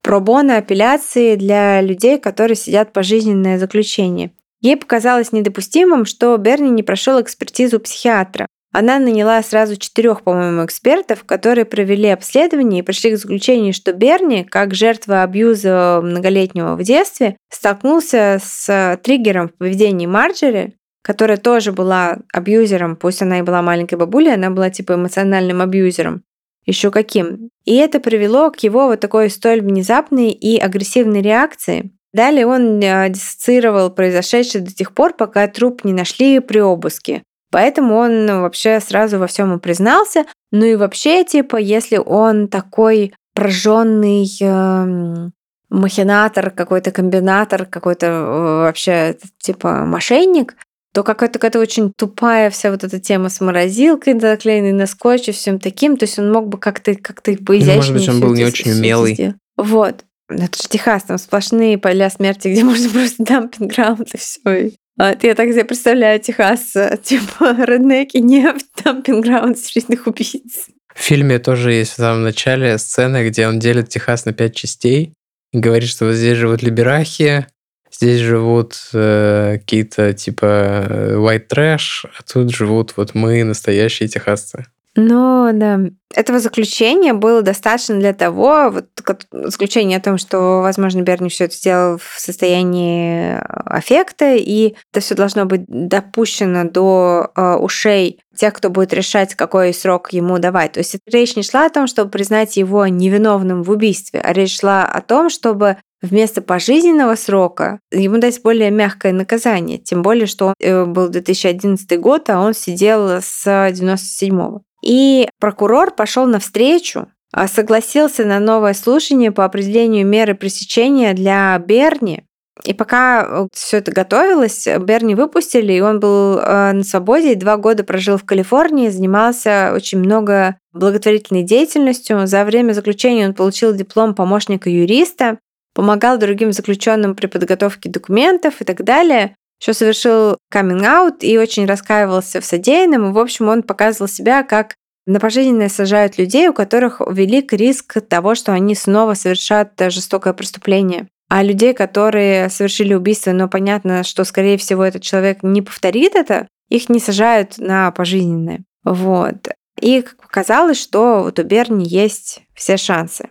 пробона 0.04 0.58
апелляции 0.58 1.36
для 1.36 1.82
людей, 1.82 2.20
которые 2.20 2.58
сидят 2.58 2.92
пожизненное 2.92 3.60
заключение. 3.60 4.32
Ей 4.62 4.78
показалось 4.78 5.32
недопустимым, 5.32 6.06
что 6.06 6.36
Берни 6.38 6.70
не 6.70 6.84
прошел 6.84 7.22
экспертизу 7.22 7.80
психиатра. 7.80 8.48
Она 8.74 9.00
наняла 9.00 9.42
сразу 9.42 9.78
четырех, 9.78 10.24
по-моему, 10.24 10.66
экспертов, 10.66 11.24
которые 11.24 11.66
провели 11.66 12.10
обследование 12.10 12.82
и 12.82 12.84
пришли 12.84 13.12
к 13.12 13.18
заключению, 13.18 13.74
что 13.74 13.94
Берни, 13.94 14.44
как 14.44 14.76
жертва 14.76 15.24
абьюза 15.24 16.02
многолетнего 16.04 16.76
в 16.76 16.84
детстве, 16.84 17.38
столкнулся 17.50 18.40
с 18.44 19.00
триггером 19.04 19.50
в 19.50 19.54
поведении 19.54 20.06
Марджери, 20.06 20.76
которая 21.02 21.38
тоже 21.38 21.72
была 21.72 22.20
абьюзером, 22.34 22.98
пусть 22.98 23.22
она 23.22 23.40
и 23.40 23.42
была 23.42 23.62
маленькой 23.62 23.96
бабулей, 23.96 24.34
она 24.34 24.50
была 24.50 24.70
типа 24.70 24.96
эмоциональным 24.96 25.62
абьюзером. 25.62 26.24
Еще 26.66 26.92
каким. 26.92 27.50
И 27.64 27.76
это 27.78 28.02
привело 28.02 28.52
к 28.52 28.60
его 28.60 28.88
вот 28.88 29.00
такой 29.00 29.30
столь 29.30 29.62
внезапной 29.62 30.32
и 30.32 30.58
агрессивной 30.58 31.22
реакции. 31.22 31.97
Далее 32.18 32.48
он 32.48 32.82
э, 32.82 33.10
диссоциировал 33.10 33.92
произошедшее 33.92 34.64
до 34.64 34.74
тех 34.74 34.92
пор, 34.92 35.14
пока 35.14 35.48
труп 35.48 35.84
не 35.84 35.94
нашли 35.94 36.40
при 36.40 36.58
обыске. 36.58 37.22
Поэтому 37.52 37.96
он 37.96 38.26
вообще 38.42 38.80
сразу 38.80 39.20
во 39.20 39.28
всем 39.28 39.54
и 39.54 39.60
признался. 39.60 40.26
Ну 40.52 40.66
и 40.66 40.76
вообще, 40.76 41.24
типа, 41.24 41.58
если 41.58 41.98
он 41.98 42.48
такой 42.48 43.14
прожженный 43.36 44.28
э, 44.42 45.30
махинатор, 45.70 46.50
какой-то 46.50 46.90
комбинатор, 46.90 47.68
какой-то 47.68 48.08
э, 48.08 48.62
вообще 48.64 49.16
типа 49.38 49.86
мошенник, 49.86 50.56
то 50.96 51.04
какая-то 51.04 51.38
какая 51.38 51.62
очень 51.62 51.94
тупая 51.96 52.50
вся 52.50 52.72
вот 52.72 52.84
эта 52.84 53.00
тема 53.00 53.30
с 53.30 53.40
морозилкой 53.42 54.20
заклеенной 54.20 54.72
на 54.72 54.88
скотче, 54.88 55.34
всем 55.34 55.60
таким. 55.60 55.98
То 55.98 56.06
есть 56.06 56.18
он 56.18 56.32
мог 56.32 56.48
бы 56.48 56.58
как-то 56.58 56.96
как-то 56.96 57.32
поизящнее. 57.46 57.76
Ну, 57.76 57.76
может 57.76 57.94
быть, 57.94 58.10
он 58.10 58.20
был 58.22 58.34
не 58.34 58.44
очень 58.44 58.72
умелый. 58.72 59.36
Вот. 59.56 60.04
Это 60.30 60.62
же 60.62 60.68
Техас, 60.68 61.04
там 61.04 61.18
сплошные 61.18 61.78
поля 61.78 62.10
смерти, 62.10 62.50
где 62.50 62.64
можно 62.66 62.90
просто 62.90 63.24
дампинг 63.24 63.74
граунд 63.74 64.14
и 64.14 64.18
все. 64.18 64.72
Вот, 64.98 65.24
я 65.24 65.36
так 65.36 65.50
себе 65.50 65.64
представляю 65.64 66.20
Техас, 66.20 66.76
э, 66.76 66.98
типа 67.04 67.56
реднеки, 67.66 68.18
нефть, 68.18 68.68
дампинг 68.84 69.26
граунд 69.26 69.58
серийных 69.58 70.08
убийц. 70.08 70.68
В 70.94 71.00
фильме 71.00 71.38
тоже 71.38 71.74
есть 71.74 71.92
в 71.92 71.98
самом 71.98 72.24
начале 72.24 72.78
сцена, 72.80 73.28
где 73.28 73.48
он 73.48 73.60
делит 73.60 73.90
Техас 73.90 74.26
на 74.26 74.34
пять 74.34 74.56
частей 74.56 75.14
и 75.54 75.60
говорит, 75.60 75.90
что 75.90 76.06
вот 76.06 76.16
здесь 76.16 76.38
живут 76.38 76.64
либерахи, 76.64 77.46
здесь 77.92 78.20
живут 78.20 78.76
э, 78.94 79.60
какие-то 79.60 80.14
типа 80.14 80.46
э, 80.90 81.16
white 81.16 81.48
trash, 81.48 82.08
а 82.18 82.24
тут 82.24 82.50
живут 82.54 82.94
вот 82.98 83.14
мы, 83.14 83.44
настоящие 83.44 84.10
техасцы. 84.10 84.66
Ну, 85.00 85.52
да. 85.54 85.80
Этого 86.16 86.40
заключения 86.40 87.14
было 87.14 87.44
достаточно 87.44 88.00
для 88.00 88.14
того, 88.14 88.72
вот 88.72 88.88
заключение 89.32 90.00
о 90.00 90.02
том, 90.02 90.18
что, 90.18 90.62
возможно, 90.62 91.02
Берни 91.02 91.30
все 91.30 91.46
это 91.46 91.56
сделал 91.56 91.98
в 92.00 92.20
состоянии 92.20 93.36
э, 93.36 93.40
аффекта, 93.66 94.36
и 94.36 94.74
это 94.92 95.02
все 95.02 95.14
должно 95.14 95.46
быть 95.46 95.66
допущено 95.68 96.64
до 96.68 97.30
э, 97.36 97.56
ушей 97.58 98.22
тех, 98.36 98.56
кто 98.56 98.72
будет 98.72 98.92
решать, 98.92 99.36
какой 99.36 99.72
срок 99.72 100.14
ему 100.14 100.40
давать. 100.40 100.72
То 100.72 100.80
есть 100.80 100.98
речь 101.06 101.36
не 101.36 101.44
шла 101.44 101.68
о 101.68 101.70
том, 101.70 101.86
чтобы 101.86 102.10
признать 102.10 102.58
его 102.58 102.88
невиновным 102.88 103.62
в 103.62 103.70
убийстве, 103.70 104.20
а 104.22 104.34
речь 104.34 104.60
шла 104.60 104.84
о 104.84 105.02
том, 105.02 105.30
чтобы 105.30 105.78
вместо 106.02 106.42
пожизненного 106.42 107.16
срока 107.16 107.80
ему 107.92 108.18
дать 108.18 108.42
более 108.42 108.72
мягкое 108.72 109.14
наказание. 109.14 109.78
Тем 109.78 110.02
более, 110.02 110.26
что 110.26 110.56
э, 110.60 110.86
был 110.86 111.10
2011 111.10 112.00
год, 112.00 112.32
а 112.32 112.40
он 112.40 112.56
сидел 112.56 113.22
с 113.22 113.44
97 113.46 114.36
-го. 114.36 114.62
И 114.84 115.28
прокурор 115.40 115.92
пошел 115.92 116.26
навстречу, 116.26 117.08
а, 117.34 117.48
согласился 117.48 118.26
на 118.26 118.40
новое 118.40 118.74
слушание 118.74 119.32
по 119.32 119.46
определению 119.46 120.06
меры 120.06 120.36
пресечения 120.36 121.14
для 121.14 121.58
Берни. 121.60 122.24
И 122.64 122.74
пока 122.74 123.24
э, 123.24 123.48
все 123.54 123.78
это 123.78 123.92
готовилось, 123.92 124.68
Берни 124.80 125.14
выпустили, 125.14 125.74
и 125.74 125.82
он 125.82 126.00
был 126.00 126.40
э, 126.40 126.72
на 126.72 126.84
свободе, 126.84 127.36
два 127.36 127.58
года 127.58 127.84
прожил 127.84 128.18
в 128.18 128.26
Калифорнии, 128.26 128.90
занимался 128.90 129.72
очень 129.76 130.00
много 130.00 130.58
благотворительной 130.74 131.44
деятельностью. 131.44 132.26
За 132.26 132.44
время 132.46 132.74
заключения 132.74 133.28
он 133.28 133.36
получил 133.36 133.76
диплом 133.76 134.16
помощника 134.16 134.70
юриста, 134.70 135.38
помогал 135.76 136.18
другим 136.18 136.52
заключенным 136.52 137.16
при 137.16 137.28
подготовке 137.28 137.90
документов 137.90 138.62
и 138.62 138.64
так 138.64 138.84
далее 138.84 139.36
еще 139.60 139.74
совершил 139.74 140.38
каминг-аут 140.50 141.24
и 141.24 141.38
очень 141.38 141.66
раскаивался 141.66 142.42
в 142.42 142.46
содеянном. 142.46 143.10
И, 143.10 143.14
в 143.14 143.20
общем, 143.20 143.50
он 143.50 143.64
показывал 143.64 144.08
себя 144.08 144.44
как 144.44 144.76
на 145.06 145.20
пожизненное 145.20 145.70
сажают 145.70 146.18
людей, 146.18 146.50
у 146.50 146.54
которых 146.54 147.02
велик 147.10 147.54
риск 147.54 148.02
того, 148.02 148.36
что 148.36 148.54
они 148.54 148.76
снова 148.76 149.14
совершат 149.14 149.72
жестокое 149.88 150.34
преступление. 150.34 151.08
А 151.30 151.44
людей, 151.44 151.74
которые 151.74 152.50
совершили 152.50 152.94
убийство, 152.94 153.32
но 153.32 153.50
понятно, 153.50 154.04
что, 154.04 154.24
скорее 154.24 154.58
всего, 154.58 154.84
этот 154.84 155.02
человек 155.02 155.40
не 155.44 155.62
повторит 155.62 156.16
это, 156.16 156.48
их 156.70 156.90
не 156.90 157.00
сажают 157.00 157.58
на 157.58 157.92
пожизненное. 157.92 158.64
Вот. 158.84 159.50
И 159.82 160.06
показалось, 160.22 160.80
что 160.80 161.24
вот 161.24 161.40
у 161.40 161.44
Берни 161.44 161.86
есть 161.86 162.42
все 162.54 162.78
шансы. 162.78 163.30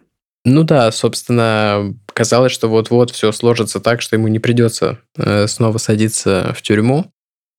Ну 0.48 0.62
да, 0.62 0.92
собственно, 0.92 1.92
казалось, 2.14 2.52
что 2.52 2.68
вот-вот 2.68 3.10
все 3.10 3.32
сложится 3.32 3.80
так, 3.80 4.00
что 4.00 4.14
ему 4.14 4.28
не 4.28 4.38
придется 4.38 5.00
э, 5.16 5.48
снова 5.48 5.78
садиться 5.78 6.54
в 6.56 6.62
тюрьму. 6.62 7.10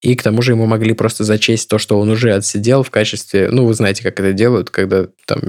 И 0.01 0.15
к 0.15 0.23
тому 0.23 0.41
же 0.41 0.53
ему 0.53 0.67
могли 0.67 0.93
просто 0.93 1.25
зачесть 1.25 1.67
то, 1.67 1.79
что 1.79 1.99
он 1.99 2.09
уже 2.09 2.33
отсидел 2.33 2.83
в 2.83 2.89
качестве... 2.89 3.49
Ну, 3.51 3.65
вы 3.65 3.73
знаете, 3.73 4.03
как 4.03 4.17
это 4.21 4.31
делают, 4.31 4.69
когда 4.69 5.07
там 5.25 5.41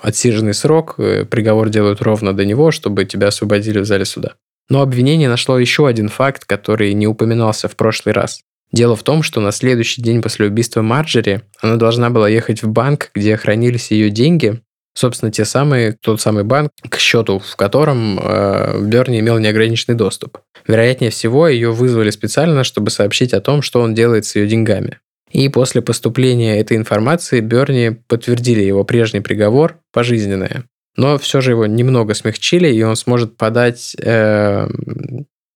отсиженный 0.00 0.54
срок, 0.54 0.94
э, 0.98 1.24
приговор 1.24 1.68
делают 1.68 2.00
ровно 2.00 2.32
до 2.32 2.44
него, 2.44 2.70
чтобы 2.70 3.06
тебя 3.06 3.26
освободили 3.26 3.80
в 3.80 3.86
зале 3.86 4.04
суда. 4.04 4.34
Но 4.68 4.80
обвинение 4.80 5.28
нашло 5.28 5.58
еще 5.58 5.88
один 5.88 6.08
факт, 6.08 6.44
который 6.44 6.94
не 6.94 7.08
упоминался 7.08 7.66
в 7.66 7.74
прошлый 7.74 8.12
раз. 8.12 8.40
Дело 8.70 8.94
в 8.94 9.02
том, 9.02 9.24
что 9.24 9.40
на 9.40 9.50
следующий 9.50 10.00
день 10.00 10.22
после 10.22 10.46
убийства 10.46 10.80
Марджери 10.80 11.42
она 11.60 11.74
должна 11.74 12.10
была 12.10 12.28
ехать 12.28 12.62
в 12.62 12.68
банк, 12.68 13.10
где 13.16 13.36
хранились 13.36 13.90
ее 13.90 14.10
деньги, 14.10 14.60
собственно, 14.94 15.30
те 15.30 15.44
самые, 15.44 15.92
тот 16.00 16.20
самый 16.20 16.44
банк, 16.44 16.70
к 16.88 16.98
счету 16.98 17.38
в 17.40 17.56
котором 17.56 18.18
э, 18.22 18.80
Берни 18.80 19.20
имел 19.20 19.38
неограниченный 19.38 19.96
доступ. 19.96 20.38
Вероятнее 20.66 21.10
всего, 21.10 21.48
ее 21.48 21.72
вызвали 21.72 22.10
специально, 22.10 22.64
чтобы 22.64 22.90
сообщить 22.90 23.34
о 23.34 23.40
том, 23.40 23.60
что 23.60 23.80
он 23.80 23.94
делает 23.94 24.24
с 24.24 24.36
ее 24.36 24.46
деньгами. 24.46 25.00
И 25.30 25.48
после 25.48 25.82
поступления 25.82 26.60
этой 26.60 26.76
информации 26.76 27.40
Берни 27.40 27.90
подтвердили 27.90 28.62
его 28.62 28.84
прежний 28.84 29.20
приговор 29.20 29.78
пожизненное. 29.92 30.64
Но 30.96 31.18
все 31.18 31.40
же 31.40 31.50
его 31.50 31.66
немного 31.66 32.14
смягчили, 32.14 32.68
и 32.68 32.82
он 32.82 32.94
сможет 32.94 33.36
подать 33.36 33.96
э, 34.00 34.68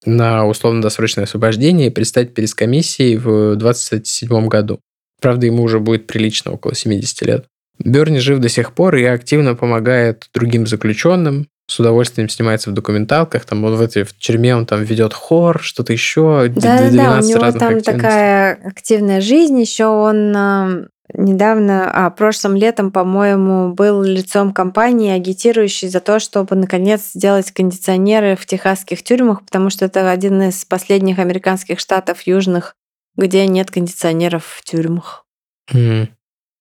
на 0.05 0.47
условно-досрочное 0.47 1.24
освобождение 1.24 1.89
и 1.89 1.90
предстать 1.90 2.35
перед 2.35 2.52
комиссией 2.55 3.16
в 3.16 3.55
2027 3.55 4.48
году. 4.48 4.81
Правда, 5.20 5.47
ему 5.47 5.62
уже 5.62 5.78
будет 5.78 6.06
прилично 6.09 6.52
около 6.52 6.74
70 6.74 7.23
лет. 7.23 7.47
Берни 7.78 8.18
жив 8.18 8.38
до 8.38 8.48
сих 8.48 8.72
пор 8.72 8.96
и 8.96 9.05
активно 9.05 9.55
помогает 9.55 10.28
другим 10.34 10.66
заключенным, 10.66 11.46
с 11.68 11.78
удовольствием 11.78 12.28
снимается 12.28 12.70
в 12.70 12.74
документалках, 12.74 13.44
там 13.44 13.62
он 13.64 13.76
в 13.76 13.80
этой 13.82 14.02
в 14.02 14.16
тюрьме 14.16 14.56
он 14.56 14.64
там 14.64 14.82
ведет 14.82 15.12
хор, 15.12 15.60
что-то 15.62 15.92
еще, 15.92 16.48
да, 16.48 16.78
да, 16.78 16.90
да, 16.90 17.18
у 17.18 17.28
него 17.28 17.52
там 17.52 17.82
такая 17.82 18.59
активная 18.64 19.20
жизнь, 19.20 19.60
еще 19.60 19.84
он 19.84 20.34
э, 20.34 20.86
недавно, 21.12 21.90
а 21.90 22.09
прошлым 22.10 22.56
летом, 22.56 22.90
по-моему, 22.90 23.74
был 23.74 24.02
лицом 24.02 24.52
компании, 24.55 25.12
агитирующей 25.12 25.88
за 25.88 26.00
то, 26.00 26.18
чтобы 26.18 26.56
наконец 26.56 27.12
сделать 27.14 27.50
кондиционеры 27.50 28.34
в 28.36 28.46
техасских 28.46 29.02
тюрьмах, 29.02 29.44
потому 29.44 29.68
что 29.68 29.84
это 29.84 30.10
один 30.10 30.40
из 30.42 30.64
последних 30.64 31.18
американских 31.18 31.80
штатов 31.80 32.22
южных, 32.22 32.74
где 33.16 33.46
нет 33.46 33.70
кондиционеров 33.70 34.44
в 34.44 34.64
тюрьмах. 34.64 35.24
Mm. 35.70 36.09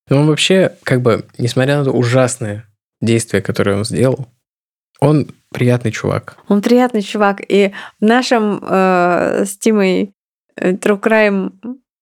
Но 0.09 0.19
он 0.21 0.27
вообще, 0.27 0.75
как 0.83 1.01
бы, 1.01 1.25
несмотря 1.37 1.83
на 1.83 1.91
ужасные 1.91 2.65
действия, 3.01 3.41
которые 3.41 3.77
он 3.77 3.85
сделал, 3.85 4.27
он 4.99 5.29
приятный 5.51 5.91
чувак. 5.91 6.37
Он 6.47 6.61
приятный 6.61 7.01
чувак. 7.01 7.41
И 7.47 7.73
в 7.99 8.05
нашем 8.05 8.59
э, 8.61 9.45
с 9.45 9.57
Тимой 9.57 10.13
э, 10.55 10.71
True 10.71 10.99
Crime 10.99 11.51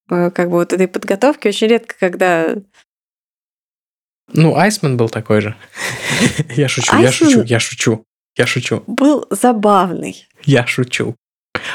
э, 0.09 0.31
как 0.31 0.49
бы 0.49 0.57
вот 0.57 0.73
этой 0.73 0.87
подготовке 0.87 1.49
очень 1.49 1.67
редко, 1.67 1.95
когда... 1.99 2.55
Ну, 4.33 4.55
Айсман 4.55 4.97
был 4.97 5.09
такой 5.09 5.41
же. 5.41 5.55
Я 6.55 6.67
шучу, 6.67 6.97
я 6.97 7.11
шучу, 7.11 7.43
я 7.43 7.59
шучу, 7.59 8.05
я 8.35 8.47
шучу. 8.47 8.83
Был 8.87 9.27
забавный. 9.29 10.27
Я 10.43 10.65
шучу. 10.65 11.15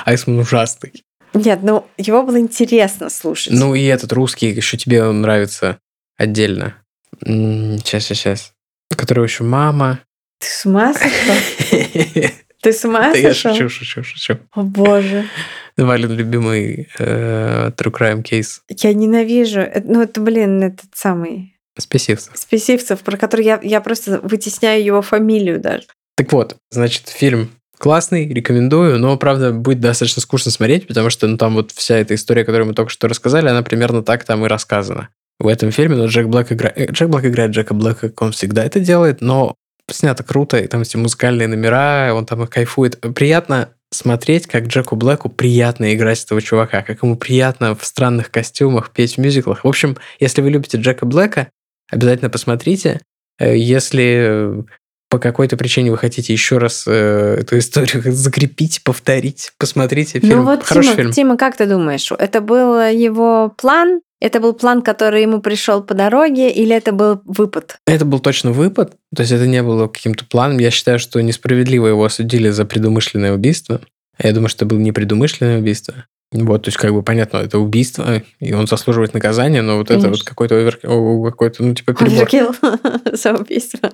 Айсман 0.04 0.40
ужасный. 0.40 1.04
Нет, 1.32 1.60
ну 1.62 1.86
его 1.96 2.24
было 2.24 2.40
интересно 2.40 3.08
слушать. 3.08 3.52
Ну 3.52 3.76
и 3.76 3.84
этот 3.84 4.12
русский, 4.12 4.48
еще 4.48 4.76
тебе 4.76 5.04
нравится 5.12 5.78
отдельно. 6.20 6.76
Сейчас, 7.24 8.04
сейчас, 8.04 8.18
сейчас. 8.18 8.52
Которого 8.96 9.24
еще 9.24 9.44
мама. 9.44 10.00
Ты 10.38 10.48
с 10.48 10.66
ума 10.66 10.92
сошел? 10.94 11.34
Ты 12.62 12.72
с 12.72 12.84
ума 12.84 13.14
сошел? 13.14 13.22
Я 13.22 13.34
шучу, 13.34 13.68
шучу, 13.68 14.04
шучу. 14.04 14.38
О 14.52 14.62
боже. 14.62 15.26
Валин 15.76 16.12
любимый 16.12 16.88
э, 16.98 17.70
True 17.76 17.92
Crime 17.92 18.22
кейс. 18.22 18.62
Я 18.68 18.92
ненавижу. 18.92 19.60
Э, 19.60 19.80
ну, 19.82 20.02
это, 20.02 20.20
блин, 20.20 20.62
этот 20.62 20.90
самый... 20.94 21.56
Спесивцев. 21.78 22.36
Спесивцев, 22.36 23.00
про 23.00 23.16
который 23.16 23.44
я, 23.44 23.58
я 23.62 23.80
просто 23.80 24.20
вытесняю 24.20 24.84
его 24.84 25.00
фамилию 25.00 25.60
даже. 25.60 25.84
Так 26.16 26.32
вот, 26.32 26.56
значит, 26.70 27.08
фильм 27.08 27.50
классный, 27.78 28.28
рекомендую, 28.28 28.98
но, 28.98 29.16
правда, 29.16 29.52
будет 29.52 29.80
достаточно 29.80 30.20
скучно 30.20 30.50
смотреть, 30.50 30.86
потому 30.86 31.08
что 31.08 31.26
ну, 31.26 31.38
там 31.38 31.54
вот 31.54 31.70
вся 31.70 31.96
эта 31.96 32.14
история, 32.14 32.44
которую 32.44 32.68
мы 32.68 32.74
только 32.74 32.90
что 32.90 33.08
рассказали, 33.08 33.48
она 33.48 33.62
примерно 33.62 34.02
так 34.02 34.24
там 34.24 34.44
и 34.44 34.48
рассказана 34.48 35.08
в 35.40 35.46
этом 35.46 35.70
фильме, 35.72 35.96
но 35.96 36.06
Джек 36.06 36.26
Блэк 36.26 36.52
играет... 36.52 36.78
Э, 36.78 36.92
Джек 36.92 37.08
Блэк 37.08 37.26
играет 37.26 37.50
Джека 37.50 37.74
Блэка, 37.74 38.10
как 38.10 38.22
он 38.22 38.32
всегда 38.32 38.62
это 38.62 38.78
делает, 38.78 39.22
но 39.22 39.56
снято 39.88 40.22
круто, 40.22 40.58
и 40.58 40.66
там 40.66 40.82
эти 40.82 40.96
музыкальные 40.96 41.48
номера, 41.48 42.12
он 42.14 42.26
там 42.26 42.42
их 42.42 42.50
кайфует. 42.50 43.00
Приятно 43.14 43.70
смотреть, 43.90 44.46
как 44.46 44.66
Джеку 44.66 44.94
Блэку 44.96 45.30
приятно 45.30 45.94
играть 45.94 46.22
этого 46.22 46.40
чувака, 46.40 46.82
как 46.82 47.02
ему 47.02 47.16
приятно 47.16 47.74
в 47.74 47.84
странных 47.84 48.30
костюмах 48.30 48.90
петь 48.90 49.16
в 49.16 49.18
мюзиклах. 49.18 49.64
В 49.64 49.68
общем, 49.68 49.96
если 50.20 50.42
вы 50.42 50.50
любите 50.50 50.78
Джека 50.78 51.06
Блэка, 51.06 51.48
обязательно 51.90 52.30
посмотрите. 52.30 53.00
Э, 53.38 53.56
если 53.56 54.64
по 55.08 55.18
какой-то 55.18 55.56
причине 55.56 55.90
вы 55.90 55.96
хотите 55.96 56.32
еще 56.34 56.58
раз 56.58 56.84
э, 56.86 57.38
эту 57.40 57.58
историю 57.58 58.02
закрепить, 58.12 58.84
повторить, 58.84 59.52
посмотрите 59.58 60.20
фильм. 60.20 60.40
Ну 60.40 60.44
вот, 60.44 60.64
Хороший 60.64 60.88
Тима, 60.88 60.96
фильм. 60.96 61.12
Тима, 61.12 61.36
как 61.38 61.56
ты 61.56 61.66
думаешь, 61.66 62.12
это 62.12 62.42
был 62.42 62.78
его 62.80 63.52
план? 63.56 64.02
Это 64.20 64.38
был 64.38 64.52
план, 64.52 64.82
который 64.82 65.22
ему 65.22 65.40
пришел 65.40 65.82
по 65.82 65.94
дороге, 65.94 66.50
или 66.50 66.76
это 66.76 66.92
был 66.92 67.22
выпад? 67.24 67.78
Это 67.86 68.04
был 68.04 68.20
точно 68.20 68.52
выпад, 68.52 68.96
то 69.14 69.22
есть 69.22 69.32
это 69.32 69.46
не 69.46 69.62
было 69.62 69.88
каким-то 69.88 70.26
планом. 70.26 70.58
Я 70.58 70.70
считаю, 70.70 70.98
что 70.98 71.20
несправедливо 71.22 71.86
его 71.86 72.04
осудили 72.04 72.50
за 72.50 72.66
предумышленное 72.66 73.32
убийство. 73.32 73.80
Я 74.18 74.32
думаю, 74.32 74.50
что 74.50 74.66
это 74.66 74.74
было 74.74 74.78
непредумышленное 74.78 75.58
убийство. 75.58 76.04
Вот, 76.32 76.62
то 76.62 76.68
есть, 76.68 76.78
как 76.78 76.92
бы 76.92 77.02
понятно, 77.02 77.38
это 77.38 77.58
убийство, 77.58 78.22
и 78.38 78.52
он 78.52 78.68
заслуживает 78.68 79.14
наказания, 79.14 79.62
но 79.62 79.78
вот 79.78 79.88
Конечно. 79.88 80.06
это 80.06 80.16
вот 80.16 80.22
какой-то 80.22 80.54
овер... 80.54 80.76
какой-то, 80.76 81.64
ну, 81.64 81.74
типа 81.74 81.94
перебор. 81.94 82.18
Оверкилл 82.18 82.54
за 83.12 83.34
убийство. 83.34 83.90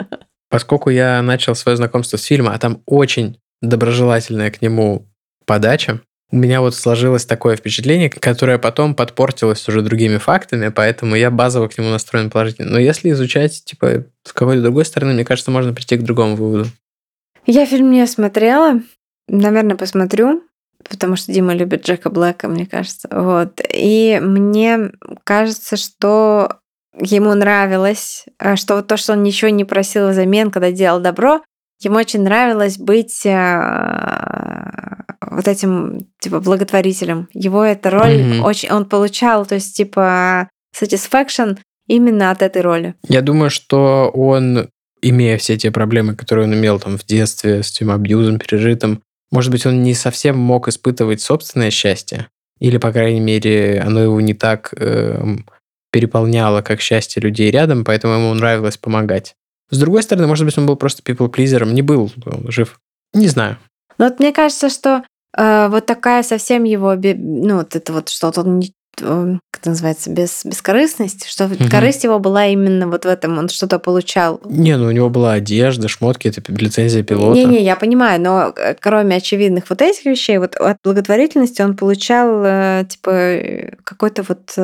Поскольку 0.51 0.90
я 0.90 1.23
начал 1.23 1.55
свое 1.55 1.77
знакомство 1.77 2.19
с 2.19 2.24
фильма, 2.24 2.53
а 2.53 2.59
там 2.59 2.82
очень 2.85 3.39
доброжелательная 3.62 4.51
к 4.51 4.61
нему 4.61 5.09
подача, 5.47 6.03
у 6.32 6.36
меня 6.36 6.61
вот 6.61 6.74
сложилось 6.74 7.24
такое 7.24 7.57
впечатление, 7.57 8.11
которое 8.11 8.59
потом 8.59 8.94
подпортилось 8.94 9.69
уже 9.69 9.82
другими 9.82 10.19
фактами, 10.19 10.69
поэтому 10.69 11.15
я 11.15 11.31
базово 11.31 11.69
к 11.69 11.78
нему 11.78 11.90
настроен 11.90 12.31
положительно. 12.31 12.73
Но 12.73 12.78
если 12.78 13.11
изучать, 13.11 13.65
типа, 13.65 14.05
с 14.24 14.32
какой-то 14.32 14.62
другой 14.62 14.85
стороны, 14.85 15.15
мне 15.15 15.24
кажется, 15.24 15.53
можно 15.53 15.73
прийти 15.73 15.97
к 15.97 16.03
другому 16.03 16.35
выводу. 16.35 16.66
Я 17.47 17.65
фильм 17.65 17.93
не 17.93 18.05
смотрела. 18.09 18.81
Наверное, 19.28 19.77
посмотрю, 19.77 20.43
потому 20.89 21.15
что 21.15 21.32
Дима 21.32 21.55
любит 21.55 21.86
Джека 21.86 22.11
Блэка, 22.11 22.48
мне 22.48 22.66
кажется. 22.66 23.09
Вот. 23.11 23.61
И 23.73 24.19
мне 24.20 24.90
кажется, 25.23 25.77
что 25.77 26.59
ему 26.98 27.35
нравилось, 27.35 28.24
э, 28.40 28.57
что 28.57 28.82
то, 28.82 28.97
что 28.97 29.12
он 29.12 29.23
ничего 29.23 29.51
не 29.51 29.65
просил 29.65 30.09
взамен, 30.09 30.51
когда 30.51 30.73
делал 30.73 31.01
добро, 31.01 31.43
ему 31.81 31.97
очень 31.97 32.23
нравилось 32.23 32.78
быть 32.78 33.24
э, 33.24 34.36
вот 35.20 35.48
этим, 35.48 36.07
типа, 36.20 36.40
благотворителем. 36.40 37.28
Его 37.32 37.65
эта 37.65 37.90
роль 37.90 38.23
Мгм. 38.23 38.44
очень... 38.44 38.70
Он 38.70 38.85
получал, 38.86 39.47
то 39.47 39.55
есть, 39.55 39.77
типа, 39.77 40.48
satisfaction 40.74 41.59
именно 41.86 42.31
от 42.31 42.43
этой 42.43 42.62
роли. 42.62 42.94
Я 43.09 43.23
думаю, 43.23 43.51
что 43.51 44.11
он, 44.15 44.69
имея 45.03 45.39
все 45.39 45.57
те 45.57 45.70
проблемы, 45.70 46.15
которые 46.15 46.47
он 46.47 46.55
имел 46.55 46.81
там 46.81 46.98
в 46.98 47.05
детстве, 47.05 47.62
с 47.62 47.70
тем 47.70 47.90
абьюзом 47.90 48.39
пережитым, 48.39 49.03
может 49.31 49.51
быть, 49.51 49.66
он 49.66 49.82
не 49.82 49.94
совсем 49.94 50.39
мог 50.39 50.69
испытывать 50.69 51.20
собственное 51.20 51.70
счастье, 51.70 52.28
или, 52.61 52.78
по 52.78 52.93
крайней 52.93 53.20
мере, 53.20 53.82
оно 53.85 54.01
его 54.01 54.20
не 54.20 54.35
так 54.35 54.73
эм, 54.78 55.44
переполняло, 55.90 56.62
как 56.62 56.81
счастье 56.81 57.20
людей 57.20 57.51
рядом, 57.51 57.85
поэтому 57.85 58.15
ему 58.15 58.35
нравилось 58.35 58.77
помогать. 58.78 59.35
С 59.70 59.78
другой 59.78 60.02
стороны, 60.02 60.26
может 60.26 60.44
быть, 60.44 60.56
он 60.59 60.66
был 60.66 60.76
просто 60.76 61.02
people-плизером, 61.02 61.74
не 61.74 61.82
был 61.82 62.10
жив. 62.48 62.80
Не 63.12 63.28
знаю. 63.28 63.59
Но 63.98 64.06
вот 64.06 64.18
мне 64.18 64.32
кажется, 64.32 64.68
что 64.68 65.05
э, 65.36 65.68
вот 65.68 65.86
такая 65.86 66.22
совсем 66.22 66.64
его, 66.64 66.94
ну, 66.94 67.56
вот 67.59 67.74
это 67.74 67.93
вот 67.93 68.09
что-то, 68.09 68.43
он 68.43 68.62
как 68.97 69.60
это 69.60 69.70
называется, 69.70 70.10
без, 70.10 70.44
бескорыстность, 70.44 71.27
что 71.27 71.48
Мгм. 71.48 71.68
корысть 71.68 72.05
его 72.05 72.18
была 72.18 72.47
именно 72.47 72.86
вот 72.89 73.05
в 73.05 73.09
этом, 73.09 73.39
он 73.39 73.48
что-то 73.48 73.78
получал. 73.78 74.40
Не, 74.44 74.77
ну 74.77 74.86
у 74.86 74.90
него 74.90 75.10
была 75.10 75.35
одежда, 75.35 75.89
шмотки, 75.89 76.28
это 76.28 76.43
лицензия 76.52 77.02
пилота. 77.02 77.39
Не-не, 77.39 77.62
я 77.62 77.77
понимаю, 77.77 78.20
но 78.20 78.52
э, 78.56 78.74
кроме 78.78 79.16
очевидных 79.16 79.68
вот 79.68 79.82
этих 79.82 80.05
вещей, 80.05 80.39
вот 80.39 80.56
от 80.56 80.78
благотворительности 80.82 81.62
он 81.62 81.77
получал, 81.77 82.43
э, 82.44 82.85
типа, 82.89 83.10
э, 83.10 83.77
какой-то 83.85 84.23
вот 84.23 84.56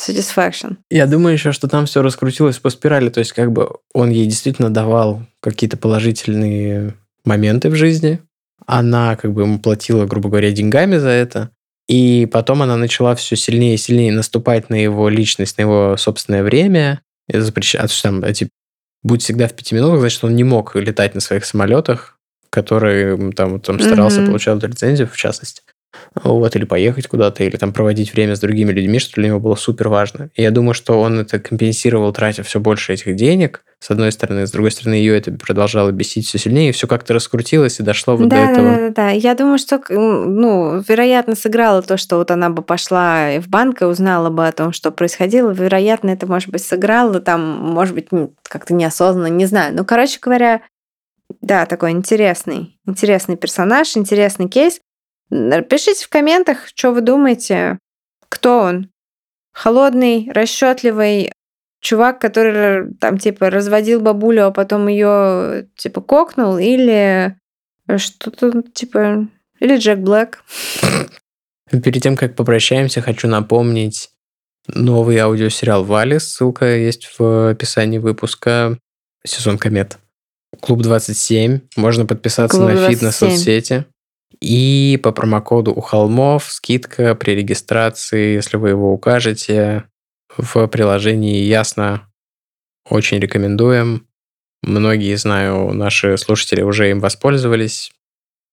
satisfaction. 0.00 0.76
Я 0.90 1.06
думаю 1.06 1.34
еще, 1.34 1.52
что 1.52 1.68
там 1.68 1.86
все 1.86 2.02
раскрутилось 2.02 2.58
по 2.58 2.70
спирали, 2.70 3.10
то 3.10 3.20
есть 3.20 3.32
как 3.32 3.52
бы 3.52 3.70
он 3.92 4.10
ей 4.10 4.26
действительно 4.26 4.70
давал 4.70 5.22
какие-то 5.40 5.76
положительные 5.76 6.94
моменты 7.24 7.68
в 7.70 7.74
жизни, 7.74 8.20
она 8.66 9.16
как 9.16 9.32
бы 9.32 9.42
ему 9.42 9.58
платила, 9.58 10.06
грубо 10.06 10.28
говоря, 10.28 10.52
деньгами 10.52 10.96
за 10.96 11.08
это, 11.08 11.50
и 11.90 12.26
потом 12.26 12.62
она 12.62 12.76
начала 12.76 13.16
все 13.16 13.34
сильнее 13.34 13.74
и 13.74 13.76
сильнее 13.76 14.12
наступать 14.12 14.70
на 14.70 14.76
его 14.76 15.08
личность, 15.08 15.58
на 15.58 15.62
его 15.62 15.96
собственное 15.96 16.44
время, 16.44 17.00
запрещать, 17.28 17.90
там 18.00 18.22
эти 18.22 18.48
«будь 19.02 19.22
всегда 19.22 19.48
в 19.48 19.54
пяти 19.54 19.74
минутах», 19.74 19.98
значит, 19.98 20.22
он 20.22 20.36
не 20.36 20.44
мог 20.44 20.76
летать 20.76 21.16
на 21.16 21.20
своих 21.20 21.44
самолетах, 21.44 22.16
которые 22.48 23.14
м, 23.14 23.32
там, 23.32 23.58
там 23.60 23.80
старался, 23.80 24.20
Мгм. 24.20 24.28
получал 24.30 24.58
эту 24.58 24.68
лицензию, 24.68 25.08
в 25.08 25.16
частности. 25.16 25.62
Вот, 26.22 26.54
или 26.54 26.64
поехать 26.64 27.08
куда-то, 27.08 27.42
или 27.42 27.56
там 27.56 27.72
проводить 27.72 28.12
время 28.14 28.36
с 28.36 28.40
другими 28.40 28.70
людьми, 28.72 29.00
что 29.00 29.14
для 29.14 29.26
него 29.30 29.40
было 29.40 29.56
супер 29.56 29.88
важно. 29.88 30.30
И 30.36 30.42
я 30.42 30.52
думаю, 30.52 30.74
что 30.74 31.00
он 31.00 31.18
это 31.18 31.40
компенсировал, 31.40 32.12
тратя 32.12 32.44
все 32.44 32.60
больше 32.60 32.92
этих 32.92 33.16
денег, 33.16 33.64
с 33.82 33.90
одной 33.90 34.12
стороны, 34.12 34.46
с 34.46 34.50
другой 34.50 34.70
стороны, 34.70 34.94
ее 34.94 35.16
это 35.16 35.32
продолжало 35.32 35.90
бесить 35.90 36.26
все 36.26 36.38
сильнее, 36.38 36.68
и 36.68 36.72
все 36.72 36.86
как-то 36.86 37.14
раскрутилось 37.14 37.80
и 37.80 37.82
дошло 37.82 38.14
вот 38.14 38.28
до 38.28 38.36
да, 38.36 38.50
этого. 38.50 38.68
да, 38.68 38.76
да, 38.76 38.90
да. 38.90 39.08
Я 39.08 39.34
думаю, 39.34 39.58
что, 39.58 39.82
ну, 39.88 40.80
вероятно, 40.86 41.34
сыграло 41.34 41.80
то, 41.80 41.96
что 41.96 42.16
вот 42.16 42.30
она 42.30 42.50
бы 42.50 42.62
пошла 42.62 43.40
в 43.40 43.48
банк 43.48 43.80
и 43.80 43.86
узнала 43.86 44.28
бы 44.28 44.46
о 44.46 44.52
том, 44.52 44.74
что 44.74 44.90
происходило. 44.90 45.50
Вероятно, 45.50 46.10
это, 46.10 46.26
может 46.26 46.50
быть, 46.50 46.62
сыграло 46.62 47.20
там, 47.20 47.40
может 47.40 47.94
быть, 47.94 48.08
как-то 48.42 48.74
неосознанно, 48.74 49.28
не 49.28 49.46
знаю. 49.46 49.74
Ну, 49.74 49.86
короче 49.86 50.18
говоря, 50.20 50.60
да, 51.40 51.64
такой 51.64 51.92
интересный, 51.92 52.78
интересный 52.86 53.36
персонаж, 53.36 53.96
интересный 53.96 54.48
кейс. 54.50 54.78
Пишите 55.30 56.04
в 56.04 56.10
комментах, 56.10 56.66
что 56.66 56.92
вы 56.92 57.00
думаете, 57.00 57.78
кто 58.28 58.58
он. 58.58 58.90
Холодный, 59.52 60.30
расчетливый 60.34 61.32
чувак, 61.80 62.20
который 62.20 62.94
там 62.94 63.18
типа 63.18 63.50
разводил 63.50 64.00
бабулю, 64.00 64.46
а 64.46 64.50
потом 64.50 64.88
ее 64.88 65.66
типа 65.76 66.00
кокнул, 66.00 66.58
или 66.58 67.36
что-то 67.96 68.62
типа... 68.74 69.26
Или 69.58 69.76
Джек 69.76 69.98
Блэк. 69.98 70.38
Перед 71.70 72.02
тем, 72.02 72.16
как 72.16 72.34
попрощаемся, 72.34 73.02
хочу 73.02 73.28
напомнить 73.28 74.10
новый 74.66 75.18
аудиосериал 75.18 75.84
«Валис». 75.84 76.32
Ссылка 76.32 76.76
есть 76.76 77.10
в 77.18 77.50
описании 77.50 77.98
выпуска. 77.98 78.78
Сезон 79.24 79.58
комет. 79.58 79.98
Клуб 80.60 80.82
27. 80.82 81.60
Можно 81.76 82.06
подписаться 82.06 82.56
Клуб 82.56 82.70
на 82.70 82.88
фид 82.88 83.02
на 83.02 83.10
27. 83.10 83.28
соцсети. 83.28 83.84
И 84.40 84.98
по 85.02 85.12
промокоду 85.12 85.72
у 85.72 85.80
холмов 85.80 86.50
скидка 86.50 87.14
при 87.14 87.32
регистрации, 87.32 88.34
если 88.34 88.56
вы 88.56 88.70
его 88.70 88.92
укажете 88.92 89.84
в 90.36 90.66
приложении 90.68 91.42
Ясно. 91.42 92.08
Очень 92.88 93.18
рекомендуем. 93.18 94.06
Многие, 94.62 95.16
знаю, 95.16 95.72
наши 95.72 96.16
слушатели 96.18 96.62
уже 96.62 96.90
им 96.90 97.00
воспользовались. 97.00 97.92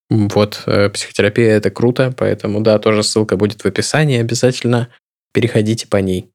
Вот, 0.10 0.64
э, 0.66 0.90
психотерапия 0.90 1.58
это 1.58 1.70
круто, 1.70 2.14
поэтому 2.18 2.62
да, 2.62 2.80
тоже 2.80 3.04
ссылка 3.04 3.36
будет 3.36 3.62
в 3.62 3.66
описании. 3.66 4.20
Обязательно 4.20 4.90
переходите 5.34 5.88
по 5.88 5.98
ней. 5.98 6.32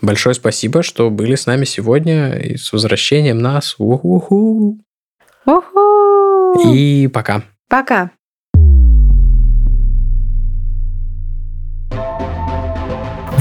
Большое 0.00 0.34
спасибо, 0.34 0.82
что 0.82 1.10
были 1.10 1.34
с 1.34 1.46
нами 1.46 1.64
сегодня. 1.64 2.36
И 2.38 2.56
с 2.56 2.72
возвращением 2.72 3.38
нас. 3.38 3.74
Уху. 3.78 4.78
Уху! 5.46 6.72
И 6.72 7.08
пока. 7.08 7.44
Пока. 7.68 8.10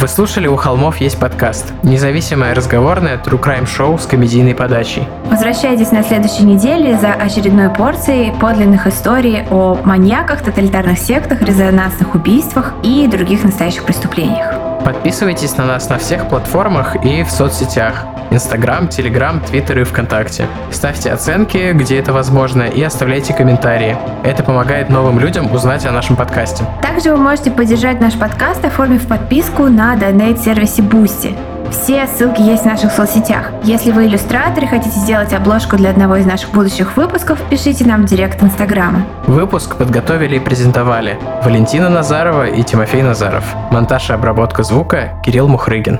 Вы 0.04 0.10
слушали 0.10 0.48
«У 0.48 0.58
холмов 0.58 0.98
есть 0.98 1.18
подкаст»– 1.18 1.72
независимое 1.84 2.54
разговорное 2.54 3.16
true 3.16 3.42
crime 3.42 3.66
шоу 3.66 3.98
с 3.98 4.06
комедийной 4.06 4.54
подачей. 4.54 5.08
Возвращайтесь 5.32 5.94
на 5.94 6.04
следующей 6.04 6.44
неделе 6.44 6.98
за 6.98 7.14
очередной 7.14 7.70
порцией 7.70 8.34
подлинных 8.38 8.86
историй 8.86 9.48
о 9.50 9.80
маньяках, 9.86 10.42
тоталитарных 10.42 11.00
сектах, 11.00 11.42
резонансных 11.42 12.16
убийствах 12.16 12.74
и 12.84 13.08
других 13.08 13.46
настоящих 13.46 13.86
преступлениях. 13.86 14.54
Подписывайтесь 14.84 15.56
на 15.56 15.64
нас 15.64 15.88
на 15.88 15.98
всех 16.00 16.28
платформах 16.28 16.98
и 17.06 17.24
в 17.24 17.32
соцсетях. 17.32 18.06
Инстаграм, 18.34 18.88
Телеграм, 18.88 19.40
Твиттер 19.40 19.80
и 19.80 19.84
ВКонтакте. 19.84 20.48
Ставьте 20.72 21.12
оценки, 21.12 21.72
где 21.74 22.00
это 22.00 22.14
возможно, 22.14 22.64
и 22.64 22.82
оставляйте 22.82 23.34
комментарии. 23.34 23.96
Это 24.24 24.44
помогает 24.44 24.90
новым 24.90 25.20
людям 25.20 25.52
узнать 25.54 25.86
о 25.86 25.92
нашем 25.92 26.16
подкасте. 26.16 26.66
Также 26.82 27.12
вы 27.12 27.18
можете 27.18 27.52
поддержать 27.52 28.02
наш 28.02 28.14
подкаст, 28.16 28.66
оформив 28.66 29.08
подписку 29.08 29.64
на 29.68 29.96
донейт-сервисе 29.96 30.82
Boosty. 30.82 31.38
Все 31.72 32.06
ссылки 32.06 32.42
есть 32.42 32.64
в 32.64 32.66
наших 32.68 32.92
соцсетях. 32.92 33.52
Если 33.64 33.92
вы 33.92 34.06
иллюстратор 34.06 34.64
и 34.64 34.68
хотите 34.68 34.98
сделать 35.00 35.34
обложку 35.34 35.76
для 35.76 35.90
одного 35.90 36.18
из 36.18 36.26
наших 36.26 36.52
будущих 36.52 36.96
выпусков, 36.96 37.40
пишите 37.50 37.84
нам 37.86 38.04
в 38.04 38.06
директ 38.06 38.44
Инстаграма. 38.44 39.06
Выпуск 39.26 39.76
подготовили 39.76 40.36
и 40.36 40.40
презентовали 40.40 41.18
Валентина 41.44 41.90
Назарова 41.90 42.48
и 42.48 42.62
Тимофей 42.62 43.02
Назаров. 43.02 43.44
Монтаж 43.72 44.12
и 44.12 44.14
обработка 44.14 44.62
звука 44.62 45.20
Кирилл 45.26 45.48
Мухрыгин. 45.48 46.00